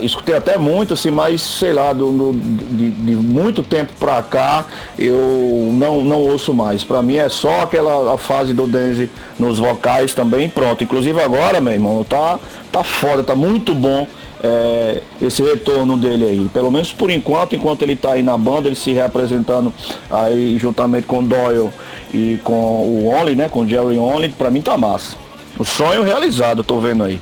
escutei 0.00 0.34
até 0.34 0.56
muito, 0.56 0.94
assim, 0.94 1.10
mas 1.10 1.42
sei 1.42 1.72
lá, 1.72 1.92
do, 1.92 2.10
do 2.10 2.32
de, 2.32 2.90
de, 2.90 3.14
muito 3.14 3.62
tempo 3.62 3.92
pra 3.98 4.22
cá 4.22 4.64
eu 4.98 5.70
não, 5.72 6.02
não 6.02 6.20
ouço 6.22 6.54
mais. 6.54 6.82
Pra 6.82 7.02
mim 7.02 7.16
é 7.16 7.28
só 7.28 7.62
aquela 7.62 8.14
a 8.14 8.18
fase 8.18 8.54
do 8.54 8.66
Denzi 8.66 9.10
nos 9.38 9.58
vocais 9.58 10.14
também, 10.14 10.48
pronto. 10.48 10.82
Inclusive 10.82 11.20
agora, 11.20 11.60
meu 11.60 11.72
irmão, 11.72 12.04
tá, 12.04 12.38
tá 12.72 12.82
foda, 12.82 13.22
tá 13.22 13.34
muito 13.34 13.74
bom 13.74 14.06
é, 14.46 15.02
esse 15.20 15.42
retorno 15.42 15.96
dele 15.96 16.24
aí. 16.24 16.48
Pelo 16.52 16.70
menos 16.70 16.92
por 16.92 17.10
enquanto, 17.10 17.56
enquanto 17.56 17.82
ele 17.82 17.94
está 17.94 18.12
aí 18.12 18.22
na 18.22 18.38
banda, 18.38 18.68
ele 18.68 18.76
se 18.76 18.92
reapresentando 18.92 19.72
aí 20.10 20.56
juntamente 20.58 21.06
com 21.06 21.22
Doyle 21.24 21.70
e 22.14 22.38
com 22.44 22.52
o 22.52 23.08
Only, 23.08 23.34
né? 23.34 23.48
Com 23.48 23.60
o 23.60 23.68
Jerry 23.68 23.98
Only, 23.98 24.28
para 24.30 24.50
mim 24.50 24.62
tá 24.62 24.78
massa. 24.78 25.16
O 25.58 25.64
sonho 25.64 26.02
realizado, 26.02 26.62
tô 26.62 26.78
vendo 26.78 27.04
aí. 27.04 27.20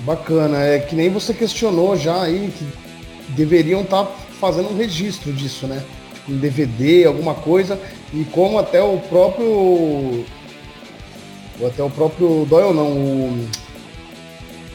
Bacana, 0.00 0.58
é 0.60 0.78
que 0.80 0.94
nem 0.94 1.10
você 1.10 1.32
questionou 1.32 1.96
já 1.96 2.22
aí 2.22 2.52
que 2.56 2.66
deveriam 3.34 3.82
estar 3.82 4.04
tá 4.04 4.12
fazendo 4.40 4.70
um 4.70 4.76
registro 4.76 5.32
disso, 5.32 5.66
né? 5.66 5.82
Tipo 6.14 6.32
um 6.32 6.36
DVD, 6.36 7.06
alguma 7.06 7.34
coisa, 7.34 7.80
e 8.12 8.24
como 8.24 8.58
até 8.58 8.82
o 8.82 8.98
próprio. 8.98 10.24
Até 11.64 11.82
o 11.82 11.90
próprio 11.90 12.44
Doyle 12.48 12.74
não, 12.74 12.88
o... 12.88 13.48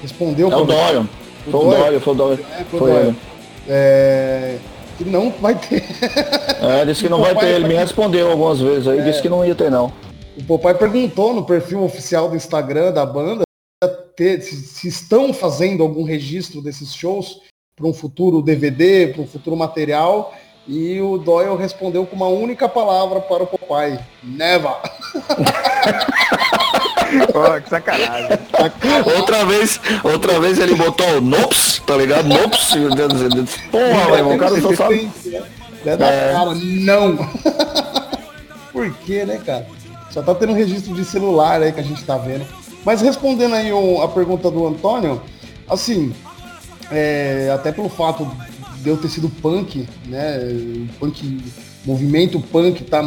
respondeu. 0.01 0.49
É 0.49 0.55
o 0.55 0.63
Doyle. 0.63 1.09
Foi 1.51 1.59
o 1.59 1.69
Dória, 1.69 1.99
foi 1.99 2.13
o 2.13 2.15
Dória. 2.15 2.45
É, 2.59 2.63
foi, 2.65 2.79
foi 2.79 2.91
ele. 2.91 3.15
É, 3.69 4.57
que 4.97 5.05
não 5.05 5.31
vai 5.31 5.55
ter. 5.55 5.83
É, 6.61 6.85
disse 6.85 7.03
que 7.03 7.09
não 7.09 7.21
vai 7.21 7.35
ter. 7.35 7.47
Ele 7.47 7.67
me 7.67 7.75
respondeu 7.75 8.31
algumas 8.31 8.59
vezes 8.59 8.87
aí, 8.87 8.99
é, 8.99 9.03
disse 9.03 9.21
que 9.21 9.29
não 9.29 9.45
ia 9.45 9.55
ter 9.55 9.69
não. 9.69 9.91
O 10.37 10.43
papai 10.43 10.73
perguntou 10.73 11.33
no 11.33 11.45
perfil 11.45 11.83
oficial 11.83 12.29
do 12.29 12.35
Instagram 12.35 12.91
da 12.91 13.05
banda 13.05 13.43
se, 14.17 14.41
se 14.41 14.87
estão 14.87 15.33
fazendo 15.33 15.83
algum 15.83 16.03
registro 16.03 16.61
desses 16.61 16.93
shows 16.93 17.41
para 17.75 17.87
um 17.87 17.93
futuro 17.93 18.41
DVD, 18.41 19.07
para 19.07 19.21
um 19.21 19.27
futuro 19.27 19.55
material. 19.55 20.33
E 20.67 20.99
o 20.99 21.17
Doyle 21.17 21.55
respondeu 21.55 22.05
com 22.05 22.15
uma 22.15 22.27
única 22.27 22.67
palavra 22.67 23.21
para 23.21 23.43
o 23.43 23.47
papai: 23.47 24.03
Never. 24.23 24.75
Pô, 27.31 27.61
que 27.61 27.69
sacanagem. 27.69 28.29
outra 29.17 29.45
vez, 29.45 29.79
outra 30.03 30.39
vez 30.39 30.59
ele 30.59 30.75
botou 30.75 31.17
o 31.17 31.21
Nops, 31.21 31.81
tá 31.85 31.95
ligado? 31.95 32.27
Nops. 32.27 32.75
Porra, 33.71 34.05
meu 34.05 34.15
irmão, 34.15 34.35
o 34.35 34.37
cara 34.37 34.61
só 34.61 34.75
sabe. 34.75 35.09
É 35.85 35.95
da 35.95 36.07
é. 36.07 36.33
cara, 36.33 36.53
não. 36.55 37.17
Por 38.73 38.93
quê, 39.05 39.25
né, 39.25 39.39
cara? 39.45 39.65
Só 40.11 40.21
tá 40.21 40.35
tendo 40.35 40.51
um 40.51 40.55
registro 40.55 40.93
de 40.93 41.05
celular 41.05 41.61
aí 41.61 41.71
que 41.71 41.79
a 41.79 41.83
gente 41.83 42.03
tá 42.03 42.17
vendo. 42.17 42.45
Mas 42.83 43.01
respondendo 43.01 43.55
aí 43.55 43.69
a 44.03 44.07
pergunta 44.07 44.49
do 44.49 44.67
Antônio, 44.67 45.21
assim, 45.69 46.13
é, 46.91 47.51
até 47.53 47.71
pelo 47.71 47.89
fato 47.89 48.29
de 48.81 48.89
eu 48.89 48.97
ter 48.97 49.09
sido 49.09 49.29
punk, 49.29 49.87
né? 50.05 50.37
O 50.37 50.99
punk, 50.99 51.43
movimento 51.85 52.39
punk 52.39 52.83
tá 52.83 53.03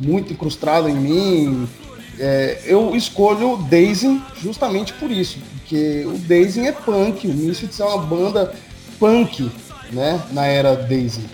muito 0.00 0.32
incrustado 0.32 0.88
em 0.88 0.94
mim, 0.94 1.68
é, 2.18 2.62
eu 2.64 2.94
escolho 2.96 3.56
Daisy 3.68 4.20
justamente 4.40 4.92
por 4.94 5.10
isso, 5.10 5.38
porque 5.58 6.04
o 6.06 6.18
Daisy 6.18 6.66
é 6.66 6.72
punk, 6.72 7.26
o 7.26 7.34
Misfits 7.34 7.80
é 7.80 7.84
uma 7.84 7.98
banda 7.98 8.54
punk, 8.98 9.50
né, 9.92 10.22
na 10.32 10.46
era 10.46 10.74
Daisy. 10.74 11.24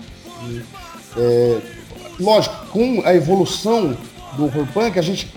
É, 1.15 1.61
lógico, 2.19 2.55
com 2.67 3.01
a 3.05 3.13
evolução 3.13 3.97
do 4.35 4.45
horror 4.45 4.67
punk, 4.73 4.97
a 4.99 5.01
gente 5.01 5.31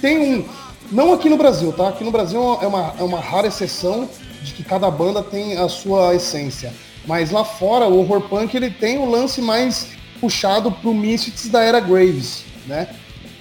tem 0.00 0.18
um, 0.18 0.44
não 0.90 1.12
aqui 1.12 1.28
no 1.28 1.36
Brasil, 1.36 1.72
tá? 1.72 1.88
Aqui 1.88 2.04
no 2.04 2.10
Brasil 2.10 2.40
é 2.62 2.66
uma, 2.66 2.94
é 2.98 3.02
uma 3.02 3.20
rara 3.20 3.48
exceção 3.48 4.08
de 4.42 4.52
que 4.52 4.62
cada 4.62 4.90
banda 4.90 5.22
tem 5.22 5.56
a 5.56 5.68
sua 5.68 6.14
essência. 6.14 6.72
Mas 7.06 7.30
lá 7.30 7.44
fora, 7.44 7.86
o 7.86 7.98
horror 7.98 8.22
punk 8.22 8.56
ele 8.56 8.70
tem 8.70 8.98
o 8.98 9.08
lance 9.08 9.40
mais 9.40 9.88
puxado 10.20 10.70
pro 10.70 10.94
Misfits 10.94 11.48
da 11.48 11.60
era 11.60 11.80
Graves, 11.80 12.44
né? 12.66 12.88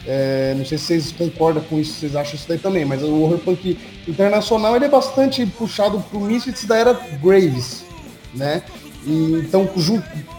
É, 0.08 0.54
não 0.56 0.66
sei 0.66 0.78
se 0.78 0.86
vocês 0.86 1.12
concordam 1.12 1.64
com 1.64 1.80
isso, 1.80 1.94
vocês 1.94 2.16
acham 2.16 2.36
isso 2.36 2.48
daí 2.48 2.60
também, 2.60 2.86
mas 2.86 3.02
o 3.02 3.22
horror 3.22 3.40
punk 3.40 3.78
internacional 4.08 4.76
ele 4.76 4.86
é 4.86 4.90
bastante 4.90 5.46
puxado 5.46 6.00
pro 6.12 6.20
Misfits 6.20 6.66
da 6.66 6.78
era 6.78 6.94
Graves, 7.22 7.84
né? 8.34 8.62
E, 9.06 9.44
então 9.46 9.68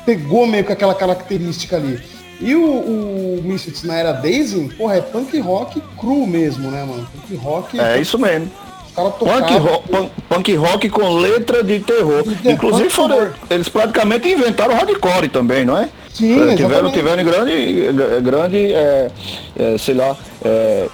pegou 0.04 0.46
meio 0.46 0.64
que 0.64 0.72
aquela 0.72 0.94
característica 0.94 1.76
ali. 1.76 2.00
E 2.40 2.54
o, 2.54 3.38
o 3.38 3.42
Misfits 3.42 3.82
na 3.82 3.94
era 3.94 4.12
Daisy, 4.12 4.68
porra, 4.76 4.96
é 4.96 5.00
punk 5.00 5.38
rock 5.40 5.80
cru 5.98 6.26
mesmo, 6.26 6.70
né, 6.70 6.84
mano? 6.84 7.08
Punk 7.12 7.34
rock. 7.36 7.80
É 7.80 8.00
isso 8.00 8.18
mesmo. 8.18 8.50
Caras 8.96 9.14
tocavam... 9.14 9.42
Punk 9.42 9.58
rock, 9.58 9.88
punk, 9.88 10.10
punk 10.28 10.56
rock 10.56 10.88
com 10.90 11.14
letra 11.18 11.62
de 11.62 11.80
terror. 11.80 12.22
De 12.24 12.50
Inclusive 12.50 12.90
foram, 12.90 13.30
eles 13.50 13.68
praticamente 13.68 14.28
inventaram 14.28 14.74
hardcore 14.74 15.28
também, 15.28 15.64
não 15.64 15.76
é? 15.76 15.88
Sim, 16.12 16.50
é, 16.50 16.56
tiveram, 16.56 16.90
tiveram 16.90 17.22
grande, 17.22 17.92
grande 18.22 18.72
é, 18.72 19.10
é, 19.58 19.78
sei 19.78 19.94
lá, 19.94 20.16
é, 20.42 20.88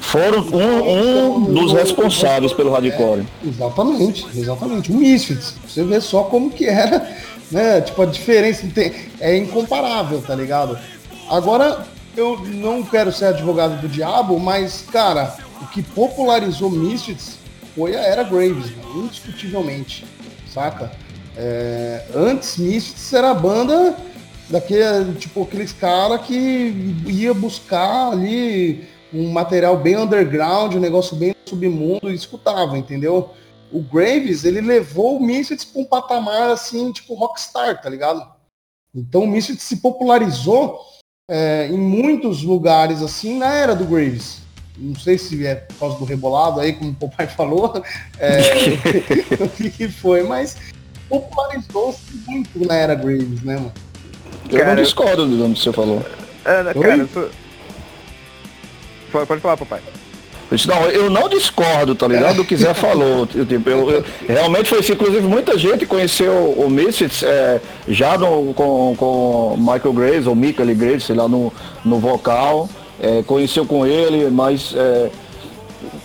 foram 0.00 0.40
um, 0.40 1.36
um 1.36 1.40
dos 1.52 1.72
responsáveis 1.72 2.52
pelo 2.52 2.72
hardcore. 2.72 3.26
É, 3.44 3.48
exatamente, 3.48 4.26
exatamente. 4.34 4.90
O 4.90 4.94
Misfits. 4.94 5.54
Você 5.66 5.84
vê 5.84 6.00
só 6.00 6.22
como 6.22 6.50
que 6.50 6.66
era, 6.66 7.06
né? 7.52 7.82
Tipo, 7.82 8.02
a 8.02 8.06
diferença 8.06 8.66
é 9.20 9.36
incomparável, 9.36 10.22
tá 10.22 10.34
ligado? 10.34 10.78
Agora, 11.28 11.84
eu 12.16 12.38
não 12.46 12.82
quero 12.82 13.12
ser 13.12 13.26
advogado 13.26 13.80
do 13.80 13.88
diabo, 13.88 14.38
mas, 14.38 14.84
cara, 14.90 15.36
o 15.62 15.66
que 15.68 15.82
popularizou 15.82 16.70
Misfits 16.70 17.38
foi 17.74 17.96
a 17.96 18.00
era 18.00 18.22
Graves, 18.22 18.70
né? 18.70 18.82
indiscutivelmente, 18.96 20.04
saca? 20.48 20.92
É, 21.36 22.06
antes, 22.14 22.56
Misfits 22.56 23.12
era 23.12 23.30
a 23.30 23.34
banda 23.34 23.96
daquele, 24.48 25.14
tipo, 25.18 25.42
aqueles 25.42 25.72
caras 25.72 26.20
que 26.22 26.94
ia 27.06 27.34
buscar 27.34 28.12
ali 28.12 28.86
um 29.12 29.30
material 29.30 29.76
bem 29.76 29.96
underground, 29.96 30.74
um 30.74 30.80
negócio 30.80 31.16
bem 31.16 31.34
submundo 31.46 32.10
e 32.10 32.14
escutava, 32.14 32.76
entendeu? 32.76 33.30
O 33.72 33.80
Graves, 33.80 34.44
ele 34.44 34.60
levou 34.60 35.16
o 35.16 35.22
Misfits 35.22 35.64
para 35.64 35.82
um 35.82 35.84
patamar 35.84 36.50
assim, 36.50 36.92
tipo 36.92 37.14
rockstar, 37.14 37.80
tá 37.80 37.88
ligado? 37.88 38.26
Então 38.94 39.22
o 39.24 39.26
Misfits 39.26 39.62
se 39.62 39.76
popularizou 39.76 40.80
é, 41.28 41.68
em 41.68 41.78
muitos 41.78 42.42
lugares 42.42 43.02
assim 43.02 43.38
na 43.38 43.52
era 43.52 43.74
do 43.74 43.84
Graves. 43.84 44.43
Não 44.76 44.94
sei 44.96 45.16
se 45.16 45.46
é 45.46 45.54
por 45.54 45.74
causa 45.76 45.98
do 45.98 46.04
rebolado 46.04 46.60
aí, 46.60 46.72
como 46.72 46.90
o 46.90 46.94
papai 46.94 47.26
falou, 47.26 47.82
é, 48.18 48.40
o 49.40 49.48
que 49.48 49.88
foi, 49.88 50.22
mas 50.22 50.56
popularizou-se 51.08 52.00
muito 52.26 52.66
na 52.66 52.74
era 52.74 52.94
Graves, 52.94 53.42
né, 53.42 53.54
mano? 53.56 53.72
Eu 54.50 54.58
cara, 54.58 54.74
não 54.74 54.82
discordo 54.82 55.26
do 55.26 55.54
que 55.54 55.60
você 55.60 55.72
falou. 55.72 56.04
É, 56.44 56.74
cara, 56.74 57.08
tu, 57.12 57.30
Pode 59.26 59.40
falar, 59.40 59.56
papai. 59.56 59.80
Não, 60.66 60.86
eu 60.88 61.08
não 61.08 61.28
discordo, 61.28 61.94
tá 61.94 62.06
ligado? 62.06 62.36
Do 62.36 62.44
que 62.44 62.56
Zé 62.56 62.74
falou. 62.74 63.28
Eu, 63.34 63.46
tipo, 63.46 63.68
eu, 63.70 63.90
eu, 63.90 64.04
realmente 64.28 64.68
foi 64.68 64.80
isso. 64.80 64.92
Inclusive, 64.92 65.22
muita 65.22 65.58
gente 65.58 65.86
conheceu 65.86 66.32
o 66.32 66.68
Misfits 66.68 67.22
é, 67.22 67.60
já 67.88 68.16
no, 68.18 68.52
com, 68.54 68.94
com 68.96 69.56
Michael 69.58 69.92
Graves, 69.92 70.26
ou 70.26 70.34
Michael 70.34 70.74
Graves, 70.76 71.04
sei 71.04 71.16
lá, 71.16 71.26
no, 71.26 71.52
no 71.84 71.98
vocal. 71.98 72.68
É, 73.04 73.22
conheceu 73.22 73.66
com 73.66 73.84
ele, 73.84 74.30
mas 74.30 74.72
é, 74.74 75.10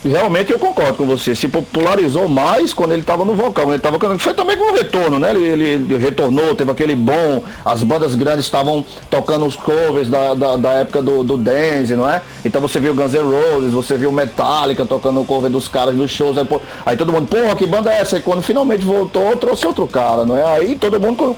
realmente 0.04 0.52
eu 0.52 0.60
concordo 0.60 0.96
com 0.96 1.06
você. 1.06 1.34
Se 1.34 1.48
popularizou 1.48 2.28
mais 2.28 2.74
quando 2.74 2.92
ele 2.92 3.02
estava 3.02 3.24
no 3.24 3.36
vocal. 3.36 3.70
Ele 3.70 3.80
tava, 3.80 3.98
foi 4.20 4.34
também 4.34 4.58
com 4.58 4.74
o 4.74 4.76
retorno, 4.76 5.18
né? 5.18 5.30
Ele, 5.32 5.48
ele, 5.48 5.64
ele, 5.64 5.98
retornou, 5.98 6.54
teve 6.56 6.70
aquele 6.72 6.96
bom. 6.96 7.42
As 7.64 7.84
bandas 7.84 8.16
grandes 8.16 8.44
estavam 8.44 8.86
tocando 9.10 9.46
os 9.46 9.56
covers 9.56 10.10
da, 10.10 10.34
da, 10.34 10.58
da, 10.58 10.74
época 10.74 11.02
do, 11.02 11.24
do 11.24 11.38
dance, 11.38 11.96
não 11.96 12.10
é? 12.10 12.22
Então 12.44 12.60
você 12.60 12.82
viu 12.82 12.94
Guns 12.94 13.14
N' 13.14 13.20
Roses, 13.20 13.72
você 13.72 13.98
viu 13.98 14.12
Metallica 14.12 14.86
tocando 14.86 15.22
o 15.22 15.26
cover 15.26 15.50
dos 15.50 15.70
caras 15.70 15.96
nos 15.96 16.12
shows. 16.12 16.38
Aí, 16.38 16.46
aí 16.86 16.98
todo 16.98 17.14
mundo, 17.14 17.28
porra, 17.28 17.56
que 17.56 17.66
banda 17.66 17.94
é 17.94 18.02
essa? 18.02 18.18
E 18.18 18.22
quando 18.22 18.42
finalmente 18.42 18.84
voltou, 18.84 19.38
trouxe 19.38 19.66
outro 19.66 19.88
cara, 19.88 20.26
não 20.26 20.36
é? 20.36 20.44
Aí 20.44 20.76
todo 20.76 21.00
mundo 21.00 21.38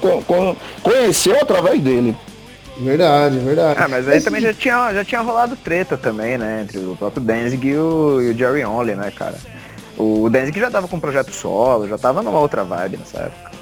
conheceu 0.82 1.36
através 1.40 1.80
dele. 1.80 2.16
Verdade, 2.78 3.38
verdade. 3.38 3.80
Ah, 3.82 3.88
mas 3.88 4.08
aí 4.08 4.16
Esse... 4.16 4.24
também 4.24 4.40
já 4.40 4.54
tinha, 4.54 4.94
já 4.94 5.04
tinha 5.04 5.20
rolado 5.20 5.56
treta 5.56 5.96
também, 5.96 6.38
né? 6.38 6.62
Entre 6.62 6.78
o 6.78 6.96
próprio 6.96 7.22
Danzig 7.22 7.68
e 7.68 7.76
o, 7.76 8.20
e 8.20 8.30
o 8.30 8.36
Jerry 8.36 8.64
Only, 8.64 8.94
né, 8.94 9.10
cara? 9.10 9.38
O 9.96 10.28
Danzig 10.30 10.58
já 10.58 10.70
tava 10.70 10.88
com 10.88 10.96
um 10.96 11.00
projeto 11.00 11.32
solo, 11.32 11.86
já 11.86 11.98
tava 11.98 12.22
numa 12.22 12.38
outra 12.38 12.64
vibe 12.64 12.96
nessa 12.96 13.18
época. 13.18 13.52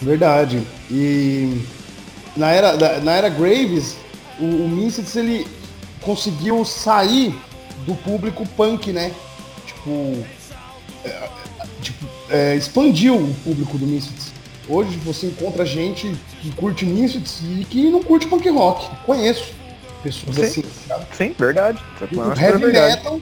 Verdade. 0.00 0.62
E 0.90 1.62
na 2.36 2.50
era, 2.50 3.00
na 3.00 3.12
era 3.12 3.28
Graves, 3.28 3.96
o, 4.38 4.44
o 4.44 4.90
ele 5.16 5.46
conseguiu 6.00 6.64
sair 6.64 7.34
do 7.84 7.94
público 7.94 8.46
punk, 8.56 8.92
né? 8.92 9.12
Tipo, 9.66 10.24
é, 11.04 11.28
tipo 11.82 12.06
é, 12.30 12.56
expandiu 12.56 13.16
o 13.16 13.34
público 13.44 13.76
do 13.76 13.86
Misfits. 13.86 14.32
Hoje 14.68 14.96
você 14.98 15.26
encontra 15.26 15.64
gente 15.64 16.14
que 16.40 16.50
curte 16.52 16.84
Misfits 16.84 17.40
e 17.42 17.64
que 17.64 17.90
não 17.90 18.02
curte 18.02 18.26
punk 18.26 18.48
rock. 18.48 18.88
Conheço 19.04 19.52
pessoas 20.02 20.36
Sim. 20.36 20.42
assim, 20.42 20.64
sabe? 20.86 21.06
Sim, 21.12 21.34
verdade. 21.38 21.82
Tipo, 21.98 22.20
heavy 22.40 22.58
verdade. 22.58 22.96
metal 22.96 23.20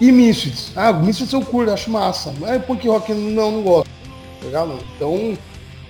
e 0.00 0.12
Misfits. 0.12 0.72
Ah, 0.76 0.92
Misfits 0.92 1.32
eu 1.32 1.40
curto, 1.42 1.72
acho 1.72 1.90
massa. 1.90 2.32
Mas 2.38 2.64
punk 2.64 2.86
rock 2.88 3.12
não, 3.12 3.50
não 3.52 3.62
gosto. 3.62 3.90
Legal? 4.42 4.66
Não. 4.66 4.78
Então, 4.96 5.38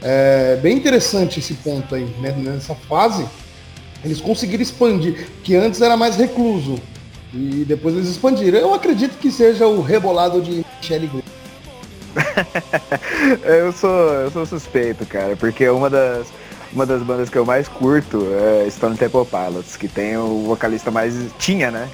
é 0.02 0.56
bem 0.56 0.76
interessante 0.76 1.40
esse 1.40 1.54
ponto 1.54 1.94
aí, 1.94 2.04
né? 2.20 2.32
Nessa 2.32 2.74
fase, 2.74 3.26
eles 4.04 4.20
conseguiram 4.20 4.62
expandir, 4.62 5.26
que 5.42 5.56
antes 5.56 5.80
era 5.80 5.96
mais 5.96 6.16
recluso. 6.16 6.78
E 7.32 7.64
depois 7.66 7.94
eles 7.94 8.08
expandiram. 8.08 8.58
Eu 8.58 8.72
acredito 8.72 9.18
que 9.18 9.30
seja 9.30 9.66
o 9.66 9.82
rebolado 9.82 10.40
de 10.40 10.64
Michelle 10.80 11.06
Grey. 11.08 11.24
eu, 13.44 13.72
sou, 13.72 14.12
eu 14.14 14.30
sou 14.30 14.46
suspeito, 14.46 15.04
cara, 15.04 15.36
porque 15.36 15.68
uma 15.68 15.90
das, 15.90 16.28
uma 16.76 16.84
das 16.84 17.02
bandas 17.02 17.30
que 17.30 17.38
eu 17.38 17.44
mais 17.46 17.66
curto 17.68 18.28
é 18.34 18.68
Stone 18.68 18.98
Temple 18.98 19.24
Pilots, 19.24 19.78
que 19.78 19.88
tem 19.88 20.18
o 20.18 20.44
vocalista 20.44 20.90
mais. 20.90 21.14
Tinha, 21.38 21.70
né? 21.70 21.88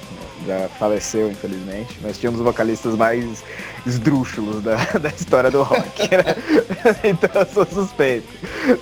Já 0.45 0.67
faleceu, 0.77 1.31
infelizmente, 1.31 1.97
mas 2.01 2.17
tinha 2.17 2.29
um 2.29 2.33
dos 2.33 2.43
vocalistas 2.43 2.97
mais 2.97 3.41
esdrúxulos 3.85 4.61
da, 4.61 4.75
da 4.99 5.07
história 5.07 5.49
do 5.49 5.63
rock, 5.63 6.01
né? 6.11 6.35
então 7.01 7.29
eu 7.33 7.45
sou 7.47 7.65
suspeito. 7.65 8.27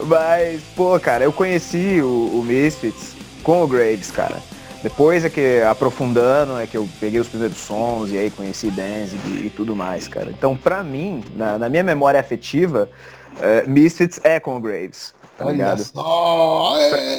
Mas, 0.08 0.64
pô, 0.76 1.00
cara, 1.00 1.24
eu 1.24 1.32
conheci 1.32 2.02
o, 2.02 2.40
o 2.40 2.44
Misfits 2.44 3.16
com 3.44 3.64
o 3.64 3.68
Graves, 3.68 4.10
cara. 4.10 4.42
Depois 4.82 5.24
é 5.24 5.30
que, 5.30 5.62
aprofundando, 5.62 6.58
é 6.58 6.66
que 6.66 6.76
eu 6.76 6.90
peguei 7.00 7.20
os 7.20 7.28
primeiros 7.28 7.60
sons 7.60 8.10
e 8.10 8.18
aí 8.18 8.32
conheci 8.32 8.72
Danzig 8.72 9.22
e, 9.28 9.46
e 9.46 9.50
tudo 9.56 9.76
mais, 9.76 10.08
cara. 10.08 10.32
Então, 10.32 10.58
pra 10.58 10.82
mim, 10.82 11.24
na, 11.36 11.60
na 11.60 11.70
minha 11.70 11.84
memória 11.84 12.20
afetiva, 12.20 12.90
uh, 13.36 13.70
Misfits 13.70 14.20
é 14.24 14.40
com 14.40 14.58
o 14.58 14.60
Graves. 14.60 15.14
Tá 15.44 15.52
ligado? 15.52 15.84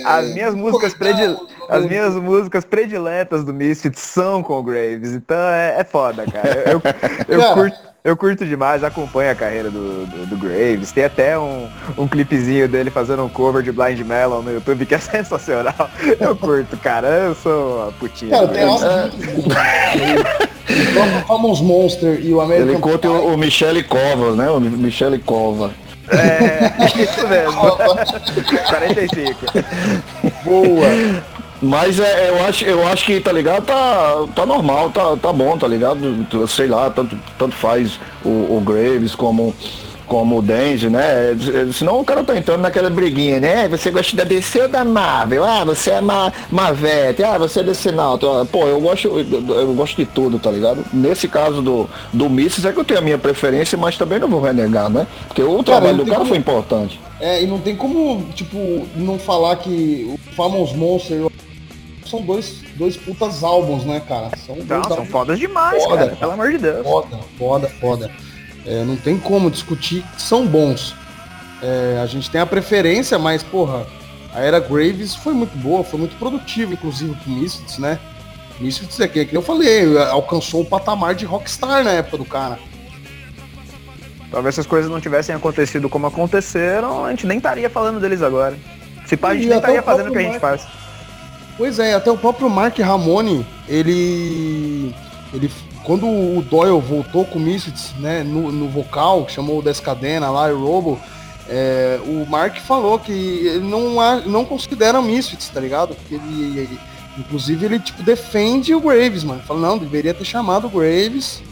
As 0.04 0.32
minhas 0.32 0.54
músicas 0.54 0.94
predil... 0.94 1.46
as 1.68 1.84
minhas 1.84 2.14
músicas 2.14 2.64
prediletas 2.64 3.44
do 3.44 3.52
Misfits 3.52 4.00
são 4.00 4.42
com 4.42 4.58
o 4.58 4.62
Graves, 4.62 5.12
então 5.12 5.36
é, 5.36 5.80
é 5.80 5.84
foda, 5.84 6.24
cara. 6.26 6.64
Eu, 6.70 6.82
eu, 7.28 7.40
eu 7.40 7.54
curto 7.54 7.92
eu 8.04 8.16
curto 8.16 8.44
demais, 8.44 8.82
acompanho 8.82 9.30
a 9.30 9.34
carreira 9.34 9.70
do, 9.70 10.04
do, 10.06 10.26
do, 10.26 10.36
Graves. 10.36 10.90
Tem 10.90 11.04
até 11.04 11.38
um, 11.38 11.68
um 11.96 12.08
clipezinho 12.08 12.68
dele 12.68 12.90
fazendo 12.90 13.22
um 13.22 13.28
cover 13.28 13.62
de 13.62 13.70
Blind 13.70 14.00
Melon 14.00 14.42
no 14.42 14.52
YouTube 14.52 14.86
que 14.86 14.96
é 14.96 14.98
sensacional. 15.00 15.88
Eu 16.18 16.34
curto, 16.34 16.76
cara. 16.78 17.06
Eu 17.06 17.34
sou 17.36 17.76
uma 17.76 17.92
putinha. 17.92 18.32
Cara, 18.32 18.48
tem 18.48 18.64
o 18.66 18.76
Famous 21.28 21.60
Monster 21.62 22.18
e 22.20 22.34
o 22.34 22.40
American 22.40 22.70
Ele 22.70 22.80
conta 22.80 23.08
o, 23.08 23.34
o 23.34 23.38
Michele 23.38 23.84
Cova, 23.84 24.34
né? 24.34 24.50
O 24.50 24.58
Michele 24.58 25.20
Cova. 25.20 25.70
É, 26.08 26.86
isso 27.02 27.28
mesmo. 27.28 27.76
45. 28.68 29.38
Boa. 30.44 31.22
Mas 31.62 32.00
é, 32.00 32.30
eu, 32.30 32.44
acho, 32.44 32.64
eu 32.64 32.88
acho 32.88 33.04
que, 33.06 33.20
tá 33.20 33.30
ligado, 33.30 33.64
tá, 33.64 34.14
tá 34.34 34.44
normal, 34.44 34.90
tá, 34.90 35.16
tá 35.16 35.32
bom, 35.32 35.56
tá 35.56 35.68
ligado? 35.68 36.26
Sei 36.48 36.66
lá, 36.66 36.90
tanto, 36.90 37.16
tanto 37.38 37.54
faz 37.54 38.00
o, 38.24 38.56
o 38.56 38.60
Graves 38.60 39.14
como, 39.14 39.54
como 40.12 40.40
o 40.40 40.42
Denji, 40.42 40.90
né? 40.90 41.34
Senão 41.72 41.98
o 41.98 42.04
cara 42.04 42.22
tá 42.22 42.36
entrando 42.36 42.60
naquela 42.60 42.90
briguinha, 42.90 43.40
né? 43.40 43.66
Você 43.68 43.90
gosta 43.90 44.14
da 44.14 44.24
DC 44.24 44.60
ou 44.60 44.68
da 44.68 44.84
Marvel? 44.84 45.42
Ah, 45.42 45.64
você 45.64 45.92
é 45.92 46.02
ma 46.02 46.30
Mavete, 46.50 47.24
ah, 47.24 47.38
você 47.38 47.60
é 47.60 47.62
DC 47.62 47.92
não. 47.92 48.18
Pô, 48.18 48.66
eu 48.66 48.78
gosto, 48.78 49.08
eu, 49.08 49.56
eu, 49.56 49.72
gosto 49.72 49.96
de 49.96 50.04
tudo, 50.04 50.38
tá 50.38 50.50
ligado? 50.50 50.84
Nesse 50.92 51.26
caso 51.26 51.62
do, 51.62 51.88
do 52.12 52.28
Misses 52.28 52.66
é 52.66 52.72
que 52.72 52.78
eu 52.78 52.84
tenho 52.84 53.00
a 53.00 53.02
minha 53.02 53.16
preferência, 53.16 53.78
mas 53.78 53.96
também 53.96 54.18
não 54.18 54.28
vou 54.28 54.42
renegar, 54.42 54.90
né? 54.90 55.06
Porque 55.28 55.42
o 55.42 55.62
trabalho 55.62 55.96
do 55.96 56.04
cara 56.04 56.18
como... 56.18 56.28
foi 56.28 56.36
importante. 56.36 57.00
É, 57.18 57.42
e 57.42 57.46
não 57.46 57.58
tem 57.58 57.74
como, 57.74 58.22
tipo, 58.34 58.86
não 58.94 59.18
falar 59.18 59.56
que 59.56 60.06
o 60.12 60.34
Famous 60.34 60.74
Monster 60.74 61.26
são 62.04 62.20
dois, 62.20 62.62
dois 62.76 62.98
putas 62.98 63.42
álbuns, 63.42 63.86
né, 63.86 64.02
cara? 64.06 64.28
São, 64.36 64.56
não, 64.56 64.84
são 64.84 65.06
fodas 65.06 65.38
demais, 65.38 65.82
foda, 65.82 65.96
cara, 65.96 66.16
pelo 66.16 66.32
amor 66.32 66.52
de 66.52 66.58
Deus. 66.58 66.86
Foda, 66.86 67.18
foda, 67.38 67.68
foda. 67.80 68.10
É, 68.66 68.84
não 68.84 68.96
tem 68.96 69.18
como 69.18 69.50
discutir 69.50 70.04
que 70.14 70.22
são 70.22 70.46
bons. 70.46 70.94
É, 71.62 72.00
a 72.02 72.06
gente 72.06 72.30
tem 72.30 72.40
a 72.40 72.46
preferência, 72.46 73.18
mas, 73.18 73.42
porra, 73.42 73.86
a 74.34 74.40
era 74.40 74.58
Graves 74.58 75.14
foi 75.14 75.32
muito 75.32 75.56
boa, 75.58 75.84
foi 75.84 75.98
muito 75.98 76.16
produtiva, 76.16 76.72
inclusive 76.72 77.14
com 77.24 77.30
Misfits, 77.30 77.78
né? 77.78 77.98
Misfits 78.60 78.98
é 79.00 79.08
que, 79.08 79.24
que 79.24 79.36
eu 79.36 79.42
falei, 79.42 79.96
alcançou 79.98 80.62
o 80.62 80.64
patamar 80.64 81.14
de 81.14 81.24
rockstar 81.24 81.82
na 81.82 81.90
época 81.92 82.18
do 82.18 82.24
cara. 82.24 82.58
Talvez 84.30 84.54
essas 84.54 84.66
coisas 84.66 84.90
não 84.90 85.00
tivessem 85.00 85.34
acontecido 85.34 85.88
como 85.88 86.06
aconteceram, 86.06 87.04
a 87.04 87.10
gente 87.10 87.26
nem 87.26 87.36
estaria 87.36 87.68
falando 87.68 88.00
deles 88.00 88.22
agora. 88.22 88.56
Se 89.06 89.16
pá, 89.16 89.30
a 89.30 89.34
gente 89.34 89.44
e 89.44 89.48
nem 89.48 89.58
estaria 89.58 89.82
fazendo 89.82 90.08
o 90.08 90.12
que 90.12 90.18
a 90.18 90.22
gente 90.22 90.38
faz. 90.38 90.66
Pois 91.58 91.78
é, 91.78 91.94
até 91.94 92.10
o 92.10 92.16
próprio 92.16 92.48
Mark 92.48 92.78
Ramone, 92.78 93.46
ele 93.68 94.94
ele 95.34 95.50
quando 95.84 96.06
o 96.06 96.42
Doyle 96.42 96.80
voltou 96.80 97.24
com 97.24 97.38
o 97.38 97.42
Misfits, 97.42 97.92
né, 97.98 98.22
no, 98.22 98.52
no 98.52 98.68
vocal, 98.68 99.28
chamou 99.28 99.58
o 99.58 99.62
Descadena 99.62 100.30
lá 100.30 100.48
e 100.48 100.52
o 100.52 100.64
Robo, 100.64 101.00
é, 101.48 102.00
o 102.04 102.24
Mark 102.28 102.58
falou 102.58 102.98
que 102.98 103.12
ele 103.12 103.66
não, 103.66 104.20
não 104.22 104.44
considera 104.44 105.00
o 105.00 105.02
Misfits, 105.02 105.48
tá 105.48 105.60
ligado? 105.60 105.94
Porque 105.94 106.14
ele, 106.14 106.58
ele, 106.58 106.78
inclusive 107.18 107.66
ele 107.66 107.78
tipo 107.80 108.02
defende 108.02 108.74
o 108.74 108.80
Graves, 108.80 109.24
mano. 109.24 109.42
Fala, 109.42 109.60
não, 109.60 109.78
deveria 109.78 110.14
ter 110.14 110.24
chamado 110.24 110.66
o 110.66 110.70
Graves. 110.70 111.42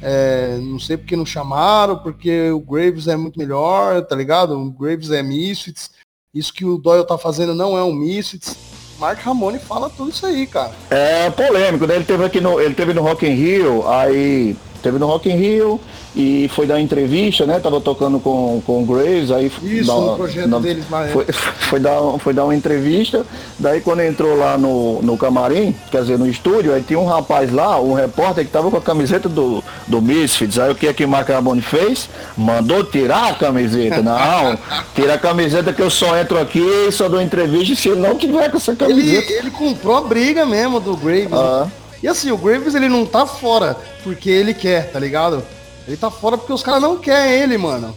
É, 0.00 0.58
não 0.62 0.78
sei 0.78 0.96
porque 0.96 1.16
não 1.16 1.26
chamaram, 1.26 1.98
porque 1.98 2.50
o 2.50 2.60
Graves 2.60 3.08
é 3.08 3.16
muito 3.16 3.38
melhor, 3.38 4.02
tá 4.02 4.14
ligado? 4.14 4.56
O 4.56 4.70
Graves 4.70 5.10
é 5.10 5.22
Misfits. 5.22 5.90
Isso 6.32 6.52
que 6.52 6.64
o 6.64 6.78
Doyle 6.78 7.06
tá 7.06 7.16
fazendo 7.16 7.54
não 7.54 7.76
é 7.76 7.82
um 7.82 7.92
Misfits. 7.92 8.56
Mark 8.98 9.20
Ramone 9.20 9.58
fala 9.58 9.88
tudo 9.88 10.10
isso 10.10 10.26
aí, 10.26 10.46
cara. 10.46 10.72
É 10.90 11.30
polêmico, 11.30 11.86
né? 11.86 11.96
Ele 11.96 12.04
teve 12.04 12.24
aqui 12.24 12.40
no, 12.40 12.60
ele 12.60 12.74
teve 12.74 12.92
no 12.92 13.02
Rock 13.02 13.26
in 13.26 13.34
Rio, 13.34 13.88
aí 13.88 14.56
teve 14.82 14.98
no 14.98 15.06
Rock 15.06 15.30
in 15.30 15.36
Rio 15.36 15.80
e 16.18 16.48
foi 16.48 16.66
dar 16.66 16.80
entrevista, 16.80 17.46
né? 17.46 17.60
Tava 17.60 17.80
tocando 17.80 18.18
com, 18.18 18.60
com 18.66 18.82
o 18.82 18.84
Graves, 18.84 19.30
aí 19.30 19.52
Isso, 19.62 19.86
dá, 19.86 19.94
no 19.94 20.16
projeto 20.16 20.48
dá, 20.48 20.58
deles. 20.58 20.84
É. 20.92 21.08
Foi, 21.12 21.24
foi, 21.30 21.78
dar, 21.78 22.00
foi 22.18 22.34
dar 22.34 22.44
uma 22.44 22.56
entrevista, 22.56 23.24
daí 23.56 23.80
quando 23.80 24.00
entrou 24.00 24.36
lá 24.36 24.58
no, 24.58 25.00
no 25.00 25.16
camarim, 25.16 25.72
quer 25.92 26.00
dizer, 26.00 26.18
no 26.18 26.26
estúdio, 26.26 26.74
aí 26.74 26.82
tinha 26.82 26.98
um 26.98 27.06
rapaz 27.06 27.52
lá, 27.52 27.80
um 27.80 27.92
repórter 27.92 28.44
que 28.44 28.50
tava 28.50 28.68
com 28.68 28.76
a 28.76 28.80
camiseta 28.80 29.28
do, 29.28 29.62
do 29.86 30.02
Misfits, 30.02 30.58
aí 30.58 30.72
o 30.72 30.74
que 30.74 30.88
é 30.88 30.92
que 30.92 31.04
o 31.04 31.08
Mark 31.08 31.28
Ramone 31.28 31.62
fez? 31.62 32.10
Mandou 32.36 32.82
tirar 32.82 33.28
a 33.28 33.34
camiseta, 33.34 34.02
não, 34.02 34.58
tira 34.96 35.14
a 35.14 35.18
camiseta 35.18 35.72
que 35.72 35.80
eu 35.80 35.88
só 35.88 36.18
entro 36.18 36.40
aqui 36.40 36.58
e 36.88 36.90
só 36.90 37.08
dou 37.08 37.22
entrevista 37.22 37.76
se 37.76 37.90
não 37.90 38.16
tiver 38.16 38.50
com 38.50 38.56
essa 38.56 38.74
camiseta. 38.74 39.32
Ele, 39.32 39.38
ele 39.38 39.50
comprou 39.52 39.96
a 39.96 40.00
briga 40.00 40.44
mesmo 40.44 40.80
do 40.80 40.96
Graves. 40.96 41.32
Ah. 41.32 41.66
Né? 41.66 41.72
E 42.02 42.08
assim, 42.08 42.32
o 42.32 42.36
Graves 42.36 42.74
ele 42.74 42.88
não 42.88 43.06
tá 43.06 43.24
fora 43.24 43.76
porque 44.02 44.28
ele 44.28 44.52
quer, 44.52 44.90
tá 44.90 44.98
ligado? 44.98 45.44
Ele 45.88 45.96
tá 45.96 46.10
fora 46.10 46.38
porque 46.38 46.52
os 46.52 46.62
caras 46.62 46.80
não 46.82 46.98
querem 46.98 47.32
ele, 47.42 47.58
mano. 47.58 47.96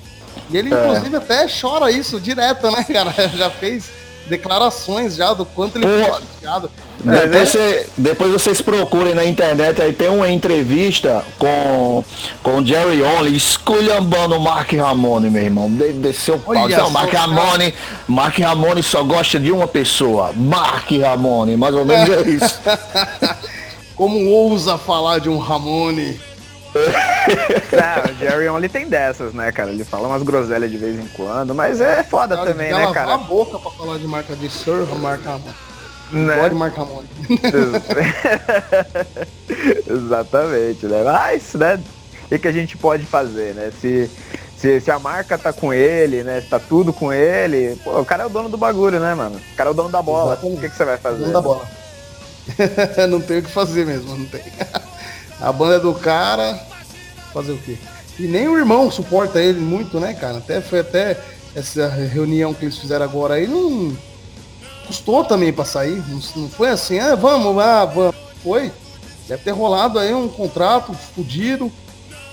E 0.50 0.58
ele, 0.58 0.74
É. 0.74 0.78
inclusive, 0.88 1.16
até 1.18 1.46
chora 1.48 1.92
isso 1.92 2.20
direto, 2.20 2.72
né, 2.72 2.84
cara? 2.86 3.14
Já 3.38 3.50
fez 3.52 3.86
declarações 4.28 5.16
já 5.16 5.34
do 5.34 5.44
quanto 5.46 5.78
ele 5.78 5.86
foi 5.86 6.04
chateado. 6.06 6.72
Depois, 7.04 7.50
você- 7.50 7.88
depois 7.98 8.32
vocês 8.32 8.62
procurem 8.62 9.14
na 9.14 9.26
internet, 9.26 9.82
aí 9.82 9.92
tem 9.92 10.08
uma 10.08 10.30
entrevista 10.30 11.26
com, 11.38 12.02
com 12.42 12.60
o 12.60 12.66
Jerry 12.66 13.02
Only 13.04 13.36
esculhambando 13.36 14.36
o 14.36 14.40
Mark 14.40 14.72
Ramone, 14.72 15.30
meu 15.30 15.42
irmão. 15.44 15.70
De, 15.70 15.92
desceu 15.94 16.36
o 16.36 16.40
pau. 16.40 16.70
Não, 16.70 16.90
Mark. 16.92 17.12
Ramone, 17.12 17.74
Mark 18.08 18.38
Ramone 18.40 18.82
só 18.84 19.04
gosta 19.04 19.38
de 19.38 19.52
uma 19.52 19.68
pessoa. 19.68 20.32
Mark 20.34 20.90
Ramone, 20.92 21.58
mais 21.58 21.76
ou 21.76 21.84
menos 21.84 22.10
é 22.10 22.30
isso. 22.30 22.60
Como 23.96 24.28
ousa 24.30 24.78
falar 24.78 25.20
de 25.20 25.28
um 25.30 25.38
Ramone? 25.40 26.20
Não, 26.74 28.14
o 28.14 28.18
Jerry 28.18 28.48
Only 28.48 28.70
tem 28.70 28.88
dessas, 28.88 29.34
né, 29.34 29.52
cara? 29.52 29.72
Ele 29.72 29.84
fala 29.84 30.08
umas 30.08 30.24
groselhas 30.24 30.72
de 30.72 30.78
vez 30.78 30.98
em 30.98 31.08
quando, 31.08 31.54
mas 31.54 31.82
é 31.82 32.04
foda 32.04 32.36
Cara, 32.36 32.52
também, 32.52 32.72
né, 32.72 32.86
lavar 32.86 32.90
a 32.90 32.94
cara? 32.94 33.18
boca 33.18 33.60
pra 33.60 33.72
falar 33.72 33.98
de 33.98 34.08
marca 34.08 34.36
de 34.36 34.50
Mark 35.00 35.24
Ramone. 35.24 35.56
Né? 36.12 36.38
Pode 36.38 36.56
Mark 36.56 36.76
Ramone. 36.76 37.10
Exatamente, 39.90 40.86
né? 40.86 41.04
Mas, 41.04 41.54
né? 41.54 41.80
O 42.26 42.30
que, 42.30 42.40
que 42.40 42.48
a 42.48 42.52
gente 42.52 42.78
pode 42.78 43.06
fazer, 43.06 43.54
né? 43.54 43.72
Se, 43.80 44.10
se, 44.58 44.80
se 44.80 44.92
a 44.92 45.00
marca 45.00 45.38
tá 45.38 45.52
com 45.52 45.74
ele, 45.74 46.24
né? 46.24 46.42
Se 46.42 46.48
tá 46.48 46.60
tudo 46.60 46.94
com 46.94 47.12
ele, 47.12 47.76
pô, 47.84 48.00
o 48.00 48.06
cara 48.06 48.24
é 48.24 48.26
o 48.26 48.30
dono 48.30 48.48
do 48.48 48.58
bagulho, 48.58 49.00
né, 49.00 49.14
mano? 49.14 49.40
O 49.54 49.56
cara 49.56 49.70
é 49.70 49.72
o 49.72 49.76
dono 49.76 49.90
da 49.90 50.02
bola. 50.02 50.40
O 50.42 50.58
que, 50.58 50.70
que 50.70 50.76
você 50.76 50.86
vai 50.86 50.98
fazer? 50.98 51.26
Não 51.26 51.34
dá 51.34 51.42
bola. 51.42 51.68
não 53.10 53.22
tem 53.22 53.40
o 53.40 53.44
que 53.44 53.52
fazer 53.52 53.86
mesmo, 53.86 54.18
não 54.18 54.26
tem. 54.26 54.42
A 55.42 55.52
banda 55.52 55.76
é 55.76 55.80
do 55.80 55.94
cara, 55.94 56.60
fazer 57.34 57.54
o 57.54 57.58
quê? 57.58 57.78
E 58.20 58.24
nem 58.24 58.48
o 58.48 58.58
irmão 58.58 58.92
suporta 58.92 59.42
ele 59.42 59.60
muito, 59.60 60.00
né, 60.00 60.14
cara? 60.14 60.38
Até 60.38 60.62
foi 60.62 60.80
até 60.80 61.20
essa 61.56 61.88
reunião 61.88 62.54
que 62.54 62.66
eles 62.66 62.78
fizeram 62.78 63.04
agora 63.04 63.36
aí, 63.36 63.48
não 63.48 63.98
custou 64.86 65.24
também 65.24 65.52
pra 65.52 65.66
sair. 65.66 66.04
Não, 66.36 66.50
foi 66.50 66.70
assim, 66.70 67.00
ah, 67.00 67.16
vamos 67.16 67.56
lá, 67.56 67.86
vamos. 67.86 68.16
Foi. 68.44 68.72
Deve 69.28 69.44
ter 69.44 69.52
rolado 69.52 69.98
aí 69.98 70.14
um 70.14 70.28
contrato 70.28 70.94
fudido, 70.94 71.72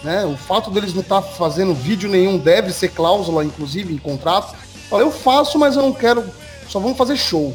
né? 0.03 0.25
O 0.25 0.37
fato 0.37 0.71
deles 0.71 0.93
não 0.93 1.03
estar 1.03 1.23
fazendo 1.23 1.75
vídeo 1.75 2.11
nenhum 2.11 2.37
deve 2.37 2.73
ser 2.73 2.89
cláusula, 2.89 3.45
inclusive, 3.45 3.95
em 3.95 3.99
contrato. 3.99 4.57
Fala, 4.91 5.03
eu 5.03 5.11
faço, 5.11 5.59
mas 5.59 5.77
eu 5.77 5.83
não 5.83 5.93
quero. 5.93 6.25
Só 6.69 6.81
vamos 6.81 6.99
fazer 6.99 7.17
show. 7.17 7.55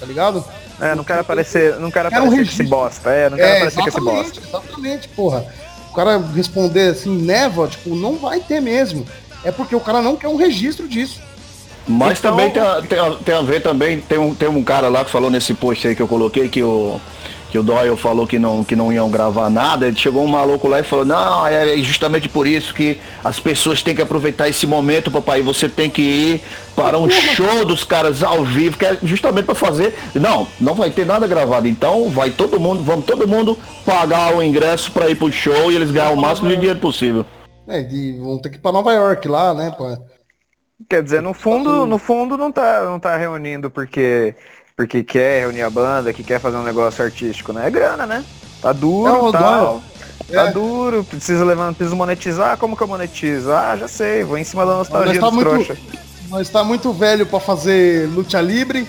Tá 0.00 0.04
ligado? 0.04 0.44
É, 0.80 0.94
não 0.94 1.04
quero 1.04 1.20
aparecer, 1.20 1.76
não 1.80 1.90
quero 1.90 2.08
Quero 2.10 2.24
um 2.24 2.26
aparecer 2.26 2.36
com 2.36 2.50
esse 2.52 2.58
registro. 2.62 2.68
bosta. 2.68 3.10
É, 3.10 3.30
não 3.30 3.36
quero 3.36 3.48
É, 3.48 3.56
aparecer 3.56 3.80
com 3.82 3.88
esse 3.88 4.00
bosta. 4.00 4.40
exatamente, 4.40 4.48
exatamente, 4.48 5.08
porra. 5.08 5.44
O 5.90 5.94
cara 5.94 6.18
responder 6.34 6.90
assim, 6.90 7.16
neva, 7.16 7.66
tipo, 7.68 7.94
não 7.94 8.16
vai 8.16 8.40
ter 8.40 8.60
mesmo. 8.60 9.06
É 9.42 9.50
porque 9.50 9.74
o 9.74 9.80
cara 9.80 10.02
não 10.02 10.16
quer 10.16 10.28
um 10.28 10.36
registro 10.36 10.86
disso. 10.86 11.20
Mas 11.88 12.18
Então- 12.18 12.32
também 12.32 12.50
tem 12.50 12.60
a, 12.62 12.82
tem, 12.82 12.98
a, 12.98 13.10
tem 13.14 13.34
a 13.34 13.42
ver 13.42 13.62
também, 13.62 14.00
tem 14.00 14.18
um, 14.18 14.34
tem 14.34 14.48
um 14.48 14.62
cara 14.62 14.88
lá 14.88 15.04
que 15.04 15.10
falou 15.10 15.30
nesse 15.30 15.54
post 15.54 15.86
aí 15.86 15.94
que 15.94 16.02
eu 16.02 16.08
coloquei 16.08 16.48
que 16.48 16.62
o, 16.62 17.00
que 17.50 17.58
o 17.58 17.62
Doyle 17.62 17.96
falou 17.96 18.26
que 18.26 18.38
não, 18.38 18.64
que 18.64 18.74
não 18.74 18.92
iam 18.92 19.10
gravar 19.10 19.48
nada, 19.48 19.86
ele 19.86 19.96
chegou 19.96 20.24
um 20.24 20.28
maluco 20.28 20.68
lá 20.68 20.80
e 20.80 20.82
falou, 20.82 21.04
não, 21.04 21.46
é 21.46 21.76
justamente 21.78 22.28
por 22.28 22.46
isso 22.46 22.74
que 22.74 22.98
as 23.22 23.38
pessoas 23.38 23.82
têm 23.82 23.94
que 23.94 24.02
aproveitar 24.02 24.48
esse 24.48 24.66
momento, 24.66 25.10
papai, 25.10 25.42
você 25.42 25.68
tem 25.68 25.88
que 25.88 26.02
ir 26.02 26.42
para 26.74 26.98
um 26.98 27.08
show 27.08 27.64
dos 27.64 27.84
caras 27.84 28.22
ao 28.22 28.44
vivo, 28.44 28.76
que 28.76 28.84
é 28.84 28.98
justamente 29.02 29.46
para 29.46 29.54
fazer. 29.54 29.94
Não, 30.14 30.46
não 30.60 30.74
vai 30.74 30.90
ter 30.90 31.06
nada 31.06 31.26
gravado, 31.26 31.66
então 31.66 32.10
vai 32.10 32.30
todo 32.30 32.60
mundo, 32.60 32.82
vamos 32.82 33.04
todo 33.04 33.26
mundo 33.26 33.58
pagar 33.84 34.34
o 34.36 34.42
ingresso 34.42 34.92
para 34.92 35.08
ir 35.08 35.14
pro 35.14 35.32
show 35.32 35.70
e 35.70 35.76
eles 35.76 35.90
ganhar 35.90 36.10
o 36.10 36.16
máximo 36.16 36.48
de 36.48 36.56
dinheiro 36.56 36.78
possível. 36.78 37.24
É, 37.66 37.82
de, 37.82 38.18
vão 38.18 38.38
ter 38.38 38.50
que 38.50 38.56
ir 38.56 38.60
pra 38.60 38.72
Nova 38.72 38.92
York 38.92 39.26
lá, 39.26 39.54
né? 39.54 39.72
Pra... 39.76 39.98
Quer 40.88 41.02
dizer, 41.02 41.22
no 41.22 41.32
fundo, 41.32 41.86
no 41.86 41.98
fundo 41.98 42.36
não 42.36 42.52
tá, 42.52 42.84
não 42.84 43.00
tá 43.00 43.16
reunindo 43.16 43.70
porque, 43.70 44.34
porque 44.76 45.02
quer 45.02 45.40
reunir 45.40 45.62
a 45.62 45.70
banda, 45.70 46.12
que 46.12 46.22
quer 46.22 46.38
fazer 46.38 46.58
um 46.58 46.62
negócio 46.62 47.02
artístico, 47.02 47.50
né? 47.52 47.66
É 47.66 47.70
grana, 47.70 48.04
né? 48.06 48.22
Tá 48.60 48.72
duro, 48.72 49.08
É, 49.10 49.18
o 49.18 49.32
tal. 49.32 49.82
Tá 50.30 50.48
É. 50.48 50.50
duro, 50.52 51.02
precisa 51.02 51.44
levar, 51.44 51.72
precisa 51.72 51.96
monetizar, 51.96 52.58
como 52.58 52.76
que 52.76 52.82
eu 52.82 52.86
monetizo? 52.88 53.50
Ah, 53.52 53.74
já 53.78 53.88
sei, 53.88 54.22
vou 54.22 54.36
em 54.36 54.44
cima 54.44 54.66
da 54.66 54.74
nostalgia 54.74 55.12
Mas 55.12 55.18
tá 55.20 55.26
dos 55.26 55.34
muito, 55.34 55.50
trouxa. 55.50 55.76
mas 56.28 56.48
tá 56.50 56.62
muito 56.62 56.92
velho 56.92 57.24
pra 57.24 57.40
fazer 57.40 58.06
luta 58.10 58.38
livre. 58.40 58.86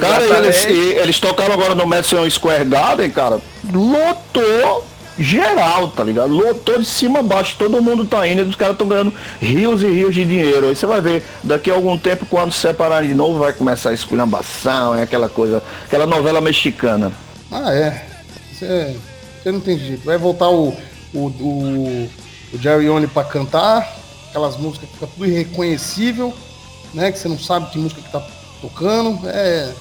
Cara, 0.00 0.38
eles, 0.44 0.64
eles 0.66 1.18
tocaram 1.20 1.54
agora 1.54 1.74
no 1.74 1.86
Madison 1.86 2.28
Square 2.28 2.66
Garden, 2.66 3.10
cara, 3.10 3.40
lotou 3.72 4.84
geral, 5.18 5.88
tá 5.88 6.04
ligado? 6.04 6.32
Lotou 6.32 6.78
de 6.78 6.84
cima 6.84 7.20
a 7.20 7.22
baixo, 7.22 7.56
todo 7.58 7.82
mundo 7.82 8.04
tá 8.04 8.26
indo, 8.26 8.42
e 8.42 8.44
os 8.44 8.56
caras 8.56 8.74
estão 8.74 8.88
ganhando 8.88 9.12
rios 9.40 9.82
e 9.82 9.86
rios 9.86 10.14
de 10.14 10.24
dinheiro. 10.24 10.68
Aí 10.68 10.76
você 10.76 10.86
vai 10.86 11.00
ver, 11.00 11.24
daqui 11.42 11.70
a 11.70 11.74
algum 11.74 11.96
tempo, 11.96 12.26
quando 12.26 12.52
se 12.52 12.60
separarem 12.60 13.08
de 13.08 13.14
novo, 13.14 13.38
vai 13.38 13.52
começar 13.52 13.90
a 13.90 13.94
esculhambação, 13.94 14.94
é 14.94 15.02
aquela 15.02 15.28
coisa, 15.28 15.62
aquela 15.84 16.06
novela 16.06 16.40
mexicana. 16.40 17.12
Ah, 17.50 17.72
é. 17.72 18.06
Você 18.52 19.52
não 19.52 19.60
tem 19.60 19.78
jeito. 19.78 20.04
Vai 20.04 20.18
voltar 20.18 20.48
o, 20.48 20.74
o, 21.14 21.18
o, 21.18 22.10
o 22.52 22.58
Jerry 22.58 22.88
Only 22.88 23.06
pra 23.06 23.24
cantar, 23.24 23.96
aquelas 24.28 24.56
músicas 24.56 24.88
que 24.88 24.94
fica 24.94 25.06
tudo 25.06 25.26
irreconhecível, 25.26 26.34
né? 26.92 27.12
Que 27.12 27.18
você 27.18 27.28
não 27.28 27.38
sabe 27.38 27.70
que 27.70 27.78
música 27.78 28.00
que 28.00 28.10
tá 28.10 28.26
tocando. 28.60 29.20
É 29.28 29.72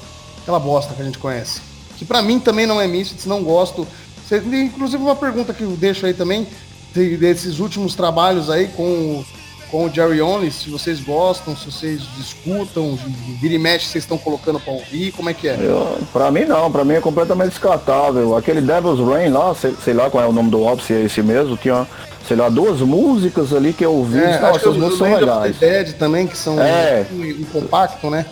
aquela 0.41 0.59
bosta 0.59 0.93
que 0.93 1.01
a 1.01 1.05
gente 1.05 1.17
conhece. 1.17 1.61
Que 1.97 2.05
pra 2.05 2.21
mim 2.21 2.39
também 2.39 2.67
não 2.67 2.79
é 2.79 2.87
Misfits, 2.87 3.25
não 3.25 3.43
gosto. 3.43 3.87
Você, 4.27 4.37
inclusive 4.37 5.01
uma 5.01 5.15
pergunta 5.15 5.53
que 5.53 5.61
eu 5.63 5.71
deixo 5.71 6.05
aí 6.05 6.13
também, 6.13 6.47
de- 6.93 7.17
desses 7.17 7.59
últimos 7.59 7.93
trabalhos 7.95 8.49
aí 8.49 8.67
com, 8.69 8.83
o- 8.83 9.25
com 9.69 9.85
o 9.85 9.89
Jerry 9.93 10.21
Only, 10.21 10.51
se 10.51 10.69
vocês 10.69 10.99
gostam, 11.01 11.55
se 11.55 11.65
vocês 11.71 12.01
escutam, 12.19 12.97
vira 13.41 13.53
e 13.55 13.59
mexe, 13.59 13.85
vocês 13.87 14.03
estão 14.03 14.17
colocando 14.17 14.59
pra 14.59 14.73
ouvir, 14.73 15.11
como 15.11 15.29
é 15.29 15.33
que 15.33 15.47
é? 15.47 15.57
Eu, 15.59 15.99
pra 16.13 16.31
mim 16.31 16.45
não, 16.45 16.71
pra 16.71 16.83
mim 16.83 16.93
é 16.93 17.01
completamente 17.01 17.49
descartável. 17.49 18.35
Aquele 18.35 18.61
Devil's 18.61 18.99
Rain 18.99 19.29
lá, 19.29 19.53
sei, 19.53 19.75
sei 19.83 19.93
lá 19.93 20.09
qual 20.09 20.23
é 20.23 20.27
o 20.27 20.31
nome 20.33 20.49
do 20.49 20.63
se 20.81 20.93
é 20.93 21.01
esse 21.03 21.21
mesmo, 21.21 21.55
tinha, 21.57 21.85
sei 22.27 22.35
lá, 22.37 22.49
duas 22.49 22.79
músicas 22.81 23.53
ali 23.53 23.73
que 23.73 23.85
eu 23.85 23.93
ouvi. 23.93 24.17
É, 24.19 24.39
não, 24.39 24.51
que 24.51 24.57
essas 24.57 24.75
músicas 24.77 24.97
são 24.97 25.13
legais. 25.19 25.57
Dead 25.57 25.93
também, 25.97 26.25
que 26.25 26.37
são 26.37 26.59
É. 26.59 27.05
um, 27.11 27.21
um 27.21 27.43
compacto, 27.51 28.09
né? 28.09 28.25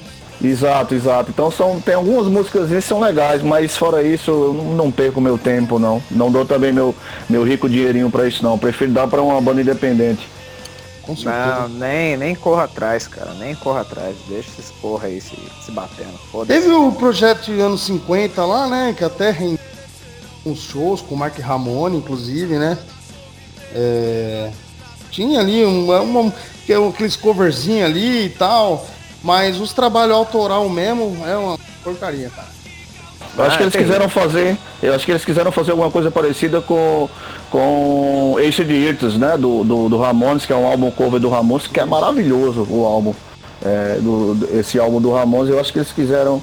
Exato, 0.44 0.94
exato. 0.94 1.30
Então 1.32 1.50
são, 1.50 1.80
tem 1.80 1.96
algumas 1.96 2.28
músicas 2.28 2.70
que 2.70 2.82
são 2.82 3.00
legais, 3.00 3.42
mas 3.42 3.78
fora 3.78 4.04
isso 4.04 4.30
eu 4.30 4.54
não, 4.54 4.64
não 4.76 4.92
perco 4.92 5.22
meu 5.22 5.38
tempo 5.38 5.80
não. 5.80 6.04
Não 6.12 6.30
dou 6.32 6.46
também 6.46 6.74
meu, 6.74 6.94
meu 7.30 7.44
rico 7.44 7.70
dinheirinho 7.70 8.10
pra 8.12 8.28
isso 8.28 8.44
não. 8.44 8.58
Prefiro 8.58 8.92
dar 8.92 9.08
pra 9.08 9.22
uma 9.22 9.40
banda 9.40 9.62
independente. 9.62 10.28
Com 11.04 11.16
certeza. 11.16 11.68
Não, 11.68 11.70
nem, 11.70 12.18
nem 12.18 12.36
corra 12.36 12.64
atrás, 12.64 13.08
cara. 13.08 13.34
Nem 13.36 13.56
corra 13.56 13.82
atrás. 13.82 14.16
Deixa 14.28 14.50
esses 14.60 14.72
porra 14.82 15.08
aí 15.08 15.20
se, 15.22 15.38
se 15.66 15.72
batendo. 15.72 16.14
Teve 16.46 16.70
o 16.72 16.92
projeto 16.92 17.46
de 17.46 17.60
anos 17.60 17.82
50 17.82 18.46
lá, 18.46 18.68
né? 18.68 18.94
Que 18.98 19.04
até 19.04 19.32
rendeu 19.32 19.60
uns 20.46 20.60
shows 20.60 21.02
com 21.02 21.16
o 21.16 21.18
Mark 21.18 21.38
Ramone, 21.40 21.98
inclusive, 21.98 22.58
né? 22.58 22.78
É, 23.74 24.50
tinha 25.10 25.40
ali 25.40 25.64
uma, 25.66 26.00
uma, 26.02 26.34
que 26.66 26.74
é 26.74 26.80
um- 26.80 26.90
aqueles 26.90 27.16
coverzinhos 27.16 27.86
ali 27.86 28.26
e 28.26 28.30
tal. 28.30 28.86
Mas 29.24 29.60
os 29.60 29.72
trabalhos 29.72 30.16
autoral 30.16 30.68
mesmo 30.70 31.26
é 31.26 31.38
uma 31.38 31.58
porcaria, 31.84 32.30
cara. 32.30 32.50
Eu 33.36 33.44
acho 33.46 33.56
ah, 33.56 33.58
que 33.58 33.64
eles 33.64 33.76
quiseram 33.76 34.10
fazer, 34.10 34.58
eu 34.82 34.94
acho 34.94 35.06
que 35.06 35.12
eles 35.12 35.26
quiseram 35.26 35.52
fazer 35.52 35.72
alguma 35.72 35.90
coisa 35.90 36.12
parecida 36.12 36.62
com 36.62 37.10
com 37.50 38.36
Ace 38.40 38.64
de 38.64 38.74
Irtus, 38.74 39.16
né, 39.16 39.38
do, 39.38 39.64
do, 39.64 39.88
do, 39.88 40.00
Ramones, 40.00 40.44
que 40.44 40.52
é 40.52 40.56
um 40.56 40.66
álbum 40.66 40.90
cover 40.90 41.20
do 41.20 41.30
Ramones, 41.30 41.68
que 41.68 41.80
é 41.80 41.86
maravilhoso 41.86 42.66
o 42.68 42.84
álbum, 42.84 43.14
é, 43.64 44.00
do, 44.02 44.36
esse 44.52 44.80
álbum 44.80 45.00
do 45.00 45.14
Ramones, 45.14 45.52
eu 45.52 45.60
acho 45.60 45.72
que 45.72 45.78
eles 45.78 45.92
quiseram 45.92 46.42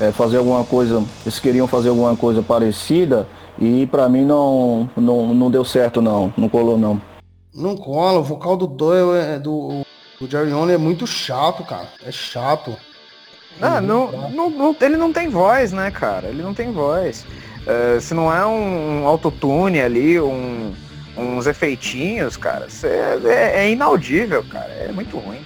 é, 0.00 0.10
fazer 0.10 0.38
alguma 0.38 0.64
coisa, 0.64 1.04
eles 1.24 1.38
queriam 1.38 1.68
fazer 1.68 1.90
alguma 1.90 2.16
coisa 2.16 2.42
parecida 2.42 3.28
e 3.56 3.86
para 3.86 4.08
mim 4.08 4.24
não, 4.24 4.90
não, 4.96 5.32
não 5.32 5.48
deu 5.48 5.64
certo 5.64 6.02
não, 6.02 6.32
não 6.36 6.48
colou 6.48 6.76
não. 6.76 7.00
Não 7.54 7.76
cola, 7.76 8.18
o 8.18 8.24
vocal 8.24 8.56
do 8.56 8.66
Doyle 8.66 9.16
é 9.16 9.38
do, 9.38 9.82
do 10.20 10.30
Jerry 10.30 10.52
Only 10.52 10.74
é 10.74 10.78
muito 10.78 11.06
chato, 11.06 11.64
cara, 11.64 11.88
é 12.04 12.10
chato. 12.10 12.76
Ah, 13.60 13.80
não, 13.80 14.30
não, 14.30 14.50
não, 14.50 14.76
ele 14.80 14.96
não 14.96 15.12
tem 15.12 15.28
voz, 15.28 15.72
né, 15.72 15.90
cara? 15.90 16.28
Ele 16.28 16.42
não 16.42 16.54
tem 16.54 16.72
voz. 16.72 17.24
Uh, 17.62 18.00
se 18.00 18.14
não 18.14 18.32
é 18.32 18.46
um, 18.46 19.02
um 19.02 19.06
autotune 19.06 19.80
ali, 19.80 20.20
um, 20.20 20.72
uns 21.16 21.46
efeitinhos, 21.46 22.36
cara, 22.36 22.68
é, 22.84 23.64
é, 23.64 23.70
inaudível, 23.70 24.44
cara. 24.44 24.70
É 24.72 24.92
muito 24.92 25.18
ruim. 25.18 25.40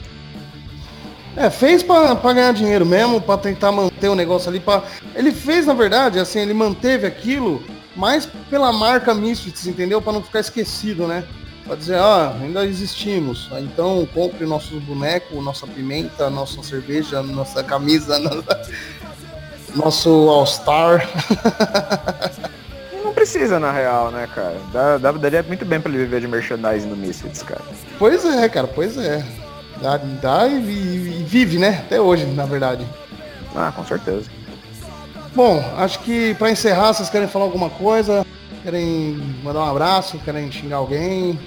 É, 1.34 1.48
fez 1.48 1.82
pra, 1.82 2.14
pra 2.14 2.34
ganhar 2.34 2.52
dinheiro 2.52 2.84
mesmo, 2.84 3.20
pra 3.20 3.38
tentar 3.38 3.72
manter 3.72 4.08
o 4.08 4.14
negócio 4.14 4.50
ali. 4.50 4.60
Pra... 4.60 4.82
Ele 5.14 5.32
fez, 5.32 5.64
na 5.64 5.72
verdade, 5.72 6.18
assim, 6.18 6.40
ele 6.40 6.52
manteve 6.52 7.06
aquilo 7.06 7.64
mais 7.96 8.26
pela 8.50 8.70
marca 8.72 9.14
Misfits, 9.14 9.66
entendeu? 9.66 10.02
Pra 10.02 10.12
não 10.12 10.22
ficar 10.22 10.40
esquecido, 10.40 11.06
né? 11.06 11.24
Pra 11.64 11.76
dizer, 11.76 11.96
ah, 11.96 12.34
ainda 12.40 12.64
existimos. 12.66 13.48
Então 13.60 14.06
compre 14.12 14.44
nosso 14.46 14.78
boneco, 14.80 15.40
nossa 15.40 15.66
pimenta, 15.66 16.28
nossa 16.28 16.62
cerveja, 16.62 17.22
nossa 17.22 17.62
camisa, 17.62 18.18
nossa... 18.20 18.60
nosso 19.74 20.10
All-Star. 20.28 21.08
Não 23.04 23.12
precisa, 23.12 23.60
na 23.60 23.70
real, 23.70 24.10
né, 24.10 24.28
cara? 24.34 24.56
Dá, 24.72 24.98
dá, 24.98 25.12
daria 25.12 25.42
muito 25.42 25.64
bem 25.64 25.80
pra 25.80 25.90
ele 25.90 25.98
viver 25.98 26.20
de 26.20 26.28
merchandising 26.28 26.88
no 26.88 26.96
Misfits, 26.96 27.42
cara. 27.42 27.62
Pois 27.98 28.24
é, 28.24 28.48
cara, 28.48 28.66
pois 28.66 28.96
é. 28.96 29.24
Dá, 29.80 29.96
dá 29.96 30.48
e, 30.48 30.56
e, 30.56 31.24
vive, 31.24 31.58
né? 31.58 31.82
Até 31.84 32.00
hoje, 32.00 32.24
na 32.26 32.44
verdade. 32.44 32.86
Ah, 33.54 33.72
com 33.74 33.84
certeza. 33.84 34.30
Bom, 35.34 35.62
acho 35.76 35.98
que 36.00 36.34
para 36.34 36.50
encerrar, 36.50 36.92
vocês 36.92 37.10
querem 37.10 37.28
falar 37.28 37.46
alguma 37.46 37.70
coisa? 37.70 38.24
Querem 38.62 39.20
mandar 39.42 39.60
um 39.60 39.70
abraço? 39.70 40.18
Querem 40.18 40.50
xingar 40.50 40.76
alguém? 40.76 41.38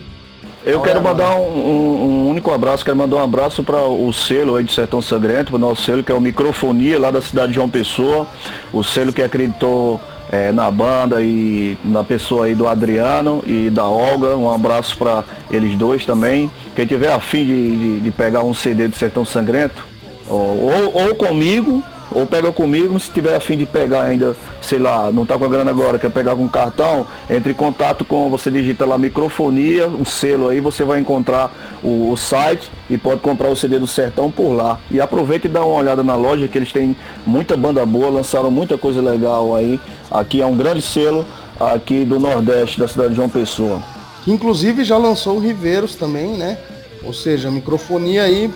Eu 0.65 0.81
quero 0.81 1.01
mandar 1.01 1.35
um, 1.35 1.47
um, 1.47 2.03
um, 2.03 2.29
único 2.29 2.51
abraço, 2.51 2.83
quero 2.83 2.97
mandar 2.97 3.17
um 3.17 3.23
abraço 3.23 3.63
para 3.63 3.81
o 3.83 4.11
selo 4.11 4.55
aí 4.55 4.63
de 4.63 4.73
Sertão 4.73 5.01
Sangrento, 5.01 5.51
para 5.51 5.55
o 5.55 5.59
nosso 5.59 5.83
selo 5.83 6.03
que 6.03 6.11
é 6.11 6.15
o 6.15 6.19
Microfonia, 6.19 6.99
lá 6.99 7.11
da 7.11 7.21
cidade 7.21 7.49
de 7.49 7.55
João 7.55 7.69
Pessoa, 7.69 8.27
o 8.73 8.83
selo 8.83 9.13
que 9.13 9.21
acreditou 9.21 10.01
é, 10.31 10.51
na 10.51 10.69
banda 10.71 11.21
e 11.21 11.77
na 11.85 12.03
pessoa 12.03 12.47
aí 12.47 12.55
do 12.55 12.67
Adriano 12.67 13.43
e 13.45 13.69
da 13.69 13.85
Olga. 13.85 14.35
Um 14.35 14.51
abraço 14.51 14.97
para 14.97 15.23
eles 15.51 15.77
dois 15.77 16.03
também. 16.05 16.49
Quem 16.75 16.85
tiver 16.85 17.13
afim 17.13 17.45
de, 17.45 17.77
de, 17.77 17.99
de 18.01 18.11
pegar 18.11 18.43
um 18.43 18.53
CD 18.53 18.87
do 18.87 18.95
Sertão 18.95 19.23
Sangrento, 19.23 19.85
ou, 20.27 20.71
ou, 20.71 21.07
ou 21.07 21.15
comigo, 21.15 21.83
ou 22.11 22.25
pega 22.25 22.51
comigo, 22.51 22.99
se 22.99 23.09
tiver 23.11 23.35
afim 23.35 23.57
de 23.57 23.65
pegar 23.65 24.03
ainda, 24.03 24.35
sei 24.61 24.79
lá, 24.79 25.11
não 25.11 25.25
tá 25.25 25.37
com 25.37 25.45
a 25.45 25.47
grana 25.47 25.71
agora, 25.71 25.97
quer 25.97 26.11
pegar 26.11 26.35
com 26.35 26.47
cartão, 26.47 27.07
entre 27.29 27.51
em 27.51 27.55
contato 27.55 28.05
com, 28.05 28.29
você 28.29 28.51
digita 28.51 28.85
lá 28.85 28.97
microfonia, 28.97 29.87
um 29.87 30.05
selo 30.05 30.49
aí, 30.49 30.59
você 30.59 30.83
vai 30.83 30.99
encontrar 30.99 31.51
o, 31.83 32.11
o, 32.11 32.17
site 32.17 32.69
e 32.89 32.97
pode 32.97 33.21
comprar 33.21 33.49
o 33.49 33.55
CD 33.55 33.79
do 33.79 33.87
Sertão 33.87 34.29
por 34.29 34.53
lá. 34.53 34.79
E 34.91 35.01
aproveita 35.01 35.47
e 35.47 35.49
dá 35.49 35.65
uma 35.65 35.79
olhada 35.79 36.03
na 36.03 36.15
loja, 36.15 36.47
que 36.47 36.57
eles 36.57 36.71
têm 36.71 36.95
muita 37.25 37.57
banda 37.57 37.85
boa, 37.85 38.09
lançaram 38.09 38.51
muita 38.51 38.77
coisa 38.77 39.01
legal 39.01 39.55
aí. 39.55 39.79
Aqui 40.09 40.41
é 40.41 40.45
um 40.45 40.55
grande 40.55 40.81
selo 40.81 41.25
aqui 41.59 42.05
do 42.05 42.19
Nordeste, 42.19 42.79
da 42.79 42.87
cidade 42.87 43.09
de 43.09 43.15
João 43.15 43.29
Pessoa. 43.29 43.81
Inclusive 44.27 44.83
já 44.83 44.97
lançou 44.97 45.37
o 45.37 45.39
Riveiros 45.39 45.95
também, 45.95 46.37
né? 46.37 46.57
Ou 47.03 47.13
seja, 47.13 47.51
microfonia 47.51 48.23
aí 48.23 48.51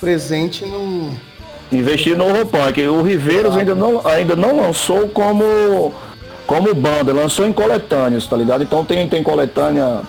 presente 0.00 0.66
no 0.66 1.12
investir 1.72 2.16
no 2.16 2.28
Europunk. 2.28 2.80
O 2.86 3.02
Riveiros 3.02 3.56
ainda 3.56 3.74
não, 3.74 4.06
ainda 4.06 4.36
não 4.36 4.56
lançou 4.56 5.08
como, 5.08 5.92
como 6.46 6.74
banda, 6.74 7.12
lançou 7.12 7.46
em 7.46 7.52
coletâneas, 7.52 8.26
tá 8.26 8.36
ligado? 8.36 8.62
Então 8.62 8.84
tem, 8.84 9.08
tem 9.08 9.22
coletânea 9.22 10.02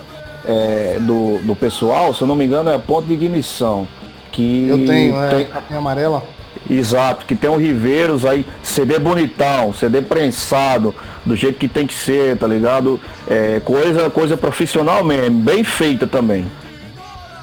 é, 0.46 0.98
do, 1.00 1.38
do 1.38 1.56
pessoal, 1.56 2.14
se 2.14 2.22
eu 2.22 2.28
não 2.28 2.36
me 2.36 2.44
engano, 2.44 2.70
é 2.70 2.74
a 2.74 2.78
ponto 2.78 3.06
de 3.06 3.14
ignição. 3.14 3.88
Que 4.30 4.68
eu 4.68 4.84
tenho, 4.86 5.22
é 5.22 5.28
tem... 5.28 5.46
capinha 5.46 5.78
amarela. 5.78 6.22
Exato, 6.68 7.26
que 7.26 7.36
tem 7.36 7.50
o 7.50 7.56
Riveiros 7.56 8.24
aí, 8.24 8.46
CD 8.62 8.98
bonitão, 8.98 9.72
CD 9.74 10.00
prensado, 10.00 10.94
do 11.24 11.36
jeito 11.36 11.58
que 11.58 11.68
tem 11.68 11.86
que 11.86 11.92
ser, 11.92 12.38
tá 12.38 12.46
ligado? 12.46 12.98
É, 13.28 13.60
coisa, 13.60 14.08
coisa 14.08 14.36
profissional 14.36 15.04
mesmo, 15.04 15.38
bem 15.40 15.62
feita 15.62 16.06
também. 16.06 16.46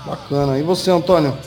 Bacana. 0.05 0.57
E 0.57 0.63
você, 0.63 0.89
Antônio? 0.89 1.37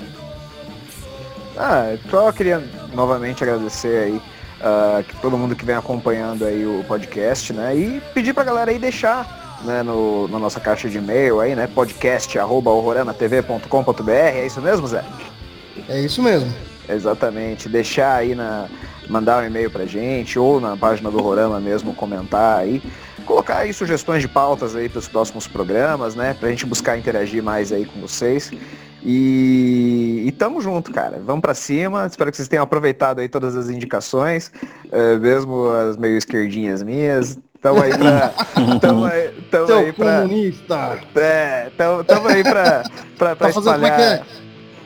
Ah, 1.56 1.96
só 2.10 2.32
queria 2.32 2.62
novamente 2.92 3.42
agradecer 3.42 4.04
aí 4.04 4.16
uh, 4.60 5.04
que 5.04 5.16
todo 5.16 5.38
mundo 5.38 5.54
que 5.54 5.64
vem 5.64 5.76
acompanhando 5.76 6.44
aí 6.44 6.66
o 6.66 6.84
podcast, 6.84 7.52
né? 7.52 7.76
E 7.76 8.02
pedir 8.12 8.32
pra 8.34 8.44
galera 8.44 8.70
aí 8.70 8.78
deixar 8.78 9.58
né, 9.64 9.82
no, 9.82 10.28
na 10.28 10.38
nossa 10.38 10.60
caixa 10.60 10.88
de 10.88 10.98
e-mail 10.98 11.40
aí, 11.40 11.54
né? 11.54 11.66
Podcast 11.66 12.38
arroba 12.38 12.70
é 14.14 14.46
isso 14.46 14.60
mesmo, 14.60 14.86
Zé? 14.86 15.04
É 15.88 16.00
isso 16.00 16.22
mesmo. 16.22 16.52
Exatamente. 16.88 17.68
Deixar 17.68 18.16
aí 18.16 18.34
na. 18.34 18.68
Mandar 19.08 19.42
um 19.42 19.46
e-mail 19.46 19.70
pra 19.70 19.84
gente, 19.84 20.38
ou 20.38 20.58
na 20.58 20.78
página 20.78 21.10
do 21.10 21.20
Rorama 21.20 21.60
mesmo 21.60 21.94
comentar 21.94 22.60
aí. 22.60 22.82
Colocar 23.26 23.58
aí 23.58 23.72
sugestões 23.72 24.22
de 24.22 24.28
pautas 24.28 24.74
aí 24.74 24.88
para 24.88 24.98
os 24.98 25.08
próximos 25.08 25.46
programas, 25.46 26.14
né? 26.14 26.34
Pra 26.38 26.48
gente 26.48 26.64
buscar 26.64 26.96
interagir 26.96 27.42
mais 27.42 27.70
aí 27.70 27.84
com 27.84 28.00
vocês. 28.00 28.50
E, 29.04 30.24
e 30.26 30.32
tamo 30.32 30.60
junto, 30.60 30.90
cara. 30.90 31.20
Vamos 31.24 31.42
para 31.42 31.54
cima. 31.54 32.06
Espero 32.06 32.30
que 32.30 32.36
vocês 32.36 32.48
tenham 32.48 32.64
aproveitado 32.64 33.20
aí 33.20 33.28
todas 33.28 33.54
as 33.54 33.68
indicações, 33.68 34.50
é, 34.90 35.16
mesmo 35.18 35.68
as 35.68 35.96
meio 35.96 36.16
esquerdinhas 36.16 36.82
minhas. 36.82 37.38
Tamo 37.60 37.82
aí 37.82 37.96
pra. 37.96 38.34
Tamo 38.80 39.04
aí, 39.06 39.30
tamo 39.50 39.66
Seu 39.66 39.78
aí 39.78 39.92
pra. 39.92 40.22
Comunista. 40.22 40.98
É, 41.14 41.70
tamo, 41.76 42.04
tamo 42.04 42.28
aí 42.28 42.42
pra, 42.42 42.84
pra, 43.16 43.36
pra 43.36 43.52
tá 43.52 43.58
espalhar. 43.58 44.26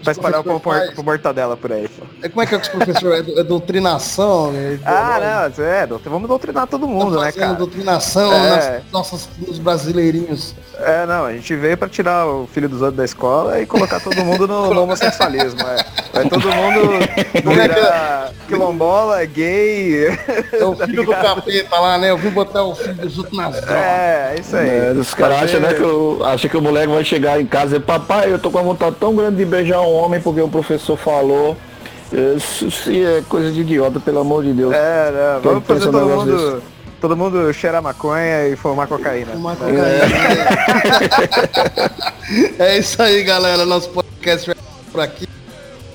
É 0.01 0.05
Vai 0.05 0.13
espalhar 0.13 0.41
o 0.41 0.45
por, 0.45 0.61
por 0.95 1.05
mortadela 1.05 1.57
por 1.57 1.73
aí. 1.73 1.89
É, 2.23 2.29
como 2.29 2.43
é 2.43 2.47
que 2.47 2.55
é 2.55 2.59
que 2.59 2.65
os 2.65 2.69
professores? 2.69 3.37
É, 3.37 3.41
é 3.41 3.45
doutrinação? 3.45 4.53
É, 4.55 4.79
ah, 4.85 5.51
não, 5.59 5.65
é, 5.65 5.87
vamos 6.05 6.29
doutrinar 6.29 6.67
todo 6.67 6.87
mundo, 6.87 7.17
tá 7.17 7.25
né, 7.25 7.33
cara? 7.33 7.55
doutrinação 7.55 8.33
é. 8.33 8.49
nas 8.49 8.93
nossas, 8.93 9.29
nos 9.39 9.59
brasileirinhos. 9.59 10.55
É, 10.79 11.05
não, 11.07 11.25
a 11.25 11.33
gente 11.33 11.55
veio 11.57 11.77
pra 11.77 11.89
tirar 11.89 12.27
o 12.27 12.47
filho 12.47 12.69
dos 12.69 12.81
outros 12.81 12.97
da 12.97 13.05
escola 13.05 13.61
e 13.61 13.67
colocar 13.67 13.99
todo 14.01 14.25
mundo 14.25 14.47
no, 14.47 14.73
no 14.73 14.83
homossexualismo, 14.83 15.61
é. 15.61 15.85
Vai 16.13 16.29
todo 16.29 16.49
mundo 16.49 16.91
virar 17.55 18.33
quilombola, 18.47 19.25
gay. 19.25 20.07
É 20.53 20.65
o 20.65 20.75
filho 20.77 21.05
do 21.05 21.13
capeta 21.13 21.79
lá, 21.79 21.99
né? 21.99 22.11
Eu 22.11 22.17
vim 22.17 22.31
botar 22.31 22.63
o 22.63 22.75
filho 22.75 22.95
dos 22.95 23.19
outros 23.19 23.37
nas 23.37 23.61
drogas. 23.61 23.75
É, 23.75 24.37
isso 24.39 24.57
aí. 24.57 24.69
É, 24.69 24.93
os 24.93 25.15
caras 25.15 25.43
acham, 25.43 25.61
né, 25.61 25.75
que, 25.75 25.83
eu, 25.83 26.21
acham 26.25 26.51
que 26.51 26.57
o 26.57 26.63
moleque 26.63 26.89
vai 26.89 27.05
chegar 27.05 27.41
em 27.41 27.47
casa 27.47 27.77
e 27.77 27.81
papai, 27.81 28.33
eu 28.33 28.39
tô 28.39 28.51
com 28.51 28.59
uma 28.59 28.65
vontade 28.65 28.97
tão 28.99 29.15
grande 29.15 29.37
de 29.37 29.45
beijar 29.45 29.81
um 29.81 29.88
homem 29.93 30.21
porque 30.21 30.41
o 30.41 30.49
professor 30.49 30.97
falou. 30.97 31.57
Isso, 32.37 32.67
isso 32.67 32.91
é 32.91 33.23
coisa 33.29 33.53
de 33.53 33.61
idiota, 33.61 34.01
pelo 34.01 34.21
amor 34.21 34.43
de 34.43 34.53
Deus. 34.53 34.73
É, 34.73 35.11
né? 35.11 35.41
Vamos 35.43 35.65
fazer 35.65 35.91
todo 35.91 36.07
mundo, 36.07 36.63
todo 37.01 37.17
mundo 37.17 37.53
cheirar 37.53 37.83
maconha 37.83 38.49
e 38.49 38.57
fumar 38.57 38.87
cocaína. 38.87 39.33
Fumar 39.33 39.57
cocaína. 39.57 39.83
É. 42.59 42.65
é 42.77 42.79
isso 42.79 43.03
aí, 43.03 43.23
galera. 43.23 43.67
Nosso 43.67 43.91
podcast 43.91 44.51
por 44.91 45.01
aqui. 45.01 45.29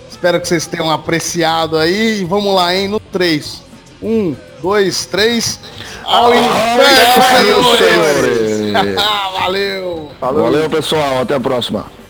Espero 0.09 0.39
que 0.39 0.47
vocês 0.47 0.67
tenham 0.67 0.89
apreciado 0.91 1.77
aí. 1.77 2.21
E 2.21 2.25
vamos 2.25 2.53
lá, 2.53 2.73
hein? 2.75 2.87
No 2.87 2.99
3. 2.99 3.63
1, 4.01 4.35
2, 4.61 5.05
3. 5.07 5.59
Ao 6.05 6.33
inferno, 6.33 7.77
senhores! 7.77 8.73
Valeu! 9.39 10.11
Falou. 10.19 10.43
Valeu, 10.43 10.69
pessoal. 10.69 11.21
Até 11.21 11.35
a 11.35 11.39
próxima. 11.39 12.02